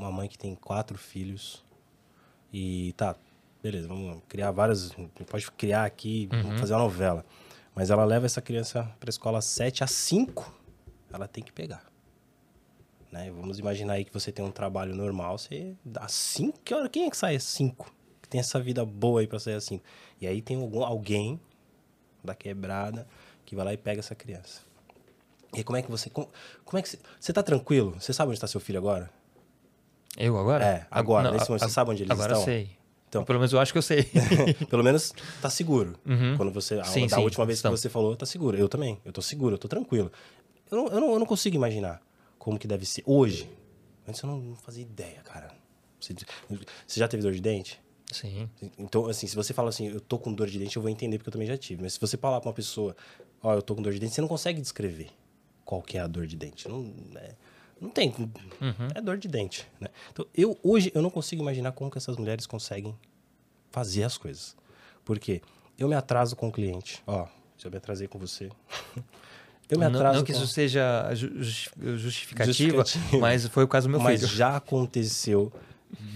uma 0.01 0.13
mãe 0.13 0.29
que 0.29 0.39
tem 0.39 0.55
quatro 0.55 0.97
filhos 0.97 1.65
e 2.53 2.93
tá, 2.97 3.15
beleza, 3.63 3.87
vamos 3.87 4.23
criar 4.29 4.51
várias, 4.51 4.91
pode 5.29 5.51
criar 5.53 5.85
aqui, 5.85 6.29
uhum. 6.33 6.43
vamos 6.43 6.61
fazer 6.61 6.75
uma 6.75 6.81
novela. 6.81 7.25
Mas 7.75 7.91
ela 7.91 8.05
leva 8.05 8.27
essa 8.27 8.43
criança 8.43 8.83
para 8.99 9.09
a 9.09 9.11
escola 9.11 9.41
7 9.41 9.85
a 9.85 9.87
5, 9.87 10.55
ela 11.13 11.29
tem 11.29 11.45
que 11.45 11.53
pegar. 11.53 11.85
Né? 13.13 13.31
Vamos 13.31 13.59
imaginar 13.59 13.95
aí 13.95 14.05
que 14.05 14.13
você 14.13 14.33
tem 14.33 14.45
um 14.45 14.51
trabalho 14.51 14.95
normal, 14.95 15.39
você 15.39 15.75
dá 15.85 16.09
5, 16.09 16.61
que 16.61 16.75
hora 16.75 16.89
quem 16.89 17.05
é 17.05 17.11
que 17.11 17.17
sai 17.17 17.37
às 17.37 17.45
5? 17.45 17.93
Que 18.23 18.29
tem 18.29 18.41
essa 18.41 18.59
vida 18.61 18.85
boa 18.85 19.21
aí 19.21 19.27
para 19.27 19.39
sair 19.39 19.55
assim. 19.55 19.81
E 20.21 20.27
aí 20.27 20.41
tem 20.41 20.61
algum, 20.61 20.83
alguém 20.83 21.41
da 22.23 22.35
quebrada 22.35 23.07
que 23.45 23.55
vai 23.55 23.65
lá 23.65 23.73
e 23.73 23.77
pega 23.77 24.01
essa 24.01 24.15
criança. 24.15 24.63
E 25.57 25.65
como 25.65 25.77
é 25.77 25.83
que 25.83 25.91
você. 25.91 26.09
Como, 26.09 26.29
como 26.65 26.79
é 26.79 26.83
que 26.83 26.89
você, 26.89 26.99
você 27.19 27.33
tá 27.33 27.43
tranquilo? 27.43 27.97
Você 27.99 28.13
sabe 28.13 28.29
onde 28.29 28.37
está 28.37 28.47
seu 28.47 28.61
filho 28.61 28.79
agora? 28.79 29.11
Eu 30.17 30.37
agora? 30.39 30.65
É, 30.65 30.87
agora, 30.91 31.25
Não, 31.29 31.33
nesse 31.33 31.49
momento, 31.49 31.63
a- 31.65 31.69
você 31.69 31.75
sabe 31.75 31.91
onde 31.91 32.03
eles 32.03 32.11
agora 32.11 32.33
estão? 32.33 32.41
eu 32.43 32.45
sei. 32.45 32.71
Então. 33.09 33.25
Pelo 33.25 33.39
menos 33.41 33.53
eu 33.53 33.59
acho 33.59 33.73
que 33.73 33.79
eu 33.79 33.83
sei. 33.83 34.05
Pelo 34.71 34.85
menos 34.85 35.13
tá 35.43 35.51
seguro. 35.51 35.99
Uhum. 36.07 36.37
Quando 36.37 36.53
você. 36.53 36.79
A, 36.79 36.85
Sim, 36.85 37.07
da 37.09 37.17
sim, 37.17 37.23
última 37.23 37.45
vez 37.45 37.59
estão. 37.59 37.73
que 37.73 37.79
você 37.81 37.89
falou, 37.89 38.15
tá 38.15 38.25
seguro. 38.25 38.57
Eu 38.57 38.69
também. 38.69 39.01
Eu 39.05 39.13
tô 39.13 39.21
seguro, 39.21 39.55
eu 39.55 39.59
tô 39.59 39.67
tranquilo. 39.67 40.13
Eu 40.71 40.77
não, 40.79 40.87
eu 40.89 41.01
não, 41.01 41.13
eu 41.15 41.19
não 41.19 41.27
consigo 41.27 41.57
imaginar 41.57 42.01
como 42.39 42.57
que 42.59 42.69
deve 42.69 42.87
ser 42.87 43.03
hoje. 43.05 43.51
Antes 44.07 44.23
eu 44.23 44.29
não, 44.29 44.55
fazia 44.63 44.83
ideia, 44.83 45.21
cara. 45.25 45.51
Você, 46.01 46.15
você 46.87 47.01
já 47.01 47.09
teve 47.09 47.23
dor 47.23 47.33
de 47.33 47.41
dente? 47.41 47.81
Sim. 48.13 48.49
Então, 48.79 49.07
assim, 49.07 49.27
se 49.27 49.35
você 49.37 49.53
fala 49.53 49.69
assim, 49.71 49.89
eu 49.89 50.01
tô 50.01 50.19
com 50.19 50.33
dor 50.33 50.47
de 50.49 50.59
dente, 50.59 50.77
eu 50.77 50.83
vou 50.83 50.91
entender 50.91 51.19
porque 51.19 51.29
eu 51.29 51.33
também 51.33 51.47
já 51.49 51.57
tive. 51.57 51.83
Mas 51.83 51.95
se 51.95 52.01
você 52.01 52.17
falar 52.17 52.41
pra 52.41 52.49
uma 52.49 52.55
pessoa, 52.55 52.97
ó, 53.43 53.55
eu 53.55 53.63
tô 53.63 53.75
com 53.75 53.83
dor 53.83 53.93
de 53.93 53.99
dente, 53.99 54.15
você 54.15 54.21
não 54.21 54.29
consegue 54.29 54.61
descrever 54.61 55.09
qual 55.65 55.83
que 55.83 55.97
é 55.99 56.01
a 56.01 56.07
dor 56.07 56.27
de 56.29 56.37
dente. 56.37 56.69
Não, 56.69 56.93
é- 57.17 57.35
não 57.81 57.91
tem. 57.91 58.15
É 58.95 59.01
dor 59.01 59.17
de 59.19 59.29
dente, 59.29 59.67
né? 59.81 59.89
Então, 60.13 60.27
eu, 60.35 60.59
hoje, 60.63 60.91
eu 60.95 61.01
não 61.03 61.11
consigo 61.11 61.43
imaginar 61.43 61.73
como 61.73 61.91
que 61.91 61.99
essas 61.99 62.17
mulheres 62.17 62.47
conseguem 62.47 62.95
fazer 63.71 64.03
as 64.05 64.17
coisas. 64.19 64.57
Por 65.05 65.19
quê? 65.19 65.41
Eu 65.79 65.89
me 65.89 65.95
atraso 65.95 66.37
com 66.37 66.49
o 66.49 66.53
cliente. 66.53 67.03
Ó, 67.07 67.27
se 67.57 67.67
eu 67.67 67.71
me 67.71 67.77
atrasei 67.79 68.07
com 68.09 68.19
você. 68.19 68.51
Eu 69.71 69.79
me 69.79 69.85
Não, 69.89 69.95
atraso 70.01 70.19
não 70.19 70.25
que 70.25 70.33
com... 70.33 70.39
isso 70.39 70.49
seja 70.49 71.15
ju- 71.15 71.31
justi- 71.41 71.71
justificativa, 71.97 72.47
Justificativa. 72.83 73.19
mas 73.19 73.47
foi 73.47 73.63
o 73.63 73.69
caso 73.69 73.87
do 73.87 73.93
meu 73.93 74.01
Mas 74.01 74.19
filho. 74.21 74.33
já 74.33 74.57
aconteceu 74.57 75.53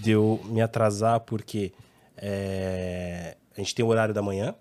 de 0.01 0.11
eu 0.11 0.41
me 0.43 0.61
atrasar 0.61 1.21
porque 1.21 1.71
é, 2.17 3.37
a 3.55 3.61
gente 3.61 3.73
tem 3.73 3.85
o 3.85 3.87
horário 3.87 4.13
da 4.13 4.21
manhã. 4.21 4.53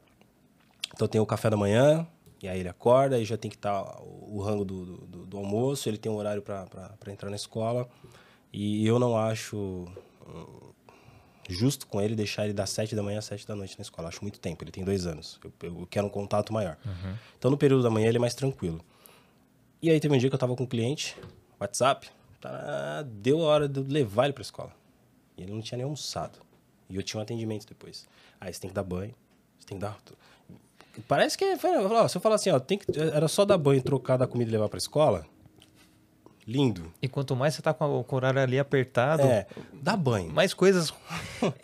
Então 0.95 1.09
tem 1.09 1.21
o 1.21 1.27
café 1.27 1.51
da 1.51 1.57
manhã, 1.57 2.07
e 2.45 2.49
aí 2.49 2.61
ele 2.61 2.69
acorda, 2.69 3.17
aí 3.17 3.25
já 3.25 3.39
tem 3.39 3.51
que 3.51 3.57
estar 3.57 4.03
o 4.03 4.39
rango 4.43 4.67
do, 4.67 4.99
do, 5.07 5.25
do 5.25 5.39
almoço, 5.39 5.89
ele 5.89 5.97
tem 5.97 6.13
um 6.13 6.17
horário 6.17 6.43
para 6.43 6.95
entrar 7.11 7.31
na 7.31 7.37
escola. 7.37 7.89
E 8.53 8.87
eu 8.87 8.99
não 8.99 9.17
acho 9.17 9.87
hum, 10.29 10.73
justo 11.49 11.87
com 11.87 12.03
ele 12.03 12.15
deixar 12.15 12.45
ele 12.45 12.53
das 12.53 12.69
sete 12.69 12.95
da 12.95 13.03
manhã 13.03 13.19
às 13.19 13.25
sete 13.25 13.49
da 13.49 13.57
noite 13.57 13.79
na 13.79 13.83
escola. 13.83 14.09
Acho 14.09 14.21
muito 14.21 14.39
tempo, 14.39 14.63
ele 14.63 14.71
tem 14.71 14.85
dois 14.85 15.07
anos. 15.07 15.41
Eu, 15.43 15.53
eu 15.63 15.87
quero 15.87 16.07
um 16.07 16.11
contato 16.11 16.53
maior. 16.53 16.77
Então 17.39 17.51
no 17.51 17.57
período 17.57 17.83
da 17.83 17.89
manhã 17.89 18.09
ele 18.09 18.19
é 18.19 18.21
mais 18.21 18.35
tranquilo. 18.35 18.85
E 19.81 19.89
aí 19.89 19.99
teve 19.99 20.15
um 20.15 20.19
dia 20.19 20.29
que 20.29 20.35
eu 20.35 20.39
tava 20.39 20.55
com 20.55 20.65
um 20.65 20.67
cliente, 20.67 21.17
WhatsApp, 21.59 22.11
tá, 22.43 23.03
deu 23.09 23.41
a 23.41 23.45
hora 23.45 23.67
de 23.67 23.81
eu 23.81 23.87
levar 23.89 24.25
ele 24.25 24.35
pra 24.35 24.43
escola. 24.43 24.73
E 25.39 25.43
ele 25.43 25.53
não 25.53 25.63
tinha 25.63 25.79
nem 25.79 25.85
almoçado. 25.85 26.41
E 26.91 26.97
eu 26.97 27.03
tinha 27.03 27.19
um 27.19 27.23
atendimento 27.23 27.67
depois. 27.67 28.07
Aí 28.39 28.53
você 28.53 28.61
tem 28.61 28.69
que 28.69 28.75
dar 28.75 28.85
banho, 28.85 29.15
você 29.59 29.67
tem 29.67 29.79
que 29.79 29.83
dar... 29.83 29.99
Parece 31.09 31.37
que... 31.37 31.45
ó, 31.45 32.09
Se 32.09 32.17
eu 32.17 32.21
falar 32.21 32.37
assim, 32.37 32.51
ó, 32.51 32.59
tem 32.59 32.79
que, 32.79 32.87
era 32.99 33.27
só 33.29 33.45
dar 33.45 33.59
banho, 33.59 33.83
trocar 33.83 34.17
da 34.17 34.27
comida 34.27 34.51
e 34.51 34.53
levar 34.53 34.69
pra 34.69 34.79
escola, 34.79 35.27
lindo. 36.47 36.93
E 37.01 37.09
quanto 37.09 37.35
mais 37.35 37.55
você 37.55 37.63
tá 37.63 37.73
com, 37.73 38.01
a- 38.01 38.05
com 38.05 38.15
o 38.15 38.17
horário 38.17 38.41
ali 38.41 38.59
apertado, 38.59 39.23
É, 39.23 39.47
dá 39.73 39.97
banho. 39.97 40.31
mais 40.33 40.53
coisas 40.55 40.93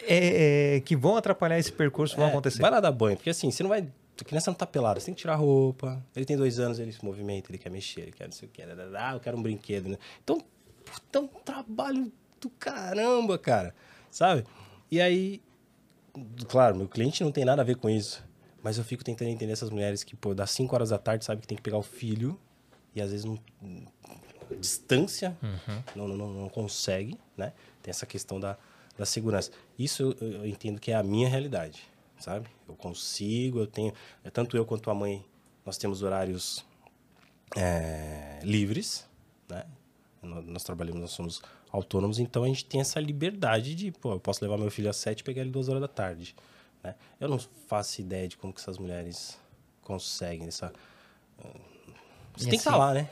é, 0.07 0.77
é, 0.77 0.81
que 0.81 0.97
vão 0.97 1.17
atrapalhar 1.17 1.59
esse 1.59 1.71
percurso 1.73 2.17
vão 2.17 2.27
É, 2.27 2.31
acontecer. 2.31 2.61
Vai 2.63 2.71
lá 2.71 2.81
dar 2.81 2.93
banho, 2.93 3.17
porque 3.17 3.31
assim, 3.31 3.51
você 3.51 3.63
não 3.63 3.71
vai. 3.71 3.87
A 4.21 4.25
criança 4.25 4.51
não 4.51 4.57
tá 4.57 4.67
pelada, 4.67 5.01
você 5.01 5.07
tem 5.07 5.15
que 5.15 5.21
tirar 5.23 5.33
a 5.35 5.37
roupa. 5.37 6.03
Ele 6.15 6.25
tem 6.27 6.37
dois 6.37 6.59
anos, 6.59 6.79
ele 6.79 6.93
se 6.93 7.03
movimenta, 7.05 7.51
ele 7.51 7.57
quer 7.59 7.71
mexer, 7.71 8.03
ele 8.03 8.13
quer 8.13 8.25
não 8.27 8.33
sei 8.33 8.49
o 8.49 8.51
que. 8.51 8.63
Ah, 8.99 9.13
eu 9.15 9.21
quero 9.21 9.39
um 9.39 9.43
brinquedo, 9.43 9.89
né? 9.89 9.97
Então, 10.23 10.39
puta, 10.85 11.19
é 11.19 11.23
um 11.23 11.27
trabalho 11.27 12.13
do 12.41 12.51
caramba, 12.51 13.39
cara. 13.39 13.75
Sabe? 14.11 14.45
E 14.91 15.01
aí, 15.01 15.41
claro, 16.49 16.77
meu 16.77 16.87
cliente 16.89 17.23
não 17.25 17.33
tem 17.33 17.45
nada 17.47 17.63
a 17.63 17.65
ver 17.65 17.77
com 17.77 17.89
isso. 17.89 18.23
Mas 18.63 18.77
eu 18.79 18.85
fico 18.85 19.03
tentando 19.03 19.29
entender 19.29 19.53
essas 19.53 19.71
mulheres 19.71 20.05
que, 20.05 20.15
pô, 20.15 20.35
das 20.35 20.51
5 20.51 20.75
horas 20.75 20.91
da 20.91 20.99
tarde 20.99 21.25
sabe 21.25 21.41
que 21.41 21.47
tem 21.49 21.57
que 21.57 21.63
pegar 21.63 21.79
o 21.79 21.83
filho 21.83 22.39
e 22.95 23.01
às 23.01 23.11
vezes 23.11 23.25
não. 23.25 23.39
Distância, 24.59 25.37
não, 25.95 26.09
não, 26.09 26.33
não 26.33 26.49
consegue, 26.49 27.17
né? 27.37 27.53
Tem 27.83 27.91
essa 27.91 28.05
questão 28.05 28.39
da, 28.41 28.59
da 28.99 29.07
segurança. 29.07 29.51
Isso 29.79 30.15
eu, 30.21 30.33
eu 30.33 30.47
entendo 30.47 30.81
que 30.81 30.91
é 30.91 30.95
a 30.97 31.03
minha 31.03 31.29
realidade, 31.29 31.83
sabe? 32.19 32.49
Eu 32.69 32.75
consigo, 32.75 33.61
eu 33.61 33.67
tenho. 33.67 33.93
é 34.25 34.29
Tanto 34.31 34.57
eu 34.57 34.67
quanto 34.67 34.91
a 34.91 34.95
mãe, 34.95 35.25
nós 35.65 35.79
temos 35.79 36.03
horários 36.03 36.65
é, 37.57 38.41
livres, 38.43 39.07
né? 39.49 39.65
Nó- 40.23 40.43
Nós 40.43 40.63
trabalhamos, 40.65 41.01
nós 41.01 41.11
somos 41.13 41.41
autônomos, 41.73 42.19
então 42.19 42.43
a 42.45 42.49
gente 42.49 42.65
tem 42.65 42.81
essa 42.81 42.99
liberdade 43.01 43.75
de, 43.75 43.93
pô, 43.93 44.13
eu 44.13 44.21
posso 44.21 44.45
levar 44.45 44.59
meu 44.59 44.71
filho 44.71 44.91
às 44.91 44.97
sete 44.97 45.21
e 45.21 45.25
pegar 45.25 45.43
ele 45.43 45.51
duas 45.51 45.69
horas 45.69 45.81
da 45.81 45.89
tarde, 45.89 46.35
né? 46.83 46.95
Eu 47.19 47.29
não 47.29 47.39
faço 47.39 48.01
ideia 48.01 48.27
de 48.29 48.37
como 48.37 48.53
que 48.53 48.61
essas 48.61 48.79
mulheres 48.79 49.39
conseguem 49.83 50.49
essa... 50.49 50.73
Você 52.37 52.47
E 52.47 52.51
tem 52.51 52.51
que 52.51 52.57
estar 52.57 52.71
assim, 52.71 52.79
lá, 52.79 52.95
né? 52.95 53.09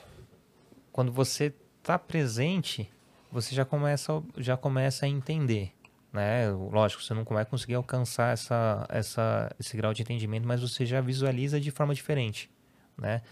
Quando 0.93 1.12
você 1.12 1.55
tá 1.83 1.99
presente, 1.99 2.91
você 3.31 3.55
já 3.55 3.64
começa, 3.64 4.12
a- 4.19 4.23
já 4.39 4.57
começa 4.57 5.07
a 5.07 5.09
entender. 5.09 5.73
Né? 6.12 6.49
Lógico, 6.51 7.03
você 7.03 7.12
não 7.12 7.25
vai 7.25 7.45
conseguir 7.45 7.75
alcançar 7.75 8.33
essa, 8.33 8.87
essa, 8.89 9.55
esse 9.61 9.77
grau 9.77 9.93
de 9.93 10.03
entendimento, 10.03 10.47
mas 10.49 10.61
você 10.62 10.87
já 10.87 11.01
visualiza 11.01 11.61
de 11.61 11.71
forma 11.71 11.95
diferente. 11.95 12.51
Né? 12.97 13.23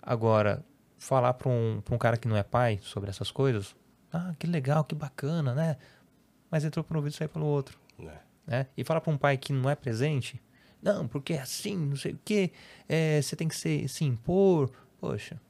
Agora, 0.00 0.64
falar 0.98 1.34
para 1.34 1.48
um, 1.48 1.80
pra 1.84 1.94
um 1.94 1.98
cara 1.98 2.16
que 2.16 2.28
não 2.28 2.36
é 2.36 2.42
pai 2.42 2.78
sobre 2.82 3.10
essas 3.10 3.30
coisas, 3.30 3.74
ah, 4.12 4.32
que 4.38 4.46
legal, 4.46 4.84
que 4.84 4.94
bacana, 4.94 5.54
né? 5.54 5.76
Mas 6.50 6.64
entrou 6.64 6.82
por 6.84 6.94
um 6.96 7.00
ouvido 7.00 7.12
e 7.12 7.16
saiu 7.16 7.28
pelo 7.28 7.44
outro. 7.46 7.78
É. 8.00 8.18
né? 8.48 8.66
E 8.76 8.82
falar 8.82 9.00
para 9.00 9.12
um 9.12 9.16
pai 9.18 9.36
que 9.36 9.52
não 9.52 9.70
é 9.70 9.76
presente, 9.76 10.42
não, 10.82 11.06
porque 11.06 11.34
é 11.34 11.40
assim, 11.42 11.76
não 11.76 11.96
sei 11.96 12.12
o 12.14 12.18
quê, 12.24 12.50
é, 12.88 13.20
você 13.22 13.36
tem 13.36 13.46
que 13.46 13.54
se, 13.56 13.86
se 13.86 14.04
impor. 14.04 14.70
Poxa, 15.00 15.40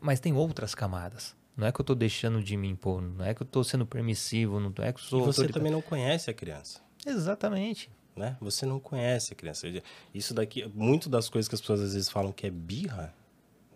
mas 0.00 0.20
tem 0.20 0.32
outras 0.32 0.74
camadas. 0.74 1.34
Não 1.56 1.66
é 1.66 1.72
que 1.72 1.80
eu 1.80 1.82
estou 1.82 1.96
deixando 1.96 2.40
de 2.40 2.56
me 2.56 2.68
impor, 2.68 3.02
não 3.02 3.24
é 3.24 3.34
que 3.34 3.42
eu 3.42 3.44
estou 3.44 3.64
sendo 3.64 3.84
permissivo, 3.84 4.60
não 4.60 4.68
é 4.78 4.92
que 4.92 5.00
eu 5.00 5.04
E 5.04 5.08
sou 5.08 5.20
você 5.20 5.40
autoritário. 5.40 5.54
também 5.54 5.72
não 5.72 5.82
conhece 5.82 6.30
a 6.30 6.34
criança. 6.34 6.80
Exatamente. 7.04 7.90
né? 8.14 8.36
Você 8.40 8.64
não 8.66 8.78
conhece 8.78 9.32
a 9.32 9.36
criança. 9.36 9.66
Isso 10.14 10.34
daqui, 10.34 10.68
muito 10.74 11.08
das 11.08 11.28
coisas 11.28 11.48
que 11.48 11.54
as 11.54 11.60
pessoas 11.60 11.80
às 11.80 11.94
vezes 11.94 12.08
falam 12.08 12.30
que 12.32 12.46
é 12.46 12.50
birra, 12.50 13.14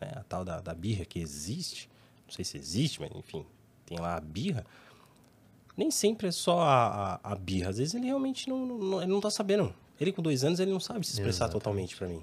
né? 0.00 0.12
A 0.16 0.22
tal 0.24 0.44
da, 0.44 0.60
da 0.60 0.74
birra 0.74 1.04
que 1.04 1.18
existe, 1.20 1.88
não 2.26 2.32
sei 2.34 2.44
se 2.44 2.56
existe, 2.56 3.00
mas 3.00 3.10
enfim, 3.14 3.44
tem 3.86 3.98
lá 3.98 4.16
a 4.16 4.20
birra. 4.20 4.64
Nem 5.77 5.91
sempre 5.91 6.29
é 6.29 6.31
só 6.31 6.61
a, 6.61 7.14
a, 7.23 7.33
a 7.33 7.35
birra. 7.35 7.70
Às 7.70 7.79
vezes 7.79 7.95
ele 7.95 8.07
realmente 8.07 8.49
não, 8.49 8.66
não, 8.66 9.03
ele 9.03 9.11
não 9.11 9.20
tá 9.20 9.31
sabendo. 9.31 9.75
Ele 10.01 10.12
com 10.12 10.20
dois 10.23 10.45
anos, 10.45 10.61
ele 10.61 10.73
não 10.73 10.81
sabe 10.81 11.07
se 11.07 11.12
expressar 11.12 11.45
Exatamente. 11.47 11.53
totalmente 11.53 11.97
pra 11.97 12.09
mim. 12.09 12.23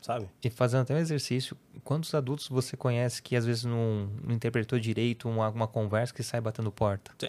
Sabe? 0.00 0.28
E 0.42 0.50
fazendo 0.50 0.80
até 0.82 0.94
um 0.94 0.98
exercício, 0.98 1.56
quantos 1.84 2.12
adultos 2.12 2.48
você 2.48 2.76
conhece 2.76 3.22
que 3.22 3.36
às 3.36 3.44
vezes 3.46 3.64
não, 3.64 4.10
não 4.24 4.34
interpretou 4.34 4.78
direito 4.80 5.28
uma, 5.28 5.48
uma 5.48 5.68
conversa 5.68 6.12
que 6.12 6.22
sai 6.24 6.40
batendo 6.40 6.72
porta? 6.72 7.12
Sim. 7.18 7.28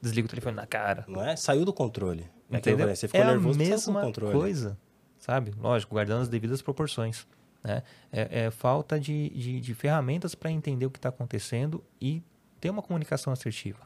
Desliga 0.00 0.26
o 0.26 0.28
telefone 0.30 0.54
na 0.54 0.66
cara. 0.66 1.04
Não 1.08 1.22
é? 1.22 1.34
Saiu 1.34 1.64
do 1.64 1.72
controle. 1.72 2.28
É 2.50 2.58
Entendeu? 2.58 2.80
falei, 2.80 2.96
Você 2.96 3.08
ficou 3.08 3.20
é 3.20 3.26
nervoso, 3.26 3.58
a 3.58 3.62
mesma 3.62 4.00
controle. 4.02 4.32
coisa, 4.32 4.78
sabe? 5.18 5.52
Lógico, 5.58 5.94
guardando 5.94 6.22
as 6.22 6.28
devidas 6.28 6.62
proporções. 6.62 7.26
Né? 7.62 7.82
É, 8.12 8.44
é 8.46 8.50
falta 8.50 8.98
de, 8.98 9.28
de, 9.30 9.60
de 9.60 9.74
ferramentas 9.74 10.34
para 10.34 10.50
entender 10.50 10.86
o 10.86 10.90
que 10.90 10.98
está 10.98 11.08
acontecendo 11.08 11.82
e 12.00 12.22
ter 12.60 12.70
uma 12.70 12.82
comunicação 12.82 13.32
assertiva. 13.32 13.80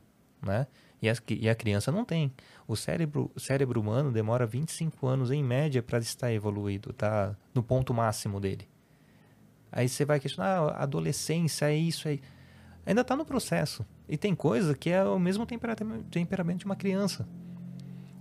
Né? 0.45 0.66
E, 1.01 1.09
as, 1.09 1.22
e 1.28 1.49
a 1.49 1.55
criança 1.55 1.92
não 1.92 2.05
tem. 2.05 2.32
O 2.66 2.76
cérebro, 2.76 3.30
o 3.34 3.40
cérebro 3.40 3.80
humano 3.80 4.11
demora 4.11 4.47
25 4.47 5.07
anos 5.07 5.30
em 5.30 5.42
média 5.42 5.82
para 5.82 5.99
estar 5.99 6.32
evoluído, 6.32 6.92
tá 6.92 7.36
no 7.55 7.62
ponto 7.62 7.92
máximo 7.92 8.40
dele. 8.40 8.68
Aí 9.70 9.89
você 9.89 10.05
vai 10.05 10.20
questionar, 10.20 10.60
ah, 10.60 10.82
adolescência, 10.82 11.66
é 11.70 11.77
isso 11.77 12.09
aí. 12.09 12.20
Ainda 12.86 13.01
está 13.01 13.16
no 13.16 13.24
processo. 13.24 13.85
E 14.09 14.16
tem 14.16 14.35
coisa 14.35 14.74
que 14.74 14.90
é 14.90 15.02
o 15.02 15.18
mesmo 15.18 15.44
tempera- 15.44 15.74
temperamento 16.10 16.60
de 16.60 16.66
uma 16.66 16.77
criança. 16.77 17.27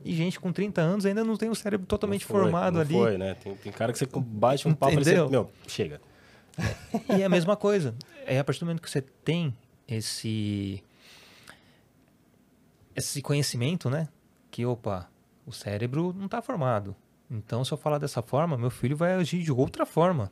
E 0.03 0.13
gente 0.13 0.39
com 0.39 0.51
30 0.51 0.81
anos 0.81 1.05
ainda 1.05 1.23
não 1.23 1.37
tem 1.37 1.49
o 1.49 1.55
cérebro 1.55 1.85
totalmente 1.87 2.25
foi, 2.25 2.41
formado 2.41 2.73
não 2.73 2.81
ali. 2.81 2.93
Foi, 2.93 3.17
né? 3.17 3.35
Tem, 3.35 3.55
tem 3.55 3.71
cara 3.71 3.93
que 3.93 3.99
você 3.99 4.05
bate 4.05 4.67
um 4.67 4.73
papo 4.73 4.93
e 4.93 5.03
você, 5.03 5.25
meu, 5.27 5.49
chega. 5.67 6.01
E 7.15 7.21
é 7.21 7.25
a 7.25 7.29
mesma 7.29 7.55
coisa. 7.55 7.95
É 8.25 8.39
a 8.39 8.43
partir 8.43 8.59
do 8.59 8.65
momento 8.65 8.81
que 8.81 8.89
você 8.89 9.01
tem 9.01 9.55
esse 9.87 10.83
esse 12.95 13.21
conhecimento, 13.21 13.89
né? 13.89 14.07
Que 14.51 14.65
opa, 14.65 15.09
o 15.45 15.51
cérebro 15.51 16.13
não 16.17 16.25
está 16.25 16.41
formado. 16.41 16.95
Então, 17.29 17.63
se 17.65 17.71
eu 17.71 17.77
falar 17.77 17.97
dessa 17.97 18.21
forma, 18.21 18.57
meu 18.57 18.69
filho 18.69 18.95
vai 18.95 19.13
agir 19.13 19.41
de 19.43 19.51
outra 19.51 19.85
forma. 19.85 20.31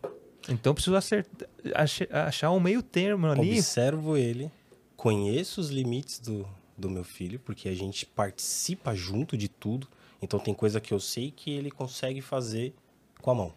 Então, 0.50 0.74
preciso 0.74 0.96
acertar, 0.96 1.48
ach- 1.76 2.08
achar 2.12 2.52
um 2.52 2.60
meio 2.60 2.82
termo 2.84 3.28
ali. 3.28 3.54
Observo 3.60 4.18
ele, 4.18 4.52
conheço 4.96 5.60
os 5.62 5.70
limites 5.70 6.20
do, 6.20 6.48
do 6.78 6.90
meu 6.90 7.04
filho, 7.04 7.40
porque 7.40 7.68
a 7.70 7.76
gente 7.76 8.06
participa 8.06 8.94
junto 8.96 9.36
de 9.38 9.48
tudo. 9.48 9.88
Então 10.22 10.40
tem 10.40 10.54
coisa 10.54 10.80
que 10.80 10.94
eu 10.94 11.00
sei 11.00 11.32
que 11.32 11.50
ele 11.52 11.72
consegue 11.72 12.22
fazer 12.22 12.76
com 13.22 13.32
a 13.32 13.36
mão. 13.36 13.54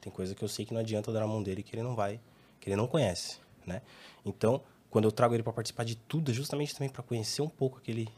Tem 0.00 0.12
coisa 0.12 0.34
que 0.34 0.42
eu 0.44 0.48
sei 0.48 0.64
que 0.64 0.72
não 0.72 0.80
adianta 0.80 1.12
dar 1.12 1.20
na 1.20 1.26
mão 1.26 1.42
dele 1.42 1.62
que 1.62 1.74
ele 1.74 1.82
não 1.82 1.94
vai, 1.96 2.20
que 2.60 2.68
ele 2.68 2.76
não 2.76 2.86
conhece, 2.86 3.38
né? 3.66 3.82
Então, 4.24 4.60
quando 4.92 5.06
eu 5.06 5.10
trago 5.12 5.34
ele 5.34 5.42
para 5.42 5.52
participar 5.54 5.84
de 5.84 5.96
tudo, 5.96 6.30
é 6.30 6.34
justamente 6.34 6.74
também 6.74 6.88
para 6.90 7.02
conhecer 7.02 7.40
um 7.42 7.48
pouco 7.48 7.78
aquele 7.78 8.08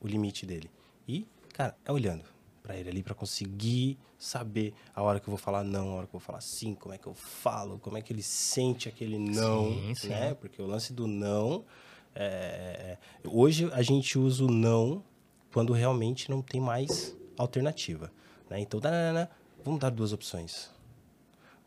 o 0.00 0.06
limite 0.06 0.46
dele. 0.46 0.70
E, 1.06 1.26
cara, 1.52 1.76
é 1.84 1.90
olhando. 1.92 2.24
para 2.62 2.76
ele 2.76 2.88
ali 2.88 3.02
para 3.02 3.14
conseguir 3.14 3.98
saber 4.16 4.72
a 4.94 5.02
hora 5.02 5.18
que 5.18 5.26
eu 5.26 5.32
vou 5.32 5.38
falar 5.38 5.64
não, 5.64 5.90
a 5.90 5.94
hora 5.96 6.06
que 6.06 6.14
eu 6.14 6.20
vou 6.20 6.24
falar 6.24 6.40
sim, 6.40 6.74
como 6.74 6.94
é 6.94 6.98
que 6.98 7.06
eu 7.08 7.14
falo, 7.14 7.78
como 7.80 7.98
é 7.98 8.02
que 8.02 8.12
ele 8.12 8.22
sente 8.22 8.88
aquele 8.88 9.18
não, 9.18 9.72
Sim, 9.72 9.94
sim. 9.96 10.08
né? 10.08 10.34
Porque 10.34 10.62
o 10.62 10.66
lance 10.66 10.92
do 10.92 11.06
não 11.08 11.64
é, 12.14 12.96
hoje 13.26 13.68
a 13.72 13.82
gente 13.82 14.18
usa 14.18 14.44
o 14.44 14.50
não 14.50 15.02
quando 15.52 15.72
realmente 15.72 16.30
não 16.30 16.42
tem 16.42 16.60
mais 16.60 17.16
alternativa, 17.36 18.12
né? 18.48 18.60
Então, 18.60 18.78
danana, 18.78 19.28
vamos 19.64 19.80
dar 19.80 19.90
duas 19.90 20.12
opções. 20.12 20.70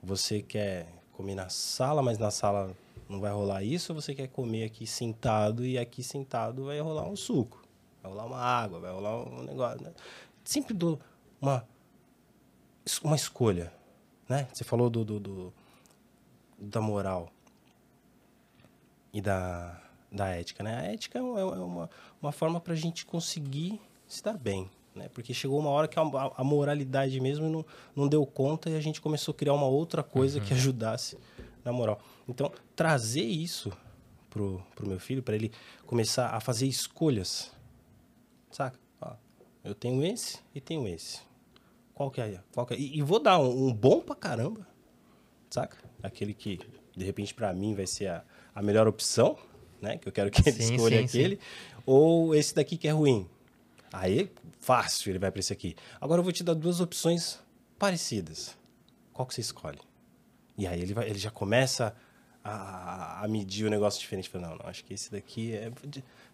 Você 0.02 0.42
quer 0.42 0.88
comer 1.12 1.36
na 1.36 1.50
sala, 1.50 2.02
mas 2.02 2.18
na 2.18 2.32
sala 2.32 2.76
não 3.10 3.20
vai 3.20 3.32
rolar 3.32 3.64
isso, 3.64 3.94
você 3.94 4.16
quer 4.16 4.28
comer 4.28 4.66
aqui 4.66 4.88
sentado 4.88 5.66
e 5.66 5.78
aqui 5.78 6.04
sentado 6.04 6.66
vai 6.66 6.80
rolar 6.80 7.08
um 7.08 7.16
suco, 7.16 7.62
vai 8.02 8.12
rolar 8.12 8.26
uma 8.26 8.38
água, 8.38 8.80
vai 8.80 8.92
rolar 8.92 9.18
um 9.18 9.44
negócio, 9.44 9.82
né? 9.84 9.94
Sempre 10.44 10.74
dou 10.74 11.00
uma 11.42 11.66
uma 13.04 13.16
escolha, 13.16 13.72
né? 14.28 14.48
Você 14.54 14.64
falou 14.64 14.90
do, 14.90 15.06
do, 15.06 15.20
do 15.20 15.54
da 16.58 16.82
moral 16.82 17.30
e 19.14 19.22
da, 19.22 19.80
da 20.12 20.28
ética, 20.30 20.64
né? 20.64 20.76
A 20.76 20.82
ética 20.92 21.20
é 21.20 21.22
uma, 21.22 21.40
é 21.40 21.44
uma, 21.44 21.90
uma 22.22 22.32
forma 22.32 22.60
para 22.60 22.74
a 22.74 22.76
gente 22.76 23.06
conseguir 23.06 23.80
se 24.08 24.24
dar 24.24 24.38
bem, 24.38 24.70
né? 24.96 25.10
Porque 25.14 25.34
chegou 25.34 25.60
uma 25.60 25.70
hora 25.70 25.88
que 25.88 26.00
a, 26.00 26.04
a 26.36 26.44
moralidade 26.44 27.20
mesmo 27.20 27.50
não, 27.50 27.66
não 27.96 28.08
deu 28.08 28.26
conta 28.26 28.70
e 28.70 28.76
a 28.76 28.82
gente 28.82 29.00
começou 29.00 29.34
a 29.34 29.36
criar 29.36 29.54
uma 29.54 29.68
outra 29.68 30.04
coisa 30.04 30.40
que 30.40 30.54
ajudasse 30.54 31.18
na 31.64 31.72
moral. 31.72 32.02
Então, 32.28 32.52
trazer 32.76 33.24
isso 33.24 33.72
pro, 34.30 34.64
pro 34.76 34.88
meu 34.88 35.00
filho, 35.00 35.22
para 35.22 35.36
ele 35.36 35.52
começar 35.86 36.30
a 36.30 36.40
fazer 36.40 36.68
escolhas, 36.68 37.52
saca? 38.52 38.80
Ó, 39.02 39.14
eu 39.64 39.76
tenho 39.76 40.04
esse 40.04 40.40
e 40.54 40.60
tenho 40.60 40.88
esse. 40.88 41.22
Qual 41.94 42.10
que 42.10 42.20
é? 42.20 42.40
Qual 42.54 42.66
que 42.66 42.74
é? 42.74 42.78
E, 42.78 42.98
e 42.98 43.02
vou 43.02 43.20
dar 43.20 43.40
um, 43.40 43.68
um 43.68 43.74
bom 43.74 44.02
pra 44.02 44.16
caramba, 44.16 44.68
saca? 45.50 45.78
Aquele 46.02 46.34
que, 46.34 46.60
de 46.96 47.06
repente, 47.06 47.34
para 47.34 47.54
mim 47.54 47.76
vai 47.76 47.86
ser 47.88 48.08
a, 48.08 48.24
a 48.56 48.62
melhor 48.62 48.88
opção, 48.88 49.38
né? 49.82 49.98
Que 49.98 50.08
eu 50.08 50.12
quero 50.12 50.32
que 50.32 50.42
ele 50.50 50.62
Sim, 50.62 50.76
escolha 50.76 51.02
sim, 51.02 51.08
sim. 51.08 51.20
aquele. 51.20 51.40
Ou 51.86 52.34
esse 52.34 52.56
daqui 52.56 52.78
que 52.78 52.88
é 52.88 52.92
ruim. 52.92 53.30
Aí, 53.92 54.32
fácil, 54.60 55.12
ele 55.12 55.20
vai 55.20 55.30
para 55.30 55.40
esse 55.40 55.54
aqui. 55.54 55.76
Agora 56.02 56.20
eu 56.20 56.24
vou 56.24 56.34
te 56.34 56.44
dar 56.44 56.56
duas 56.56 56.80
opções 56.80 57.40
parecidas. 57.78 58.58
Qual 59.14 59.28
que 59.28 59.36
você 59.36 59.42
escolhe? 59.42 59.80
E 60.58 60.68
aí 60.68 60.82
ele, 60.82 60.94
vai, 60.94 61.10
ele 61.10 61.20
já 61.20 61.32
começa 61.32 61.96
a, 62.44 63.24
a 63.24 63.28
medir 63.28 63.66
o 63.66 63.70
negócio 63.70 64.00
diferente. 64.00 64.30
Fala, 64.30 64.50
não, 64.50 64.58
não, 64.58 64.68
acho 64.68 64.84
que 64.86 64.94
esse 64.94 65.12
daqui 65.12 65.54
é... 65.54 65.72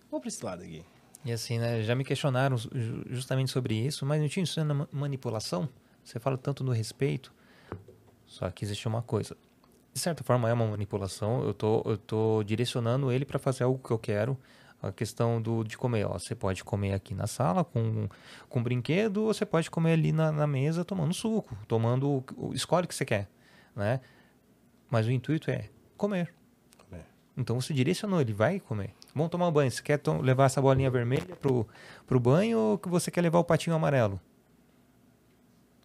Vou 0.10 0.20
para 0.20 0.28
esse 0.28 0.44
lado 0.44 0.64
aqui. 0.64 0.84
E 1.24 1.32
assim, 1.32 1.60
né, 1.60 1.84
já 1.84 1.94
me 1.96 2.04
questionaram 2.04 2.58
ju- 2.58 3.04
justamente 3.10 3.52
sobre 3.52 3.76
isso, 3.76 4.06
mas 4.06 4.22
não 4.22 4.28
tinha 4.30 4.44
isso 4.44 4.64
na 4.64 4.74
ma- 4.74 4.88
manipulação? 4.92 5.68
Você 6.04 6.20
fala 6.20 6.38
tanto 6.38 6.64
no 6.64 6.72
respeito, 6.72 7.32
só 8.26 8.50
que 8.50 8.64
existe 8.64 8.88
uma 8.88 9.02
coisa. 9.02 9.36
De 9.94 10.00
certa 10.00 10.24
forma 10.24 10.50
é 10.50 10.54
uma 10.54 10.66
manipulação, 10.66 11.44
eu 11.44 11.54
tô, 11.54 11.84
eu 11.86 11.98
tô 11.98 12.44
direcionando 12.44 13.12
ele 13.12 13.26
para 13.26 13.38
fazer 13.38 13.66
algo 13.66 13.80
que 13.86 13.92
eu 13.92 14.00
quero. 14.00 14.38
A 14.82 14.94
questão 14.94 15.42
do, 15.42 15.62
de 15.64 15.78
comer, 15.78 16.06
ó, 16.06 16.14
você 16.18 16.34
pode 16.34 16.64
comer 16.64 16.94
aqui 16.94 17.14
na 17.14 17.28
sala 17.28 17.66
com, 17.66 18.08
com 18.48 18.64
brinquedo, 18.64 19.24
ou 19.24 19.34
você 19.34 19.46
pode 19.46 19.70
comer 19.70 19.92
ali 19.92 20.14
na, 20.14 20.32
na 20.32 20.48
mesa 20.48 20.86
tomando 20.86 21.14
suco, 21.14 21.54
tomando, 21.68 22.24
escolhe 22.54 22.86
o 22.86 22.88
que 22.88 22.96
você 22.96 23.04
quer, 23.04 23.28
né? 23.76 24.00
Mas 24.90 25.06
o 25.08 25.12
intuito 25.12 25.50
é 25.52 25.70
comer. 25.98 26.34
Comer. 26.78 27.06
Então 27.38 27.60
você 27.60 27.74
direcionou, 27.74 28.20
ele 28.22 28.34
vai 28.34 28.60
comer. 28.60 28.94
Vamos 29.14 29.30
tomar 29.32 29.48
um 29.48 29.52
banho. 29.52 29.70
Você 29.72 29.82
quer 29.82 30.00
levar 30.22 30.46
essa 30.46 30.62
bolinha 30.62 30.90
vermelha 30.90 31.36
pro, 31.36 31.68
pro 32.08 32.20
banho 32.20 32.58
ou 32.58 32.78
que 32.78 32.90
você 32.90 33.10
quer 33.12 33.22
levar 33.22 33.40
o 33.40 33.44
patinho 33.44 33.76
amarelo? 33.76 34.20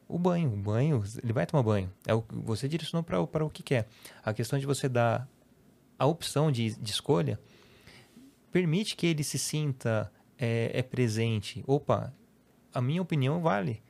O 0.06 0.18
banho, 0.18 0.52
o 0.52 0.56
banho, 0.56 1.02
ele 1.22 1.32
vai 1.32 1.46
tomar 1.46 1.62
banho. 1.62 1.90
É 2.06 2.12
o 2.14 2.22
que 2.22 2.34
você 2.36 2.68
direcionou 2.68 3.02
para 3.02 3.20
o- 3.20 3.26
para 3.26 3.44
o 3.44 3.50
que 3.50 3.62
quer. 3.62 3.88
A 4.22 4.32
questão 4.34 4.58
de 4.58 4.66
você 4.66 4.88
dar 4.88 5.26
a 5.98 6.06
opção 6.06 6.52
de, 6.52 6.74
de 6.74 6.90
escolha 6.90 7.40
permite 8.52 8.96
que 8.96 9.06
ele 9.06 9.24
se 9.24 9.38
sinta 9.38 10.12
é, 10.38 10.70
é 10.74 10.82
presente. 10.82 11.64
Opa, 11.66 12.12
a 12.72 12.80
minha 12.80 13.00
opinião 13.00 13.40
vale. 13.40 13.82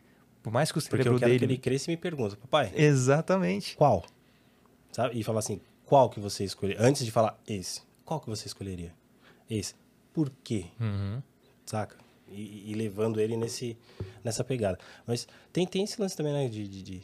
Por 0.44 0.52
mais 0.52 0.70
que 0.70 0.76
o 0.78 0.80
Porque 0.82 0.96
cérebro 0.98 1.14
eu 1.14 1.18
quero 1.18 1.30
dele. 1.32 1.38
que 1.38 1.44
ele 1.54 1.58
cresça 1.58 1.90
e 1.90 1.94
me 1.94 1.96
pergunta, 1.96 2.36
papai, 2.36 2.70
Exatamente. 2.76 3.74
qual? 3.76 4.04
Sabe? 4.92 5.18
E 5.18 5.24
falar 5.24 5.38
assim, 5.38 5.58
qual 5.86 6.10
que 6.10 6.20
você 6.20 6.44
escolheria? 6.44 6.82
Antes 6.84 7.02
de 7.04 7.10
falar 7.10 7.40
esse, 7.48 7.80
qual 8.04 8.20
que 8.20 8.28
você 8.28 8.46
escolheria? 8.46 8.92
Esse. 9.48 9.74
Por 10.12 10.30
quê? 10.44 10.66
Uhum. 10.78 11.22
Saca? 11.64 11.96
E, 12.28 12.70
e 12.70 12.74
levando 12.74 13.20
ele 13.20 13.36
nesse, 13.38 13.76
nessa 14.22 14.44
pegada. 14.44 14.78
Mas 15.06 15.26
tem, 15.52 15.66
tem 15.66 15.82
esse 15.84 15.98
lance 16.00 16.14
também, 16.16 16.32
né? 16.34 16.46
De, 16.48 16.68
de- 16.68 16.82
de- 16.82 17.02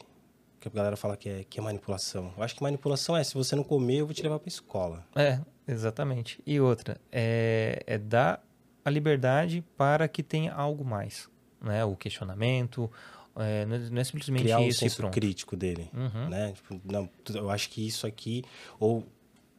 que 0.59 0.67
a 0.67 0.71
galera 0.71 0.95
fala 0.95 1.17
que 1.17 1.27
é, 1.27 1.43
que 1.43 1.59
é 1.59 1.63
manipulação. 1.63 2.31
Eu 2.37 2.43
acho 2.43 2.53
que 2.55 2.61
manipulação 2.61 3.17
é, 3.17 3.23
se 3.23 3.33
você 3.33 3.55
não 3.55 3.63
comer, 3.63 3.97
eu 4.01 4.05
vou 4.05 4.13
te 4.13 4.21
levar 4.21 4.37
pra 4.37 4.47
escola. 4.47 5.03
É, 5.15 5.39
exatamente. 5.67 6.39
E 6.45 6.59
outra, 6.59 7.01
é, 7.11 7.81
é 7.87 7.97
dar 7.97 8.45
a 8.85 8.89
liberdade 8.91 9.63
para 9.75 10.07
que 10.07 10.21
tenha 10.21 10.53
algo 10.53 10.85
mais. 10.85 11.27
Né? 11.59 11.83
O 11.83 11.95
questionamento, 11.95 12.91
é, 13.35 13.65
não 13.65 13.75
é- 13.75 13.89
não 13.89 14.01
é 14.01 14.03
simplesmente 14.03 14.41
Criar 14.43 14.59
um 14.59 14.67
isso 14.67 14.77
e 14.79 14.89
senso 14.89 14.97
pronto. 14.97 15.13
crítico 15.13 15.55
dele. 15.55 15.89
Uhum. 15.93 16.29
Né? 16.29 16.53
Tipo, 16.53 16.79
não, 16.91 17.09
eu 17.33 17.49
acho 17.49 17.69
que 17.69 17.85
isso 17.85 18.05
aqui, 18.07 18.43
ou, 18.79 19.05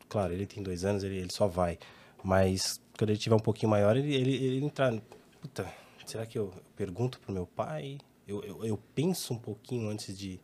claro, 0.09 0.33
ele 0.33 0.47
tem 0.47 0.63
dois 0.63 0.85
anos, 0.85 1.03
ele, 1.05 1.17
ele 1.19 1.33
só 1.33 1.47
vai. 1.47 1.79
Mas 2.23 2.81
quando 2.99 3.11
ele 3.11 3.19
tiver 3.19 3.35
um 3.37 3.41
pouquinho 3.41 3.71
maior, 3.71 3.97
ele, 3.97 4.15
ele, 4.15 4.35
ele 4.35 4.65
entrar. 4.65 4.93
Puta, 5.41 5.67
será 6.07 6.25
que 6.27 6.39
eu 6.39 6.53
pergunto 6.77 7.19
pro 7.21 7.33
meu 7.33 7.47
pai? 7.47 7.99
Eu, 8.29 8.43
eu, 8.45 8.65
eu 8.65 8.79
penso 8.95 9.35
um 9.35 9.39
pouquinho 9.39 9.89
antes 9.89 10.17
de, 10.17 10.39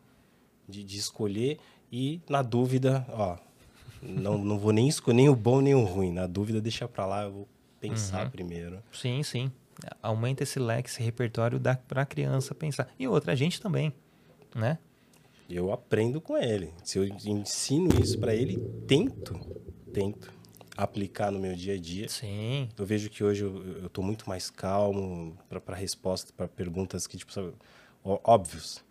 de, 0.68 0.82
de 0.82 0.98
escolher 0.98 1.58
e, 1.92 2.20
na 2.28 2.42
dúvida, 2.42 3.06
ó, 3.10 3.36
não, 4.02 4.38
não 4.38 4.58
vou 4.58 4.72
nem 4.72 4.88
escolher 4.88 5.16
nem 5.16 5.28
o 5.28 5.36
bom 5.36 5.60
nem 5.60 5.74
o 5.74 5.84
ruim. 5.84 6.12
Na 6.12 6.26
dúvida, 6.26 6.60
deixa 6.60 6.88
pra 6.88 7.06
lá, 7.06 7.22
eu 7.24 7.32
vou 7.32 7.48
pensar 7.80 8.24
Uhum. 8.24 8.30
primeiro. 8.30 8.82
Sim, 8.92 9.22
sim. 9.22 9.52
Aumenta 10.02 10.42
esse 10.42 10.58
leque, 10.58 10.88
esse 10.88 11.02
repertório 11.02 11.60
para 11.86 12.02
a 12.02 12.06
criança 12.06 12.54
pensar. 12.54 12.88
E 12.98 13.06
outra, 13.06 13.32
a 13.32 13.36
gente 13.36 13.60
também, 13.60 13.92
né? 14.54 14.78
Eu 15.48 15.72
aprendo 15.72 16.20
com 16.20 16.36
ele. 16.36 16.72
Se 16.84 16.98
eu 16.98 17.04
ensino 17.04 17.88
isso 18.00 18.18
pra 18.18 18.34
ele, 18.34 18.58
tento, 18.86 19.38
tento 19.92 20.30
aplicar 20.76 21.30
no 21.32 21.38
meu 21.38 21.54
dia 21.54 21.74
a 21.74 21.78
dia. 21.78 22.08
Sim. 22.08 22.68
Eu 22.76 22.84
vejo 22.84 23.08
que 23.08 23.24
hoje 23.24 23.44
eu, 23.44 23.64
tô 23.88 24.02
muito 24.02 24.28
mais 24.28 24.50
calmo 24.50 25.36
para 25.48 25.74
resposta, 25.74 26.32
para 26.36 26.46
perguntas 26.46 27.06
que, 27.06 27.16
tipo, 27.16 27.32
sabe, 27.32 27.52
ó- 28.04 28.20
óbvios. 28.24 28.84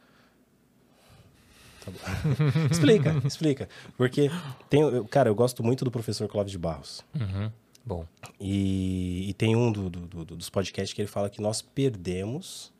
Tá 1.85 1.91
bom. 1.91 1.99
explica, 2.71 3.13
explica. 3.25 3.69
Porque 3.95 4.29
tem, 4.69 4.81
eu- 4.81 5.05
cara, 5.05 5.29
eu 5.29 5.35
gosto 5.35 5.63
muito 5.63 5.85
do 5.85 5.91
professor 5.91 6.27
Clóvis 6.27 6.51
de 6.51 6.57
Barros. 6.57 7.05
Uhum. 7.15 7.51
Bom. 7.87 8.05
E, 8.37 9.29
e 9.29 9.33
tem 9.33 9.55
um 9.55 9.71
do- 9.71 9.89
do- 9.89 10.25
do- 10.25 10.35
dos 10.35 10.49
podcasts 10.49 10.93
que 10.93 11.01
ele 11.01 11.07
fala 11.07 11.29
que 11.29 11.41
nós 11.41 11.61
perdemos 11.61 12.73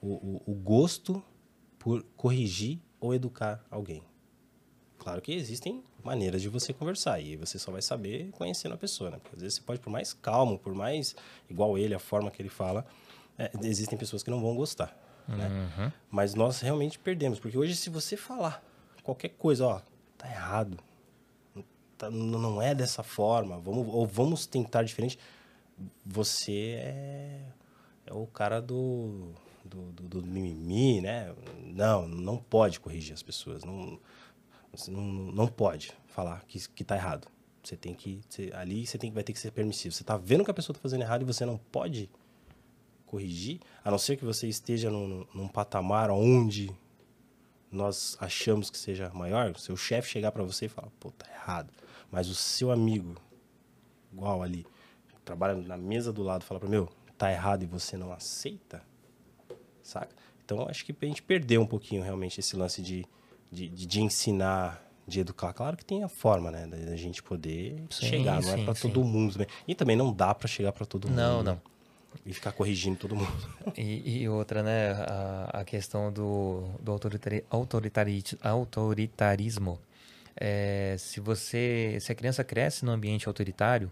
o, 0.00 0.14
o- 0.14 0.42
o 0.46 0.54
gosto 0.54 1.22
por 1.78 2.02
corrigir 2.16 2.78
ou 2.98 3.14
educar 3.14 3.62
alguém. 3.70 4.02
Claro 4.96 5.20
que 5.20 5.32
existem 5.34 5.84
maneiras 6.02 6.40
de 6.40 6.48
você 6.48 6.72
conversar 6.72 7.20
e 7.20 7.36
você 7.36 7.58
só 7.58 7.70
vai 7.70 7.82
saber 7.82 8.30
conhecendo 8.32 8.74
a 8.74 8.78
pessoa, 8.78 9.10
né? 9.10 9.18
Porque 9.22 9.36
às 9.36 9.42
vezes 9.42 9.56
você 9.56 9.60
pode, 9.62 9.80
por 9.80 9.90
mais 9.90 10.14
calmo, 10.14 10.58
por 10.58 10.74
mais 10.74 11.14
igual 11.50 11.76
ele, 11.76 11.94
a 11.94 11.98
forma 11.98 12.30
que 12.30 12.40
ele 12.40 12.48
fala, 12.48 12.86
é, 13.38 13.50
existem 13.64 13.98
pessoas 13.98 14.22
que 14.22 14.30
não 14.30 14.40
vão 14.40 14.56
gostar, 14.56 14.96
né? 15.28 15.46
Uhum. 15.78 15.92
Mas 16.10 16.34
nós 16.34 16.60
realmente 16.60 16.98
perdemos, 16.98 17.38
porque 17.38 17.56
hoje 17.58 17.76
se 17.76 17.90
você 17.90 18.16
falar 18.16 18.64
qualquer 19.02 19.28
coisa, 19.30 19.66
ó, 19.66 19.80
tá 20.16 20.26
errado, 20.26 20.78
tá- 21.98 22.10
não 22.10 22.62
é 22.62 22.74
dessa 22.74 23.02
forma, 23.02 23.58
vamos, 23.58 23.86
ou 23.92 24.06
vamos 24.06 24.46
tentar 24.46 24.82
diferente, 24.84 25.18
você 26.04 26.76
é, 26.80 27.40
é 28.06 28.12
o 28.14 28.26
cara 28.26 28.60
do, 28.62 29.32
do, 29.64 29.92
do, 29.92 30.02
do 30.20 30.26
mimimi, 30.26 31.00
né? 31.00 31.34
Não, 31.64 32.08
não 32.08 32.36
pode 32.38 32.80
corrigir 32.80 33.12
as 33.14 33.22
pessoas, 33.22 33.64
não, 33.64 33.98
você 34.72 34.90
não, 34.90 35.02
não 35.02 35.46
pode 35.46 35.92
falar 36.06 36.44
que, 36.46 36.58
que 36.70 36.84
tá 36.84 36.96
errado. 36.96 37.28
Você 37.62 37.76
tem 37.76 37.94
que, 37.94 38.20
você- 38.28 38.50
ali 38.54 38.86
você 38.86 38.96
tem, 38.96 39.10
vai 39.12 39.22
ter 39.22 39.32
que 39.32 39.38
ser 39.38 39.50
permissivo. 39.50 39.94
Você 39.94 40.04
tá 40.04 40.16
vendo 40.16 40.44
que 40.44 40.50
a 40.50 40.54
pessoa 40.54 40.74
tá 40.74 40.80
fazendo 40.80 41.02
errado 41.02 41.22
e 41.22 41.24
você 41.24 41.44
não 41.44 41.58
pode 41.58 42.08
corrigir, 43.06 43.60
a 43.84 43.90
não 43.90 43.98
ser 43.98 44.16
que 44.16 44.24
você 44.24 44.46
esteja 44.48 44.90
num, 44.90 45.26
num 45.34 45.48
patamar 45.48 46.10
onde 46.10 46.70
nós 47.70 48.16
achamos 48.20 48.70
que 48.70 48.78
seja 48.78 49.10
maior, 49.14 49.56
seu 49.58 49.76
chefe 49.76 50.08
chegar 50.08 50.32
para 50.32 50.42
você 50.42 50.66
e 50.66 50.68
falar, 50.68 50.88
pô, 50.98 51.10
tá 51.10 51.26
errado. 51.30 51.70
Mas 52.10 52.28
o 52.28 52.34
seu 52.34 52.70
amigo, 52.70 53.14
igual 54.12 54.42
ali, 54.42 54.66
trabalha 55.24 55.54
na 55.54 55.76
mesa 55.76 56.12
do 56.12 56.22
lado, 56.22 56.44
fala 56.44 56.58
para 56.58 56.68
meu, 56.68 56.88
tá 57.16 57.30
errado 57.30 57.62
e 57.62 57.66
você 57.66 57.96
não 57.96 58.12
aceita, 58.12 58.82
saca? 59.82 60.14
Então, 60.44 60.66
acho 60.66 60.84
que 60.86 60.96
a 61.02 61.04
gente 61.04 61.22
perdeu 61.22 61.60
um 61.60 61.66
pouquinho 61.66 62.02
realmente 62.02 62.40
esse 62.40 62.56
lance 62.56 62.80
de, 62.80 63.04
de, 63.52 63.68
de, 63.68 63.86
de 63.86 64.00
ensinar, 64.00 64.82
de 65.06 65.20
educar. 65.20 65.52
Claro 65.52 65.76
que 65.76 65.84
tem 65.84 66.02
a 66.02 66.08
forma, 66.08 66.50
né, 66.50 66.66
da, 66.66 66.96
gente 66.96 67.22
poder 67.22 67.84
Sim, 67.90 68.06
chegar, 68.06 68.40
não 68.40 68.52
é 68.52 68.56
sim, 68.56 68.64
para 68.64 68.74
sim. 68.74 68.88
todo 68.88 69.04
mundo 69.04 69.32
também. 69.32 69.48
E 69.66 69.74
também 69.74 69.96
não 69.96 70.10
dá 70.10 70.34
para 70.34 70.48
chegar 70.48 70.72
para 70.72 70.86
todo 70.86 71.06
mundo. 71.06 71.16
Não, 71.16 71.42
né? 71.42 71.52
não. 71.52 71.60
e 72.24 72.32
ficar 72.32 72.52
corrigindo 72.52 72.96
todo 72.96 73.14
mundo. 73.14 73.30
E, 73.76 74.22
e 74.22 74.28
outra, 74.28 74.62
né? 74.62 74.92
A, 74.92 75.60
a 75.60 75.64
questão 75.64 76.10
do, 76.10 76.64
do 76.80 76.92
autoritari, 76.92 77.44
autoritari, 77.50 78.24
autoritarismo. 78.40 79.78
É, 80.40 80.94
se 80.98 81.18
você, 81.20 81.98
se 82.00 82.12
a 82.12 82.14
criança 82.14 82.44
cresce 82.44 82.84
num 82.84 82.92
ambiente 82.92 83.26
autoritário, 83.26 83.90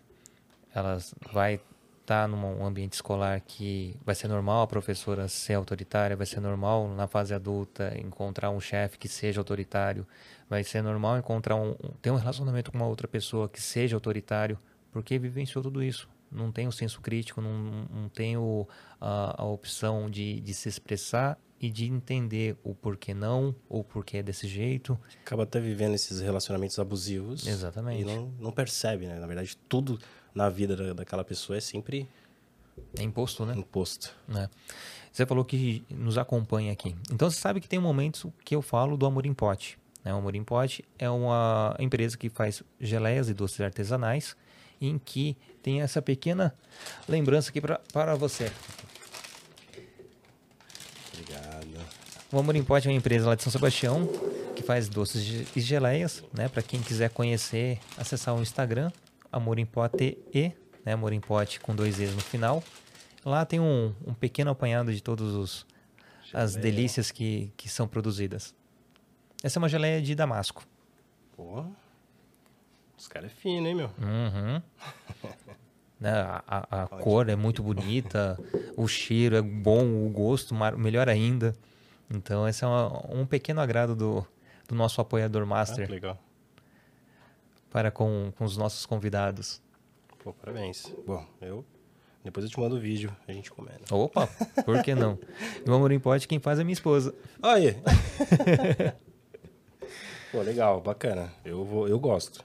ela 0.72 0.98
vai 1.32 1.54
estar 1.54 2.22
tá 2.22 2.28
num 2.28 2.64
ambiente 2.64 2.92
escolar 2.92 3.40
que 3.40 3.96
vai 4.04 4.14
ser 4.14 4.28
normal 4.28 4.62
a 4.62 4.66
professora 4.66 5.26
ser 5.26 5.54
autoritária, 5.54 6.14
vai 6.14 6.26
ser 6.26 6.38
normal 6.38 6.88
na 6.88 7.08
fase 7.08 7.34
adulta 7.34 7.92
encontrar 7.98 8.50
um 8.50 8.60
chefe 8.60 8.96
que 8.96 9.08
seja 9.08 9.40
autoritário, 9.40 10.06
vai 10.48 10.62
ser 10.62 10.82
normal 10.82 11.18
encontrar 11.18 11.56
um 11.56 11.74
ter 12.00 12.12
um 12.12 12.16
relacionamento 12.16 12.70
com 12.70 12.78
uma 12.78 12.86
outra 12.86 13.08
pessoa 13.08 13.48
que 13.48 13.60
seja 13.60 13.96
autoritário, 13.96 14.56
porque 14.92 15.18
vivenciou 15.18 15.64
tudo 15.64 15.82
isso. 15.82 16.08
Não 16.30 16.52
tem 16.52 16.68
o 16.68 16.72
senso 16.72 17.00
crítico, 17.00 17.40
não, 17.40 17.86
não 17.92 18.08
tem 18.08 18.36
o, 18.36 18.68
a, 19.00 19.42
a 19.42 19.44
opção 19.44 20.08
de, 20.08 20.40
de 20.40 20.54
se 20.54 20.68
expressar 20.68 21.38
e 21.60 21.70
de 21.70 21.86
entender 21.86 22.56
o 22.62 22.74
porquê 22.74 23.14
não, 23.14 23.54
ou 23.68 23.82
porquê 23.82 24.18
é 24.18 24.22
desse 24.22 24.46
jeito. 24.46 24.98
Acaba 25.24 25.44
até 25.44 25.60
vivendo 25.60 25.94
esses 25.94 26.20
relacionamentos 26.20 26.78
abusivos. 26.78 27.46
Exatamente. 27.46 28.02
E 28.02 28.04
não, 28.04 28.32
não 28.38 28.52
percebe, 28.52 29.06
né? 29.06 29.18
Na 29.18 29.26
verdade, 29.26 29.56
tudo 29.68 29.98
na 30.34 30.48
vida 30.48 30.76
da, 30.76 30.92
daquela 30.92 31.24
pessoa 31.24 31.56
é 31.56 31.60
sempre... 31.60 32.08
É 32.98 33.02
imposto, 33.02 33.46
né? 33.46 33.54
Imposto. 33.56 34.14
É. 34.34 34.50
Você 35.10 35.24
falou 35.24 35.44
que 35.46 35.82
nos 35.88 36.18
acompanha 36.18 36.72
aqui. 36.72 36.94
Então, 37.10 37.30
você 37.30 37.40
sabe 37.40 37.58
que 37.58 37.68
tem 37.68 37.78
um 37.78 37.82
momento 37.82 38.30
que 38.44 38.54
eu 38.54 38.60
falo 38.60 38.98
do 38.98 39.06
Amor 39.06 39.24
em 39.24 39.32
Pote. 39.32 39.78
Né? 40.04 40.12
O 40.12 40.18
Amor 40.18 40.34
em 40.34 40.44
Pote 40.44 40.84
é 40.98 41.08
uma 41.08 41.74
empresa 41.78 42.18
que 42.18 42.28
faz 42.28 42.62
geleias 42.78 43.30
e 43.30 43.34
doces 43.34 43.60
artesanais 43.62 44.36
em 44.78 44.98
que 44.98 45.36
tem 45.62 45.80
essa 45.80 46.02
pequena 46.02 46.54
lembrança 47.08 47.48
aqui 47.48 47.62
pra, 47.62 47.80
para 47.92 48.14
você. 48.14 48.52
Obrigado. 51.14 51.86
O 52.32 52.38
Amor 52.40 52.56
em 52.56 52.64
Pote 52.64 52.88
é 52.88 52.90
uma 52.90 52.96
empresa 52.96 53.28
lá 53.28 53.34
de 53.36 53.42
São 53.42 53.52
Sebastião 53.52 54.08
que 54.56 54.62
faz 54.62 54.88
doces 54.88 55.46
e 55.54 55.60
geleias, 55.60 56.24
né? 56.32 56.48
Para 56.48 56.60
quem 56.60 56.80
quiser 56.80 57.10
conhecer, 57.10 57.78
acessar 57.96 58.34
o 58.34 58.42
Instagram, 58.42 58.90
Amor 59.30 59.60
em 59.60 59.66
Pote 59.66 60.18
e, 60.34 60.50
né? 60.84 60.92
Amor 60.92 61.12
em 61.12 61.20
Pote 61.20 61.60
com 61.60 61.74
dois 61.74 62.00
E's 62.00 62.12
no 62.12 62.20
final. 62.20 62.64
Lá 63.24 63.44
tem 63.44 63.60
um, 63.60 63.94
um 64.04 64.12
pequeno 64.12 64.50
apanhado 64.50 64.92
de 64.92 65.00
todas 65.00 65.64
as 66.32 66.56
delícias 66.56 67.12
que, 67.12 67.52
que 67.56 67.68
são 67.68 67.86
produzidas. 67.86 68.52
Essa 69.42 69.58
é 69.58 69.60
uma 69.60 69.68
geleia 69.68 70.02
de 70.02 70.14
damasco. 70.14 70.66
Pô. 71.36 71.64
Os 72.98 73.06
caras 73.06 73.30
é 73.30 73.34
fino, 73.34 73.68
hein, 73.68 73.74
meu? 73.74 73.90
Uhum. 73.98 74.62
Né, 75.98 76.10
a, 76.10 76.42
a, 76.46 76.82
a 76.82 76.86
cor 76.88 77.26
é 77.30 77.34
muito 77.34 77.62
bonita, 77.62 78.38
o 78.76 78.86
cheiro 78.86 79.34
é 79.34 79.40
bom, 79.40 80.04
o 80.04 80.10
gosto 80.10 80.54
melhor 80.76 81.08
ainda. 81.08 81.56
Então, 82.10 82.46
esse 82.48 82.64
é 82.64 82.66
uma, 82.66 83.14
um 83.14 83.26
pequeno 83.26 83.60
agrado 83.60 83.94
do, 83.94 84.26
do 84.68 84.74
nosso 84.74 85.00
apoiador 85.00 85.44
master. 85.46 85.86
Ah, 85.88 85.92
legal. 85.92 86.18
Para 87.70 87.90
com, 87.90 88.32
com 88.36 88.44
os 88.44 88.56
nossos 88.56 88.86
convidados. 88.86 89.60
Pô, 90.22 90.32
parabéns. 90.32 90.92
Bom, 91.06 91.24
eu. 91.40 91.64
Depois 92.24 92.44
eu 92.44 92.50
te 92.50 92.58
mando 92.58 92.74
o 92.74 92.80
vídeo, 92.80 93.14
a 93.28 93.32
gente 93.32 93.52
comendo. 93.52 93.84
Opa, 93.90 94.26
por 94.64 94.82
que 94.82 94.96
não? 94.96 95.16
No 95.64 95.74
Amor 95.74 95.92
em 95.92 96.00
Pote, 96.00 96.26
quem 96.26 96.40
faz 96.40 96.58
é 96.58 96.64
minha 96.64 96.72
esposa. 96.72 97.14
Olha! 97.40 97.76
Pô, 100.32 100.42
legal, 100.42 100.80
bacana. 100.80 101.32
Eu, 101.44 101.64
vou, 101.64 101.86
eu 101.86 102.00
gosto. 102.00 102.44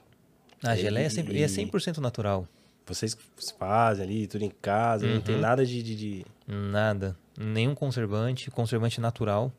A 0.62 0.76
geleia 0.76 1.06
é, 1.06 1.10
sempre, 1.10 1.42
é 1.42 1.46
100% 1.46 1.98
natural. 1.98 2.46
Vocês 2.86 3.16
fazem 3.58 4.04
ali, 4.04 4.26
tudo 4.28 4.44
em 4.44 4.50
casa, 4.50 5.06
uhum. 5.06 5.14
não 5.14 5.20
tem 5.20 5.34
uhum. 5.34 5.40
nada 5.40 5.66
de, 5.66 5.82
de, 5.82 5.96
de, 5.96 6.26
Nada. 6.46 7.16
Nenhum 7.36 7.74
conservante, 7.74 8.50
conservante 8.50 9.00
natural. 9.00 9.52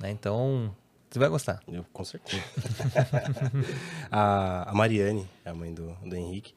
Né? 0.00 0.10
Então, 0.10 0.74
você 1.14 1.18
vai 1.18 1.28
gostar. 1.28 1.62
Eu, 1.68 1.84
com 1.92 2.04
certeza. 2.04 2.42
a, 4.10 4.70
a, 4.70 4.74
Mariane, 4.74 5.28
a 5.44 5.54
mãe 5.54 5.72
do, 5.72 5.92
do 6.04 6.16
Henrique, 6.16 6.52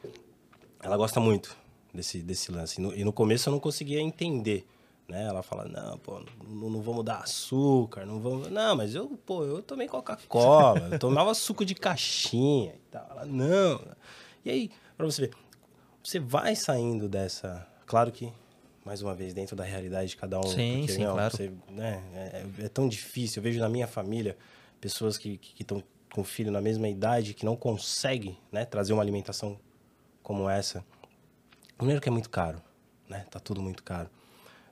ela 0.81 0.97
gosta 0.97 1.19
muito 1.19 1.55
desse, 1.93 2.23
desse 2.23 2.51
lance. 2.51 2.79
E 2.79 2.83
no, 2.83 2.95
e 2.95 3.03
no 3.03 3.13
começo 3.13 3.49
eu 3.49 3.53
não 3.53 3.59
conseguia 3.59 4.01
entender. 4.01 4.67
Né? 5.07 5.25
Ela 5.25 5.43
fala, 5.43 5.65
não, 5.65 5.97
pô, 5.99 6.21
não, 6.43 6.69
não 6.71 6.81
vamos 6.81 7.05
dar 7.05 7.19
açúcar, 7.19 8.05
não 8.05 8.19
vamos... 8.19 8.49
Não, 8.49 8.75
mas 8.75 8.93
eu, 8.95 9.07
pô, 9.25 9.45
eu 9.45 9.61
tomei 9.61 9.87
Coca-Cola, 9.87 10.89
eu 10.91 10.99
tomava 10.99 11.33
suco 11.35 11.63
de 11.63 11.75
caixinha 11.75 12.73
e 12.73 12.91
tal. 12.91 13.07
Ela, 13.11 13.25
não. 13.25 13.79
E 14.43 14.49
aí, 14.49 14.71
pra 14.97 15.05
você 15.05 15.27
ver, 15.27 15.33
você 16.03 16.19
vai 16.19 16.55
saindo 16.55 17.07
dessa... 17.07 17.65
Claro 17.85 18.11
que, 18.11 18.33
mais 18.87 19.01
uma 19.01 19.13
vez, 19.13 19.33
dentro 19.33 19.53
da 19.53 19.65
realidade 19.65 20.11
de 20.11 20.15
cada 20.15 20.39
um. 20.39 20.43
Sim, 20.43 20.77
porque, 20.79 20.93
sim, 20.93 21.03
não, 21.03 21.13
claro. 21.13 21.35
Você, 21.35 21.51
né, 21.69 22.01
é, 22.15 22.45
é, 22.63 22.69
tão 22.69 22.87
difícil. 22.87 23.41
Eu 23.41 23.43
vejo 23.43 23.59
na 23.59 23.67
minha 23.67 23.85
família 23.85 24.37
pessoas 24.79 25.17
que 25.17 25.41
estão 25.59 25.83
com 26.13 26.23
filho 26.23 26.51
na 26.51 26.61
mesma 26.61 26.87
idade 26.87 27.33
que 27.33 27.43
não 27.43 27.57
conseguem 27.57 28.37
né, 28.49 28.63
trazer 28.63 28.93
uma 28.93 29.01
alimentação 29.01 29.59
como 30.23 30.49
essa. 30.49 30.85
Primeiro 31.75 31.99
que 31.99 32.07
é 32.07 32.11
muito 32.11 32.29
caro, 32.29 32.61
né? 33.09 33.25
Tá 33.29 33.41
tudo 33.41 33.61
muito 33.61 33.83
caro. 33.83 34.09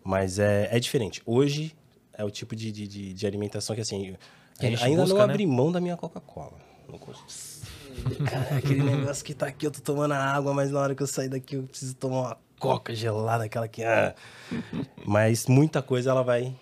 Mas 0.01 0.39
é, 0.39 0.69
é 0.71 0.79
diferente. 0.79 1.21
Hoje 1.25 1.75
é 2.13 2.23
o 2.23 2.31
tipo 2.31 2.55
de, 2.55 2.71
de, 2.71 3.13
de 3.13 3.27
alimentação 3.27 3.75
que, 3.75 3.81
assim, 3.81 4.15
que 4.57 4.65
ainda 4.65 5.01
busca, 5.01 5.19
não 5.19 5.27
né? 5.27 5.33
abri 5.33 5.45
mão 5.45 5.73
da 5.73 5.81
minha 5.81 5.97
Coca-Cola. 5.97 6.57
Não 6.87 6.97
Cara, 8.25 8.57
aquele 8.57 8.83
negócio 8.83 9.25
que 9.25 9.33
tá 9.33 9.47
aqui, 9.47 9.67
eu 9.67 9.71
tô 9.71 9.81
tomando 9.81 10.13
água, 10.13 10.53
mas 10.53 10.71
na 10.71 10.79
hora 10.79 10.95
que 10.95 11.03
eu 11.03 11.07
sair 11.07 11.27
daqui 11.27 11.55
eu 11.55 11.63
preciso 11.63 11.95
tomar 11.95 12.21
uma 12.21 12.44
coca 12.59 12.93
gelada, 12.93 13.43
aquela 13.43 13.67
que. 13.67 13.83
Ah. 13.83 14.13
Mas 15.05 15.47
muita 15.47 15.81
coisa 15.81 16.11
ela 16.11 16.23
vai, 16.23 16.55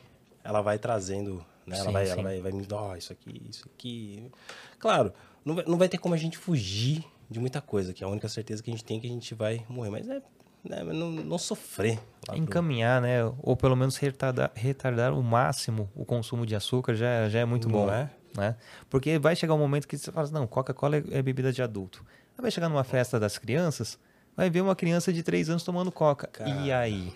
ela 0.44 0.62
vai 0.62 0.78
trazendo, 0.78 1.46
né? 1.66 1.78
Ela, 1.78 1.86
sim, 1.86 1.92
vai, 1.92 2.06
sim. 2.06 2.12
ela 2.12 2.24
vai, 2.24 2.42
vai 2.42 2.52
me 2.52 2.68
ó, 2.72 2.92
oh, 2.92 2.96
isso 2.96 3.14
aqui, 3.14 3.42
isso 3.50 3.70
aqui. 3.74 4.32
Claro, 4.80 5.14
não 5.44 5.56
vai, 5.56 5.66
não 5.66 5.78
vai 5.78 5.90
ter 5.90 5.98
como 5.98 6.14
a 6.16 6.18
gente 6.18 6.38
fugir 6.38 7.04
de 7.30 7.40
muita 7.40 7.62
coisa, 7.62 7.94
que 7.94 8.04
é 8.04 8.08
a 8.08 8.10
única 8.10 8.30
certeza 8.30 8.62
que 8.62 8.70
a 8.70 8.74
gente 8.74 8.84
tem 8.84 8.98
é 8.98 9.02
que 9.02 9.08
a 9.08 9.10
gente 9.10 9.34
vai 9.34 9.66
morrer. 9.70 9.90
Mas 9.90 10.08
é 10.10 10.22
né, 10.64 10.82
não, 10.84 11.12
não 11.12 11.38
sofrer. 11.38 12.00
Encaminhar, 12.34 13.02
pro... 13.02 13.10
né? 13.10 13.34
Ou 13.42 13.56
pelo 13.56 13.76
menos 13.76 13.98
retardar, 13.98 14.52
retardar 14.56 15.14
o 15.14 15.22
máximo 15.22 15.90
o 15.94 16.06
consumo 16.06 16.46
de 16.46 16.56
açúcar 16.56 16.96
já, 16.96 17.28
já 17.30 17.40
é 17.40 17.46
muito 17.46 17.68
não 17.68 17.86
bom. 17.86 17.92
É? 17.92 18.10
Né? 18.36 18.56
Porque 18.90 19.20
vai 19.20 19.36
chegar 19.36 19.54
um 19.54 19.60
momento 19.60 19.88
que 19.88 19.98
você 19.98 20.12
fala 20.12 20.26
assim, 20.26 20.34
não, 20.34 20.48
Coca-Cola 20.48 20.98
é, 20.98 21.04
é 21.12 21.22
bebida 21.22 21.52
de 21.52 21.62
adulto. 21.62 22.04
Aí 22.38 22.42
vai 22.42 22.50
chegar 22.50 22.70
numa 22.70 22.84
festa 22.84 23.20
das 23.20 23.38
crianças, 23.38 24.00
vai 24.36 24.50
ver 24.50 24.62
uma 24.62 24.76
criança 24.76 25.12
de 25.12 25.24
3 25.24 25.50
anos 25.50 25.64
tomando 25.64 25.92
Coca. 25.92 26.28
Cara... 26.28 26.50
E 26.50 26.72
aí? 26.72 27.14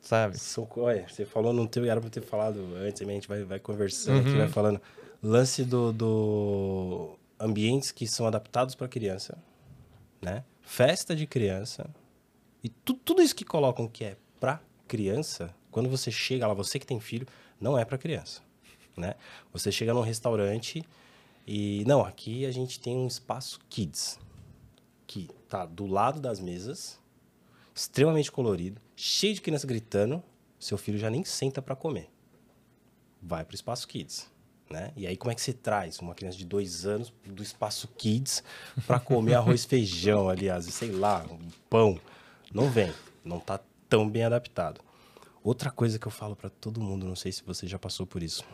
Sabe? 0.00 0.36
Olha, 0.76 1.06
você 1.08 1.24
falou 1.24 1.52
no 1.52 1.66
teu, 1.66 1.84
era 1.84 2.00
pra 2.00 2.10
ter 2.10 2.22
falado 2.22 2.58
antes, 2.76 3.02
a 3.02 3.04
gente 3.04 3.28
vai, 3.28 3.44
vai 3.44 3.58
conversando 3.58 4.16
uhum. 4.16 4.28
aqui, 4.28 4.38
vai 4.38 4.48
falando. 4.48 4.80
Lance 5.22 5.64
do, 5.64 5.92
do 5.92 7.18
ambientes 7.38 7.92
que 7.92 8.06
são 8.06 8.26
adaptados 8.26 8.74
para 8.74 8.88
criança, 8.88 9.38
né? 10.20 10.44
Festa 10.62 11.14
de 11.14 11.26
criança, 11.26 11.90
e 12.62 12.68
tu, 12.68 12.94
tudo 12.94 13.22
isso 13.22 13.34
que 13.34 13.44
colocam 13.44 13.88
que 13.88 14.04
é 14.04 14.16
para 14.38 14.60
criança, 14.86 15.54
quando 15.70 15.88
você 15.88 16.10
chega 16.10 16.46
lá, 16.46 16.54
você 16.54 16.78
que 16.78 16.86
tem 16.86 17.00
filho, 17.00 17.26
não 17.60 17.78
é 17.78 17.84
para 17.84 17.98
criança, 17.98 18.42
né? 18.96 19.14
Você 19.52 19.72
chega 19.72 19.94
num 19.94 20.00
restaurante 20.00 20.84
e 21.46 21.84
não, 21.86 22.04
aqui 22.04 22.44
a 22.44 22.50
gente 22.50 22.80
tem 22.80 22.96
um 22.96 23.06
espaço 23.06 23.60
kids 23.68 24.18
tá 25.50 25.66
do 25.66 25.86
lado 25.86 26.20
das 26.20 26.38
mesas, 26.38 26.98
extremamente 27.74 28.30
colorido, 28.30 28.80
cheio 28.94 29.34
de 29.34 29.40
criança 29.40 29.66
gritando, 29.66 30.22
seu 30.58 30.78
filho 30.78 30.98
já 30.98 31.10
nem 31.10 31.24
senta 31.24 31.60
para 31.60 31.74
comer. 31.74 32.08
Vai 33.20 33.44
para 33.44 33.52
o 33.52 33.54
espaço 33.54 33.86
kids. 33.88 34.30
Né? 34.70 34.92
E 34.96 35.04
aí 35.04 35.16
como 35.16 35.32
é 35.32 35.34
que 35.34 35.42
você 35.42 35.52
traz 35.52 35.98
uma 35.98 36.14
criança 36.14 36.38
de 36.38 36.44
dois 36.44 36.86
anos 36.86 37.12
do 37.26 37.42
espaço 37.42 37.88
kids 37.98 38.44
para 38.86 39.00
comer 39.00 39.34
arroz 39.34 39.64
feijão, 39.66 40.28
aliás, 40.28 40.66
sei 40.66 40.92
lá, 40.92 41.26
um 41.28 41.50
pão, 41.68 42.00
não 42.54 42.70
vem, 42.70 42.92
não 43.24 43.38
está 43.38 43.58
tão 43.88 44.08
bem 44.08 44.22
adaptado. 44.22 44.80
Outra 45.42 45.72
coisa 45.72 45.98
que 45.98 46.06
eu 46.06 46.12
falo 46.12 46.36
para 46.36 46.48
todo 46.48 46.80
mundo, 46.80 47.04
não 47.04 47.16
sei 47.16 47.32
se 47.32 47.42
você 47.42 47.66
já 47.66 47.78
passou 47.78 48.06
por 48.06 48.22
isso. 48.22 48.44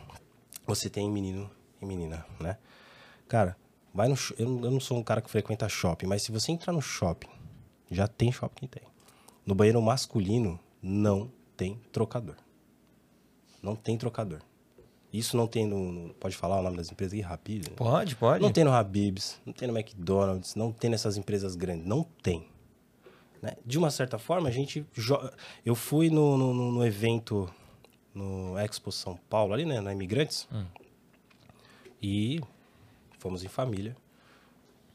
Você 0.65 0.89
tem 0.89 1.07
menino 1.11 1.51
e 1.79 1.85
menina, 1.85 2.25
né? 2.39 2.57
Cara, 3.27 3.55
vai 3.93 4.07
no 4.07 4.15
eu, 4.37 4.47
eu 4.63 4.71
não 4.71 4.79
sou 4.79 4.97
um 4.97 5.03
cara 5.03 5.21
que 5.21 5.29
frequenta 5.29 5.67
shopping, 5.67 6.05
mas 6.05 6.23
se 6.23 6.31
você 6.31 6.51
entrar 6.51 6.73
no 6.73 6.81
shopping, 6.81 7.29
já 7.89 8.07
tem 8.07 8.31
shopping 8.31 8.67
tem. 8.67 8.83
No 9.45 9.55
banheiro 9.55 9.81
masculino 9.81 10.59
não 10.81 11.31
tem 11.55 11.79
trocador. 11.91 12.35
Não 13.61 13.75
tem 13.75 13.97
trocador. 13.97 14.41
Isso 15.11 15.37
não 15.37 15.47
tem 15.47 15.65
no, 15.65 15.91
no, 15.91 16.13
Pode 16.15 16.35
falar 16.35 16.59
o 16.59 16.63
nome 16.63 16.77
das 16.77 16.91
empresas 16.91 17.13
aqui 17.13 17.21
rápido? 17.21 17.71
Pode, 17.71 18.15
pode. 18.15 18.41
Não 18.41 18.51
tem 18.51 18.63
no 18.63 18.71
Habibs, 18.71 19.39
não 19.45 19.53
tem 19.53 19.67
no 19.67 19.77
McDonald's, 19.77 20.53
não 20.53 20.71
tem 20.71 20.89
nessas 20.89 21.17
empresas 21.17 21.55
grandes. 21.55 21.85
Não 21.85 22.03
tem. 22.21 22.45
Né? 23.41 23.55
De 23.65 23.77
uma 23.77 23.89
certa 23.89 24.17
forma, 24.17 24.49
a 24.49 24.51
gente. 24.51 24.85
Eu 25.65 25.75
fui 25.75 26.09
no, 26.09 26.37
no, 26.37 26.71
no, 26.71 26.85
evento 26.85 27.49
no 28.13 28.57
Expo 28.59 28.91
São 28.91 29.17
Paulo, 29.29 29.53
ali, 29.53 29.65
né, 29.65 29.79
na 29.79 29.93
Imigrantes, 29.93 30.47
hum. 30.51 30.65
e 32.01 32.41
fomos 33.27 33.43
em 33.43 33.49
família. 33.49 33.95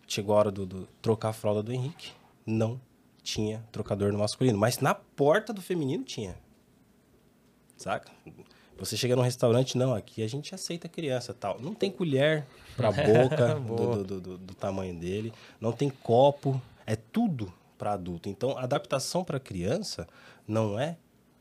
Chegou 0.09 0.35
a 0.35 0.39
hora 0.39 0.51
do, 0.51 0.65
do, 0.65 0.89
trocar 1.03 1.29
a 1.29 1.33
fralda 1.35 1.63
do 1.63 1.71
Henrique. 1.71 2.13
Não 2.47 2.81
tinha 3.23 3.63
trocador 3.71 4.11
no 4.11 4.19
masculino. 4.19 4.57
Mas 4.59 4.79
na 4.79 4.95
porta 4.95 5.53
do 5.53 5.61
feminino 5.61 6.03
tinha. 6.03 6.35
Saca? 7.77 8.11
Você 8.79 8.97
chega 8.97 9.15
num 9.15 9.23
restaurante, 9.23 9.77
não, 9.77 9.95
aqui 9.95 10.23
a 10.23 10.29
gente 10.29 10.55
aceita 10.55 10.89
criança 10.89 11.35
tal. 11.35 11.61
Não 11.61 11.75
tem 11.75 11.91
colher 11.91 12.47
pra 12.75 12.91
boca 12.91 13.55
do, 13.55 14.03
do, 14.03 14.21
do, 14.21 14.39
do, 14.39 14.55
tamanho 14.55 14.99
dele, 14.99 15.33
não 15.61 15.71
tem 15.71 15.91
copo, 15.91 16.61
é 16.87 16.97
tudo 16.97 17.53
para 17.77 17.93
adulto. 17.93 18.31
Então, 18.31 18.57
adaptação 18.57 19.23
para 19.23 19.39
criança 19.39 20.09
não 20.49 20.81
é 20.81 20.97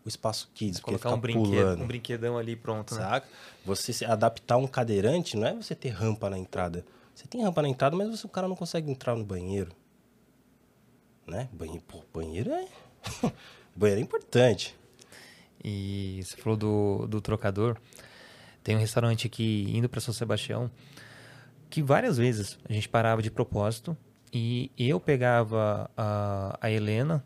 o 0.05 0.09
espaço 0.09 0.49
kids, 0.53 0.79
porque 0.79 0.97
colocar 0.97 1.15
um 1.15 1.19
brinquedo, 1.19 1.81
um 1.81 1.87
brinquedão 1.87 2.37
ali 2.37 2.55
pronto, 2.55 2.95
né? 2.95 3.01
Saca? 3.01 3.27
Você 3.65 3.93
se 3.93 4.05
adaptar 4.05 4.57
um 4.57 4.67
cadeirante 4.67 5.37
não 5.37 5.47
é 5.47 5.53
você 5.53 5.75
ter 5.75 5.89
rampa 5.89 6.29
na 6.29 6.37
entrada. 6.37 6.85
Você 7.13 7.27
tem 7.27 7.43
rampa 7.43 7.61
na 7.61 7.69
entrada, 7.69 7.95
mas 7.95 8.09
você, 8.09 8.25
o 8.25 8.29
cara 8.29 8.47
não 8.47 8.55
consegue 8.55 8.89
entrar 8.89 9.15
no 9.15 9.23
banheiro. 9.23 9.71
Né? 11.27 11.47
Banheiro, 11.51 11.83
pô, 11.87 12.03
banheiro 12.13 12.51
é 12.51 12.67
banheiro 13.75 14.01
é 14.01 14.03
importante. 14.03 14.75
E 15.63 16.21
você 16.23 16.35
falou 16.37 16.57
do, 16.57 17.07
do 17.07 17.21
trocador. 17.21 17.77
Tem 18.63 18.75
um 18.75 18.79
restaurante 18.79 19.27
aqui 19.27 19.67
indo 19.69 19.87
para 19.87 19.99
São 19.99 20.13
Sebastião 20.13 20.69
que 21.69 21.81
várias 21.81 22.17
vezes 22.17 22.59
a 22.69 22.73
gente 22.73 22.89
parava 22.89 23.21
de 23.21 23.31
propósito 23.31 23.95
e 24.33 24.71
eu 24.77 24.99
pegava 24.99 25.89
a, 25.95 26.57
a 26.61 26.69
Helena 26.69 27.25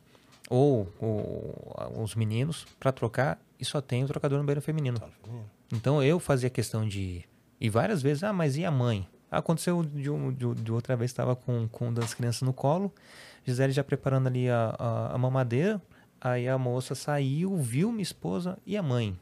ou, 0.50 0.92
ou 1.00 2.04
os 2.04 2.16
meninos 2.16 2.66
para 2.80 2.92
trocar 2.92 3.40
e 3.60 3.66
só 3.66 3.82
tem 3.82 4.04
o 4.04 4.08
trocador 4.08 4.38
no 4.38 4.46
banheiro 4.46 4.62
feminino. 4.62 5.02
Então 5.74 6.04
eu 6.04 6.20
fazia 6.20 6.50
questão 6.50 6.88
de 6.88 7.24
e 7.60 7.70
várias 7.70 8.02
vezes, 8.02 8.24
ah, 8.24 8.34
mas 8.34 8.58
e 8.58 8.66
a 8.66 8.72
mãe? 8.72 9.08
Aconteceu 9.32 9.84
de, 9.84 10.04
de, 10.04 10.62
de 10.62 10.72
outra 10.72 10.96
vez, 10.96 11.12
estava 11.12 11.36
com, 11.36 11.68
com 11.68 11.94
das 11.94 12.14
crianças 12.14 12.42
no 12.42 12.54
colo, 12.54 12.94
Gisele 13.44 13.72
já 13.74 13.84
preparando 13.84 14.28
ali 14.28 14.50
a, 14.50 14.76
a, 14.78 15.16
a 15.16 15.18
mamadeira, 15.18 15.82
Aí 16.26 16.48
a 16.48 16.58
moça 16.58 16.96
saiu, 16.96 17.56
viu 17.56 17.92
minha 17.92 18.02
esposa 18.02 18.58
e 18.66 18.76
a 18.76 18.82
mãe. 18.82 19.16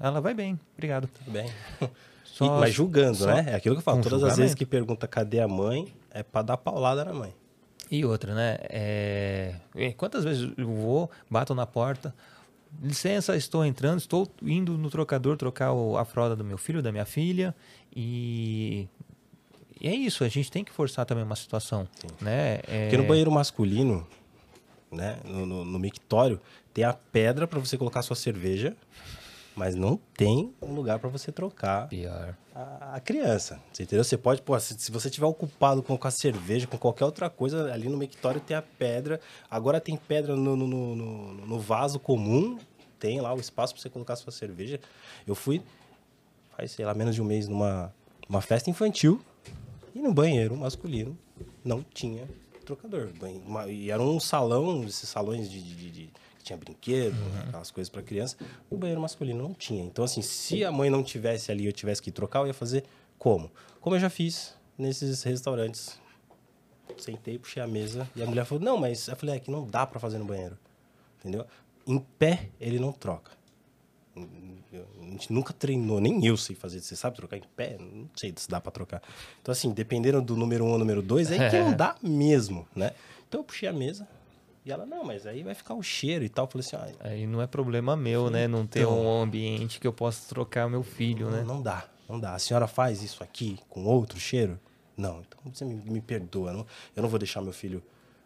Ela 0.00 0.18
vai 0.18 0.32
bem, 0.32 0.58
obrigado. 0.72 1.08
Tudo 1.08 1.30
bem. 1.30 1.50
Só, 2.24 2.44
e, 2.44 2.60
mas 2.60 2.74
julgando, 2.74 3.16
só, 3.16 3.26
né? 3.26 3.46
É 3.48 3.54
aquilo 3.54 3.76
que 3.76 3.78
eu 3.78 3.82
falo. 3.82 4.02
Todas 4.02 4.22
as 4.22 4.36
vezes 4.36 4.54
que 4.54 4.66
pergunta 4.66 5.08
cadê 5.08 5.40
a 5.40 5.48
mãe, 5.48 5.94
é 6.10 6.22
para 6.22 6.42
dar 6.42 6.56
paulada 6.58 7.02
na 7.02 7.14
mãe. 7.14 7.34
E 7.90 8.04
outra, 8.04 8.34
né? 8.34 8.58
É... 8.62 9.54
Quantas 9.96 10.24
vezes 10.24 10.50
eu 10.56 10.66
vou, 10.66 11.10
bato 11.30 11.54
na 11.54 11.66
porta, 11.66 12.14
licença, 12.82 13.36
estou 13.36 13.64
entrando, 13.64 13.98
estou 13.98 14.28
indo 14.42 14.76
no 14.76 14.90
trocador 14.90 15.36
trocar 15.36 15.70
a 15.98 16.04
fralda 16.04 16.34
do 16.34 16.44
meu 16.44 16.58
filho, 16.58 16.82
da 16.82 16.90
minha 16.90 17.04
filha, 17.04 17.54
e... 17.94 18.88
e 19.80 19.88
é 19.88 19.94
isso, 19.94 20.24
a 20.24 20.28
gente 20.28 20.50
tem 20.50 20.64
que 20.64 20.72
forçar 20.72 21.06
também 21.06 21.24
uma 21.24 21.36
situação, 21.36 21.86
Sim. 22.00 22.08
né? 22.20 22.60
É... 22.66 22.84
Porque 22.88 22.96
no 22.96 23.04
banheiro 23.08 23.30
masculino, 23.30 24.06
né, 24.90 25.18
no, 25.24 25.46
no, 25.46 25.64
no 25.64 25.78
mictório, 25.78 26.40
tem 26.74 26.84
a 26.84 26.92
pedra 26.92 27.46
para 27.46 27.58
você 27.58 27.78
colocar 27.78 28.02
sua 28.02 28.16
cerveja, 28.16 28.76
mas 29.56 29.74
não 29.74 29.98
tem 30.16 30.54
um 30.60 30.74
lugar 30.74 30.98
para 30.98 31.08
você 31.08 31.32
trocar 31.32 31.88
a, 32.54 32.96
a, 32.96 33.00
criança. 33.00 33.58
Você 33.72 33.84
entendeu? 33.84 34.04
Você 34.04 34.18
pode, 34.18 34.42
pô, 34.42 34.58
se, 34.60 34.78
se 34.78 34.92
você 34.92 35.08
tiver 35.08 35.26
ocupado 35.26 35.82
com, 35.82 35.96
com, 35.96 36.06
a 36.06 36.10
cerveja, 36.10 36.66
com 36.66 36.76
qualquer 36.76 37.06
outra 37.06 37.30
coisa, 37.30 37.72
ali 37.72 37.88
no 37.88 37.96
mictório 37.96 38.38
tem 38.38 38.54
a 38.54 38.60
pedra. 38.60 39.18
Agora 39.50 39.80
tem 39.80 39.96
pedra 39.96 40.36
no, 40.36 40.54
no, 40.54 40.66
no, 40.66 41.34
no 41.34 41.58
vaso 41.58 41.98
comum, 41.98 42.58
tem 43.00 43.18
lá 43.20 43.34
o 43.34 43.40
espaço 43.40 43.72
para 43.72 43.82
você 43.82 43.88
colocar 43.88 44.14
sua 44.16 44.30
cerveja. 44.30 44.78
Eu 45.26 45.34
fui, 45.34 45.62
faz, 46.54 46.72
sei 46.72 46.84
lá, 46.84 46.92
menos 46.92 47.14
de 47.14 47.22
um 47.22 47.24
mês 47.24 47.48
numa 47.48 47.92
uma 48.28 48.40
festa 48.40 48.68
infantil 48.68 49.20
e 49.94 50.00
no 50.00 50.12
banheiro 50.12 50.56
masculino 50.56 51.16
não 51.64 51.82
tinha 51.82 52.28
trocador. 52.64 53.10
Uma, 53.46 53.68
e 53.68 53.90
era 53.90 54.02
um 54.02 54.20
salão, 54.20 54.84
esses 54.84 55.08
salões 55.08 55.50
de, 55.50 55.62
de, 55.62 55.90
de 55.90 56.10
tinha 56.46 56.56
brinquedo, 56.56 57.16
uhum. 57.16 57.40
aquelas 57.48 57.70
coisas 57.70 57.90
para 57.90 58.02
criança. 58.02 58.36
O 58.70 58.76
banheiro 58.76 59.00
masculino 59.00 59.42
não 59.42 59.52
tinha. 59.52 59.84
Então, 59.84 60.04
assim, 60.04 60.22
se 60.22 60.64
a 60.64 60.70
mãe 60.70 60.88
não 60.88 61.02
tivesse 61.02 61.50
ali 61.50 61.66
eu 61.66 61.72
tivesse 61.72 62.00
que 62.00 62.10
trocar, 62.10 62.40
eu 62.40 62.46
ia 62.46 62.54
fazer 62.54 62.84
como? 63.18 63.50
Como 63.80 63.96
eu 63.96 64.00
já 64.00 64.08
fiz 64.08 64.54
nesses 64.78 65.22
restaurantes. 65.24 66.00
Sentei, 66.98 67.38
puxei 67.38 67.62
a 67.62 67.66
mesa 67.66 68.08
e 68.14 68.22
a 68.22 68.26
mulher 68.26 68.44
falou: 68.44 68.62
Não, 68.62 68.78
mas 68.78 69.08
eu 69.08 69.16
falei: 69.16 69.36
É 69.36 69.40
que 69.40 69.50
não 69.50 69.66
dá 69.66 69.84
para 69.86 69.98
fazer 69.98 70.18
no 70.18 70.24
banheiro. 70.24 70.56
Entendeu? 71.18 71.44
Em 71.86 71.98
pé, 71.98 72.48
ele 72.60 72.78
não 72.78 72.92
troca. 72.92 73.32
A 74.16 75.04
gente 75.10 75.32
nunca 75.32 75.52
treinou, 75.52 76.00
nem 76.00 76.24
eu 76.24 76.36
sei 76.36 76.54
fazer. 76.56 76.80
Você 76.80 76.96
sabe 76.96 77.16
trocar 77.16 77.36
em 77.36 77.42
pé? 77.54 77.76
Não 77.78 78.08
sei 78.14 78.32
se 78.36 78.48
dá 78.48 78.60
para 78.60 78.72
trocar. 78.72 79.02
Então, 79.42 79.52
assim, 79.52 79.72
dependendo 79.72 80.22
do 80.22 80.36
número 80.36 80.64
1 80.64 80.68
um 80.68 80.72
ou 80.72 80.78
número 80.78 81.02
2, 81.02 81.32
é 81.32 81.50
que 81.50 81.58
não 81.58 81.72
dá 81.76 81.96
mesmo, 82.02 82.66
né? 82.74 82.92
Então, 83.28 83.40
eu 83.40 83.44
puxei 83.44 83.68
a 83.68 83.72
mesa 83.72 84.08
e 84.66 84.72
ela, 84.72 84.84
não, 84.84 85.04
mas 85.04 85.24
aí 85.28 85.44
vai 85.44 85.54
ficar 85.54 85.74
o 85.74 85.82
cheiro 85.82 86.24
e 86.24 86.28
tal. 86.28 86.46
Eu 86.46 86.50
falei 86.50 86.66
assim, 86.66 86.76
ah, 86.76 87.08
Aí 87.08 87.24
não 87.24 87.40
é 87.40 87.46
problema 87.46 87.94
meu, 87.96 88.28
né? 88.28 88.48
Não 88.48 88.66
ter 88.66 88.80
então, 88.80 89.00
um 89.00 89.22
ambiente 89.22 89.78
que 89.78 89.86
eu 89.86 89.92
possa 89.92 90.28
trocar 90.28 90.68
meu 90.68 90.82
filho, 90.82 91.30
não, 91.30 91.36
né? 91.36 91.44
Não 91.44 91.62
dá, 91.62 91.84
não 92.08 92.18
dá. 92.18 92.34
A 92.34 92.38
senhora 92.40 92.66
faz 92.66 93.00
isso 93.00 93.22
aqui 93.22 93.60
com 93.68 93.84
outro 93.84 94.18
cheiro? 94.18 94.58
Não, 94.96 95.20
então 95.20 95.38
você 95.54 95.64
me, 95.64 95.76
me 95.76 96.00
perdoa. 96.00 96.52
Não, 96.52 96.66
eu 96.96 97.02
não 97.02 97.08
vou 97.08 97.16
deixar 97.16 97.40
meu 97.40 97.52
filho 97.52 97.80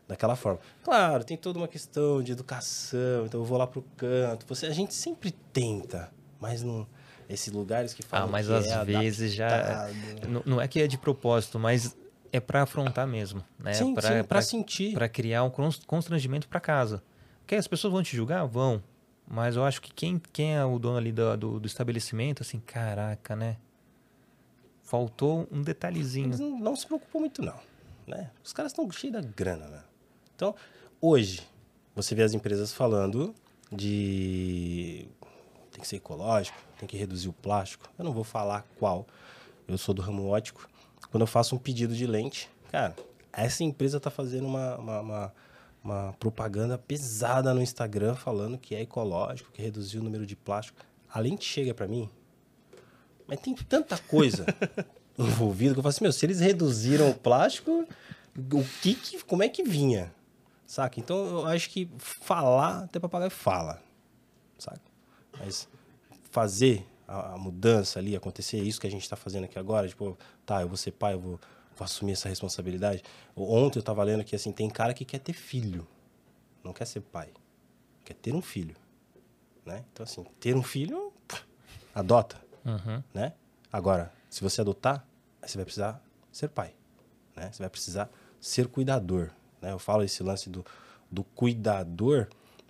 daquela 0.08 0.34
forma. 0.34 0.60
Claro, 0.82 1.24
tem 1.24 1.36
toda 1.36 1.58
uma 1.58 1.68
questão 1.68 2.22
de 2.22 2.32
educação, 2.32 3.26
então 3.26 3.40
eu 3.40 3.44
vou 3.44 3.58
lá 3.58 3.66
pro 3.66 3.84
canto. 3.98 4.46
Você, 4.48 4.64
a 4.64 4.72
gente 4.72 4.94
sempre 4.94 5.32
tenta, 5.52 6.10
mas 6.40 6.62
não 6.62 6.86
esses 7.28 7.52
lugares 7.52 7.94
que 7.94 8.02
falam 8.02 8.26
Ah, 8.26 8.30
mas 8.30 8.50
às 8.50 8.66
é 8.66 8.84
vezes 8.84 9.32
já 9.32 9.88
não, 10.26 10.42
não 10.44 10.60
é 10.60 10.66
que 10.66 10.80
é 10.80 10.86
de 10.86 10.98
propósito, 10.98 11.58
mas 11.58 11.96
é 12.32 12.40
para 12.40 12.62
afrontar 12.62 13.06
mesmo, 13.06 13.44
né? 13.58 13.72
Sim, 13.72 13.94
para 13.94 14.42
sentir, 14.42 14.94
para 14.94 15.08
criar 15.08 15.42
um 15.44 15.50
constrangimento 15.86 16.48
para 16.48 16.60
casa. 16.60 17.02
Que 17.46 17.54
as 17.54 17.66
pessoas 17.66 17.92
vão 17.92 18.02
te 18.02 18.16
julgar, 18.16 18.44
vão. 18.46 18.82
Mas 19.26 19.56
eu 19.56 19.64
acho 19.64 19.80
que 19.80 19.92
quem, 19.92 20.20
quem 20.32 20.56
é 20.56 20.64
o 20.64 20.78
dono 20.78 20.96
ali 20.96 21.12
do, 21.12 21.36
do, 21.36 21.60
do 21.60 21.66
estabelecimento, 21.66 22.42
assim, 22.42 22.60
caraca, 22.60 23.36
né? 23.36 23.56
Faltou 24.82 25.48
um 25.50 25.62
detalhezinho. 25.62 26.28
Eles 26.28 26.40
não, 26.40 26.58
não 26.58 26.76
se 26.76 26.86
preocupam 26.86 27.20
muito, 27.20 27.42
não. 27.42 27.58
Né? 28.06 28.30
Os 28.42 28.52
caras 28.52 28.72
estão 28.72 28.90
cheios 28.90 29.14
da 29.14 29.20
grana, 29.20 29.66
né? 29.68 29.82
Então, 30.34 30.54
hoje, 31.00 31.46
você 31.94 32.14
vê 32.14 32.22
as 32.22 32.34
empresas 32.34 32.72
falando 32.72 33.34
de 33.70 35.06
tem 35.70 35.80
que 35.80 35.86
ser 35.86 35.96
ecológico, 35.96 36.58
tem 36.78 36.88
que 36.88 36.96
reduzir 36.96 37.28
o 37.28 37.32
plástico. 37.32 37.88
Eu 37.98 38.04
não 38.04 38.12
vou 38.12 38.24
falar 38.24 38.66
qual. 38.78 39.06
Eu 39.68 39.78
sou 39.78 39.94
do 39.94 40.02
ramo 40.02 40.26
ótico. 40.26 40.68
Quando 41.10 41.22
eu 41.22 41.26
faço 41.26 41.54
um 41.56 41.58
pedido 41.58 41.94
de 41.94 42.06
lente, 42.06 42.48
cara, 42.70 42.94
essa 43.32 43.64
empresa 43.64 43.96
está 43.96 44.10
fazendo 44.10 44.46
uma, 44.46 44.76
uma, 44.76 45.00
uma, 45.00 45.34
uma, 45.82 46.12
propaganda 46.14 46.78
pesada 46.78 47.52
no 47.52 47.60
Instagram 47.60 48.14
falando 48.14 48.58
que 48.58 48.74
é 48.74 48.82
ecológico, 48.82 49.50
que 49.52 49.62
reduziu 49.62 50.00
o 50.00 50.04
número 50.04 50.24
de 50.24 50.36
plástico. 50.36 50.78
A 51.12 51.18
lente 51.18 51.44
chega 51.44 51.74
para 51.74 51.88
mim, 51.88 52.08
mas 53.26 53.40
tem 53.40 53.54
tanta 53.54 53.98
coisa 53.98 54.46
envolvida 55.18 55.74
que 55.74 55.78
eu 55.78 55.82
falo 55.82 55.90
assim, 55.90 56.04
meu, 56.04 56.12
se 56.12 56.24
eles 56.26 56.40
reduziram 56.40 57.10
o 57.10 57.14
plástico, 57.14 57.86
o 58.36 58.64
que, 58.80 58.94
que 58.94 59.24
como 59.24 59.42
é 59.42 59.48
que 59.48 59.62
vinha? 59.62 60.12
Saca? 60.66 61.00
Então 61.00 61.16
eu 61.26 61.46
acho 61.46 61.68
que 61.70 61.90
falar, 61.98 62.84
até 62.84 63.00
papagaio 63.00 63.30
fala. 63.30 63.82
Saca? 64.56 64.80
Mas 65.38 65.68
fazer 66.30 66.86
a, 67.10 67.34
a 67.34 67.38
mudança 67.38 67.98
ali, 67.98 68.14
acontecer 68.14 68.58
isso 68.62 68.80
que 68.80 68.86
a 68.86 68.90
gente 68.90 69.02
está 69.02 69.16
fazendo 69.16 69.44
aqui 69.44 69.58
agora, 69.58 69.88
tipo, 69.88 70.16
tá, 70.46 70.62
eu 70.62 70.68
vou 70.68 70.76
ser 70.76 70.92
pai, 70.92 71.14
eu 71.14 71.20
vou, 71.20 71.40
vou 71.76 71.84
assumir 71.84 72.12
essa 72.12 72.28
responsabilidade. 72.28 73.02
Ontem 73.34 73.78
eu 73.78 73.80
estava 73.80 74.02
lendo 74.04 74.22
que 74.22 74.36
assim, 74.36 74.52
tem 74.52 74.70
cara 74.70 74.94
que 74.94 75.04
quer 75.04 75.18
ter 75.18 75.32
filho, 75.32 75.86
não 76.62 76.72
quer 76.72 76.86
ser 76.86 77.00
pai, 77.00 77.28
quer 78.04 78.14
ter 78.14 78.32
um 78.32 78.40
filho. 78.40 78.76
Né? 79.66 79.84
Então, 79.92 80.04
assim, 80.04 80.24
ter 80.38 80.54
um 80.54 80.62
filho, 80.62 81.12
adota. 81.92 82.40
Uhum. 82.64 83.02
Né? 83.12 83.32
Agora, 83.72 84.12
se 84.28 84.40
você 84.40 84.60
adotar, 84.60 85.04
você 85.44 85.56
vai 85.58 85.64
precisar 85.64 86.02
ser 86.30 86.48
pai. 86.48 86.74
Né? 87.34 87.50
Você 87.52 87.62
vai 87.62 87.70
precisar 87.70 88.08
ser 88.40 88.68
cuidador. 88.68 89.30
Né? 89.60 89.72
Eu 89.72 89.78
falo 89.78 90.04
esse 90.04 90.22
lance 90.22 90.48
do, 90.48 90.64
do 91.10 91.24
cuidador, 91.24 92.28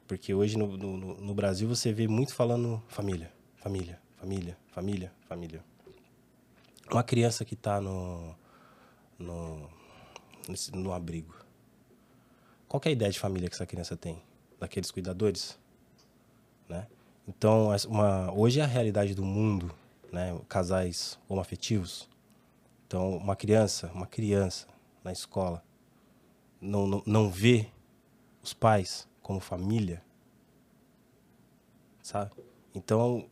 porque 0.08 0.32
hoje 0.32 0.56
no, 0.56 0.76
no, 0.76 0.96
no 1.20 1.34
Brasil 1.34 1.68
você 1.68 1.92
vê 1.92 2.08
muito 2.08 2.34
falando 2.34 2.82
família, 2.88 3.32
família, 3.56 4.00
família, 4.20 4.58
família, 4.68 5.12
família. 5.26 5.64
Uma 6.92 7.02
criança 7.02 7.42
que 7.42 7.54
está 7.54 7.80
no, 7.80 8.34
no, 9.18 9.70
no 10.74 10.92
abrigo. 10.92 11.34
Qual 12.68 12.80
é 12.84 12.88
a 12.90 12.92
ideia 12.92 13.10
de 13.10 13.18
família 13.18 13.48
que 13.48 13.54
essa 13.54 13.64
criança 13.64 13.96
tem? 13.96 14.22
Daqueles 14.58 14.90
cuidadores? 14.90 15.58
Né? 16.68 16.86
Então, 17.26 17.68
uma, 17.88 18.30
hoje 18.32 18.60
é 18.60 18.62
a 18.62 18.66
realidade 18.66 19.14
do 19.14 19.24
mundo, 19.24 19.74
né? 20.12 20.38
casais 20.48 21.18
homoafetivos. 21.26 22.08
Então, 22.86 23.16
uma 23.16 23.34
criança, 23.34 23.90
uma 23.94 24.06
criança 24.06 24.66
na 25.02 25.12
escola, 25.12 25.64
não, 26.60 26.86
não, 26.86 27.02
não 27.06 27.30
vê 27.30 27.70
os 28.42 28.52
pais 28.52 29.08
como 29.22 29.40
família, 29.40 30.02
sabe? 32.02 32.32
Então 32.74 33.26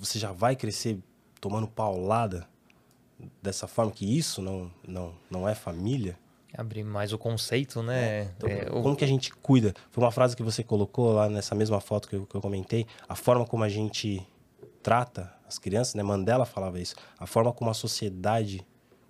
você 0.00 0.18
já 0.18 0.32
vai 0.32 0.54
crescer 0.56 0.98
tomando 1.40 1.66
paulada 1.66 2.48
dessa 3.42 3.66
forma 3.66 3.90
que 3.92 4.18
isso 4.18 4.42
não 4.42 4.70
não 4.86 5.14
não 5.30 5.48
é 5.48 5.54
família. 5.54 6.18
Abrir 6.56 6.84
mais 6.84 7.12
o 7.14 7.18
conceito, 7.18 7.82
né? 7.82 8.24
Então, 8.36 8.48
É, 8.50 8.68
o- 8.70 8.82
como 8.82 8.94
que 8.94 9.04
a 9.04 9.08
gente 9.08 9.32
cuida? 9.32 9.72
Foi 9.90 10.04
uma 10.04 10.10
frase 10.12 10.36
que 10.36 10.42
você 10.42 10.62
colocou 10.62 11.12
lá 11.14 11.26
nessa 11.28 11.54
mesma 11.54 11.80
foto 11.80 12.06
que 12.08 12.16
eu, 12.16 12.26
que 12.26 12.34
eu 12.34 12.42
comentei. 12.42 12.86
A 13.08 13.14
forma 13.14 13.46
como 13.46 13.64
a 13.64 13.70
gente 13.70 14.26
trata 14.82 15.32
as 15.46 15.58
crianças, 15.58 15.94
né? 15.94 16.02
Mandela 16.02 16.44
falava 16.44 16.78
isso. 16.78 16.94
A 17.18 17.26
forma 17.26 17.52
como 17.54 17.70
a 17.70 17.74
sociedade 17.74 18.66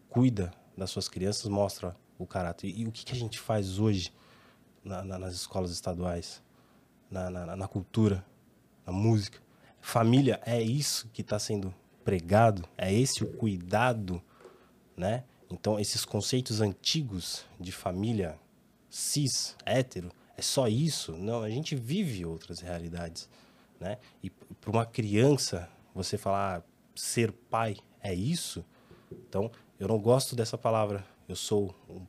cuida 0.08 0.52
das 0.78 0.90
suas 0.90 1.08
crianças 1.08 1.48
mostra 1.48 1.96
o 2.16 2.26
caráter. 2.26 2.68
E, 2.68 2.82
e 2.82 2.86
o 2.86 2.92
que, 2.92 3.04
que 3.04 3.12
a 3.12 3.16
gente 3.18 3.40
faz 3.40 3.78
hoje 3.80 4.12
na- 4.84 5.02
na- 5.02 5.18
nas 5.18 5.34
escolas 5.34 5.72
estaduais, 5.72 6.40
na, 7.10 7.28
na- 7.28 7.56
na 7.56 7.66
cultura, 7.66 8.24
na 8.86 8.92
música? 8.92 9.40
Família 9.82 10.40
é 10.46 10.62
isso 10.62 11.10
que 11.12 11.22
está 11.22 11.40
sendo 11.40 11.74
pregado? 12.04 12.64
É 12.78 12.94
esse 12.94 13.24
o 13.24 13.32
cuidado, 13.32 14.22
né? 14.96 15.24
Então, 15.50 15.78
esses 15.78 16.04
conceitos 16.04 16.60
antigos 16.60 17.44
de 17.60 17.72
família 17.72 18.38
cis, 18.88 19.56
hétero, 19.66 20.10
é 20.36 20.40
só 20.40 20.68
isso? 20.68 21.12
Não, 21.16 21.42
a 21.42 21.50
gente 21.50 21.74
vive 21.74 22.24
outras 22.24 22.60
realidades, 22.60 23.28
né? 23.78 23.98
E 24.22 24.30
para 24.30 24.70
uma 24.70 24.86
criança, 24.86 25.68
você 25.92 26.16
falar 26.16 26.60
ah, 26.60 26.62
ser 26.94 27.32
pai 27.32 27.76
é 28.00 28.14
isso? 28.14 28.64
Então, 29.10 29.50
eu 29.80 29.88
não 29.88 29.98
gosto 29.98 30.36
dessa 30.36 30.56
palavra. 30.56 31.04
Eu 31.28 31.36
sou 31.36 31.74
o 31.88 32.00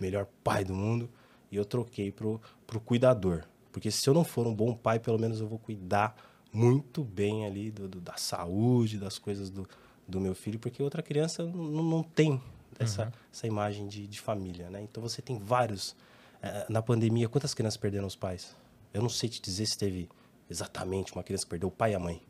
melhor 0.00 0.26
pai 0.42 0.64
do 0.64 0.74
mundo 0.74 1.08
e 1.50 1.56
eu 1.56 1.64
troquei 1.64 2.10
pro, 2.10 2.40
pro 2.66 2.80
cuidador. 2.80 3.44
Porque 3.72 3.90
se 3.90 4.10
eu 4.10 4.14
não 4.14 4.24
for 4.24 4.46
um 4.48 4.54
bom 4.54 4.74
pai, 4.74 4.98
pelo 4.98 5.18
menos 5.18 5.40
eu 5.40 5.46
vou 5.46 5.58
cuidar 5.58 6.14
muito 6.52 7.04
bem 7.04 7.46
ali 7.46 7.70
do, 7.70 7.88
do- 7.88 8.00
da 8.00 8.16
saúde, 8.16 8.98
das 8.98 9.18
coisas 9.18 9.50
do, 9.50 9.68
do 10.06 10.20
meu 10.20 10.34
filho, 10.34 10.58
porque 10.58 10.82
outra 10.82 11.02
criança 11.02 11.44
não, 11.44 11.82
não 11.82 12.02
tem 12.02 12.40
essa, 12.78 13.12
essa 13.32 13.46
imagem 13.46 13.86
de, 13.88 14.06
de 14.06 14.20
família, 14.20 14.68
né? 14.70 14.82
Então 14.82 15.02
você 15.02 15.20
tem 15.22 15.38
vários. 15.38 15.94
eh, 16.42 16.66
na 16.68 16.80
pandemia, 16.82 17.28
quantas 17.28 17.54
crianças 17.54 17.76
perderam 17.76 18.06
os 18.06 18.16
pais? 18.16 18.56
Eu 18.92 19.02
não 19.02 19.08
sei 19.08 19.28
te 19.28 19.40
dizer 19.40 19.66
se 19.66 19.78
teve 19.78 20.08
exatamente 20.48 21.12
uma 21.12 21.22
criança 21.22 21.44
que 21.44 21.50
perdeu 21.50 21.68
o 21.68 21.72
pai 21.72 21.92
e 21.92 21.94
a 21.94 21.98
mãe. 21.98 22.20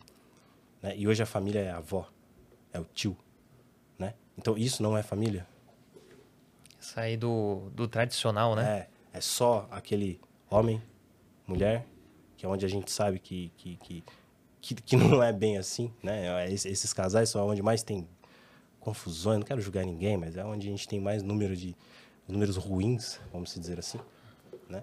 Né? 0.83 0.97
E 0.97 1.07
hoje 1.09 1.23
a 1.23 1.27
família 1.27 1.61
é 1.61 1.71
a 1.71 1.79
avó, 1.79 2.07
é 2.73 2.79
o 2.81 2.85
tio. 2.85 3.17
Né? 3.99 4.15
Então 4.37 4.59
isso 4.59 4.83
não 4.83 4.97
é 4.99 5.03
família? 5.03 5.47
Sair 6.79 7.17
do, 7.17 7.71
do 7.75 7.87
tradicional, 7.87 8.55
né? 8.57 8.89
É, 9.13 9.19
é 9.19 9.21
só 9.21 9.69
aquele 9.71 10.21
homem, 10.51 10.83
mulher, 11.47 11.87
que 12.41 12.47
é 12.47 12.49
onde 12.49 12.65
a 12.65 12.69
gente 12.69 12.91
sabe 12.91 13.19
que, 13.19 13.53
que, 13.59 13.77
que, 13.77 14.05
que, 14.63 14.75
que 14.75 14.97
não 14.97 15.23
é 15.23 15.31
bem 15.31 15.59
assim, 15.59 15.93
né? 16.03 16.51
Es- 16.51 16.65
Esses 16.65 16.91
casais 16.91 17.29
são 17.29 17.47
onde 17.47 17.61
mais 17.63 17.83
tem 17.83 18.09
confusões, 18.81 19.41
não 19.41 19.45
quero 19.47 19.61
julgar 19.61 19.85
ninguém, 19.85 20.17
mas 20.17 20.39
é 20.39 20.43
onde 20.43 20.67
a 20.67 20.71
gente 20.71 20.89
tem 20.89 20.99
mais 20.99 21.23
número 21.23 21.55
de 21.55 21.77
números 22.27 22.57
ruins, 22.57 23.21
vamos 23.31 23.53
dizer 23.55 23.79
assim, 23.79 23.99
né? 24.71 24.83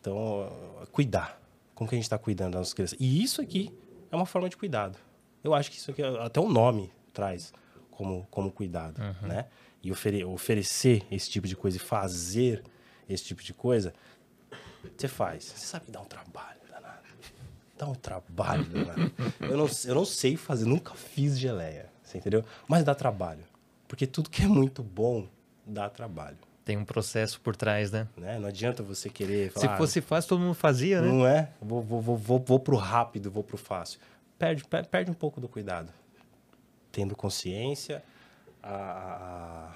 Então, 0.00 0.50
cuidar. 0.90 1.40
Como 1.76 1.88
que 1.88 1.94
a 1.94 1.98
gente 1.98 2.06
está 2.06 2.18
cuidando 2.18 2.54
das 2.54 2.60
nossas 2.62 2.74
crianças? 2.74 2.98
E 3.00 3.22
isso 3.22 3.40
aqui 3.40 3.72
é 4.10 4.16
uma 4.16 4.26
forma 4.26 4.48
de 4.48 4.56
cuidado. 4.56 4.98
Eu 5.44 5.54
acho 5.54 5.70
que 5.70 5.76
isso 5.76 5.92
aqui, 5.92 6.02
até 6.02 6.40
o 6.40 6.48
nome 6.48 6.90
traz 7.12 7.52
como, 7.88 8.26
como 8.32 8.50
cuidado, 8.50 9.00
né? 9.22 9.46
E 9.80 9.92
ofere- 9.92 10.24
oferecer 10.24 11.06
esse 11.08 11.30
tipo 11.30 11.46
de 11.46 11.54
coisa 11.54 11.76
e 11.76 11.80
fazer 11.80 12.64
esse 13.08 13.22
tipo 13.24 13.44
de 13.44 13.54
coisa, 13.54 13.94
você 14.96 15.06
faz. 15.06 15.44
Você 15.44 15.66
sabe 15.66 15.90
dá 15.92 16.00
um 16.00 16.04
trabalho. 16.04 16.63
Dá 17.76 17.86
um 17.86 17.94
trabalho 17.94 18.64
danado. 18.64 19.12
Eu 19.40 19.56
não, 19.56 19.68
eu 19.84 19.94
não 19.94 20.04
sei 20.04 20.36
fazer, 20.36 20.64
nunca 20.64 20.94
fiz 20.94 21.38
geleia, 21.38 21.86
você 22.02 22.18
entendeu? 22.18 22.44
Mas 22.68 22.84
dá 22.84 22.94
trabalho. 22.94 23.42
Porque 23.88 24.06
tudo 24.06 24.30
que 24.30 24.42
é 24.42 24.46
muito 24.46 24.82
bom 24.82 25.26
dá 25.66 25.88
trabalho. 25.90 26.36
Tem 26.64 26.76
um 26.78 26.84
processo 26.84 27.40
por 27.40 27.54
trás, 27.54 27.90
né? 27.90 28.08
Né? 28.16 28.38
Não 28.38 28.48
adianta 28.48 28.82
você 28.82 29.10
querer 29.10 29.52
Se 29.52 29.60
falar, 29.60 29.76
fosse 29.76 30.00
fácil, 30.00 30.28
todo 30.30 30.40
mundo 30.40 30.54
fazia, 30.54 31.02
né? 31.02 31.08
não 31.08 31.26
é? 31.26 31.50
Vou, 31.60 31.82
vou, 31.82 32.00
vou, 32.00 32.16
vou, 32.16 32.38
vou 32.38 32.58
pro 32.60 32.76
rápido, 32.76 33.30
vou 33.30 33.42
pro 33.44 33.58
fácil. 33.58 34.00
Perde, 34.38 34.64
per- 34.64 34.86
perde 34.86 35.10
um 35.10 35.14
pouco 35.14 35.40
do 35.40 35.48
cuidado. 35.48 35.92
Tendo 36.90 37.14
consciência, 37.14 38.02
a, 38.62 39.74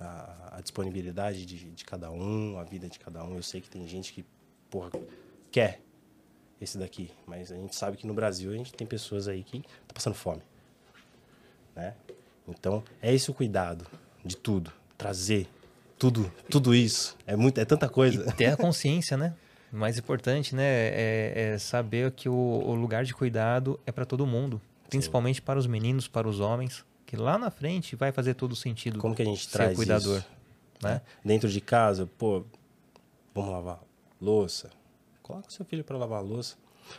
a, 0.00 0.04
a- 0.04 0.56
a 0.56 0.60
disponibilidade 0.62 1.44
de, 1.44 1.70
de 1.70 1.84
cada 1.84 2.10
um, 2.10 2.58
a 2.58 2.64
vida 2.64 2.88
de 2.88 2.98
cada 2.98 3.22
um. 3.24 3.34
Eu 3.36 3.42
sei 3.42 3.60
que 3.60 3.68
tem 3.68 3.86
gente 3.86 4.12
que, 4.12 4.24
porra, 4.70 4.90
quer 5.50 5.80
esse 6.60 6.78
daqui. 6.78 7.10
Mas 7.26 7.50
a 7.50 7.56
gente 7.56 7.74
sabe 7.74 7.96
que 7.96 8.06
no 8.06 8.14
Brasil 8.14 8.52
a 8.52 8.56
gente 8.56 8.72
tem 8.72 8.86
pessoas 8.86 9.28
aí 9.28 9.42
que 9.42 9.60
tá 9.60 9.94
passando 9.94 10.14
fome. 10.14 10.42
Né? 11.74 11.94
Então, 12.48 12.82
é 13.00 13.14
esse 13.14 13.30
o 13.30 13.34
cuidado 13.34 13.86
de 14.24 14.36
tudo. 14.36 14.72
Trazer 14.98 15.48
tudo, 15.98 16.32
tudo 16.50 16.74
isso. 16.74 17.16
É, 17.26 17.36
muito, 17.36 17.58
é 17.58 17.64
tanta 17.64 17.88
coisa. 17.88 18.32
Ter 18.32 18.46
a 18.46 18.56
consciência, 18.56 19.16
né? 19.16 19.34
O 19.72 19.76
mais 19.76 19.98
importante, 19.98 20.54
né? 20.54 20.64
É, 20.64 21.52
é 21.54 21.58
saber 21.58 22.10
que 22.12 22.28
o, 22.28 22.34
o 22.34 22.74
lugar 22.74 23.04
de 23.04 23.14
cuidado 23.14 23.78
é 23.86 23.92
para 23.92 24.04
todo 24.04 24.26
mundo. 24.26 24.60
Principalmente 24.88 25.40
para 25.40 25.58
os 25.58 25.66
meninos, 25.66 26.08
para 26.08 26.28
os 26.28 26.40
homens. 26.40 26.84
Que 27.06 27.16
lá 27.16 27.38
na 27.38 27.50
frente 27.50 27.96
vai 27.96 28.12
fazer 28.12 28.34
todo 28.34 28.56
sentido. 28.56 28.98
Como 28.98 29.14
que 29.14 29.22
a 29.22 29.24
gente 29.24 29.48
traz 29.48 29.76
cuidador, 29.76 30.18
isso? 30.18 30.28
né? 30.82 30.94
né? 30.94 31.02
Dentro 31.24 31.48
de 31.48 31.60
casa, 31.60 32.08
pô, 32.18 32.44
vamos 33.34 33.50
lavar 33.50 33.80
louça. 34.20 34.70
Coloca 35.30 35.48
o 35.48 35.52
seu 35.52 35.64
filho 35.64 35.84
para 35.84 35.96
lavar 35.96 36.18
a 36.18 36.22
louça. 36.22 36.56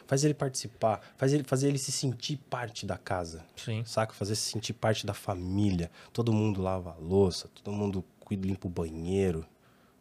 Faz 0.08 0.24
ele 0.24 0.34
participar, 0.34 1.02
faz 1.18 1.34
ele, 1.34 1.44
fazer 1.44 1.68
ele 1.68 1.78
se 1.78 1.92
sentir 1.92 2.38
parte 2.50 2.86
da 2.86 2.98
casa. 2.98 3.44
Sim. 3.56 3.84
Saca? 3.86 4.14
Fazer 4.14 4.36
se 4.36 4.50
sentir 4.50 4.74
parte 4.74 5.06
da 5.06 5.14
família. 5.14 5.92
Todo 6.14 6.32
mundo 6.32 6.62
lava 6.62 6.92
a 6.92 6.96
louça, 6.96 7.50
todo 7.50 7.74
mundo 7.74 8.04
cuida, 8.20 8.48
limpa 8.48 8.68
o 8.68 8.70
banheiro. 8.70 9.46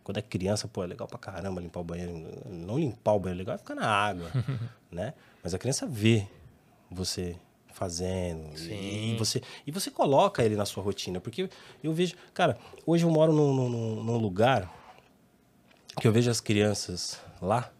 Quando 0.05 0.19
é 0.19 0.23
criança, 0.23 0.69
pô, 0.69 0.85
é 0.85 0.87
legal 0.87 1.09
pra 1.09 1.19
caramba 1.19 1.61
limpar 1.61 1.81
o 1.81 1.85
banheiro. 1.85 2.13
Não 2.49 2.79
limpar 2.79 3.15
o 3.15 3.19
banheiro, 3.19 3.39
é 3.39 3.43
legal 3.43 3.55
é 3.57 3.59
ficar 3.59 3.75
na 3.75 3.87
água, 3.87 4.31
né? 4.91 5.15
Mas 5.43 5.55
a 5.55 5.59
criança 5.59 5.87
vê 5.87 6.27
você 6.91 7.37
fazendo 7.73 8.59
Sim. 8.59 9.15
e 9.15 9.17
você 9.17 9.41
e 9.67 9.71
você 9.71 9.91
coloca 9.91 10.45
ele 10.45 10.57
na 10.57 10.67
sua 10.67 10.83
rotina, 10.83 11.21
porque 11.21 11.49
eu 11.83 11.93
vejo, 11.93 12.15
cara, 12.35 12.59
hoje 12.85 13.05
eu 13.05 13.11
moro 13.11 13.33
num, 13.33 13.55
num, 13.55 14.05
num 14.05 14.19
lugar 14.19 14.71
que 16.01 16.07
eu 16.07 16.13
vejo 16.13 16.31
as 16.31 16.41
crianças 16.41 17.21
lá 17.41 17.71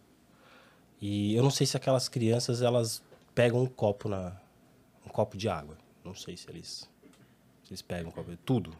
e 1.01 1.35
eu 1.35 1.41
não 1.43 1.49
sei 1.51 1.65
se 1.65 1.75
aquelas 1.75 2.07
crianças 2.07 2.61
elas 2.61 3.01
pegam 3.33 3.61
um 3.63 3.67
copo 3.67 4.07
na 4.07 4.35
um 5.05 5.09
copo 5.09 5.35
de 5.37 5.49
água, 5.49 5.77
não 6.03 6.13
sei 6.15 6.37
se 6.37 6.49
eles 6.49 6.89
se 7.63 7.71
eles 7.71 7.81
pegam 7.81 8.09
um 8.09 8.11
copo, 8.13 8.35
tudo. 8.45 8.71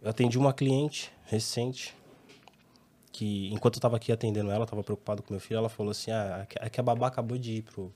Eu 0.00 0.10
atendi 0.10 0.36
uma 0.38 0.52
cliente 0.52 1.12
recente 1.26 1.94
que, 3.12 3.52
enquanto 3.52 3.74
eu 3.74 3.78
estava 3.78 3.96
aqui 3.96 4.10
atendendo 4.10 4.50
ela, 4.50 4.64
estava 4.64 4.82
preocupado 4.82 5.22
com 5.22 5.32
meu 5.32 5.40
filho, 5.40 5.58
ela 5.58 5.68
falou 5.68 5.92
assim, 5.92 6.10
ah, 6.10 6.46
é 6.60 6.68
que 6.70 6.80
a 6.80 6.82
babá 6.82 7.06
acabou 7.08 7.36
de 7.38 7.52
ir 7.58 7.62
pro, 7.62 7.92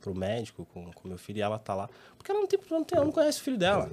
pro 0.00 0.14
médico 0.14 0.64
com, 0.66 0.92
com 0.92 1.08
meu 1.08 1.18
filho 1.18 1.38
e 1.38 1.42
ela 1.42 1.58
tá 1.58 1.74
lá. 1.74 1.88
Porque 2.16 2.30
ela 2.30 2.40
não, 2.40 2.46
tem, 2.46 2.58
não, 2.70 2.84
tem, 2.84 2.96
ela 2.96 3.06
não 3.06 3.12
conhece 3.12 3.40
o 3.40 3.42
filho 3.42 3.56
dela. 3.58 3.90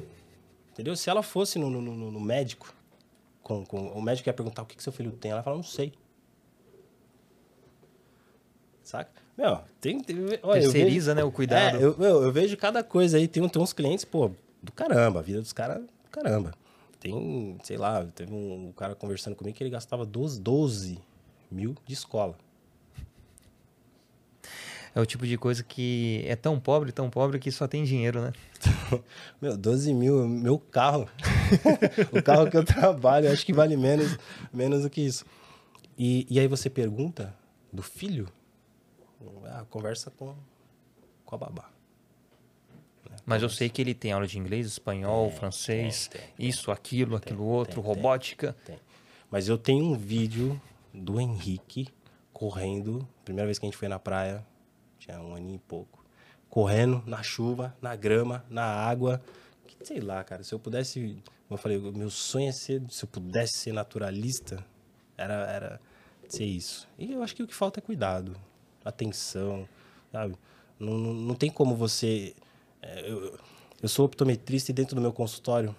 Entendeu? 0.71 0.95
Se 0.95 1.09
ela 1.09 1.23
fosse 1.23 1.57
no, 1.57 1.69
no, 1.69 1.81
no- 1.81 2.11
no 2.11 2.19
médico, 2.19 2.73
com, 3.41 3.65
com, 3.65 3.87
o 3.87 4.01
médico 4.01 4.29
ia 4.29 4.33
perguntar 4.33 4.61
o 4.61 4.65
que, 4.65 4.75
que 4.75 4.83
seu 4.83 4.91
filho 4.93 5.11
tem, 5.11 5.31
ela 5.31 5.41
fala, 5.41 5.55
não 5.55 5.63
sei. 5.63 5.93
Saca? 8.83 9.11
Meu, 9.37 9.59
tem... 9.79 9.99
tem 10.01 10.17
olha, 10.43 10.61
Terceiriza, 10.61 11.15
né, 11.15 11.23
o 11.23 11.31
cuidado. 11.31 11.77
é, 11.77 11.83
eu, 11.83 11.97
meu, 11.97 12.23
eu 12.23 12.31
vejo 12.31 12.55
cada 12.57 12.83
coisa 12.83 13.17
aí. 13.17 13.27
Tem, 13.27 13.47
tem 13.47 13.61
uns 13.61 13.73
clientes, 13.73 14.05
pô, 14.05 14.31
do 14.61 14.71
caramba. 14.71 15.19
A 15.19 15.23
vida 15.23 15.41
dos 15.41 15.53
caras, 15.53 15.81
do 15.81 16.09
caramba. 16.11 16.53
Tem, 16.99 17.57
sei 17.63 17.77
lá, 17.77 18.05
teve 18.13 18.33
um, 18.33 18.67
um 18.67 18.71
cara 18.71 18.93
conversando 18.93 19.35
comigo 19.35 19.57
que 19.57 19.63
ele 19.63 19.71
gastava 19.71 20.05
12, 20.05 20.39
12 20.39 20.99
mil 21.49 21.75
de 21.85 21.93
escola. 21.93 22.37
É 24.93 24.99
o 24.99 25.05
tipo 25.05 25.25
de 25.25 25.37
coisa 25.37 25.63
que 25.63 26.23
é 26.27 26.35
tão 26.35 26.59
pobre, 26.59 26.91
tão 26.91 27.09
pobre 27.09 27.39
que 27.39 27.49
só 27.49 27.65
tem 27.65 27.83
dinheiro, 27.83 28.21
né? 28.21 28.33
Meu, 29.41 29.57
12 29.57 29.93
mil, 29.93 30.27
meu 30.27 30.59
carro. 30.59 31.07
o 32.11 32.21
carro 32.21 32.49
que 32.49 32.57
eu 32.57 32.63
trabalho, 32.63 33.31
acho 33.31 33.45
que 33.45 33.53
vale 33.53 33.77
menos, 33.77 34.17
menos 34.53 34.83
do 34.83 34.89
que 34.89 35.01
isso. 35.01 35.25
E, 35.97 36.27
e 36.29 36.39
aí 36.39 36.47
você 36.47 36.69
pergunta 36.69 37.33
do 37.71 37.81
filho, 37.81 38.27
ah, 39.45 39.65
conversa 39.69 40.11
com, 40.11 40.35
com 41.25 41.35
a 41.35 41.37
babá. 41.37 41.69
Mas 43.25 43.43
eu 43.43 43.49
sei 43.49 43.69
que 43.69 43.81
ele 43.81 43.93
tem 43.93 44.11
aula 44.11 44.25
de 44.25 44.37
inglês, 44.37 44.65
espanhol, 44.65 45.29
francês, 45.31 46.07
tem, 46.07 46.21
isso, 46.39 46.71
aquilo, 46.71 47.15
aquilo 47.15 47.45
outro, 47.45 47.81
tem, 47.81 47.83
robótica. 47.83 48.55
Tem. 48.65 48.79
Mas 49.29 49.47
eu 49.47 49.57
tenho 49.57 49.85
um 49.85 49.97
vídeo 49.97 50.59
do 50.93 51.19
Henrique 51.19 51.87
correndo. 52.33 53.07
Primeira 53.23 53.47
vez 53.47 53.59
que 53.59 53.65
a 53.65 53.67
gente 53.69 53.77
foi 53.77 53.87
na 53.87 53.99
praia, 53.99 54.45
tinha 54.97 55.19
um 55.21 55.35
aninho 55.35 55.55
e 55.55 55.59
pouco. 55.59 56.03
Correndo 56.49 57.01
na 57.05 57.23
chuva, 57.23 57.75
na 57.81 57.95
grama, 57.95 58.43
na 58.49 58.65
água. 58.65 59.21
Que, 59.65 59.85
sei 59.85 59.99
lá, 59.99 60.23
cara, 60.23 60.43
se 60.43 60.53
eu 60.53 60.59
pudesse. 60.59 61.21
Como 61.47 61.57
eu 61.57 61.57
falei, 61.57 61.79
meu 61.79 62.09
sonho 62.09 62.49
é 62.49 62.51
ser. 62.51 62.81
Se 62.89 63.05
eu 63.05 63.07
pudesse 63.07 63.57
ser 63.57 63.73
naturalista, 63.73 64.65
era, 65.17 65.33
era 65.33 65.81
ser 66.27 66.45
isso. 66.45 66.87
E 66.97 67.13
eu 67.13 67.23
acho 67.23 67.35
que 67.35 67.43
o 67.43 67.47
que 67.47 67.55
falta 67.55 67.79
é 67.79 67.81
cuidado, 67.81 68.35
atenção, 68.83 69.67
sabe? 70.11 70.35
Não, 70.79 70.97
não, 70.97 71.13
não 71.13 71.35
tem 71.35 71.49
como 71.49 71.75
você. 71.75 72.33
é, 72.81 73.09
eu, 73.09 73.37
eu 73.81 73.89
sou 73.89 74.05
optometrista 74.05 74.71
e 74.71 74.73
dentro 74.73 74.95
do 74.95 75.01
meu 75.01 75.11
consultório 75.13 75.75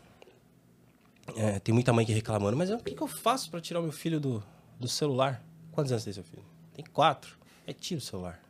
É, 1.36 1.58
tem 1.60 1.72
muita 1.72 1.92
mãe 1.92 2.04
que 2.04 2.12
reclamando, 2.12 2.56
mas 2.56 2.70
o 2.70 2.78
que, 2.78 2.94
que 2.94 3.02
eu 3.02 3.06
faço 3.06 3.50
para 3.50 3.60
tirar 3.60 3.80
o 3.80 3.82
meu 3.84 3.92
filho 3.92 4.18
do, 4.20 4.42
do 4.78 4.88
celular? 4.88 5.42
Quantos 5.70 5.92
anos 5.92 6.04
tem 6.04 6.12
seu 6.12 6.24
filho? 6.24 6.44
Tem 6.74 6.84
quatro. 6.92 7.38
É 7.66 7.72
tira 7.72 7.98
o 7.98 8.02
celular. 8.02 8.40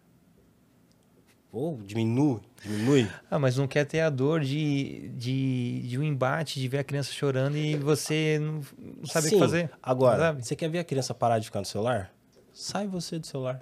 Ou 1.53 1.77
diminui, 1.83 2.41
diminui. 2.63 3.07
Ah, 3.31 3.39
mas 3.39 3.59
não 3.59 3.69
quer 3.69 3.85
ter 3.85 4.01
a 4.01 4.09
dor 4.09 4.41
de, 4.41 5.11
de, 5.11 5.83
de 5.87 5.99
um 5.99 6.03
embate, 6.03 6.59
de 6.59 6.67
ver 6.67 6.79
a 6.79 6.85
criança 6.85 7.13
chorando 7.13 7.59
e 7.59 7.77
você 7.77 8.39
não, 8.41 8.63
não 8.79 9.07
sabe 9.07 9.29
Sim. 9.29 9.35
o 9.35 9.39
que 9.39 9.45
fazer. 9.45 9.71
Agora, 9.83 10.19
sabe? 10.19 10.43
você 10.47 10.57
quer 10.57 10.71
ver 10.71 10.79
a 10.79 10.85
criança 10.85 11.13
parar 11.13 11.39
de 11.39 11.45
ficar 11.45 11.61
no 11.61 11.67
celular? 11.67 12.11
Sai 12.55 12.87
você 12.87 13.19
do 13.19 13.27
celular. 13.27 13.61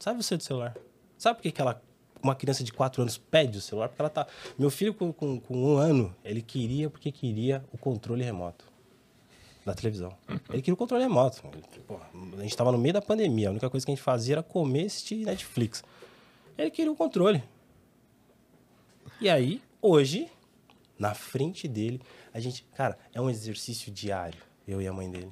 Sai 0.00 0.14
você 0.14 0.34
do 0.34 0.42
celular. 0.42 0.74
Sabe 1.18 1.36
por 1.36 1.42
que, 1.42 1.52
que 1.52 1.60
ela, 1.60 1.80
uma 2.22 2.34
criança 2.34 2.64
de 2.64 2.72
4 2.72 3.02
anos 3.02 3.18
pede 3.18 3.58
o 3.58 3.60
celular? 3.60 3.88
Porque 3.88 4.00
ela 4.00 4.08
tá. 4.08 4.26
Meu 4.58 4.70
filho, 4.70 4.94
com, 4.94 5.12
com, 5.12 5.38
com 5.38 5.54
um 5.54 5.76
ano, 5.76 6.16
ele 6.24 6.40
queria 6.40 6.88
porque 6.88 7.12
queria 7.12 7.62
o 7.70 7.76
controle 7.76 8.24
remoto 8.24 8.64
da 9.64 9.74
televisão. 9.74 10.16
Ele 10.48 10.62
queria 10.62 10.72
o 10.72 10.76
controle 10.76 11.04
remoto. 11.04 11.42
Ele, 11.52 11.62
pô, 11.86 12.00
a 12.38 12.42
gente 12.42 12.56
tava 12.56 12.72
no 12.72 12.78
meio 12.78 12.94
da 12.94 13.02
pandemia, 13.02 13.48
a 13.48 13.50
única 13.50 13.68
coisa 13.68 13.84
que 13.84 13.92
a 13.92 13.94
gente 13.94 14.02
fazia 14.02 14.36
era 14.36 14.42
comer 14.42 14.84
e 14.84 14.86
assistir 14.86 15.26
Netflix. 15.26 15.84
Ele 16.56 16.70
queria 16.70 16.90
o 16.90 16.96
controle. 16.96 17.44
E 19.20 19.28
aí, 19.28 19.62
hoje, 19.82 20.30
na 20.98 21.12
frente 21.12 21.68
dele, 21.68 22.00
a 22.32 22.40
gente. 22.40 22.64
Cara, 22.74 22.98
é 23.12 23.20
um 23.20 23.28
exercício 23.28 23.92
diário, 23.92 24.40
eu 24.66 24.80
e 24.80 24.88
a 24.88 24.92
mãe 24.94 25.10
dele. 25.10 25.30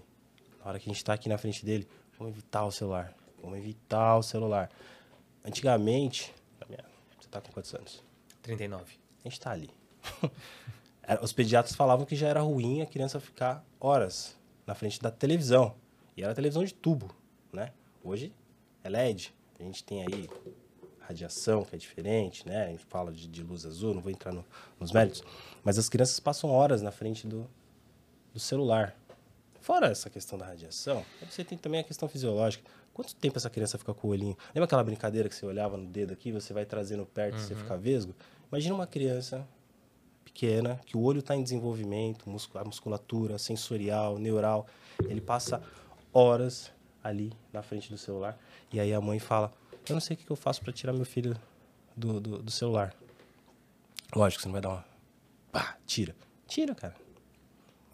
Na 0.60 0.66
hora 0.68 0.78
que 0.78 0.90
a 0.90 0.92
gente 0.92 1.02
tá 1.02 1.14
aqui 1.14 1.26
na 1.26 1.38
frente 1.38 1.64
dele, 1.64 1.88
vamos 2.18 2.34
evitar 2.34 2.66
o 2.66 2.70
celular. 2.70 3.17
Vamos 3.42 3.58
evitar 3.58 4.16
o 4.16 4.22
celular. 4.22 4.70
Antigamente. 5.44 6.34
Você 7.20 7.28
tá 7.30 7.40
com 7.40 7.52
quantos 7.52 7.74
anos? 7.74 8.02
39. 8.42 8.94
A 9.24 9.28
gente 9.28 9.40
tá 9.40 9.50
ali. 9.50 9.70
Os 11.22 11.32
pediatras 11.32 11.74
falavam 11.74 12.04
que 12.06 12.14
já 12.16 12.28
era 12.28 12.40
ruim 12.40 12.82
a 12.82 12.86
criança 12.86 13.18
ficar 13.20 13.64
horas 13.80 14.36
na 14.66 14.74
frente 14.74 15.00
da 15.00 15.10
televisão. 15.10 15.74
E 16.16 16.22
era 16.22 16.34
televisão 16.34 16.64
de 16.64 16.72
tubo, 16.74 17.14
né? 17.52 17.72
Hoje 18.04 18.32
é 18.84 18.88
LED. 18.88 19.34
A 19.58 19.62
gente 19.62 19.82
tem 19.84 20.02
aí 20.02 20.28
radiação, 21.00 21.64
que 21.64 21.74
é 21.74 21.78
diferente, 21.78 22.46
né? 22.46 22.66
A 22.66 22.68
gente 22.68 22.84
fala 22.84 23.10
de, 23.12 23.26
de 23.26 23.42
luz 23.42 23.64
azul, 23.64 23.94
não 23.94 24.02
vou 24.02 24.10
entrar 24.12 24.32
no- 24.32 24.44
nos 24.78 24.92
méritos. 24.92 25.22
Mas 25.64 25.78
as 25.78 25.88
crianças 25.88 26.20
passam 26.20 26.50
horas 26.50 26.82
na 26.82 26.90
frente 26.90 27.26
do, 27.26 27.48
do 28.32 28.38
celular. 28.40 28.94
Fora 29.68 29.88
essa 29.88 30.08
questão 30.08 30.38
da 30.38 30.46
radiação, 30.46 31.04
você 31.30 31.44
tem 31.44 31.58
também 31.58 31.80
a 31.80 31.84
questão 31.84 32.08
fisiológica. 32.08 32.64
Quanto 32.94 33.14
tempo 33.14 33.36
essa 33.36 33.50
criança 33.50 33.76
fica 33.76 33.92
com 33.92 34.08
o 34.08 34.10
olhinho? 34.12 34.34
Lembra 34.54 34.64
aquela 34.64 34.82
brincadeira 34.82 35.28
que 35.28 35.34
você 35.34 35.44
olhava 35.44 35.76
no 35.76 35.84
dedo 35.84 36.10
aqui, 36.14 36.32
você 36.32 36.54
vai 36.54 36.64
trazendo 36.64 37.04
perto 37.04 37.36
e 37.36 37.40
você 37.42 37.54
fica 37.54 37.76
vesgo? 37.76 38.14
Imagina 38.50 38.74
uma 38.74 38.86
criança 38.86 39.46
pequena, 40.24 40.80
que 40.86 40.96
o 40.96 41.02
olho 41.02 41.18
está 41.18 41.36
em 41.36 41.42
desenvolvimento, 41.42 42.24
a 42.54 42.64
musculatura 42.64 43.36
sensorial, 43.36 44.16
neural. 44.18 44.66
Ele 45.06 45.20
passa 45.20 45.62
horas 46.14 46.72
ali 47.04 47.30
na 47.52 47.60
frente 47.62 47.90
do 47.90 47.98
celular. 47.98 48.38
E 48.72 48.80
aí 48.80 48.94
a 48.94 49.02
mãe 49.02 49.18
fala: 49.18 49.52
Eu 49.86 49.92
não 49.92 50.00
sei 50.00 50.14
o 50.14 50.18
que 50.18 50.24
que 50.24 50.32
eu 50.32 50.36
faço 50.36 50.62
para 50.62 50.72
tirar 50.72 50.94
meu 50.94 51.04
filho 51.04 51.36
do, 51.94 52.18
do, 52.18 52.38
do 52.42 52.50
celular. 52.50 52.94
Lógico, 54.16 54.40
você 54.40 54.48
não 54.48 54.52
vai 54.54 54.62
dar 54.62 54.70
uma. 54.70 54.84
Pá, 55.52 55.76
tira. 55.86 56.16
Tira, 56.46 56.74
cara. 56.74 56.96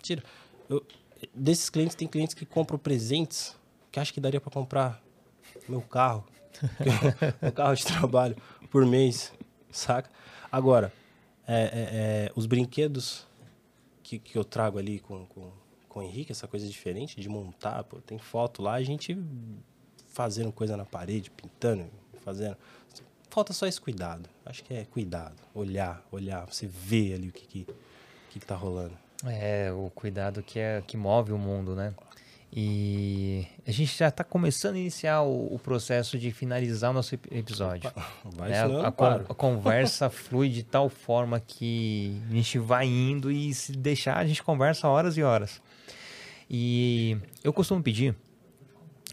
Tira. 0.00 0.22
Eu- 0.68 0.86
desses 1.34 1.70
clientes, 1.70 1.94
tem 1.94 2.08
clientes 2.08 2.34
que 2.34 2.44
compram 2.44 2.78
presentes 2.78 3.56
que 3.94 4.00
acham 4.00 4.12
que 4.12 4.20
daria 4.20 4.40
para 4.40 4.50
comprar 4.50 5.00
meu 5.68 5.80
carro. 5.80 6.24
meu 7.40 7.52
carro 7.52 7.74
de 7.74 7.84
trabalho 7.84 8.36
por 8.70 8.84
mês, 8.84 9.32
saca? 9.70 10.10
Agora, 10.50 10.92
é, 11.46 11.62
é, 11.62 11.68
é, 12.26 12.32
os 12.34 12.46
brinquedos 12.46 13.24
que, 14.02 14.18
que 14.18 14.36
eu 14.36 14.44
trago 14.44 14.78
ali 14.78 14.98
com, 14.98 15.24
com, 15.26 15.52
com 15.88 16.00
o 16.00 16.02
Henrique, 16.02 16.32
essa 16.32 16.48
coisa 16.48 16.66
diferente 16.66 17.20
de 17.20 17.28
montar, 17.28 17.84
pô, 17.84 18.00
tem 18.00 18.18
foto 18.18 18.62
lá, 18.62 18.74
a 18.74 18.82
gente 18.82 19.16
fazendo 20.08 20.50
coisa 20.50 20.76
na 20.76 20.84
parede, 20.84 21.30
pintando, 21.30 21.88
fazendo. 22.24 22.56
Falta 23.30 23.52
só 23.52 23.66
esse 23.66 23.80
cuidado. 23.80 24.28
Acho 24.44 24.64
que 24.64 24.74
é 24.74 24.84
cuidado. 24.84 25.36
Olhar, 25.54 26.04
olhar, 26.10 26.46
você 26.46 26.66
vê 26.66 27.14
ali 27.14 27.28
o 27.28 27.32
que, 27.32 27.46
que, 27.46 27.66
que 28.30 28.40
tá 28.40 28.56
rolando. 28.56 28.96
É, 29.26 29.70
o 29.72 29.90
cuidado 29.94 30.42
que, 30.42 30.58
é, 30.58 30.82
que 30.86 30.96
move 30.96 31.32
o 31.32 31.38
mundo, 31.38 31.74
né? 31.74 31.94
E 32.56 33.46
a 33.66 33.72
gente 33.72 33.96
já 33.98 34.08
está 34.08 34.22
começando 34.22 34.76
a 34.76 34.78
iniciar 34.78 35.22
o, 35.22 35.54
o 35.54 35.58
processo 35.58 36.16
de 36.16 36.30
finalizar 36.30 36.90
o 36.90 36.94
nosso 36.94 37.14
ep- 37.16 37.26
episódio. 37.32 37.90
Vai, 38.24 38.50
né? 38.50 38.62
senão 38.62 38.80
a, 38.80 38.86
a 38.86 39.14
a 39.30 39.34
conversa 39.34 40.08
flui 40.10 40.48
de 40.48 40.62
tal 40.62 40.88
forma 40.88 41.40
que 41.40 42.16
a 42.30 42.32
gente 42.32 42.58
vai 42.60 42.86
indo 42.86 43.30
e 43.32 43.52
se 43.52 43.72
deixar 43.72 44.18
a 44.18 44.24
gente 44.26 44.40
conversa 44.40 44.86
horas 44.88 45.16
e 45.16 45.22
horas. 45.22 45.60
E 46.48 47.16
eu 47.42 47.52
costumo 47.52 47.82
pedir 47.82 48.14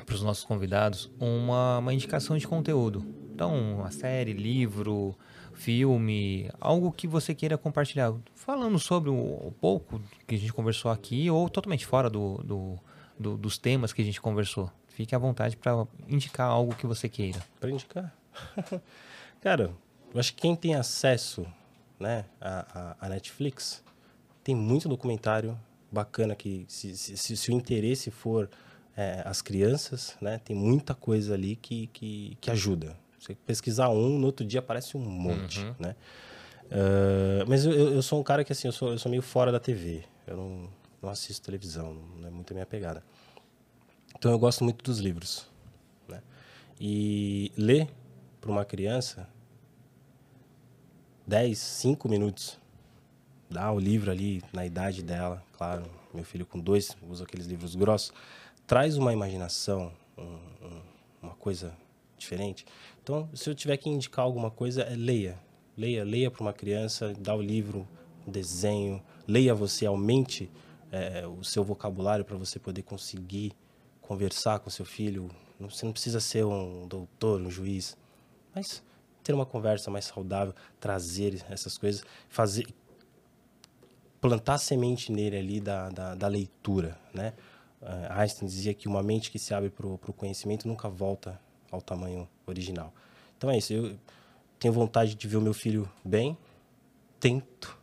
para 0.06 0.14
os 0.14 0.22
nossos 0.22 0.44
convidados 0.44 1.10
uma, 1.20 1.80
uma 1.80 1.94
indicação 1.94 2.38
de 2.38 2.48
conteúdo. 2.48 3.04
Então, 3.34 3.76
uma 3.80 3.90
série, 3.90 4.34
livro, 4.34 5.16
filme, 5.54 6.50
algo 6.60 6.92
que 6.92 7.08
você 7.08 7.34
queira 7.36 7.58
compartilhar. 7.58 8.14
Falando 8.36 8.78
sobre 8.80 9.10
o, 9.10 9.54
pouco 9.60 10.02
que 10.28 10.36
a 10.36 10.38
gente 10.38 10.54
conversou 10.54 10.90
aqui 10.92 11.30
ou 11.30 11.50
totalmente 11.50 11.86
fora 11.86 12.10
do, 12.10 12.38
do- 12.44 12.80
do- 13.20 13.38
dos 13.38 13.58
temas 13.58 13.94
que 13.94 14.02
a 14.02 14.06
gente 14.06 14.20
conversou. 14.22 14.70
Fique 14.90 15.16
à 15.16 15.18
vontade 15.18 15.56
para 15.56 15.86
indicar 16.08 16.50
algo 16.50 16.76
que 16.76 16.86
você 16.86 17.08
queira. 17.08 17.40
Pra 17.60 17.70
indicar. 17.70 18.14
Cara, 19.42 19.72
eu 20.14 20.20
acho 20.20 20.34
que 20.34 20.42
quem 20.42 20.56
tem 20.56 20.76
acesso 20.76 21.46
né, 22.00 22.26
à 22.40 23.08
Netflix 23.10 23.84
tem 24.44 24.56
muito 24.56 24.90
documentário 24.90 25.58
bacana 25.92 26.36
que, 26.36 26.66
se, 26.68 26.96
se, 26.98 27.18
se- 27.18 27.38
se 27.38 27.52
o 27.52 27.54
interesse 27.54 28.10
for 28.12 28.50
é, 28.96 29.22
as 29.26 29.42
crianças, 29.42 30.16
né, 30.22 30.40
tem 30.44 30.56
muita 30.56 30.94
coisa 30.94 31.34
ali 31.34 31.56
que, 31.56 31.88
que, 31.88 32.38
que 32.42 32.50
ajuda. 32.52 32.96
Você 33.22 33.36
pesquisar 33.36 33.90
um, 33.90 34.18
no 34.18 34.26
outro 34.26 34.44
dia 34.46 34.60
aparece 34.60 34.98
um 34.98 35.00
monte, 35.00 35.64
né? 35.80 35.96
Ah, 36.72 37.46
mas 37.48 37.66
eu, 37.66 37.72
eu 37.72 37.94
eu 37.94 38.02
sou 38.02 38.20
um 38.20 38.24
cara 38.24 38.44
que, 38.44 38.52
assim, 38.52 38.68
eu 38.68 38.72
sou, 38.72 38.90
eu 38.92 38.98
sou 38.98 39.10
meio 39.12 39.22
fora 39.22 39.52
da 39.52 39.60
TV. 39.60 40.04
Eu 40.26 40.36
não, 40.38 40.70
não 41.04 41.10
assisto 41.10 41.46
televisão, 41.46 41.94
não 42.20 42.28
é 42.28 42.32
muito 42.32 42.52
a 42.52 42.56
minha 42.56 42.66
pegada. 42.66 43.04
Então 44.18 44.32
eu 44.32 44.40
gosto 44.40 44.64
muito 44.64 44.84
dos 44.84 44.98
livros, 45.00 45.48
né? 46.08 46.22
E 46.80 47.52
ler 47.56 47.88
para 48.40 48.50
uma 48.50 48.66
criança 48.66 49.30
10, 51.28 51.58
5 51.60 52.10
minutos. 52.10 52.60
Dá 53.50 53.72
o 53.72 53.80
livro 53.80 54.10
ali 54.10 54.42
na 54.54 54.66
idade 54.66 55.04
dela, 55.04 55.44
claro. 55.58 55.86
Meu 56.14 56.24
filho 56.24 56.46
com 56.46 56.60
dois 56.60 56.96
usa 57.08 57.24
aqueles 57.24 57.46
livros 57.46 57.76
grossos. 57.76 58.12
Traz 58.66 58.98
uma 58.98 59.14
imaginação, 59.14 59.92
um- 60.18 60.24
um- 60.66 60.82
uma 61.22 61.36
coisa 61.36 61.74
diferente. 62.18 62.66
Então, 63.04 63.30
se 63.34 63.50
eu 63.50 63.56
tiver 63.56 63.78
que 63.78 63.90
indicar 63.90 64.26
alguma 64.26 64.52
coisa, 64.52 64.84
é 64.84 64.96
leia. 64.96 65.40
Leia, 65.76 66.04
leia 66.04 66.30
para 66.30 66.42
uma 66.42 66.54
criança, 66.54 67.14
dá 67.20 67.36
o 67.36 67.42
livro, 67.42 67.88
um 68.28 68.32
desenho. 68.32 69.02
Leia 69.28 69.56
você, 69.56 69.86
aumente 69.86 70.52
eh, 70.92 71.26
o 71.26 71.44
seu 71.44 71.64
vocabulário 71.64 72.24
para 72.24 72.38
você 72.38 72.60
poder 72.60 72.84
conseguir 72.84 73.54
conversar 74.02 74.60
com 74.60 74.70
seu 74.70 74.86
filho. 74.86 75.30
Você 75.60 75.86
não 75.86 75.94
precisa 75.94 76.20
ser 76.20 76.46
um 76.46 76.88
doutor, 76.88 77.42
um 77.42 77.50
juiz, 77.50 77.98
mas 78.54 78.84
ter 79.24 79.34
uma 79.34 79.46
conversa 79.46 79.90
mais 79.90 80.06
saudável, 80.06 80.54
trazer 80.80 81.44
essas 81.50 81.78
coisas, 81.78 82.04
fazer 82.28 82.68
plantar 84.20 84.60
semente 84.60 85.12
nele 85.12 85.38
ali 85.38 85.60
da, 85.60 85.90
da, 85.90 86.16
da 86.16 86.28
leitura, 86.28 86.98
né? 87.14 87.34
Ah, 87.82 88.22
Einstein 88.22 88.48
dizia 88.48 88.74
que 88.74 88.88
uma 88.88 89.02
mente 89.02 89.32
que 89.32 89.40
se 89.40 89.54
abre 89.54 89.70
para 89.72 89.88
o 89.88 89.98
conhecimento 89.98 90.68
nunca 90.68 90.88
volta 90.88 91.40
ao 91.72 91.82
tamanho 91.82 92.30
original. 92.52 92.94
Então 93.38 93.50
é 93.50 93.58
isso. 93.58 93.74
Eu 93.74 93.98
tenho 94.60 94.74
vontade 94.74 95.16
de 95.16 95.28
ver 95.28 95.38
o 95.38 95.42
meu 95.42 95.54
filho 95.54 95.90
bem, 96.06 96.38
tento 97.20 97.78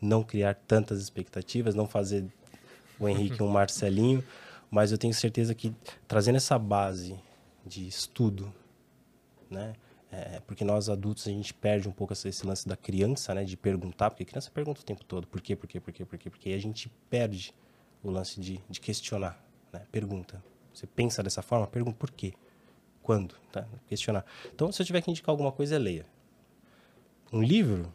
não 0.00 0.22
criar 0.22 0.54
tantas 0.54 1.00
expectativas, 1.00 1.74
não 1.74 1.86
fazer 1.86 2.24
o 2.98 3.08
Henrique 3.08 3.42
um 3.42 3.48
Marcelinho, 3.48 4.24
mas 4.70 4.92
eu 4.92 4.98
tenho 4.98 5.14
certeza 5.14 5.54
que 5.54 5.74
trazendo 6.06 6.36
essa 6.36 6.58
base 6.58 7.18
de 7.64 7.86
estudo, 7.86 8.52
né? 9.50 9.74
É, 10.10 10.40
porque 10.46 10.64
nós 10.64 10.88
adultos 10.88 11.26
a 11.28 11.30
gente 11.30 11.52
perde 11.52 11.86
um 11.86 11.92
pouco 11.92 12.14
esse 12.14 12.46
lance 12.46 12.66
da 12.66 12.76
criança, 12.76 13.34
né? 13.34 13.44
De 13.44 13.56
perguntar, 13.56 14.10
porque 14.10 14.22
a 14.22 14.26
criança 14.26 14.50
pergunta 14.50 14.80
o 14.80 14.84
tempo 14.84 15.04
todo, 15.04 15.26
por 15.26 15.40
quê, 15.40 15.54
por 15.54 15.66
quê, 15.66 15.80
por 15.80 15.92
quê, 15.92 16.04
por 16.04 16.18
quê, 16.18 16.30
porque 16.30 16.50
a 16.50 16.58
gente 16.58 16.90
perde 17.10 17.54
o 18.02 18.10
lance 18.10 18.40
de, 18.40 18.60
de 18.68 18.80
questionar, 18.80 19.38
né? 19.72 19.82
Pergunta. 19.92 20.42
Você 20.72 20.86
pensa 20.86 21.22
dessa 21.22 21.42
forma, 21.42 21.66
pergunta 21.66 21.96
por 21.98 22.10
quê, 22.10 22.32
quando, 23.08 23.34
tá? 23.50 23.66
Questionar. 23.86 24.22
Então, 24.54 24.70
se 24.70 24.82
eu 24.82 24.84
tiver 24.84 25.00
que 25.00 25.10
indicar 25.10 25.30
alguma 25.30 25.50
coisa, 25.50 25.76
é 25.76 25.78
leia. 25.78 26.04
Um 27.32 27.42
livro, 27.42 27.90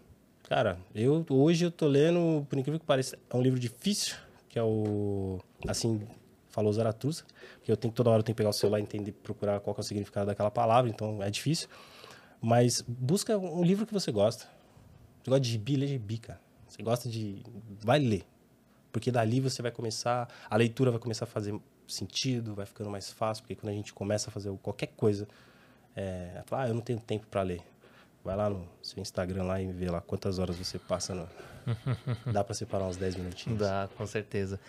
cara, 0.49 0.79
eu 0.95 1.23
hoje 1.29 1.65
eu 1.65 1.69
tô 1.69 1.85
lendo, 1.85 2.43
por 2.49 2.57
incrível 2.57 2.79
que 2.79 2.85
pareça, 2.85 3.15
é 3.29 3.37
um 3.37 3.41
livro 3.43 3.59
difícil, 3.59 4.15
que 4.49 4.57
é 4.57 4.63
o 4.63 5.39
assim 5.67 6.01
falou 6.49 6.73
Zaratustra, 6.73 7.27
que 7.61 7.71
eu 7.71 7.77
tenho 7.77 7.93
toda 7.93 8.09
hora 8.09 8.21
eu 8.21 8.23
tenho 8.23 8.33
que 8.33 8.37
pegar 8.39 8.49
o 8.49 8.53
celular 8.53 8.79
e 8.79 8.81
entender, 8.81 9.11
procurar 9.11 9.59
qual 9.59 9.75
é 9.77 9.79
o 9.79 9.83
significado 9.83 10.25
daquela 10.25 10.49
palavra, 10.49 10.89
então 10.89 11.21
é 11.21 11.29
difícil. 11.29 11.69
Mas 12.41 12.81
busca 12.81 13.37
um 13.37 13.63
livro 13.63 13.85
que 13.85 13.93
você 13.93 14.11
gosta. 14.11 14.47
Você 15.23 15.29
gosta 15.29 15.41
de 15.41 15.51
gibi, 15.51 15.75
lê 15.75 15.87
gibi, 15.87 16.17
cara. 16.17 16.41
Você 16.67 16.81
gosta 16.81 17.07
de 17.07 17.43
vai 17.83 17.99
ler. 17.99 18.25
Porque 18.91 19.11
dali 19.11 19.39
você 19.39 19.61
vai 19.61 19.71
começar, 19.71 20.27
a 20.49 20.57
leitura 20.57 20.89
vai 20.89 20.99
começar 20.99 21.25
a 21.25 21.27
fazer 21.27 21.55
sentido, 21.87 22.55
vai 22.55 22.65
ficando 22.65 22.89
mais 22.89 23.11
fácil, 23.11 23.43
porque 23.43 23.55
quando 23.55 23.71
a 23.71 23.75
gente 23.75 23.93
começa 23.93 24.29
a 24.29 24.31
fazer 24.31 24.51
qualquer 24.61 24.87
coisa, 24.87 25.27
é, 25.95 26.41
fala, 26.45 26.63
ah, 26.63 26.67
eu 26.69 26.73
não 26.73 26.81
tenho 26.81 26.99
tempo 26.99 27.27
para 27.27 27.41
ler. 27.41 27.61
Vai 28.23 28.35
lá 28.35 28.49
no 28.49 28.67
seu 28.81 29.01
Instagram 29.01 29.43
lá 29.43 29.61
e 29.61 29.71
vê 29.71 29.89
lá 29.89 29.99
quantas 29.99 30.39
horas 30.39 30.55
você 30.55 30.79
passa. 30.79 31.13
No... 31.13 31.27
Dá 32.31 32.43
para 32.43 32.53
separar 32.53 32.85
uns 32.85 32.95
10 32.95 33.15
minutinhos? 33.17 33.59
Dá, 33.59 33.89
com 33.97 34.07
certeza. 34.07 34.59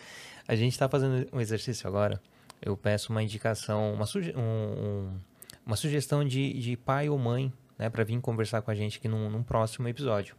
A 0.47 0.57
gente 0.57 0.73
está 0.73 0.89
fazendo 0.89 1.29
um 1.33 1.41
exercício 1.41 1.87
agora. 1.87 2.21
Eu 2.61 2.77
peço 2.77 3.13
uma 3.13 3.23
indicação, 3.23 3.95
uma, 3.95 4.07
suge 4.07 4.35
um, 4.37 4.41
um, 4.41 5.21
uma 5.65 5.77
sugestão 5.77 6.25
de, 6.25 6.53
de 6.55 6.77
pai 6.77 7.09
ou 7.09 7.19
mãe 7.19 7.53
né, 7.79 7.89
para 7.89 8.03
vir 8.05 8.21
conversar 8.21 8.63
com 8.63 8.71
a 8.71 8.75
gente 8.75 8.99
aqui 8.99 9.09
num, 9.09 9.31
num 9.31 9.43
próximo 9.43 9.87
episódio. 9.87 10.35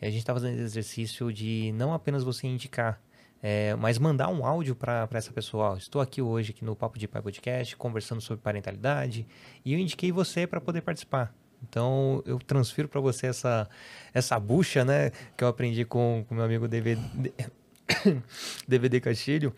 E 0.00 0.06
a 0.06 0.10
gente 0.10 0.20
está 0.20 0.32
fazendo 0.32 0.60
exercício 0.60 1.32
de 1.32 1.72
não 1.74 1.92
apenas 1.92 2.22
você 2.22 2.46
indicar, 2.46 3.00
é, 3.42 3.74
mas 3.74 3.98
mandar 3.98 4.28
um 4.28 4.46
áudio 4.46 4.76
para 4.76 5.08
essa 5.12 5.32
pessoa. 5.32 5.76
Estou 5.76 6.00
aqui 6.00 6.22
hoje 6.22 6.52
aqui 6.52 6.64
no 6.64 6.76
Papo 6.76 6.96
de 6.98 7.08
Pai 7.08 7.20
Podcast 7.20 7.76
conversando 7.76 8.20
sobre 8.20 8.40
parentalidade 8.40 9.26
e 9.64 9.72
eu 9.72 9.78
indiquei 9.80 10.12
você 10.12 10.46
para 10.46 10.60
poder 10.60 10.82
participar. 10.82 11.34
Então 11.68 12.22
eu 12.24 12.38
transfiro 12.38 12.88
para 12.88 13.00
você 13.00 13.26
essa 13.26 13.68
essa 14.14 14.38
bucha, 14.38 14.84
né, 14.84 15.10
que 15.36 15.42
eu 15.42 15.48
aprendi 15.48 15.84
com 15.84 16.24
o 16.30 16.34
meu 16.34 16.44
amigo 16.44 16.68
DVD 16.68 17.00
DVD 18.66 19.00
Castilho, 19.02 19.52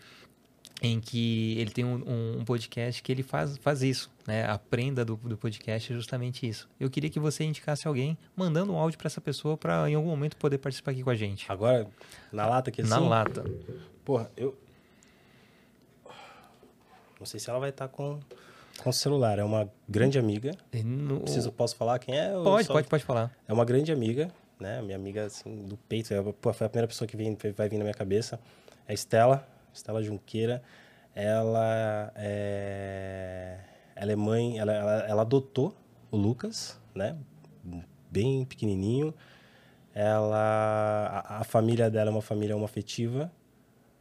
em 0.85 0.99
que 0.99 1.57
ele 1.57 1.71
tem 1.71 1.83
um, 1.83 2.39
um, 2.39 2.45
podcast 2.45 3.01
que 3.01 3.11
ele 3.11 3.23
faz, 3.23 3.57
faz 3.57 3.81
isso, 3.81 4.11
né? 4.27 4.45
A 4.45 4.57
prenda 4.57 5.03
do, 5.03 5.15
do 5.15 5.37
podcast 5.37 5.91
é 5.91 5.95
justamente 5.95 6.47
isso. 6.47 6.69
Eu 6.79 6.89
queria 6.89 7.09
que 7.09 7.19
você 7.19 7.43
indicasse 7.43 7.87
alguém 7.87 8.17
mandando 8.35 8.73
um 8.73 8.77
áudio 8.77 8.97
para 8.97 9.07
essa 9.07 9.21
pessoa 9.21 9.57
para 9.57 9.89
em 9.89 9.95
algum 9.95 10.09
momento 10.09 10.37
poder 10.37 10.57
participar 10.57 10.91
aqui 10.91 11.03
com 11.03 11.09
a 11.09 11.15
gente. 11.15 11.45
Agora, 11.49 11.87
na 12.31 12.45
lata 12.45 12.69
aqui 12.69 12.81
assim? 12.81 12.89
Na 12.89 12.99
lata. 12.99 13.43
Porra, 14.03 14.29
eu 14.37 14.55
não 17.19 17.25
sei 17.25 17.39
se 17.39 17.49
ela 17.49 17.59
vai 17.59 17.69
estar 17.69 17.87
tá 17.87 17.93
com 17.93 18.19
com 18.77 18.91
celular. 18.91 19.39
É 19.39 19.43
uma 19.43 19.69
grande 19.87 20.19
amiga. 20.19 20.51
No... 20.83 21.21
Preciso, 21.21 21.51
posso 21.51 21.75
falar 21.75 21.97
quem 21.99 22.17
é? 22.17 22.31
Pode, 22.31 22.67
só... 22.67 22.73
pode, 22.73 22.87
pode 22.87 23.03
falar. 23.03 23.31
É 23.47 23.53
uma 23.53 23.65
grande 23.65 23.91
amiga, 23.91 24.29
né? 24.59 24.81
Minha 24.81 24.97
amiga, 24.97 25.25
assim, 25.25 25.63
do 25.65 25.77
peito. 25.77 26.13
É, 26.13 26.21
pô, 26.21 26.53
foi 26.53 26.67
a 26.67 26.69
primeira 26.69 26.87
pessoa 26.87 27.07
que 27.07 27.15
vem, 27.15 27.37
vai 27.55 27.69
vir 27.69 27.77
na 27.77 27.83
minha 27.83 27.93
cabeça. 27.93 28.39
É 28.87 28.93
Estela, 28.93 29.47
Estela 29.75 30.01
Junqueira. 30.01 30.61
Ela 31.13 32.11
é, 32.15 33.59
ela 33.95 34.11
é 34.11 34.15
mãe, 34.15 34.57
ela, 34.57 34.73
ela, 34.73 34.93
ela 35.07 35.21
adotou 35.21 35.75
o 36.11 36.17
Lucas, 36.17 36.79
né? 36.93 37.15
Bem 38.09 38.43
pequenininho. 38.45 39.13
Ela, 39.93 41.23
a, 41.25 41.41
a 41.41 41.43
família 41.43 41.89
dela 41.89 42.09
é 42.09 42.11
uma 42.11 42.21
família 42.21 42.55
afetiva, 42.63 43.31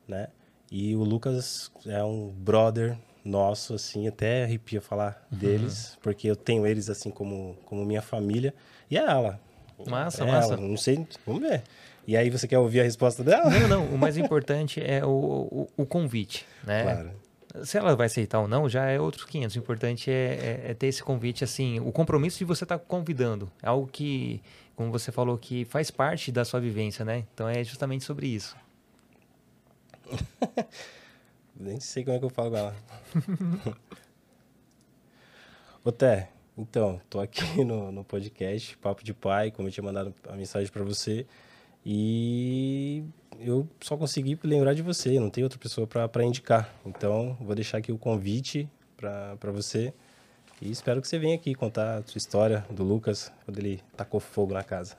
né? 0.08 0.28
E 0.70 0.96
o 0.96 1.04
Lucas 1.04 1.70
é 1.86 2.02
um 2.02 2.30
brother 2.30 2.98
nosso, 3.24 3.74
assim, 3.74 4.08
até 4.08 4.44
arrepia 4.44 4.80
falar 4.80 5.26
uhum. 5.30 5.38
deles, 5.38 5.96
porque 6.02 6.28
eu 6.28 6.36
tenho 6.36 6.66
eles, 6.66 6.90
assim, 6.90 7.10
como, 7.10 7.56
como 7.64 7.84
minha 7.84 8.02
família. 8.02 8.52
E 8.90 8.98
é 8.98 9.02
ela. 9.02 9.40
Massa, 9.86 10.24
é 10.24 10.26
massa. 10.26 10.54
Ela. 10.54 10.62
Não 10.62 10.76
sei, 10.76 11.06
vamos 11.24 11.42
ver. 11.42 11.62
E 12.06 12.16
aí, 12.16 12.28
você 12.30 12.46
quer 12.46 12.58
ouvir 12.58 12.80
a 12.80 12.82
resposta 12.84 13.24
dela? 13.24 13.48
Não, 13.48 13.68
não. 13.68 13.86
O 13.86 13.98
mais 13.98 14.16
importante 14.18 14.80
é 14.82 15.04
o, 15.04 15.08
o, 15.08 15.68
o, 15.76 15.86
convite, 15.86 16.46
né? 16.62 16.82
Claro. 16.82 17.10
Se 17.64 17.78
ela 17.78 17.94
vai 17.94 18.06
aceitar 18.06 18.40
ou 18.40 18.48
não, 18.48 18.68
já 18.68 18.86
é 18.86 19.00
outros 19.00 19.24
500. 19.24 19.56
O 19.56 19.58
importante 19.58 20.10
é, 20.10 20.62
é, 20.66 20.70
é 20.70 20.74
ter 20.74 20.88
esse 20.88 21.02
convite, 21.02 21.44
assim, 21.44 21.80
o 21.80 21.92
compromisso 21.92 22.38
de 22.38 22.44
você 22.44 22.64
estar 22.64 22.78
tá 22.78 22.84
convidando. 22.84 23.50
É 23.62 23.68
algo 23.68 23.86
que, 23.86 24.42
como 24.74 24.90
você 24.90 25.12
falou, 25.12 25.38
que 25.38 25.64
faz 25.64 25.90
parte 25.90 26.32
da 26.32 26.44
sua 26.44 26.60
vivência, 26.60 27.04
né? 27.04 27.24
Então, 27.32 27.48
é 27.48 27.62
justamente 27.62 28.04
sobre 28.04 28.26
isso. 28.26 28.56
Nem 31.56 31.78
sei 31.78 32.04
como 32.04 32.16
é 32.16 32.18
que 32.18 32.24
eu 32.24 32.30
falo 32.30 32.50
com 32.50 32.56
ela. 32.56 32.76
Ô, 35.84 35.92
Té, 35.92 36.28
então, 36.56 37.00
tô 37.10 37.20
aqui 37.20 37.64
no, 37.64 37.92
no 37.92 38.04
podcast 38.04 38.76
Papo 38.78 39.04
de 39.04 39.12
Pai, 39.12 39.50
como 39.50 39.68
eu 39.68 39.72
tinha 39.72 39.84
mandado 39.84 40.14
a 40.28 40.36
mensagem 40.36 40.70
para 40.72 40.82
você. 40.82 41.26
E 41.84 43.04
eu 43.40 43.68
só 43.80 43.96
consegui 43.96 44.38
lembrar 44.42 44.74
de 44.74 44.82
você, 44.82 45.18
não 45.20 45.28
tem 45.28 45.44
outra 45.44 45.58
pessoa 45.58 45.86
para 45.86 46.24
indicar. 46.24 46.72
Então, 46.86 47.36
vou 47.40 47.54
deixar 47.54 47.78
aqui 47.78 47.92
o 47.92 47.98
convite 47.98 48.68
para 48.96 49.52
você. 49.52 49.92
E 50.62 50.70
espero 50.70 51.02
que 51.02 51.08
você 51.08 51.18
venha 51.18 51.34
aqui 51.34 51.54
contar 51.54 51.98
a 51.98 52.02
sua 52.06 52.18
história 52.18 52.64
do 52.70 52.84
Lucas, 52.84 53.30
quando 53.44 53.58
ele 53.58 53.82
tacou 53.96 54.20
fogo 54.20 54.54
na 54.54 54.64
casa. 54.64 54.96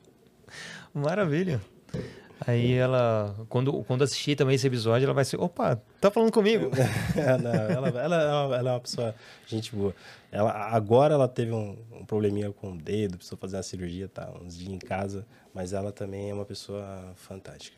Maravilha. 0.92 1.60
Aí 2.46 2.72
ela, 2.72 3.36
quando, 3.48 3.84
quando 3.84 4.02
assistir 4.02 4.34
também 4.34 4.54
esse 4.54 4.66
episódio, 4.66 5.04
ela 5.04 5.12
vai 5.12 5.24
ser, 5.24 5.38
opa, 5.38 5.80
tá 6.00 6.10
falando 6.10 6.32
comigo? 6.32 6.70
É, 7.16 7.36
não, 7.36 7.52
ela, 7.52 7.88
ela, 7.88 8.00
ela, 8.00 8.56
ela, 8.56 8.70
é 8.70 8.72
uma 8.72 8.80
pessoa, 8.80 9.14
gente 9.46 9.74
boa. 9.74 9.94
Ela, 10.32 10.52
agora 10.52 11.14
ela 11.14 11.28
teve 11.28 11.52
um, 11.52 11.76
um 11.92 12.04
probleminha 12.04 12.50
com 12.50 12.72
o 12.72 12.76
dedo, 12.76 13.16
precisou 13.16 13.36
fazer 13.36 13.56
uma 13.56 13.62
cirurgia, 13.62 14.08
tá 14.08 14.32
uns 14.40 14.56
dias 14.56 14.72
em 14.72 14.78
casa, 14.78 15.26
mas 15.52 15.72
ela 15.72 15.92
também 15.92 16.30
é 16.30 16.34
uma 16.34 16.44
pessoa 16.44 17.12
fantástica. 17.16 17.76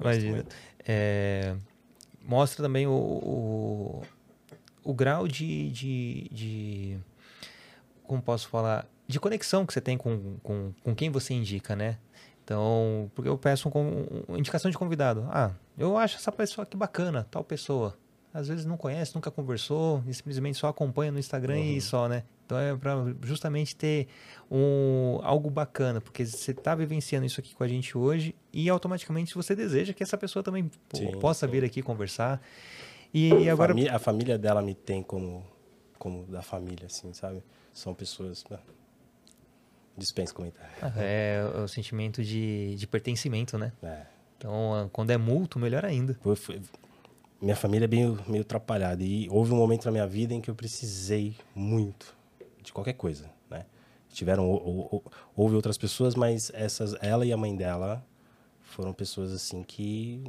Imagina. 0.00 0.44
É, 0.86 1.54
mostra 2.22 2.62
também 2.62 2.86
o, 2.86 2.92
o, 2.92 4.02
o 4.82 4.94
grau 4.94 5.28
de, 5.28 5.70
de, 5.70 6.28
de, 6.32 6.98
como 8.04 8.20
posso 8.20 8.48
falar, 8.48 8.86
de 9.06 9.20
conexão 9.20 9.64
que 9.64 9.72
você 9.72 9.80
tem 9.80 9.96
com, 9.96 10.36
com, 10.42 10.72
com 10.82 10.94
quem 10.94 11.10
você 11.10 11.32
indica, 11.34 11.76
né? 11.76 11.98
Então, 12.48 13.10
porque 13.14 13.28
eu 13.28 13.36
peço 13.36 13.68
um, 13.68 14.24
um, 14.26 14.38
indicação 14.38 14.70
de 14.70 14.78
convidado. 14.78 15.28
Ah, 15.28 15.50
eu 15.76 15.98
acho 15.98 16.16
essa 16.16 16.32
pessoa 16.32 16.62
aqui 16.62 16.78
bacana, 16.78 17.28
tal 17.30 17.44
pessoa. 17.44 17.94
Às 18.32 18.48
vezes 18.48 18.64
não 18.64 18.78
conhece, 18.78 19.14
nunca 19.14 19.30
conversou, 19.30 20.02
e 20.06 20.14
simplesmente 20.14 20.56
só 20.56 20.68
acompanha 20.68 21.12
no 21.12 21.18
Instagram 21.18 21.56
uhum. 21.56 21.76
e 21.76 21.80
só, 21.82 22.08
né? 22.08 22.22
Então 22.46 22.58
é 22.58 22.74
para 22.74 22.94
justamente 23.22 23.76
ter 23.76 24.08
um, 24.50 25.20
algo 25.22 25.50
bacana, 25.50 26.00
porque 26.00 26.24
você 26.24 26.52
está 26.52 26.74
vivenciando 26.74 27.26
isso 27.26 27.38
aqui 27.38 27.54
com 27.54 27.62
a 27.62 27.68
gente 27.68 27.98
hoje 27.98 28.34
e 28.50 28.70
automaticamente 28.70 29.34
você 29.34 29.54
deseja 29.54 29.92
que 29.92 30.02
essa 30.02 30.16
pessoa 30.16 30.42
também 30.42 30.70
sim, 30.94 31.12
possa 31.18 31.46
sim. 31.46 31.52
vir 31.52 31.64
aqui 31.64 31.82
conversar. 31.82 32.40
E, 33.12 33.46
a 33.46 33.52
agora 33.52 33.72
família, 33.74 33.94
a 33.94 33.98
família 33.98 34.38
dela 34.38 34.62
me 34.62 34.74
tem 34.74 35.02
como 35.02 35.44
como 35.98 36.24
da 36.24 36.40
família, 36.40 36.86
assim, 36.86 37.12
sabe? 37.12 37.42
São 37.74 37.92
pessoas 37.92 38.42
né? 38.48 38.58
Dispensa 39.98 40.32
comentário. 40.32 40.70
É, 40.96 41.42
é 41.54 41.60
o 41.60 41.68
sentimento 41.68 42.22
de, 42.22 42.74
de 42.76 42.86
pertencimento, 42.86 43.58
né? 43.58 43.72
É. 43.82 44.02
Então, 44.36 44.88
quando 44.92 45.10
é 45.10 45.16
multo, 45.16 45.58
melhor 45.58 45.84
ainda. 45.84 46.16
Foi, 46.22 46.60
minha 47.40 47.56
família 47.56 47.86
é 47.86 47.88
meio, 47.88 48.18
meio 48.26 48.42
atrapalhada. 48.42 49.02
E 49.02 49.28
houve 49.30 49.52
um 49.52 49.56
momento 49.56 49.84
na 49.84 49.90
minha 49.90 50.06
vida 50.06 50.32
em 50.32 50.40
que 50.40 50.50
eu 50.50 50.54
precisei 50.54 51.36
muito 51.54 52.16
de 52.62 52.72
qualquer 52.72 52.94
coisa, 52.94 53.30
né? 53.50 53.64
Tiveram, 54.10 54.48
ou, 54.48 54.88
ou, 54.90 55.04
houve 55.36 55.54
outras 55.54 55.76
pessoas, 55.76 56.14
mas 56.14 56.50
essas, 56.54 56.94
ela 57.00 57.26
e 57.26 57.32
a 57.32 57.36
mãe 57.36 57.54
dela 57.54 58.04
foram 58.60 58.92
pessoas 58.92 59.32
assim 59.32 59.62
que, 59.62 60.22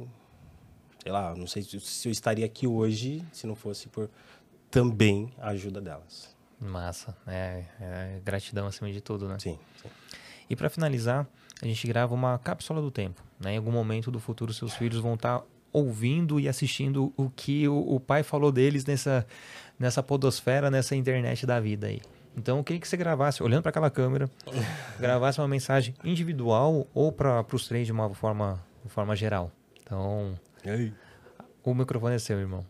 sei 1.02 1.12
lá, 1.12 1.34
não 1.34 1.46
sei 1.46 1.62
se 1.62 2.08
eu 2.08 2.12
estaria 2.12 2.44
aqui 2.44 2.66
hoje 2.66 3.24
se 3.32 3.46
não 3.46 3.54
fosse 3.54 3.88
por 3.88 4.10
também 4.70 5.32
a 5.38 5.48
ajuda 5.48 5.80
delas. 5.80 6.34
Massa. 6.60 7.16
É, 7.26 7.64
é, 7.80 8.20
gratidão 8.24 8.66
acima 8.66 8.92
de 8.92 9.00
tudo, 9.00 9.26
né? 9.26 9.38
Sim. 9.38 9.58
sim. 9.80 9.88
E 10.48 10.56
para 10.56 10.68
finalizar, 10.68 11.26
a 11.62 11.66
gente 11.66 11.86
grava 11.86 12.14
uma 12.14 12.38
cápsula 12.38 12.80
do 12.80 12.90
tempo. 12.90 13.22
Né? 13.38 13.54
Em 13.54 13.56
algum 13.56 13.70
momento 13.70 14.10
do 14.10 14.18
futuro, 14.18 14.52
seus 14.52 14.74
filhos 14.74 15.00
vão 15.00 15.14
estar 15.14 15.38
tá 15.38 15.44
ouvindo 15.72 16.40
e 16.40 16.48
assistindo 16.48 17.12
o 17.16 17.30
que 17.30 17.68
o, 17.68 17.94
o, 17.94 18.00
pai 18.00 18.22
falou 18.22 18.50
deles 18.50 18.84
nessa, 18.84 19.24
nessa 19.78 20.02
podosfera, 20.02 20.70
nessa 20.70 20.96
internet 20.96 21.46
da 21.46 21.60
vida 21.60 21.86
aí. 21.86 22.02
Então, 22.36 22.58
eu 22.58 22.64
queria 22.64 22.80
que 22.80 22.88
você 22.88 22.96
gravasse, 22.96 23.42
olhando 23.42 23.62
para 23.62 23.70
aquela 23.70 23.90
câmera, 23.90 24.28
gravasse 24.98 25.40
uma 25.40 25.48
mensagem 25.48 25.94
individual 26.04 26.86
ou 26.92 27.12
para 27.12 27.44
os 27.52 27.68
três 27.68 27.86
de 27.86 27.92
uma 27.92 28.12
forma, 28.12 28.60
de 28.84 28.90
forma 28.90 29.14
geral. 29.14 29.52
Então, 29.82 30.38
o 31.62 31.74
microfone 31.74 32.16
é 32.16 32.18
seu, 32.18 32.38
irmão. 32.38 32.64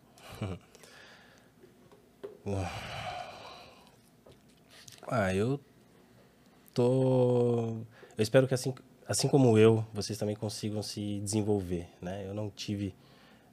Ah, 5.13 5.35
eu 5.35 5.59
tô. 6.73 7.79
Eu 8.17 8.23
espero 8.23 8.47
que 8.47 8.55
assim, 8.55 8.73
assim 9.09 9.27
como 9.27 9.59
eu, 9.59 9.85
vocês 9.93 10.17
também 10.17 10.37
consigam 10.37 10.81
se 10.85 11.19
desenvolver, 11.19 11.89
né? 12.01 12.25
Eu 12.25 12.33
não 12.33 12.49
tive 12.49 12.95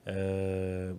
uh, 0.06 0.96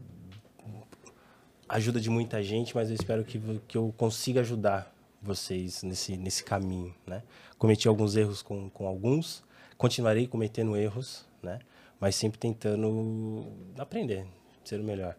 ajuda 1.69 2.01
de 2.01 2.11
muita 2.11 2.43
gente, 2.43 2.75
mas 2.75 2.89
eu 2.89 2.97
espero 2.97 3.25
que, 3.25 3.41
que 3.69 3.79
eu 3.79 3.95
consiga 3.97 4.41
ajudar 4.41 4.93
vocês 5.23 5.85
nesse, 5.85 6.17
nesse 6.17 6.43
caminho, 6.43 6.93
né? 7.07 7.23
Cometi 7.57 7.87
alguns 7.87 8.17
erros 8.17 8.43
com, 8.43 8.69
com 8.69 8.89
alguns, 8.89 9.45
continuarei 9.77 10.27
cometendo 10.27 10.77
erros, 10.77 11.25
né? 11.41 11.61
Mas 12.01 12.17
sempre 12.17 12.37
tentando 12.37 13.47
aprender, 13.79 14.27
ser 14.65 14.81
o 14.81 14.85
melhor. 14.85 15.17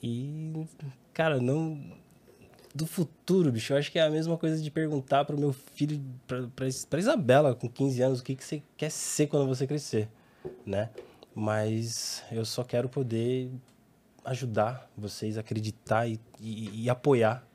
E, 0.00 0.68
cara, 1.12 1.40
não 1.40 2.00
do 2.74 2.86
futuro, 2.86 3.52
bicho. 3.52 3.72
Eu 3.72 3.78
acho 3.78 3.90
que 3.90 3.98
é 3.98 4.02
a 4.02 4.10
mesma 4.10 4.36
coisa 4.38 4.62
de 4.62 4.70
perguntar 4.70 5.24
para 5.24 5.36
o 5.36 5.38
meu 5.38 5.52
filho, 5.52 6.00
para 6.56 6.98
Isabela, 6.98 7.54
com 7.54 7.68
15 7.68 8.02
anos, 8.02 8.20
o 8.20 8.24
que, 8.24 8.34
que 8.34 8.44
você 8.44 8.62
quer 8.76 8.90
ser 8.90 9.26
quando 9.26 9.46
você 9.46 9.66
crescer. 9.66 10.08
né? 10.64 10.90
Mas 11.34 12.22
eu 12.30 12.44
só 12.44 12.62
quero 12.64 12.88
poder 12.88 13.50
ajudar 14.24 14.90
vocês 14.96 15.36
a 15.36 15.40
acreditar 15.40 16.06
e, 16.06 16.20
e, 16.40 16.84
e 16.84 16.90
apoiar. 16.90 17.46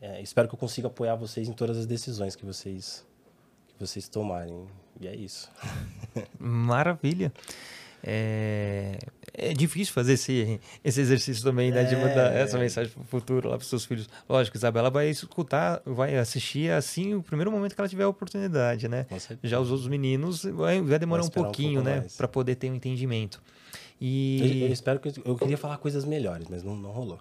É, 0.00 0.20
espero 0.20 0.48
que 0.48 0.54
eu 0.54 0.58
consiga 0.58 0.88
apoiar 0.88 1.14
vocês 1.14 1.48
em 1.48 1.52
todas 1.52 1.78
as 1.78 1.86
decisões 1.86 2.36
que 2.36 2.44
vocês 2.44 3.04
que 3.68 3.74
vocês 3.78 4.08
tomarem. 4.08 4.66
E 5.00 5.06
é 5.06 5.14
isso. 5.14 5.50
Maravilha. 6.38 7.32
É, 8.02 8.98
é 9.36 9.52
difícil 9.52 9.92
fazer 9.92 10.14
esse, 10.14 10.58
esse 10.82 11.00
exercício 11.00 11.42
também, 11.42 11.70
né? 11.70 11.82
É... 11.82 11.84
De 11.84 11.96
mandar 11.96 12.34
essa 12.34 12.58
mensagem 12.58 12.90
para 12.90 13.02
o 13.02 13.04
futuro 13.04 13.48
lá 13.48 13.56
para 13.56 13.62
os 13.62 13.68
seus 13.68 13.84
filhos. 13.84 14.08
Lógico, 14.28 14.56
Isabela 14.56 14.90
vai 14.90 15.08
escutar, 15.08 15.82
vai 15.84 16.16
assistir 16.16 16.70
assim 16.70 17.14
o 17.14 17.22
primeiro 17.22 17.50
momento 17.52 17.74
que 17.74 17.80
ela 17.80 17.88
tiver 17.88 18.04
a 18.04 18.08
oportunidade, 18.08 18.88
né? 18.88 19.06
Já 19.42 19.60
os 19.60 19.70
outros 19.70 19.88
meninos 19.88 20.44
vai, 20.44 20.80
vai 20.80 20.98
demorar 20.98 21.24
um 21.24 21.28
pouquinho, 21.28 21.80
um 21.80 21.84
né? 21.84 22.06
Para 22.16 22.26
poder 22.26 22.54
ter 22.54 22.70
um 22.70 22.74
entendimento. 22.74 23.42
E... 24.00 24.60
Eu, 24.60 24.66
eu, 24.68 24.72
espero 24.72 25.00
que. 25.00 25.12
Eu 25.24 25.36
queria 25.36 25.56
falar 25.56 25.78
coisas 25.78 26.04
melhores, 26.04 26.48
mas 26.48 26.62
não, 26.62 26.76
não 26.76 26.90
rolou. 26.90 27.18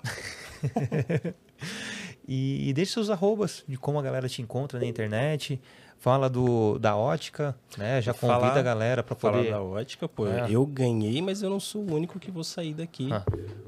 e, 2.28 2.70
e 2.70 2.74
deixe 2.74 2.94
seus 2.94 3.10
arrobas 3.10 3.64
de 3.68 3.78
como 3.78 4.00
a 4.00 4.02
galera 4.02 4.28
te 4.28 4.42
encontra 4.42 4.80
na 4.80 4.86
internet 4.86 5.60
fala 6.06 6.30
do, 6.30 6.78
da 6.78 6.96
ótica, 6.96 7.56
né? 7.76 8.00
Já 8.00 8.14
convida 8.14 8.40
falar, 8.40 8.60
a 8.60 8.62
galera 8.62 9.02
para 9.02 9.16
poder. 9.16 9.50
Falar 9.50 9.58
da 9.58 9.64
ótica, 9.64 10.08
pô, 10.08 10.28
é. 10.28 10.46
eu 10.48 10.64
ganhei, 10.64 11.20
mas 11.20 11.42
eu 11.42 11.50
não 11.50 11.60
sou 11.60 11.82
o 11.82 11.96
único 11.96 12.20
que 12.20 12.30
vou 12.30 12.44
sair 12.44 12.76
daqui 12.76 13.12
ah. 13.12 13.24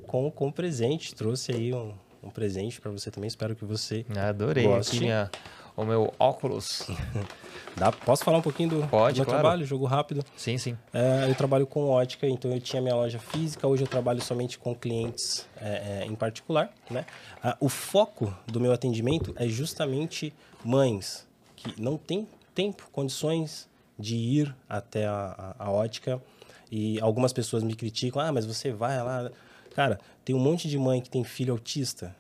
com, 0.06 0.30
com 0.30 0.52
presente. 0.52 1.16
Trouxe 1.16 1.52
aí 1.52 1.74
um, 1.74 1.96
um 2.22 2.30
presente 2.30 2.80
para 2.80 2.92
você 2.92 3.10
também. 3.10 3.28
Espero 3.28 3.56
que 3.56 3.66
você. 3.66 4.06
Adorei 4.16 4.68
goste. 4.68 5.00
minha, 5.00 5.32
o 5.76 5.84
meu 5.84 6.14
óculos. 6.20 6.88
Dá, 7.76 7.92
posso 7.92 8.24
falar 8.24 8.38
um 8.38 8.42
pouquinho 8.44 8.70
do, 8.70 8.88
Pode, 8.88 9.16
do 9.16 9.18
meu 9.18 9.26
claro. 9.26 9.42
trabalho? 9.42 9.66
Jogo 9.66 9.86
rápido. 9.86 10.24
Sim, 10.36 10.60
sim. 10.60 10.78
É, 10.94 11.28
eu 11.28 11.34
trabalho 11.34 11.66
com 11.66 11.90
ótica, 11.90 12.28
então 12.28 12.52
eu 12.52 12.62
tinha 12.62 12.84
minha 12.84 12.96
loja 12.96 13.18
física. 13.18 13.68
Hoje 13.68 13.82
eu 13.82 13.88
trabalho 13.88 14.22
somente 14.22 14.60
com 14.60 14.76
clientes 14.76 15.48
é, 15.60 16.04
é, 16.04 16.06
em 16.06 16.14
particular. 16.14 16.72
Né? 16.88 17.04
Ah, 17.44 17.58
o 17.60 17.68
foco 17.68 18.32
do 18.46 18.60
meu 18.60 18.72
atendimento 18.72 19.34
é 19.38 19.48
justamente 19.48 20.32
mães 20.64 21.27
que 21.58 21.82
não 21.82 21.98
têm 21.98 22.26
tempo, 22.56 22.88
condições 22.92 23.68
de 24.00 24.16
ir 24.16 24.56
até 24.70 25.06
a, 25.06 25.56
a, 25.60 25.66
a 25.66 25.72
ótica. 25.72 26.24
E 26.72 27.00
algumas 27.02 27.34
pessoas 27.34 27.64
me 27.64 27.76
criticam: 27.76 28.22
ah, 28.22 28.32
mas 28.32 28.46
você 28.46 28.72
vai 28.72 29.04
lá. 29.04 29.30
Cara, 29.76 30.00
tem 30.24 30.34
um 30.34 30.40
monte 30.40 30.70
de 30.70 30.78
mãe 30.78 31.02
que 31.02 31.10
tem 31.10 31.24
filho 31.24 31.52
autista 31.54 32.16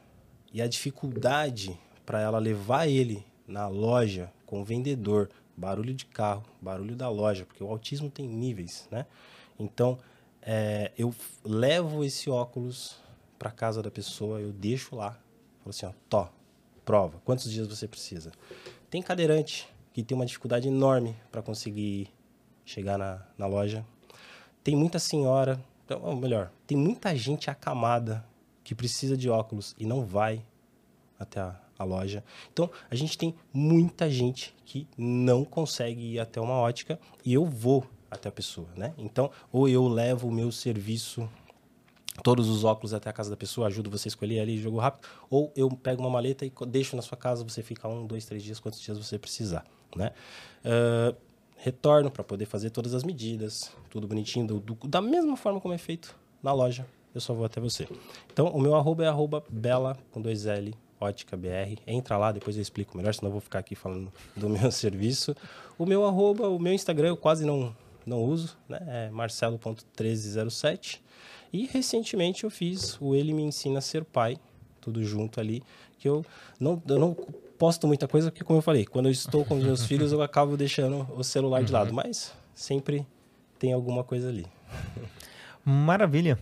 e 0.54 0.62
a 0.62 0.68
dificuldade 0.68 1.80
para 2.06 2.22
ela 2.22 2.40
levar 2.40 2.88
ele 2.88 3.26
na 3.48 3.68
loja 3.68 4.32
com 4.46 4.62
o 4.62 4.66
vendedor, 4.66 5.30
barulho 5.56 5.94
de 5.94 6.06
carro, 6.06 6.44
barulho 6.62 6.96
da 6.96 7.10
loja, 7.10 7.46
porque 7.46 7.64
o 7.64 7.70
autismo 7.70 8.10
tem 8.10 8.28
níveis, 8.28 8.88
né? 8.92 9.06
Então, 9.60 9.98
é, 10.42 10.92
eu 10.98 11.14
levo 11.44 12.04
esse 12.04 12.30
óculos 12.30 12.96
para 13.38 13.52
casa 13.52 13.82
da 13.82 13.92
pessoa, 13.92 14.40
eu 14.40 14.52
deixo 14.52 14.96
lá, 14.96 15.12
falo 15.60 15.70
assim, 15.70 15.86
ó, 15.86 15.92
tó, 16.08 16.32
prova, 16.86 17.20
quantos 17.26 17.52
dias 17.52 17.68
você 17.68 17.88
precisa? 17.88 18.32
Tem 18.90 19.02
cadeirante 19.02 19.68
que 19.92 20.02
tem 20.02 20.16
uma 20.16 20.26
dificuldade 20.26 20.68
enorme 20.68 21.16
para 21.32 21.42
conseguir 21.42 22.10
chegar 22.64 22.98
na, 22.98 23.26
na 23.38 23.46
loja. 23.46 23.86
Tem 24.64 24.76
muita 24.76 25.00
senhora, 25.00 25.60
então, 25.84 26.02
ou 26.04 26.16
melhor, 26.16 26.52
tem 26.66 26.78
muita 26.78 27.16
gente 27.16 27.50
acamada 27.50 28.26
que 28.64 28.76
precisa 28.76 29.18
de 29.18 29.30
óculos 29.30 29.76
e 29.78 29.86
não 29.86 30.06
vai 30.06 30.42
até 31.20 31.40
a, 31.40 31.60
a 31.78 31.84
loja. 31.84 32.24
Então, 32.52 32.70
a 32.90 32.96
gente 32.96 33.18
tem 33.18 33.36
muita 33.54 34.10
gente 34.10 34.56
que 34.66 34.88
não 34.98 35.44
consegue 35.44 36.14
ir 36.14 36.20
até 36.20 36.40
uma 36.40 36.56
ótica 36.56 37.00
e 37.26 37.34
eu 37.34 37.46
vou 37.46 37.86
até 38.10 38.30
a 38.30 38.32
pessoa, 38.32 38.70
né? 38.76 38.94
Então, 38.98 39.30
ou 39.52 39.68
eu 39.68 39.88
levo 39.88 40.28
o 40.28 40.32
meu 40.32 40.52
serviço 40.52 41.30
todos 42.24 42.50
os 42.50 42.64
óculos 42.64 42.94
até 42.94 43.10
a 43.10 43.14
casa 43.14 43.30
da 43.30 43.38
pessoa, 43.38 43.68
ajudo 43.68 43.90
você 43.90 44.08
a 44.08 44.10
escolher 44.10 44.40
ali, 44.40 44.58
jogo 44.58 44.78
rápido, 44.78 45.08
ou 45.30 45.52
eu 45.56 45.70
pego 45.70 46.02
uma 46.02 46.10
maleta 46.10 46.46
e 46.46 46.52
deixo 46.68 46.96
na 46.96 47.02
sua 47.02 47.18
casa, 47.18 47.44
você 47.44 47.62
fica 47.62 47.88
um, 47.88 48.06
dois, 48.06 48.26
três 48.26 48.44
dias, 48.44 48.60
quantos 48.60 48.80
dias 48.80 48.98
você 48.98 49.18
precisar, 49.18 49.66
né? 49.96 50.12
Uh, 50.66 51.16
retorno 51.58 52.12
para 52.12 52.24
poder 52.24 52.46
fazer 52.46 52.70
todas 52.70 52.94
as 52.94 53.04
medidas, 53.04 53.72
tudo 53.90 54.08
bonitinho, 54.08 54.46
do, 54.46 54.60
do, 54.60 54.88
da 54.88 55.02
mesma 55.02 55.36
forma 55.36 55.60
como 55.60 55.74
é 55.74 55.78
feito 55.78 56.16
na 56.42 56.54
loja, 56.54 56.86
eu 57.14 57.22
só 57.22 57.34
vou 57.34 57.46
até 57.46 57.60
você. 57.60 57.88
Então, 58.32 58.48
o 58.48 58.62
meu 58.62 58.76
arroba 58.76 59.04
é 59.04 59.08
arroba 59.08 59.44
bela, 59.50 59.98
com 60.12 60.22
dois 60.22 60.46
L, 60.46 60.74
ótica 61.00 61.36
BR. 61.36 61.80
Entra 61.86 62.18
lá, 62.18 62.32
depois 62.32 62.56
eu 62.56 62.62
explico 62.62 62.98
melhor, 62.98 63.14
senão 63.14 63.30
eu 63.30 63.32
vou 63.32 63.42
ficar 63.42 63.60
aqui 63.60 63.76
falando 63.76 64.12
do 64.36 64.50
meu 64.50 64.72
serviço. 64.72 65.36
O 65.78 65.86
meu 65.86 66.06
arroba, 66.06 66.48
o 66.48 66.60
meu 66.60 66.74
Instagram 66.74 67.10
eu 67.10 67.18
quase 67.18 67.46
não, 67.46 67.76
não 68.08 68.24
uso, 68.24 68.58
né? 68.68 68.80
É 68.88 69.10
marcelo.1307. 69.12 71.00
E 71.52 71.66
recentemente 71.66 72.44
eu 72.44 72.50
fiz 72.50 72.98
o 73.02 73.14
Ele 73.14 73.34
Me 73.34 73.44
Ensina 73.44 73.80
a 73.80 73.82
Ser 73.82 74.04
Pai, 74.04 74.38
tudo 74.82 75.04
junto 75.04 75.40
ali, 75.40 75.62
que 76.00 76.08
eu 76.08 76.26
não, 76.60 76.82
eu 76.88 77.00
não 77.00 77.14
posto 77.58 77.88
muita 77.88 78.08
coisa, 78.08 78.32
porque 78.32 78.44
como 78.44 78.60
eu 78.60 78.64
falei, 78.64 78.86
quando 78.86 79.08
eu 79.08 79.12
estou 79.12 79.44
com 79.44 79.58
os 79.58 79.64
meus 79.64 79.84
filhos 79.88 80.12
eu 80.12 80.22
acabo 80.22 80.56
deixando 80.56 81.08
o 81.16 81.24
celular 81.24 81.64
de 81.64 81.72
lado, 81.72 81.90
uhum. 81.90 81.96
mas 81.96 82.34
sempre 82.54 83.06
tem 83.60 83.74
alguma 83.74 84.04
coisa 84.04 84.30
ali. 84.30 84.46
Maravilha. 85.66 86.40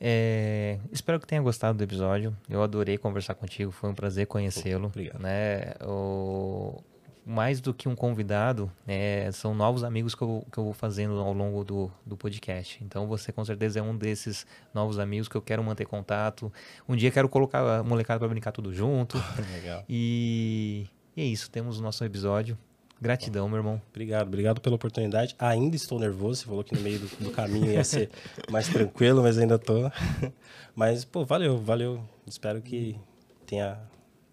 É, 0.00 0.78
espero 0.90 1.20
que 1.20 1.26
tenha 1.26 1.42
gostado 1.42 1.76
do 1.76 1.84
episódio. 1.84 2.34
Eu 2.48 2.62
adorei 2.62 2.96
conversar 2.96 3.34
contigo, 3.34 3.70
foi 3.70 3.90
um 3.90 3.94
prazer 3.94 4.26
conhecê-lo. 4.26 4.86
Obrigado. 4.86 5.20
Né? 5.20 5.74
O, 5.84 6.82
mais 7.24 7.60
do 7.60 7.72
que 7.72 7.88
um 7.88 7.94
convidado, 7.94 8.70
é, 8.86 9.30
são 9.32 9.54
novos 9.54 9.84
amigos 9.84 10.14
que 10.14 10.22
eu, 10.22 10.46
que 10.50 10.58
eu 10.58 10.64
vou 10.64 10.72
fazendo 10.72 11.18
ao 11.20 11.32
longo 11.32 11.64
do, 11.64 11.90
do 12.04 12.16
podcast. 12.16 12.82
Então 12.82 13.06
você 13.06 13.32
com 13.32 13.44
certeza 13.44 13.78
é 13.78 13.82
um 13.82 13.96
desses 13.96 14.46
novos 14.74 14.98
amigos 14.98 15.28
que 15.28 15.36
eu 15.36 15.42
quero 15.42 15.62
manter 15.62 15.86
contato. 15.86 16.52
Um 16.88 16.96
dia 16.96 17.10
quero 17.10 17.28
colocar 17.28 17.80
a 17.80 17.82
molecada 17.82 18.18
para 18.18 18.28
brincar 18.28 18.52
tudo 18.52 18.72
junto. 18.72 19.18
Legal. 19.52 19.84
E, 19.88 20.86
e 21.16 21.22
é 21.22 21.24
isso, 21.24 21.50
temos 21.50 21.78
o 21.78 21.82
nosso 21.82 22.04
episódio. 22.04 22.56
Gratidão, 23.00 23.48
meu 23.48 23.58
irmão. 23.58 23.80
Obrigado, 23.90 24.26
obrigado 24.26 24.60
pela 24.60 24.76
oportunidade. 24.76 25.34
Ainda 25.38 25.74
estou 25.74 25.98
nervoso, 25.98 26.40
você 26.40 26.46
falou 26.46 26.62
que 26.62 26.74
no 26.74 26.82
meio 26.82 26.98
do, 26.98 27.24
do 27.24 27.30
caminho 27.30 27.70
ia 27.72 27.82
ser 27.82 28.10
mais 28.50 28.68
tranquilo, 28.68 29.22
mas 29.22 29.38
ainda 29.38 29.58
tô. 29.58 29.90
Mas, 30.76 31.04
pô, 31.04 31.24
valeu, 31.24 31.58
valeu. 31.58 32.00
Espero 32.26 32.62
que 32.62 32.96
tenha 33.44 33.78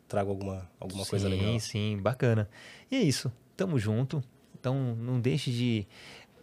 trago 0.08 0.30
alguma, 0.30 0.70
alguma 0.80 1.04
sim, 1.04 1.10
coisa 1.10 1.28
legal. 1.28 1.48
Sim, 1.54 1.60
sim, 1.60 1.98
bacana. 1.98 2.50
E 2.90 2.96
é 2.96 3.02
isso. 3.02 3.32
Tamo 3.56 3.78
junto. 3.80 4.24
Então 4.60 4.96
não 4.96 5.20
deixe 5.20 5.52
de 5.52 5.88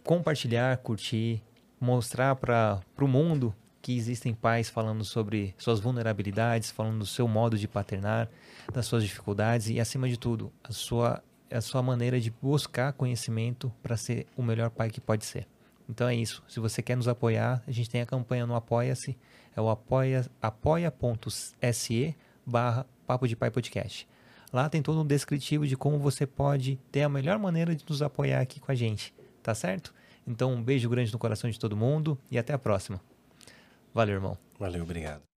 compartilhar, 0.03 0.77
curtir, 0.79 1.43
mostrar 1.81 2.37
para 2.37 2.81
o 3.01 3.09
mundo 3.09 3.55
que 3.81 3.95
existem 3.95 4.33
pais 4.33 4.71
falando 4.71 5.05
sobre 5.05 5.55
suas 5.59 5.79
vulnerabilidades, 5.79 6.71
falando 6.71 7.01
do 7.01 7.07
seu 7.07 7.29
modo 7.29 7.59
de 7.59 7.69
paternar, 7.69 8.31
das 8.73 8.87
suas 8.87 9.03
dificuldades 9.03 9.69
e, 9.69 9.79
acima 9.79 10.09
de 10.09 10.19
tudo, 10.19 10.51
a 10.63 10.73
sua, 10.73 11.23
a 11.51 11.61
sua 11.61 11.83
maneira 11.83 12.19
de 12.19 12.31
buscar 12.31 12.95
conhecimento 12.95 13.71
para 13.83 13.97
ser 13.99 14.27
o 14.35 14.43
melhor 14.43 14.71
pai 14.71 14.89
que 14.89 15.03
pode 15.03 15.27
ser. 15.27 15.47
Então 15.87 16.09
é 16.09 16.15
isso. 16.15 16.43
Se 16.49 16.61
você 16.61 16.81
quer 16.81 16.97
nos 16.97 17.09
apoiar, 17.09 17.63
a 17.67 17.71
gente 17.71 17.91
tem 17.91 18.01
a 18.01 18.07
campanha 18.07 18.47
no 18.47 18.55
Apoia-se, 18.55 19.19
é 19.55 19.61
o 19.61 19.69
apoia.se 19.69 20.31
apoia 20.41 20.95
barra 22.47 22.87
Papo 23.07 23.29
de 23.29 23.37
Pai 23.37 23.51
Podcast. 23.51 24.09
Lá 24.55 24.69
tem 24.69 24.81
todo 24.81 25.01
um 25.01 25.05
descritivo 25.05 25.67
de 25.67 25.77
como 25.77 25.99
você 25.99 26.29
pode 26.29 26.79
ter 26.93 27.03
a 27.03 27.09
melhor 27.09 27.41
maneira 27.41 27.75
de 27.75 27.85
nos 27.89 28.01
apoiar 28.01 28.41
aqui 28.41 28.61
com 28.61 28.71
a 28.71 28.75
gente, 28.77 29.13
tá 29.43 29.53
certo? 29.53 29.93
Então 30.25 30.53
um 30.53 30.63
beijo 30.63 30.89
grande 30.89 31.13
no 31.13 31.19
coração 31.19 31.51
de 31.51 31.59
todo 31.59 31.77
mundo 31.77 32.17
e 32.31 32.39
até 32.39 32.53
a 32.53 32.59
próxima. 32.59 33.01
Valeu, 33.93 34.15
irmão. 34.15 34.39
Valeu, 34.57 34.85
obrigado. 34.85 35.34